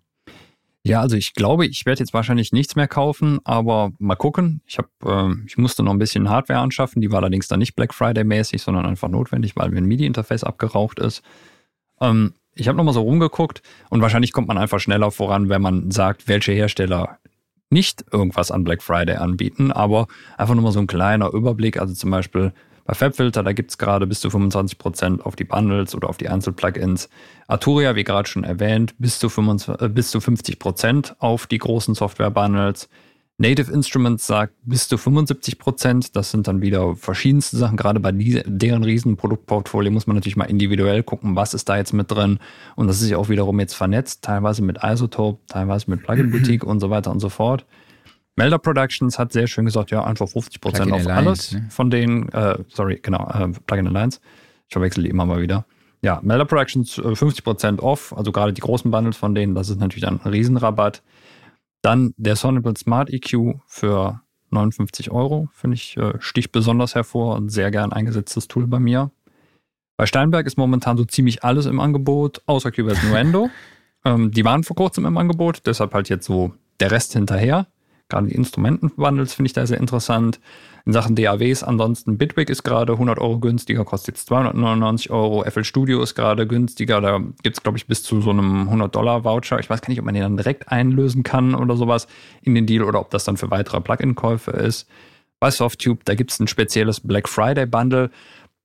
Ja, 0.85 0.99
also 0.99 1.15
ich 1.15 1.33
glaube, 1.33 1.65
ich 1.65 1.85
werde 1.85 1.99
jetzt 1.99 2.13
wahrscheinlich 2.13 2.51
nichts 2.51 2.75
mehr 2.75 2.89
kaufen, 2.89 3.39
aber 3.45 3.93
mal 3.99 4.15
gucken. 4.15 4.61
Ich 4.65 4.77
habe, 4.77 4.89
äh, 5.05 5.47
ich 5.47 5.57
musste 5.57 5.81
noch 5.81 5.93
ein 5.93 5.99
bisschen 5.99 6.29
Hardware 6.29 6.59
anschaffen, 6.59 7.01
die 7.01 7.09
war 7.09 7.19
allerdings 7.19 7.47
dann 7.47 7.59
nicht 7.59 7.75
Black 7.75 7.93
Friday 7.93 8.25
mäßig, 8.25 8.61
sondern 8.61 8.85
einfach 8.85 9.07
notwendig, 9.07 9.55
weil 9.55 9.69
mir 9.69 9.77
ein 9.77 9.85
MIDI-Interface 9.85 10.43
abgeraucht 10.43 10.99
ist. 10.99 11.23
Ähm, 12.01 12.33
ich 12.53 12.67
habe 12.67 12.77
nochmal 12.77 12.93
so 12.93 13.01
rumgeguckt 13.01 13.61
und 13.89 14.01
wahrscheinlich 14.01 14.33
kommt 14.33 14.49
man 14.49 14.57
einfach 14.57 14.79
schneller 14.79 15.09
voran, 15.09 15.47
wenn 15.47 15.61
man 15.61 15.89
sagt, 15.89 16.27
welche 16.27 16.51
Hersteller 16.51 17.17
nicht 17.69 18.05
irgendwas 18.11 18.51
an 18.51 18.63
Black 18.63 18.83
Friday 18.83 19.15
anbieten, 19.15 19.71
aber 19.71 20.07
einfach 20.37 20.53
nur 20.53 20.63
mal 20.63 20.71
so 20.71 20.79
ein 20.79 20.87
kleiner 20.87 21.33
Überblick. 21.33 21.79
Also 21.79 21.93
zum 21.93 22.11
Beispiel 22.11 22.53
bei 22.85 22.93
FabFilter, 22.93 23.43
da 23.43 23.53
gibt 23.53 23.71
es 23.71 23.77
gerade 23.77 24.05
bis 24.05 24.19
zu 24.19 24.27
25% 24.27 25.21
auf 25.21 25.35
die 25.35 25.45
Bundles 25.45 25.95
oder 25.95 26.09
auf 26.09 26.17
die 26.17 26.27
Einzelplugins. 26.27 27.09
Arturia, 27.47 27.95
wie 27.95 28.03
gerade 28.03 28.27
schon 28.27 28.43
erwähnt, 28.43 28.95
bis 28.97 29.19
zu, 29.19 29.29
25, 29.29 29.85
äh, 29.85 29.89
bis 29.89 30.11
zu 30.11 30.19
50% 30.19 31.15
auf 31.19 31.47
die 31.47 31.59
großen 31.59 31.95
Software-Bundles. 31.95 32.89
Native 33.37 33.71
Instruments 33.71 34.27
sagt 34.27 34.53
bis 34.63 34.87
zu 34.87 34.95
75% 34.95 36.11
Das 36.13 36.29
sind 36.29 36.47
dann 36.47 36.61
wieder 36.61 36.95
verschiedenste 36.95 37.57
Sachen. 37.57 37.77
Gerade 37.77 37.99
bei 37.99 38.11
die, 38.11 38.43
deren 38.45 38.83
riesen 38.83 39.17
Produktportfolio 39.17 39.91
muss 39.91 40.05
man 40.05 40.15
natürlich 40.15 40.35
mal 40.35 40.45
individuell 40.45 41.03
gucken, 41.03 41.35
was 41.35 41.53
ist 41.53 41.67
da 41.67 41.77
jetzt 41.77 41.93
mit 41.93 42.11
drin. 42.11 42.39
Und 42.75 42.87
das 42.87 43.01
ist 43.01 43.09
ja 43.09 43.17
auch 43.17 43.29
wiederum 43.29 43.59
jetzt 43.59 43.73
vernetzt, 43.73 44.23
teilweise 44.23 44.61
mit 44.61 44.79
Isotope, 44.83 45.39
teilweise 45.47 45.89
mit 45.89 46.03
Plugin 46.03 46.31
Boutique 46.31 46.63
und 46.65 46.79
so 46.79 46.89
weiter 46.89 47.11
und 47.11 47.21
so 47.21 47.29
fort. 47.29 47.65
Melder 48.35 48.57
Productions 48.57 49.19
hat 49.19 49.31
sehr 49.31 49.47
schön 49.47 49.65
gesagt, 49.65 49.91
ja, 49.91 50.03
einfach 50.03 50.27
50 50.27 50.59
Prozent 50.59 50.91
auf 50.91 51.01
Alliance, 51.01 51.13
alles 51.13 51.51
ne? 51.51 51.67
von 51.69 51.89
denen, 51.89 52.29
äh, 52.29 52.57
sorry, 52.67 52.99
genau, 53.01 53.29
äh, 53.29 53.49
Plugin 53.67 53.87
Alliance. 53.87 54.19
Ich 54.67 54.73
verwechsel 54.73 55.03
die 55.03 55.09
immer 55.09 55.25
mal 55.25 55.41
wieder. 55.41 55.65
Ja, 56.01 56.19
Melder 56.23 56.45
Productions 56.45 56.97
äh, 56.97 57.15
50 57.15 57.43
Prozent 57.43 57.81
off, 57.81 58.13
also 58.17 58.31
gerade 58.31 58.51
die 58.51 58.61
großen 58.61 58.89
Bundles 58.89 59.17
von 59.17 59.35
denen, 59.35 59.55
das 59.55 59.69
ist 59.69 59.79
natürlich 59.79 60.07
ein 60.07 60.17
Riesenrabatt. 60.17 61.03
Dann 61.81 62.13
der 62.17 62.35
Sonable 62.35 62.75
Smart 62.75 63.11
EQ 63.11 63.59
für 63.67 64.21
59 64.49 65.11
Euro, 65.11 65.49
finde 65.53 65.75
ich, 65.75 65.97
äh, 65.97 66.13
sticht 66.19 66.51
besonders 66.51 66.95
hervor 66.95 67.35
und 67.35 67.49
sehr 67.49 67.71
gern 67.71 67.91
eingesetztes 67.91 68.47
Tool 68.47 68.67
bei 68.67 68.79
mir. 68.79 69.11
Bei 69.97 70.05
Steinberg 70.05 70.47
ist 70.47 70.57
momentan 70.57 70.97
so 70.97 71.05
ziemlich 71.05 71.43
alles 71.43 71.65
im 71.65 71.79
Angebot, 71.79 72.41
außer 72.47 72.71
Cubase 72.71 73.05
Nuendo. 73.07 73.49
ähm, 74.05 74.31
die 74.31 74.43
waren 74.43 74.63
vor 74.63 74.75
kurzem 74.75 75.05
im 75.05 75.17
Angebot, 75.17 75.61
deshalb 75.65 75.93
halt 75.93 76.09
jetzt 76.09 76.25
so 76.25 76.53
der 76.79 76.91
Rest 76.91 77.13
hinterher. 77.13 77.67
Gerade 78.09 78.27
die 78.27 78.35
Instrumentenbundles 78.35 79.33
finde 79.33 79.47
ich 79.47 79.53
da 79.53 79.65
sehr 79.65 79.79
interessant. 79.79 80.39
In 80.85 80.91
Sachen 80.91 81.15
DAWs 81.15 81.63
ansonsten 81.63 82.17
Bitwig 82.17 82.49
ist 82.49 82.63
gerade 82.63 82.93
100 82.93 83.17
Euro 83.19 83.39
günstiger, 83.39 83.85
kostet 83.85 84.15
jetzt 84.15 84.27
299 84.27 85.11
Euro. 85.11 85.43
FL 85.49 85.63
Studio 85.63 86.03
ist 86.03 86.13
gerade 86.13 86.45
günstiger. 86.45 86.99
Da 86.99 87.19
gibt 87.41 87.57
es, 87.57 87.63
glaube 87.63 87.77
ich, 87.77 87.87
bis 87.87 88.03
zu 88.03 88.21
so 88.21 88.31
einem 88.31 88.69
100-Dollar-Voucher. 88.69 89.59
Ich 89.59 89.69
weiß 89.69 89.81
gar 89.81 89.89
nicht, 89.89 89.99
ob 89.99 90.05
man 90.05 90.13
den 90.13 90.23
dann 90.23 90.37
direkt 90.37 90.69
einlösen 90.69 91.23
kann 91.23 91.55
oder 91.55 91.77
sowas 91.77 92.07
in 92.41 92.53
den 92.53 92.65
Deal 92.65 92.83
oder 92.83 92.99
ob 92.99 93.09
das 93.11 93.23
dann 93.23 93.37
für 93.37 93.49
weitere 93.49 93.79
Plugin-Käufe 93.79 94.51
ist. 94.51 94.87
Bei 95.39 95.49
Softtube, 95.51 96.01
da 96.03 96.15
gibt 96.15 96.31
es 96.31 96.39
ein 96.39 96.47
spezielles 96.47 96.99
Black 96.99 97.29
Friday-Bundle. 97.29 98.11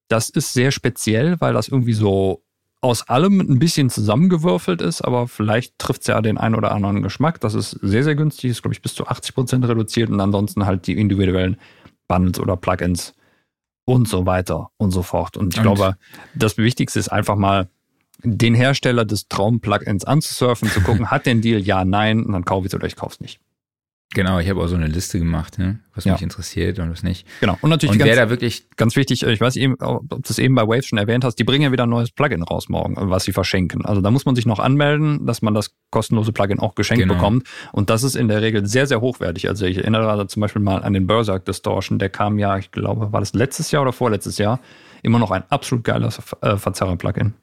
Das 0.09 0.29
ist 0.31 0.53
sehr 0.53 0.73
speziell, 0.73 1.41
weil 1.41 1.53
das 1.53 1.69
irgendwie 1.69 1.93
so 1.93 2.43
aus 2.81 3.09
allem 3.09 3.41
ein 3.41 3.59
bisschen 3.59 3.91
zusammengewürfelt 3.91 4.81
ist, 4.81 5.03
aber 5.03 5.27
vielleicht 5.27 5.79
trifft 5.79 6.03
es 6.03 6.07
ja 6.07 6.21
den 6.21 6.39
einen 6.39 6.55
oder 6.55 6.73
anderen 6.73 7.03
Geschmack. 7.03 7.41
Das 7.41 7.55
ist 7.55 7.71
sehr, 7.83 8.05
sehr 8.05 8.15
günstig, 8.15 8.51
ist, 8.51 8.63
glaube 8.63 8.75
ich, 8.75 8.83
bis 8.83 8.95
zu 8.95 9.07
80 9.07 9.35
Prozent 9.35 9.67
reduziert 9.67 10.11
und 10.11 10.21
ansonsten 10.21 10.65
halt 10.65 10.87
die 10.87 10.99
individuellen 10.99 11.57
Bundles 12.07 12.39
oder 12.39 12.57
Plugins 12.57 13.15
und 13.85 14.07
so 14.07 14.27
weiter 14.27 14.71
und 14.77 14.93
so 14.93 15.03
fort. 15.03 15.37
Und 15.37 15.55
ich 15.55 15.59
und? 15.59 15.65
glaube, 15.65 15.97
das 16.35 16.57
Wichtigste 16.57 16.99
ist 16.99 17.09
einfach 17.09 17.37
mal, 17.37 17.69
den 18.25 18.55
Hersteller 18.55 19.05
des 19.05 19.29
Traum-Plugins 19.29 20.05
anzusurfen, 20.05 20.69
zu 20.69 20.81
gucken, 20.81 21.11
hat 21.11 21.27
den 21.27 21.41
Deal, 21.41 21.61
ja, 21.61 21.85
nein, 21.85 22.25
und 22.25 22.33
dann 22.33 22.45
kaufe 22.45 22.67
ich 22.67 22.73
es 22.73 22.75
oder 22.75 22.87
ich 22.87 22.97
kaufe 22.97 23.15
es 23.15 23.21
nicht. 23.21 23.41
Genau, 24.15 24.39
ich 24.39 24.49
habe 24.49 24.63
auch 24.63 24.69
so 24.69 24.75
eine 24.77 24.87
Liste 24.87 25.19
gemacht, 25.19 25.59
ne? 25.59 25.81
was 25.95 26.05
Ja. 26.07 26.13
mich 26.15 26.23
interessiert 26.23 26.79
und 26.79 26.91
was 26.91 27.03
nicht. 27.03 27.27
Genau. 27.41 27.59
Und 27.61 27.69
natürlich 27.69 27.93
Und 28.01 28.07
ganz, 28.07 28.17
da 28.17 28.31
wirklich, 28.31 28.65
ganz 28.77 28.97
wichtig, 28.97 29.23
ich 29.23 29.41
weiß 29.41 29.57
eben, 29.57 29.75
ob 29.81 30.09
du 30.09 30.19
es 30.27 30.39
eben 30.39 30.55
bei 30.55 30.63
Waves 30.67 30.87
schon 30.87 30.99
erwähnt 30.99 31.25
hast, 31.25 31.37
die 31.39 31.45
bringen 31.45 31.65
ja 31.65 31.73
wieder 31.73 31.83
ein 31.85 31.91
neues 31.91 32.11
Plugin 32.11 32.43
raus 32.43 32.71
morgen, 32.71 32.95
was 33.11 33.25
sie 33.25 33.33
verschenken. 33.33 33.85
Also 33.85 34.01
da 34.01 34.11
muss 34.11 34.25
man 34.25 34.35
sich 34.35 34.47
noch 34.47 34.61
anmelden, 34.61 35.27
dass 35.27 35.43
man 35.43 35.53
das 35.53 35.73
kostenlose 35.91 36.33
Plugin 36.33 36.59
auch 36.59 36.75
geschenkt 36.75 37.03
Genau. 37.03 37.15
bekommt. 37.15 37.47
Und 37.73 37.91
das 37.91 38.03
ist 38.03 38.15
in 38.17 38.29
der 38.29 38.41
Regel 38.41 38.65
sehr, 38.67 38.87
sehr 38.87 39.03
hochwertig. 39.03 39.47
Also 39.49 39.67
ich 39.67 39.77
erinnere 39.77 40.17
da 40.17 40.27
zum 40.27 40.41
Beispiel 40.41 40.63
mal 40.63 40.83
an 40.83 40.95
den 40.95 41.07
Berserk 41.07 41.45
Distortion, 41.45 41.99
der 41.99 42.09
kam 42.09 42.39
ja, 42.39 42.57
ich 42.57 42.71
glaube, 42.71 43.13
war 43.13 43.21
das 43.21 43.35
letztes 43.35 43.71
Jahr 43.73 43.83
oder 43.83 43.93
vorletztes 43.93 44.39
Jahr, 44.39 44.59
immer 45.03 45.19
noch 45.19 45.33
ein 45.33 45.43
absolut 45.51 45.85
geiles 45.85 46.19
äh, 46.41 46.57
Verzerrer-Plugin. 46.57 47.35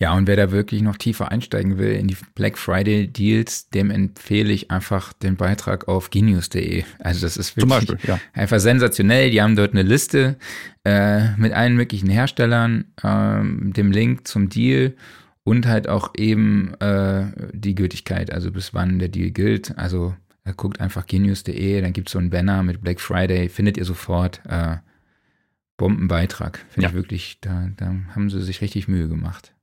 Ja, 0.00 0.14
und 0.14 0.26
wer 0.26 0.36
da 0.36 0.50
wirklich 0.50 0.80
noch 0.80 0.96
tiefer 0.96 1.30
einsteigen 1.30 1.76
will 1.76 1.92
in 1.92 2.08
die 2.08 2.16
Black 2.34 2.56
Friday 2.56 3.06
Deals, 3.06 3.68
dem 3.68 3.90
empfehle 3.90 4.50
ich 4.52 4.70
einfach 4.70 5.12
den 5.12 5.36
Beitrag 5.36 5.88
auf 5.88 6.08
genius.de. 6.10 6.84
Also 6.98 7.20
das 7.20 7.36
ist 7.36 7.56
wirklich 7.56 7.70
Beispiel, 7.92 7.98
ja. 8.08 8.18
einfach 8.32 8.58
sensationell. 8.60 9.30
Die 9.30 9.42
haben 9.42 9.56
dort 9.56 9.72
eine 9.72 9.82
Liste 9.82 10.36
äh, 10.84 11.36
mit 11.36 11.52
allen 11.52 11.76
möglichen 11.76 12.08
Herstellern, 12.08 12.86
ähm, 13.04 13.72
dem 13.74 13.92
Link 13.92 14.26
zum 14.26 14.48
Deal 14.48 14.94
und 15.44 15.66
halt 15.66 15.86
auch 15.88 16.12
eben 16.16 16.74
äh, 16.80 17.26
die 17.52 17.74
Gültigkeit, 17.74 18.32
also 18.32 18.50
bis 18.50 18.72
wann 18.72 18.98
der 18.98 19.08
Deal 19.08 19.30
gilt. 19.30 19.76
Also 19.76 20.14
äh, 20.44 20.54
guckt 20.56 20.80
einfach 20.80 21.06
genius.de, 21.06 21.80
dann 21.82 21.92
gibt 21.92 22.08
es 22.08 22.12
so 22.12 22.18
einen 22.18 22.30
Banner 22.30 22.62
mit 22.62 22.80
Black 22.80 23.00
Friday, 23.00 23.50
findet 23.50 23.76
ihr 23.76 23.84
sofort. 23.84 24.40
Äh, 24.48 24.76
Bombenbeitrag, 25.76 26.58
finde 26.68 26.82
Ja. 26.84 26.88
ich 26.90 26.94
wirklich, 26.94 27.38
da, 27.40 27.70
da 27.76 27.94
haben 28.14 28.28
sie 28.28 28.42
sich 28.42 28.60
richtig 28.60 28.86
Mühe 28.86 29.08
gemacht. 29.08 29.54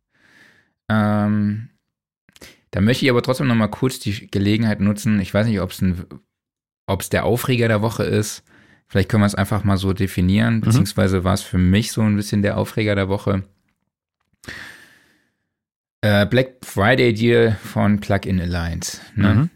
Ähm, 0.90 1.70
da 2.72 2.82
möchte 2.82 3.06
ich 3.06 3.12
aber 3.12 3.22
trotzdem 3.22 3.48
noch 3.48 3.56
mal 3.56 3.68
kurz 3.68 4.00
die 4.00 4.28
Gelegenheit 4.28 4.80
nutzen. 4.80 5.20
Ich 5.20 5.34
weiß 5.34 5.48
nicht, 5.48 5.60
ob 5.60 5.72
es 5.72 7.10
der 7.10 7.26
Aufreger 7.26 7.68
der 7.68 7.82
Woche 7.82 8.04
ist. 8.04 8.44
Vielleicht 8.88 9.10
können 9.10 9.24
wir 9.24 9.28
es 9.28 9.36
einfach 9.36 9.64
mal 9.64 9.78
so 9.78 9.92
definieren, 9.92 10.62
beziehungsweise 10.62 11.26
war 11.26 11.34
es 11.34 11.42
für 11.42 11.58
mich 11.58 11.92
so 11.92 12.02
ein 12.02 12.16
bisschen 12.16 12.42
der 12.42 12.58
Aufreger 12.58 12.96
der 12.96 13.10
Woche. 13.10 13.44
Äh, 16.02 16.26
Black 16.26 16.58
Friday 16.64 17.14
Deal 17.14 17.58
von 17.62 18.00
Plugin 18.00 18.40
Alliance. 18.40 19.02
Ne? 19.16 19.34
Mhm. 19.34 19.50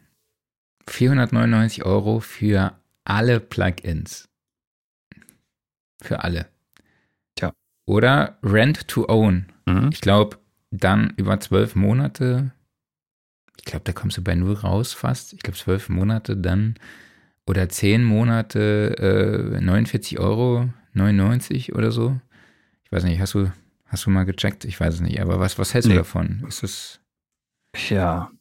499 0.87 1.85
Euro 1.85 2.19
für 2.19 2.77
alle 3.05 3.39
Plugins. 3.39 4.27
Für 6.01 6.23
alle. 6.23 6.47
Tja. 7.35 7.53
Oder 7.85 8.37
Rent 8.43 8.87
to 8.89 9.07
Own. 9.07 9.45
Mhm. 9.65 9.89
Ich 9.93 10.01
glaube, 10.01 10.40
dann 10.71 11.13
über 11.17 11.39
zwölf 11.39 11.75
Monate, 11.75 12.51
ich 13.59 13.65
glaube, 13.65 13.83
da 13.85 13.93
kommst 13.93 14.17
du 14.17 14.23
bei 14.23 14.35
null 14.35 14.53
raus 14.55 14.93
fast. 14.93 15.33
Ich 15.33 15.39
glaube, 15.39 15.57
zwölf 15.57 15.89
Monate 15.89 16.35
dann 16.37 16.75
oder 17.45 17.69
zehn 17.69 18.03
Monate 18.03 19.51
äh, 19.57 19.61
49 19.61 20.19
Euro, 20.19 20.69
99 20.93 21.75
oder 21.75 21.91
so. 21.91 22.19
Ich 22.85 22.91
weiß 22.91 23.03
nicht, 23.03 23.19
hast 23.19 23.33
du, 23.33 23.51
hast 23.85 24.05
du 24.05 24.09
mal 24.09 24.23
gecheckt? 24.25 24.65
Ich 24.65 24.79
weiß 24.79 24.95
es 24.95 25.01
nicht, 25.01 25.21
aber 25.21 25.39
was, 25.39 25.57
was 25.59 25.73
hältst 25.73 25.87
Nee. 25.89 25.95
du 25.95 25.99
davon? 25.99 26.43
Ist 26.47 26.63
es, 26.63 26.99
Ja. 27.89 28.31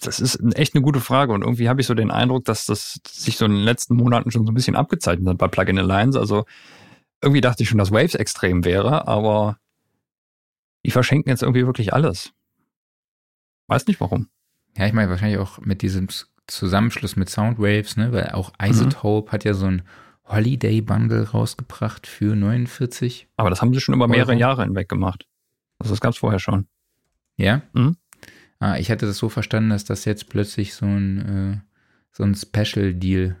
Das 0.00 0.20
ist 0.20 0.38
echt 0.56 0.74
eine 0.74 0.82
gute 0.82 1.00
Frage 1.00 1.32
und 1.32 1.42
irgendwie 1.42 1.68
habe 1.68 1.80
ich 1.80 1.86
so 1.86 1.94
den 1.94 2.10
Eindruck, 2.10 2.44
dass 2.44 2.66
das 2.66 3.00
sich 3.08 3.36
so 3.38 3.46
in 3.46 3.52
den 3.52 3.62
letzten 3.62 3.94
Monaten 3.96 4.30
schon 4.30 4.44
so 4.44 4.52
ein 4.52 4.54
bisschen 4.54 4.76
abgezeichnet 4.76 5.26
hat 5.28 5.38
bei 5.38 5.48
Plugin 5.48 5.78
Alliance. 5.78 6.18
Also 6.18 6.44
irgendwie 7.22 7.40
dachte 7.40 7.62
ich 7.62 7.68
schon, 7.68 7.78
dass 7.78 7.90
Waves 7.92 8.14
extrem 8.14 8.64
wäre, 8.64 9.06
aber 9.08 9.58
die 10.84 10.90
verschenken 10.90 11.30
jetzt 11.30 11.42
irgendwie 11.42 11.66
wirklich 11.66 11.92
alles. 11.92 12.32
Weiß 13.66 13.86
nicht 13.86 14.00
warum. 14.00 14.28
ja, 14.76 14.86
ich 14.86 14.92
meine, 14.92 15.10
wahrscheinlich 15.10 15.38
auch 15.38 15.58
mit 15.58 15.82
diesem 15.82 16.08
Zusammenschluss 16.46 17.16
mit 17.16 17.30
Soundwaves, 17.30 17.96
ne, 17.96 18.12
weil 18.12 18.30
auch 18.30 18.52
Isotope 18.62 19.32
hat 19.32 19.44
ja 19.44 19.54
so 19.54 19.66
ein 19.66 19.82
Holiday 20.26 20.80
Bundle 20.80 21.30
rausgebracht 21.30 22.06
für 22.06 22.34
49. 22.36 23.28
Aber 23.36 23.50
das 23.50 23.60
haben 23.60 23.72
sie 23.72 23.80
schon 23.80 23.94
über 23.94 24.08
mehrere 24.08 24.32
Euro. 24.32 24.40
Jahre 24.40 24.62
hinweg 24.64 24.88
gemacht. 24.88 25.26
Also 25.78 25.92
das 25.92 26.00
gab 26.00 26.12
es 26.12 26.18
vorher 26.18 26.38
schon. 26.38 26.66
Ja? 27.36 27.62
Mhm. 27.72 27.96
Ah, 28.58 28.78
ich 28.78 28.90
hatte 28.90 29.06
das 29.06 29.18
so 29.18 29.28
verstanden, 29.28 29.70
dass 29.70 29.84
das 29.84 30.04
jetzt 30.04 30.28
plötzlich 30.28 30.74
so 30.74 30.86
ein, 30.86 31.18
äh, 31.18 31.60
so 32.12 32.24
ein 32.24 32.34
Special-Deal 32.34 33.36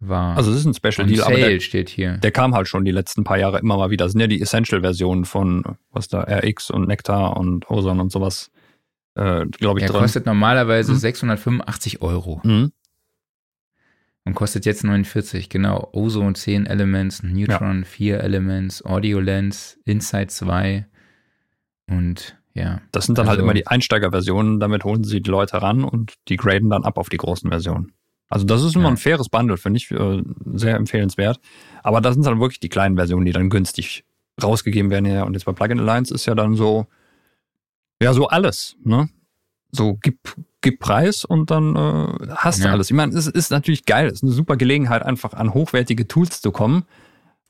war. 0.00 0.36
Also 0.36 0.50
es 0.50 0.58
ist 0.58 0.64
ein 0.66 0.74
Special 0.74 1.06
Deal, 1.06 1.22
aber 1.22 1.34
Sale 1.36 1.50
der, 1.50 1.60
steht 1.60 1.88
hier. 1.88 2.16
der 2.18 2.30
kam 2.32 2.54
halt 2.54 2.68
schon 2.68 2.84
die 2.84 2.90
letzten 2.90 3.22
paar 3.24 3.38
Jahre 3.38 3.58
immer 3.58 3.76
mal 3.76 3.90
wieder. 3.90 4.06
Das 4.06 4.12
sind 4.12 4.20
ja 4.20 4.26
die 4.26 4.40
Essential-Versionen 4.40 5.24
von 5.26 5.62
was 5.92 6.08
da 6.08 6.22
RX 6.22 6.70
und 6.70 6.88
Nectar 6.88 7.36
und 7.36 7.70
Ozone 7.70 8.00
und 8.00 8.10
sowas, 8.10 8.50
äh, 9.14 9.44
glaube 9.46 9.78
ich, 9.80 9.84
Er 9.84 9.90
drin. 9.90 10.00
kostet 10.00 10.26
normalerweise 10.26 10.92
Mhm. 10.92 10.96
685 10.96 12.00
Euro 12.02 12.40
Mhm. 12.44 12.72
und 14.24 14.34
kostet 14.34 14.64
jetzt 14.66 14.84
49, 14.84 15.48
genau. 15.48 15.88
Ozone 15.92 16.34
10 16.34 16.66
Elements, 16.66 17.22
Neutron 17.22 17.84
4 17.84 18.20
Elements, 18.20 18.84
Audio 18.84 19.20
Lens, 19.20 19.78
Insight 19.84 20.30
2 20.30 20.86
und 21.88 22.36
ja. 22.54 22.80
Das 22.92 23.06
sind 23.06 23.16
dann 23.18 23.26
halt 23.28 23.38
Also- 23.38 23.44
immer 23.44 23.54
die 23.54 23.66
Einsteigerversionen, 23.66 24.60
damit 24.60 24.84
holen 24.84 25.04
sie 25.04 25.20
die 25.22 25.30
Leute 25.30 25.60
ran 25.62 25.84
und 25.84 26.14
die 26.28 26.36
graden 26.36 26.68
dann 26.70 26.84
ab 26.84 26.98
auf 26.98 27.08
die 27.08 27.16
großen 27.16 27.48
Versionen. 27.50 27.92
Also 28.30 28.46
das 28.46 28.62
ist 28.62 28.74
immer 28.76 28.84
Ja. 28.84 28.90
ein 28.90 28.96
faires 28.96 29.28
Bundle, 29.28 29.56
finde 29.58 29.76
ich 29.78 29.90
äh, 29.90 30.22
sehr 30.54 30.76
empfehlenswert. 30.76 31.40
Aber 31.82 32.00
das 32.00 32.14
sind 32.14 32.24
dann 32.24 32.40
wirklich 32.40 32.60
die 32.60 32.68
kleinen 32.68 32.96
Versionen, 32.96 33.26
die 33.26 33.32
dann 33.32 33.50
günstig 33.50 34.04
rausgegeben 34.42 34.90
werden. 34.90 35.04
Ja. 35.06 35.24
Und 35.24 35.34
jetzt 35.34 35.44
bei 35.44 35.52
Plugin 35.52 35.80
Alliance 35.80 36.14
ist 36.14 36.24
ja 36.26 36.34
dann 36.34 36.54
so, 36.54 36.86
ja, 38.02 38.12
so 38.14 38.28
alles. 38.28 38.76
Ne? 38.84 39.10
So, 39.72 39.98
gib, 40.00 40.18
gib 40.62 40.78
Preis 40.80 41.24
und 41.24 41.50
dann 41.50 41.74
äh, 41.76 42.28
hast 42.36 42.60
du 42.60 42.66
Ja. 42.66 42.72
alles. 42.72 42.88
Ich 42.90 42.96
meine, 42.96 43.12
es 43.16 43.26
ist 43.26 43.50
natürlich 43.50 43.84
geil. 43.84 44.06
Es 44.06 44.14
ist 44.14 44.22
eine 44.22 44.32
super 44.32 44.56
Gelegenheit, 44.56 45.02
einfach 45.02 45.34
an 45.34 45.52
hochwertige 45.52 46.06
Tools 46.08 46.40
zu 46.40 46.52
kommen. 46.52 46.84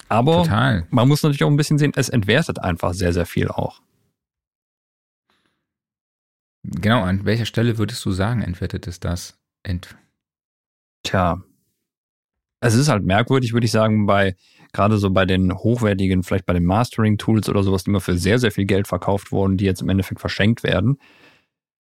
Aber 0.09 0.43
Total. 0.43 0.87
man 0.91 1.07
muss 1.09 1.23
natürlich 1.23 1.45
auch 1.45 1.51
ein 1.51 1.57
bisschen 1.57 1.79
sehen, 1.79 1.93
es 1.95 2.09
entwertet 2.09 2.59
einfach 2.59 2.95
sehr, 2.95 3.13
sehr 3.13 3.27
viel 3.27 3.49
auch. 3.49 3.81
Genau, 6.63 7.03
an 7.03 7.25
welcher 7.25 7.47
Stelle 7.47 7.79
würdest 7.79 8.05
du 8.05 8.11
sagen, 8.13 8.43
entwertet 8.43 8.87
es 8.87 8.99
das? 9.01 9.39
Ent 9.63 9.97
Tja. 11.03 11.43
Es 12.61 12.75
ist 12.75 12.89
halt 12.89 13.05
merkwürdig, 13.05 13.53
würde 13.53 13.65
ich 13.65 13.73
sagen, 13.73 14.07
bei 14.07 14.37
gerade 14.73 14.99
so 14.99 15.11
bei 15.11 15.25
den 15.25 15.53
hochwertigen, 15.53 16.23
vielleicht 16.23 16.47
bei 16.47 16.53
den 16.53 16.65
Mastering-Tools 16.65 17.49
oder 17.49 17.63
sowas, 17.63 17.85
die 17.85 17.91
immer 17.91 18.01
für 18.01 18.17
sehr, 18.17 18.39
sehr 18.39 18.53
viel 18.53 18.67
Geld 18.67 18.87
verkauft 18.87 19.33
wurden, 19.33 19.57
die 19.57 19.65
jetzt 19.65 19.83
im 19.83 19.89
Endeffekt 19.89 20.21
verschenkt 20.21 20.63
werden. 20.63 20.99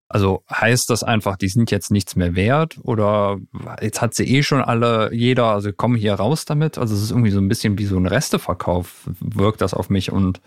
Also 0.08 0.42
heißt 0.50 0.90
das 0.90 1.04
einfach, 1.04 1.36
die 1.36 1.48
sind 1.48 1.70
jetzt 1.70 1.92
nichts 1.92 2.16
mehr 2.16 2.34
wert 2.34 2.78
oder 2.82 3.38
jetzt 3.80 4.02
hat 4.02 4.12
sie 4.14 4.24
eh 4.24 4.42
schon 4.42 4.60
alle, 4.60 5.14
jeder, 5.14 5.46
also 5.52 5.70
komm 5.72 5.94
hier 5.94 6.14
raus 6.14 6.44
damit. 6.46 6.78
Also 6.78 6.96
es 6.96 7.02
ist 7.02 7.10
irgendwie 7.12 7.30
so 7.30 7.38
ein 7.40 7.46
bisschen 7.46 7.78
wie 7.78 7.84
so 7.84 7.96
ein 7.96 8.06
Resteverkauf, 8.06 9.08
wirkt 9.20 9.60
das 9.60 9.72
auf 9.72 9.88
mich 9.88 10.10
und 10.10 10.40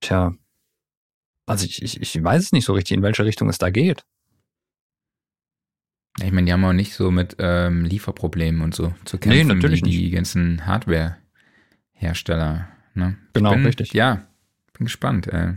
tja, 0.00 0.34
also 1.46 1.64
ich, 1.64 1.82
ich, 1.82 2.00
ich 2.02 2.22
weiß 2.22 2.42
es 2.42 2.52
nicht 2.52 2.66
so 2.66 2.74
richtig, 2.74 2.98
in 2.98 3.02
welche 3.02 3.24
Richtung 3.24 3.48
es 3.48 3.58
da 3.58 3.70
geht. 3.70 4.04
Ich 6.18 6.32
meine, 6.32 6.46
die 6.46 6.52
haben 6.52 6.64
auch 6.64 6.72
nicht 6.72 6.94
so 6.94 7.10
mit 7.10 7.36
ähm, 7.38 7.84
Lieferproblemen 7.84 8.62
und 8.62 8.74
so 8.74 8.94
zu 9.04 9.18
kämpfen, 9.18 9.48
natürlich 9.48 9.84
wie 9.84 9.96
die 9.96 10.10
ganzen 10.10 10.66
Hardware-Hersteller. 10.66 12.68
Ne? 12.94 13.16
Genau, 13.32 13.52
bin, 13.52 13.64
richtig. 13.64 13.92
Ja, 13.92 14.26
bin 14.76 14.86
gespannt, 14.86 15.28
äh, 15.28 15.54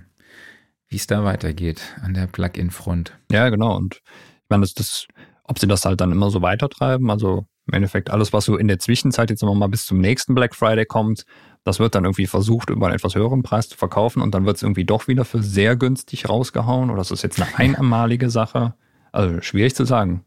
wie 0.88 0.98
es 0.98 1.08
da 1.08 1.24
weitergeht 1.24 1.82
an 2.02 2.14
der 2.14 2.28
Plugin-Front. 2.28 3.18
Ja, 3.32 3.50
genau. 3.50 3.76
Und 3.76 3.96
ich 3.96 4.50
meine, 4.50 4.62
das, 4.62 4.76
das, 4.76 5.08
ob 5.44 5.58
sie 5.58 5.68
das 5.68 5.86
halt 5.86 6.02
dann 6.02 6.12
immer 6.12 6.30
so 6.30 6.44
weitertreiben, 6.44 7.10
also 7.10 7.48
im 7.66 7.74
Endeffekt 7.74 8.12
alles, 8.12 8.34
was 8.34 8.46
so 8.46 8.58
in 8.58 8.68
der 8.68 8.80
Zwischenzeit 8.80 9.30
jetzt 9.30 9.42
immer 9.42 9.56
mal 9.56 9.68
bis 9.68 9.86
zum 9.86 10.00
nächsten 10.00 10.36
Black 10.36 10.54
Friday 10.54 10.86
kommt, 10.86 11.26
das 11.64 11.80
wird 11.80 11.96
dann 11.96 12.04
irgendwie 12.04 12.28
versucht, 12.28 12.70
über 12.70 12.88
einen 12.88 12.96
etwas 12.96 13.16
höheren 13.16 13.42
Preis 13.42 13.70
zu 13.70 13.78
verkaufen 13.78 14.22
und 14.22 14.36
dann 14.36 14.46
wird 14.46 14.58
es 14.58 14.64
irgendwie 14.64 14.86
doch 14.86 15.08
wieder 15.08 15.24
für 15.24 15.42
sehr 15.42 15.78
günstig 15.78 16.28
rausgehauen 16.28 16.90
oder 16.90 17.02
ist 17.02 17.12
das 17.12 17.22
jetzt 17.22 17.42
eine 17.42 17.58
einmalige 17.58 18.30
Sache? 18.30 18.74
Also 19.12 19.42
schwierig 19.42 19.76
zu 19.76 19.86
sagen. 19.86 20.26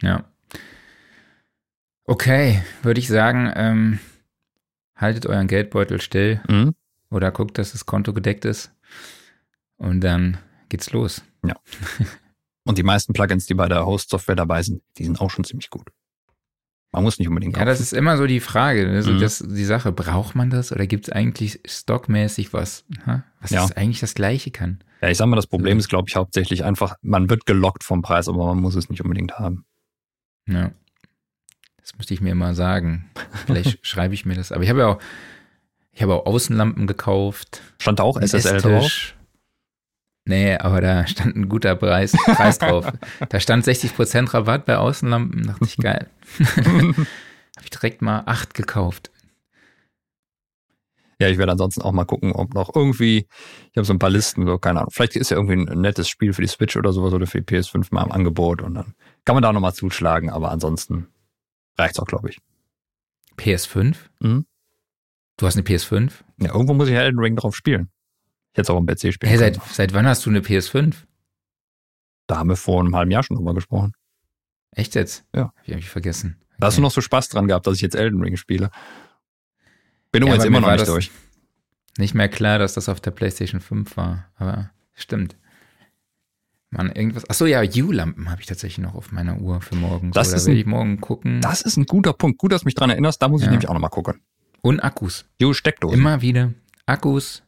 Ja. 0.00 0.24
Okay, 2.06 2.62
würde 2.82 3.00
ich 3.00 3.08
sagen, 3.08 3.50
ähm, 3.54 3.98
haltet 4.96 5.26
euren 5.26 5.46
Geldbeutel 5.48 6.00
still 6.00 6.40
Mhm. 6.48 6.74
oder 7.10 7.30
guckt, 7.30 7.58
dass 7.58 7.72
das 7.72 7.86
Konto 7.86 8.12
gedeckt 8.12 8.44
ist. 8.44 8.72
Und 9.76 10.00
dann 10.02 10.38
geht's 10.68 10.92
los. 10.92 11.22
Und 12.66 12.78
die 12.78 12.82
meisten 12.82 13.12
Plugins, 13.12 13.46
die 13.46 13.54
bei 13.54 13.68
der 13.68 13.84
Host-Software 13.84 14.36
dabei 14.36 14.62
sind, 14.62 14.82
die 14.96 15.04
sind 15.04 15.20
auch 15.20 15.30
schon 15.30 15.44
ziemlich 15.44 15.68
gut. 15.70 15.90
Man 16.92 17.02
muss 17.02 17.18
nicht 17.18 17.28
unbedingt 17.28 17.56
Ja, 17.56 17.64
das 17.64 17.80
ist 17.80 17.92
immer 17.92 18.16
so 18.16 18.26
die 18.26 18.40
Frage. 18.40 18.88
Also 18.88 19.12
Mhm. 19.12 19.20
das, 19.20 19.38
die 19.46 19.64
Sache, 19.64 19.90
braucht 19.92 20.34
man 20.36 20.48
das 20.48 20.72
oder 20.72 20.86
gibt 20.86 21.08
es 21.08 21.12
eigentlich 21.12 21.60
stockmäßig 21.66 22.52
was, 22.52 22.84
was 23.40 23.50
Ja. 23.50 23.62
das 23.62 23.72
eigentlich 23.72 24.00
das 24.00 24.14
Gleiche 24.14 24.50
kann? 24.52 24.82
Ja, 25.02 25.08
ich 25.10 25.18
sag 25.18 25.26
mal, 25.26 25.36
das 25.36 25.46
Problem 25.48 25.78
ist, 25.78 25.88
glaube 25.88 26.08
ich, 26.08 26.16
hauptsächlich 26.16 26.64
einfach, 26.64 26.94
man 27.02 27.28
wird 27.28 27.44
gelockt 27.46 27.82
vom 27.84 28.00
Preis, 28.00 28.28
aber 28.28 28.46
man 28.46 28.60
muss 28.60 28.76
es 28.76 28.88
nicht 28.88 29.02
unbedingt 29.02 29.38
haben. 29.38 29.66
Ja. 30.46 30.72
Das 31.80 31.96
müsste 31.96 32.14
ich 32.14 32.20
mir 32.20 32.34
mal 32.34 32.54
sagen. 32.54 33.10
Vielleicht 33.46 33.86
schreibe 33.86 34.14
ich 34.14 34.24
mir 34.24 34.34
das. 34.34 34.52
Aber 34.52 34.62
ich 34.62 34.70
habe 34.70 34.80
ja 34.80 34.86
auch, 34.86 34.98
Ich 35.92 36.02
habe 36.02 36.14
auch 36.14 36.26
Außenlampen 36.26 36.86
gekauft. 36.86 37.60
Stand 37.78 37.98
da 37.98 38.02
auch 38.04 38.20
SSL 38.20 38.60
drauf? 38.60 39.14
Nee, 40.26 40.56
aber 40.56 40.80
da 40.80 41.06
stand 41.06 41.36
ein 41.36 41.48
guter 41.50 41.76
Preis, 41.76 42.12
Preis 42.12 42.58
drauf. 42.58 42.90
Da 43.28 43.40
stand 43.40 43.66
60% 43.66 44.32
Rabatt 44.32 44.64
bei 44.64 44.78
Außenlampen. 44.78 45.46
Dachte 45.46 45.64
ich, 45.66 45.76
geil. 45.76 46.08
habe 46.56 47.06
ich 47.62 47.70
direkt 47.70 48.00
mal 48.00 48.22
acht 48.24 48.54
gekauft. 48.54 49.10
Ja, 51.24 51.30
ich 51.30 51.38
werde 51.38 51.52
ansonsten 51.52 51.80
auch 51.80 51.92
mal 51.92 52.04
gucken, 52.04 52.32
ob 52.32 52.52
noch 52.52 52.76
irgendwie, 52.76 53.26
ich 53.70 53.76
habe 53.76 53.86
so 53.86 53.94
ein 53.94 53.98
paar 53.98 54.10
Listen, 54.10 54.46
so 54.46 54.58
keine 54.58 54.80
Ahnung, 54.80 54.90
vielleicht 54.92 55.16
ist 55.16 55.30
ja 55.30 55.38
irgendwie 55.38 55.54
ein 55.54 55.80
nettes 55.80 56.06
Spiel 56.06 56.34
für 56.34 56.42
die 56.42 56.48
Switch 56.48 56.76
oder 56.76 56.92
sowas 56.92 57.14
oder 57.14 57.26
für 57.26 57.40
die 57.40 57.46
PS5 57.46 57.86
mal 57.92 58.04
im 58.04 58.12
Angebot 58.12 58.60
und 58.60 58.74
dann 58.74 58.94
kann 59.24 59.34
man 59.34 59.42
da 59.42 59.50
nochmal 59.50 59.72
zuschlagen, 59.72 60.28
aber 60.28 60.50
ansonsten 60.50 61.08
reicht's 61.78 61.98
auch, 61.98 62.04
glaube 62.04 62.28
ich. 62.28 62.40
PS5? 63.38 63.96
Mhm. 64.20 64.44
Du 65.38 65.46
hast 65.46 65.56
eine 65.56 65.64
PS5? 65.64 66.12
Ja, 66.42 66.52
irgendwo 66.52 66.74
muss 66.74 66.90
ich 66.90 66.94
Elden 66.94 67.18
Ring 67.18 67.36
drauf 67.36 67.56
spielen. 67.56 67.88
Ich 68.52 68.58
hätte 68.58 68.62
es 68.62 68.70
auch 68.70 68.76
am 68.76 68.84
PC 68.84 69.14
spielen 69.14 69.30
Hey, 69.30 69.38
seit, 69.38 69.58
seit 69.64 69.94
wann 69.94 70.06
hast 70.06 70.26
du 70.26 70.30
eine 70.30 70.40
PS5? 70.40 70.94
Da 72.26 72.36
haben 72.36 72.50
wir 72.50 72.56
vor 72.56 72.80
einem 72.80 72.94
halben 72.94 73.10
Jahr 73.10 73.22
schon 73.22 73.38
drüber 73.38 73.54
gesprochen. 73.54 73.92
Echt 74.72 74.94
jetzt? 74.94 75.24
Ja. 75.34 75.44
Hab 75.44 75.54
ich 75.64 75.72
hab 75.72 75.78
ich 75.78 75.88
vergessen. 75.88 76.38
Da 76.58 76.66
hast 76.66 76.76
du 76.76 76.82
noch 76.82 76.90
so 76.90 77.00
Spaß 77.00 77.30
dran 77.30 77.48
gehabt, 77.48 77.66
dass 77.66 77.76
ich 77.76 77.80
jetzt 77.80 77.96
Elden 77.96 78.22
Ring 78.22 78.36
spiele. 78.36 78.70
Bin 80.14 80.22
Ja, 80.22 80.28
übrigens 80.28 80.44
immer 80.44 80.60
noch 80.60 80.70
nicht 80.72 80.86
durch. 80.86 81.10
Nicht 81.98 82.14
mehr 82.14 82.28
klar, 82.28 82.58
dass 82.58 82.74
das 82.74 82.88
auf 82.88 83.00
der 83.00 83.10
PlayStation 83.10 83.60
5 83.60 83.96
war, 83.96 84.26
aber 84.36 84.70
stimmt. 84.94 85.36
Mann, 86.70 86.90
irgendwas. 86.90 87.28
Achso, 87.28 87.46
ja, 87.46 87.62
U-Lampen 87.62 88.30
habe 88.30 88.40
ich 88.40 88.46
tatsächlich 88.46 88.78
noch 88.84 88.94
auf 88.94 89.12
meiner 89.12 89.38
Uhr 89.40 89.60
für 89.60 89.76
morgen. 89.76 90.10
Das 90.12 90.30
so, 90.30 90.36
ist 90.36 90.42
da 90.44 90.46
will 90.48 90.54
ein- 90.56 90.60
ich 90.60 90.66
morgen 90.66 91.00
gucken. 91.00 91.40
Das 91.40 91.62
ist 91.62 91.76
ein 91.76 91.86
guter 91.86 92.12
Punkt. 92.12 92.38
Gut, 92.38 92.52
dass 92.52 92.62
du 92.62 92.66
mich 92.66 92.74
dran 92.74 92.90
erinnerst. 92.90 93.20
Da 93.22 93.28
muss 93.28 93.42
ich 93.42 93.46
Ja. 93.46 93.50
nämlich 93.52 93.68
auch 93.68 93.74
nochmal 93.74 93.90
gucken. 93.90 94.20
Und 94.62 94.80
Akkus. 94.80 95.24
Jo, 95.40 95.52
Steckdosen. 95.52 95.98
Immer 95.98 96.20
wieder. 96.22 96.52
Akkus, 96.86 97.42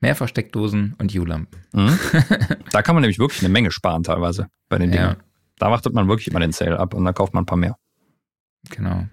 Mehrfachsteckdosen 0.00 0.94
und 0.98 1.14
U-Lampen. 1.14 1.60
Mhm. 1.72 1.98
da 2.72 2.82
kann 2.82 2.94
man 2.94 3.02
nämlich 3.02 3.18
wirklich 3.18 3.40
eine 3.42 3.48
Menge 3.52 3.70
sparen 3.70 4.02
teilweise 4.02 4.48
bei 4.68 4.78
den 4.78 4.90
Dingen. 4.90 5.02
Ja, 5.04 5.16
Da 5.58 5.70
wartet 5.70 5.94
man 5.94 6.08
wirklich 6.08 6.28
immer 6.28 6.40
den 6.40 6.52
Sale 6.52 6.78
ab 6.78 6.94
und 6.94 7.04
dann 7.04 7.14
kauft 7.14 7.32
man 7.34 7.42
ein 7.44 7.46
paar 7.46 7.58
mehr. 7.58 7.76
genau. 8.70 9.06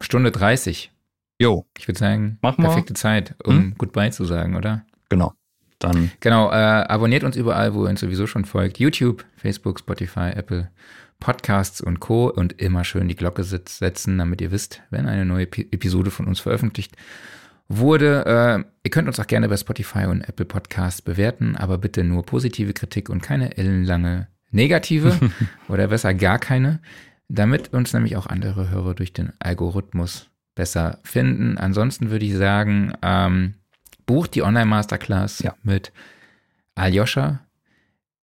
Stunde 0.00 0.30
30. 0.30 0.92
Jo, 1.40 1.66
Ich 1.78 1.86
würde 1.86 1.98
sagen, 1.98 2.38
Mach 2.42 2.58
mal. 2.58 2.66
perfekte 2.68 2.94
Zeit, 2.94 3.34
um 3.44 3.56
Hm? 3.56 3.74
Goodbye 3.78 4.10
zu 4.10 4.24
sagen, 4.24 4.56
oder? 4.56 4.84
genau. 5.08 5.32
Dann 5.78 6.10
Genau, 6.18 6.50
äh, 6.50 6.54
abonniert 6.54 7.22
uns 7.22 7.36
überall, 7.36 7.72
wo 7.72 7.84
ihr 7.84 7.90
uns 7.90 8.00
sowieso 8.00 8.26
schon 8.26 8.44
folgt. 8.44 8.78
YouTube, 8.80 9.24
Facebook, 9.36 9.78
Spotify, 9.78 10.30
Apple, 10.34 10.70
Podcasts 11.20 11.80
und 11.80 12.00
Co. 12.00 12.28
Und 12.28 12.60
immer 12.60 12.82
schön 12.82 13.06
die 13.06 13.14
Glocke 13.14 13.44
setzen, 13.44 14.18
damit 14.18 14.40
ihr 14.40 14.50
wisst, 14.50 14.82
wenn 14.90 15.06
eine 15.06 15.24
neue 15.24 15.44
Epi- 15.46 15.68
Episode 15.72 16.10
von 16.10 16.26
uns 16.26 16.40
veröffentlicht 16.40 16.96
wurde. 17.68 18.24
Äh, 18.26 18.64
ihr 18.82 18.90
könnt 18.90 19.06
uns 19.06 19.20
auch 19.20 19.26
gerne 19.28 19.48
bei 19.48 19.56
Spotify 19.56 20.06
und 20.06 20.22
Apple 20.22 20.46
Podcasts 20.46 21.00
bewerten, 21.02 21.54
aber 21.56 21.78
bitte 21.78 22.02
nur 22.02 22.24
positive 22.26 22.72
Kritik 22.72 23.08
und 23.08 23.22
keine 23.22 23.56
ellenlange 23.56 24.26
negative 24.50 25.16
oder 25.68 25.86
besser 25.88 26.12
gar 26.14 26.38
keine, 26.40 26.80
damit 27.28 27.72
uns 27.72 27.92
nämlich 27.92 28.16
auch 28.16 28.26
andere 28.26 28.70
Hörer 28.70 28.94
durch 28.94 29.12
den 29.12 29.32
Algorithmus 29.38 30.28
besser 30.58 30.98
finden. 31.04 31.56
Ansonsten 31.56 32.10
würde 32.10 32.26
ich 32.26 32.34
sagen, 32.34 32.92
ähm, 33.00 33.54
bucht 34.06 34.34
die 34.34 34.42
Online-Masterclass 34.42 35.38
Ja. 35.38 35.54
mit 35.62 35.92
Aljoscha. 36.74 37.46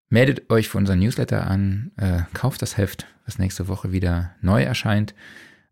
Meldet 0.10 0.50
euch 0.50 0.68
für 0.68 0.80
unseren 0.80 1.00
Newsletter 1.00 1.46
an, 1.48 1.92
äh, 1.98 2.24
kauft 2.34 2.64
das 2.64 2.78
Heft, 2.78 3.06
was 3.26 3.38
nächste 3.38 3.68
Woche 3.68 3.92
wieder 3.92 4.36
neu 4.42 4.64
erscheint 4.64 5.14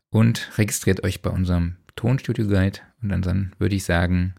und 0.10 0.52
registriert 0.60 1.04
euch 1.04 1.24
bei 1.24 1.32
unserem 1.32 1.78
Tonstudio-Guide. 1.96 2.80
Und 3.02 3.10
dann 3.26 3.54
würde 3.58 3.76
ich 3.76 3.84
sagen, 3.84 4.36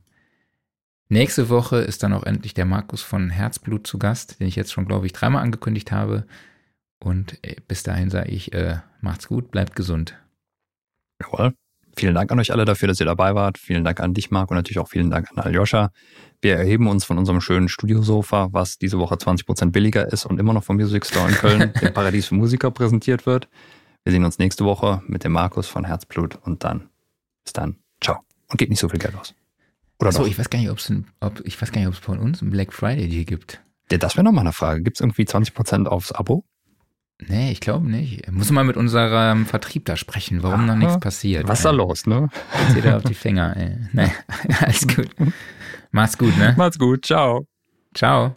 nächste 1.09 1.49
Woche 1.49 1.78
ist 1.78 2.05
dann 2.05 2.12
auch 2.12 2.23
endlich 2.24 2.55
der 2.55 2.65
Markus 2.65 3.03
von 3.03 3.28
Herzblut 3.31 3.89
zu 3.89 3.99
Gast, 3.99 4.39
den 4.39 4.47
ich 4.47 4.55
jetzt 4.57 4.73
schon, 4.73 4.86
glaube 4.86 5.07
ich, 5.07 5.12
dreimal 5.12 5.43
angekündigt 5.43 5.91
habe. 5.91 6.27
Und 7.01 7.39
äh, 7.45 7.57
bis 7.66 7.82
dahin 7.82 8.09
sage 8.11 8.31
ich, 8.31 8.53
äh, 8.53 8.78
macht's 9.01 9.27
gut, 9.27 9.51
bleibt 9.51 9.74
gesund. 9.74 10.16
Jawohl. 11.20 11.55
Vielen 11.97 12.15
Dank 12.15 12.33
an 12.33 12.41
euch 12.41 12.53
alle 12.53 12.65
dafür, 12.65 12.89
dass 12.89 13.01
ihr 13.01 13.07
dabei 13.07 13.35
wart. 13.35 13.59
Vielen 13.59 13.85
Dank 13.85 14.01
an 14.01 14.15
dich, 14.15 14.31
Marc, 14.31 14.51
und 14.51 14.57
natürlich 14.57 14.79
auch 14.79 14.89
vielen 14.89 15.11
Dank 15.11 15.31
an 15.31 15.39
Aljoscha. 15.39 15.91
Wir 16.41 16.57
erheben 16.57 16.89
uns 16.89 17.05
von 17.05 17.19
unserem 17.19 17.41
schönen 17.41 17.69
Studiosofa, 17.69 18.49
was 18.53 18.79
diese 18.79 18.99
Woche 18.99 19.15
20% 19.15 19.71
billiger 19.71 20.12
ist 20.12 20.27
und 20.27 20.39
immer 20.39 20.53
noch 20.53 20.65
vom 20.65 20.77
Music 20.77 21.07
Store 21.07 21.29
in 21.29 21.35
Köln, 21.35 21.73
dem 21.81 21.93
Paradies 21.93 22.27
für 22.27 22.35
Musiker, 22.35 22.71
präsentiert 22.71 23.27
wird. 23.27 23.49
Wir 24.05 24.12
sehen 24.12 24.25
uns 24.25 24.39
nächste 24.39 24.65
Woche 24.65 25.03
mit 25.07 25.25
dem 25.25 25.33
Markus 25.33 25.66
von 25.66 25.85
Herzblut 25.85 26.37
und 26.43 26.65
dann 26.65 26.91
bis 27.45 27.53
dann. 27.53 27.77
Ciao. 28.03 28.19
Und 28.51 28.59
gebt 28.59 28.71
nicht 28.71 28.81
so 28.81 28.89
viel 28.89 28.99
Geld 28.99 29.15
aus. 29.15 29.35
Oder 29.99 30.09
Achso, 30.09 30.23
doch? 30.23 30.29
ich 30.29 30.39
weiß 30.39 30.51
gar 30.51 30.59
nicht, 30.59 30.71
ob's 30.71 30.91
ein, 30.91 31.07
ob 31.21 31.41
ich 31.45 31.61
weiß 31.61 31.73
gar 31.73 31.81
nicht, 31.81 31.89
ob 31.89 31.95
es 31.95 32.01
von 32.01 32.19
uns 32.19 32.43
ein 32.43 32.51
Black 32.51 32.73
Friday 32.73 33.09
Deal 33.09 33.25
gibt. 33.25 33.62
Ja, 33.91 33.99
das 33.99 34.16
wäre 34.16 34.25
nochmal 34.25 34.45
eine 34.45 34.53
Frage. 34.53 34.83
Gibt 34.83 34.97
es 34.97 35.01
irgendwie 35.01 35.23
20% 35.23 35.87
aufs 35.87 36.12
Abo? 36.12 36.45
Nee, 37.28 37.52
ich 37.52 37.60
glaube 37.60 37.88
nicht. 37.88 38.30
Muss 38.30 38.51
mal 38.51 38.64
mit 38.64 38.76
unserem 38.76 39.46
Vertrieb 39.46 39.84
da 39.86 39.96
sprechen, 39.96 40.42
warum 40.42 40.66
noch 40.66 40.74
Aha. 40.74 40.78
nichts 40.78 41.01
passiert. 41.01 41.48
Was 41.48 41.60
ist 41.60 41.64
da 41.64 41.70
ey. 41.70 41.76
los, 41.76 42.06
ne? 42.06 42.28
Jetzt 42.66 42.76
jeder 42.76 42.96
auf 42.96 43.02
die 43.05 43.14
Finger, 43.14 43.56
ey. 43.56 43.76
Nee, 43.92 44.10
alles 44.60 44.86
gut. 44.86 45.10
Mach's 45.90 46.18
gut, 46.18 46.36
ne? 46.36 46.55
Macht's 46.56 46.78
gut. 46.78 47.05
Ciao. 47.06 47.46
Ciao. 47.94 48.34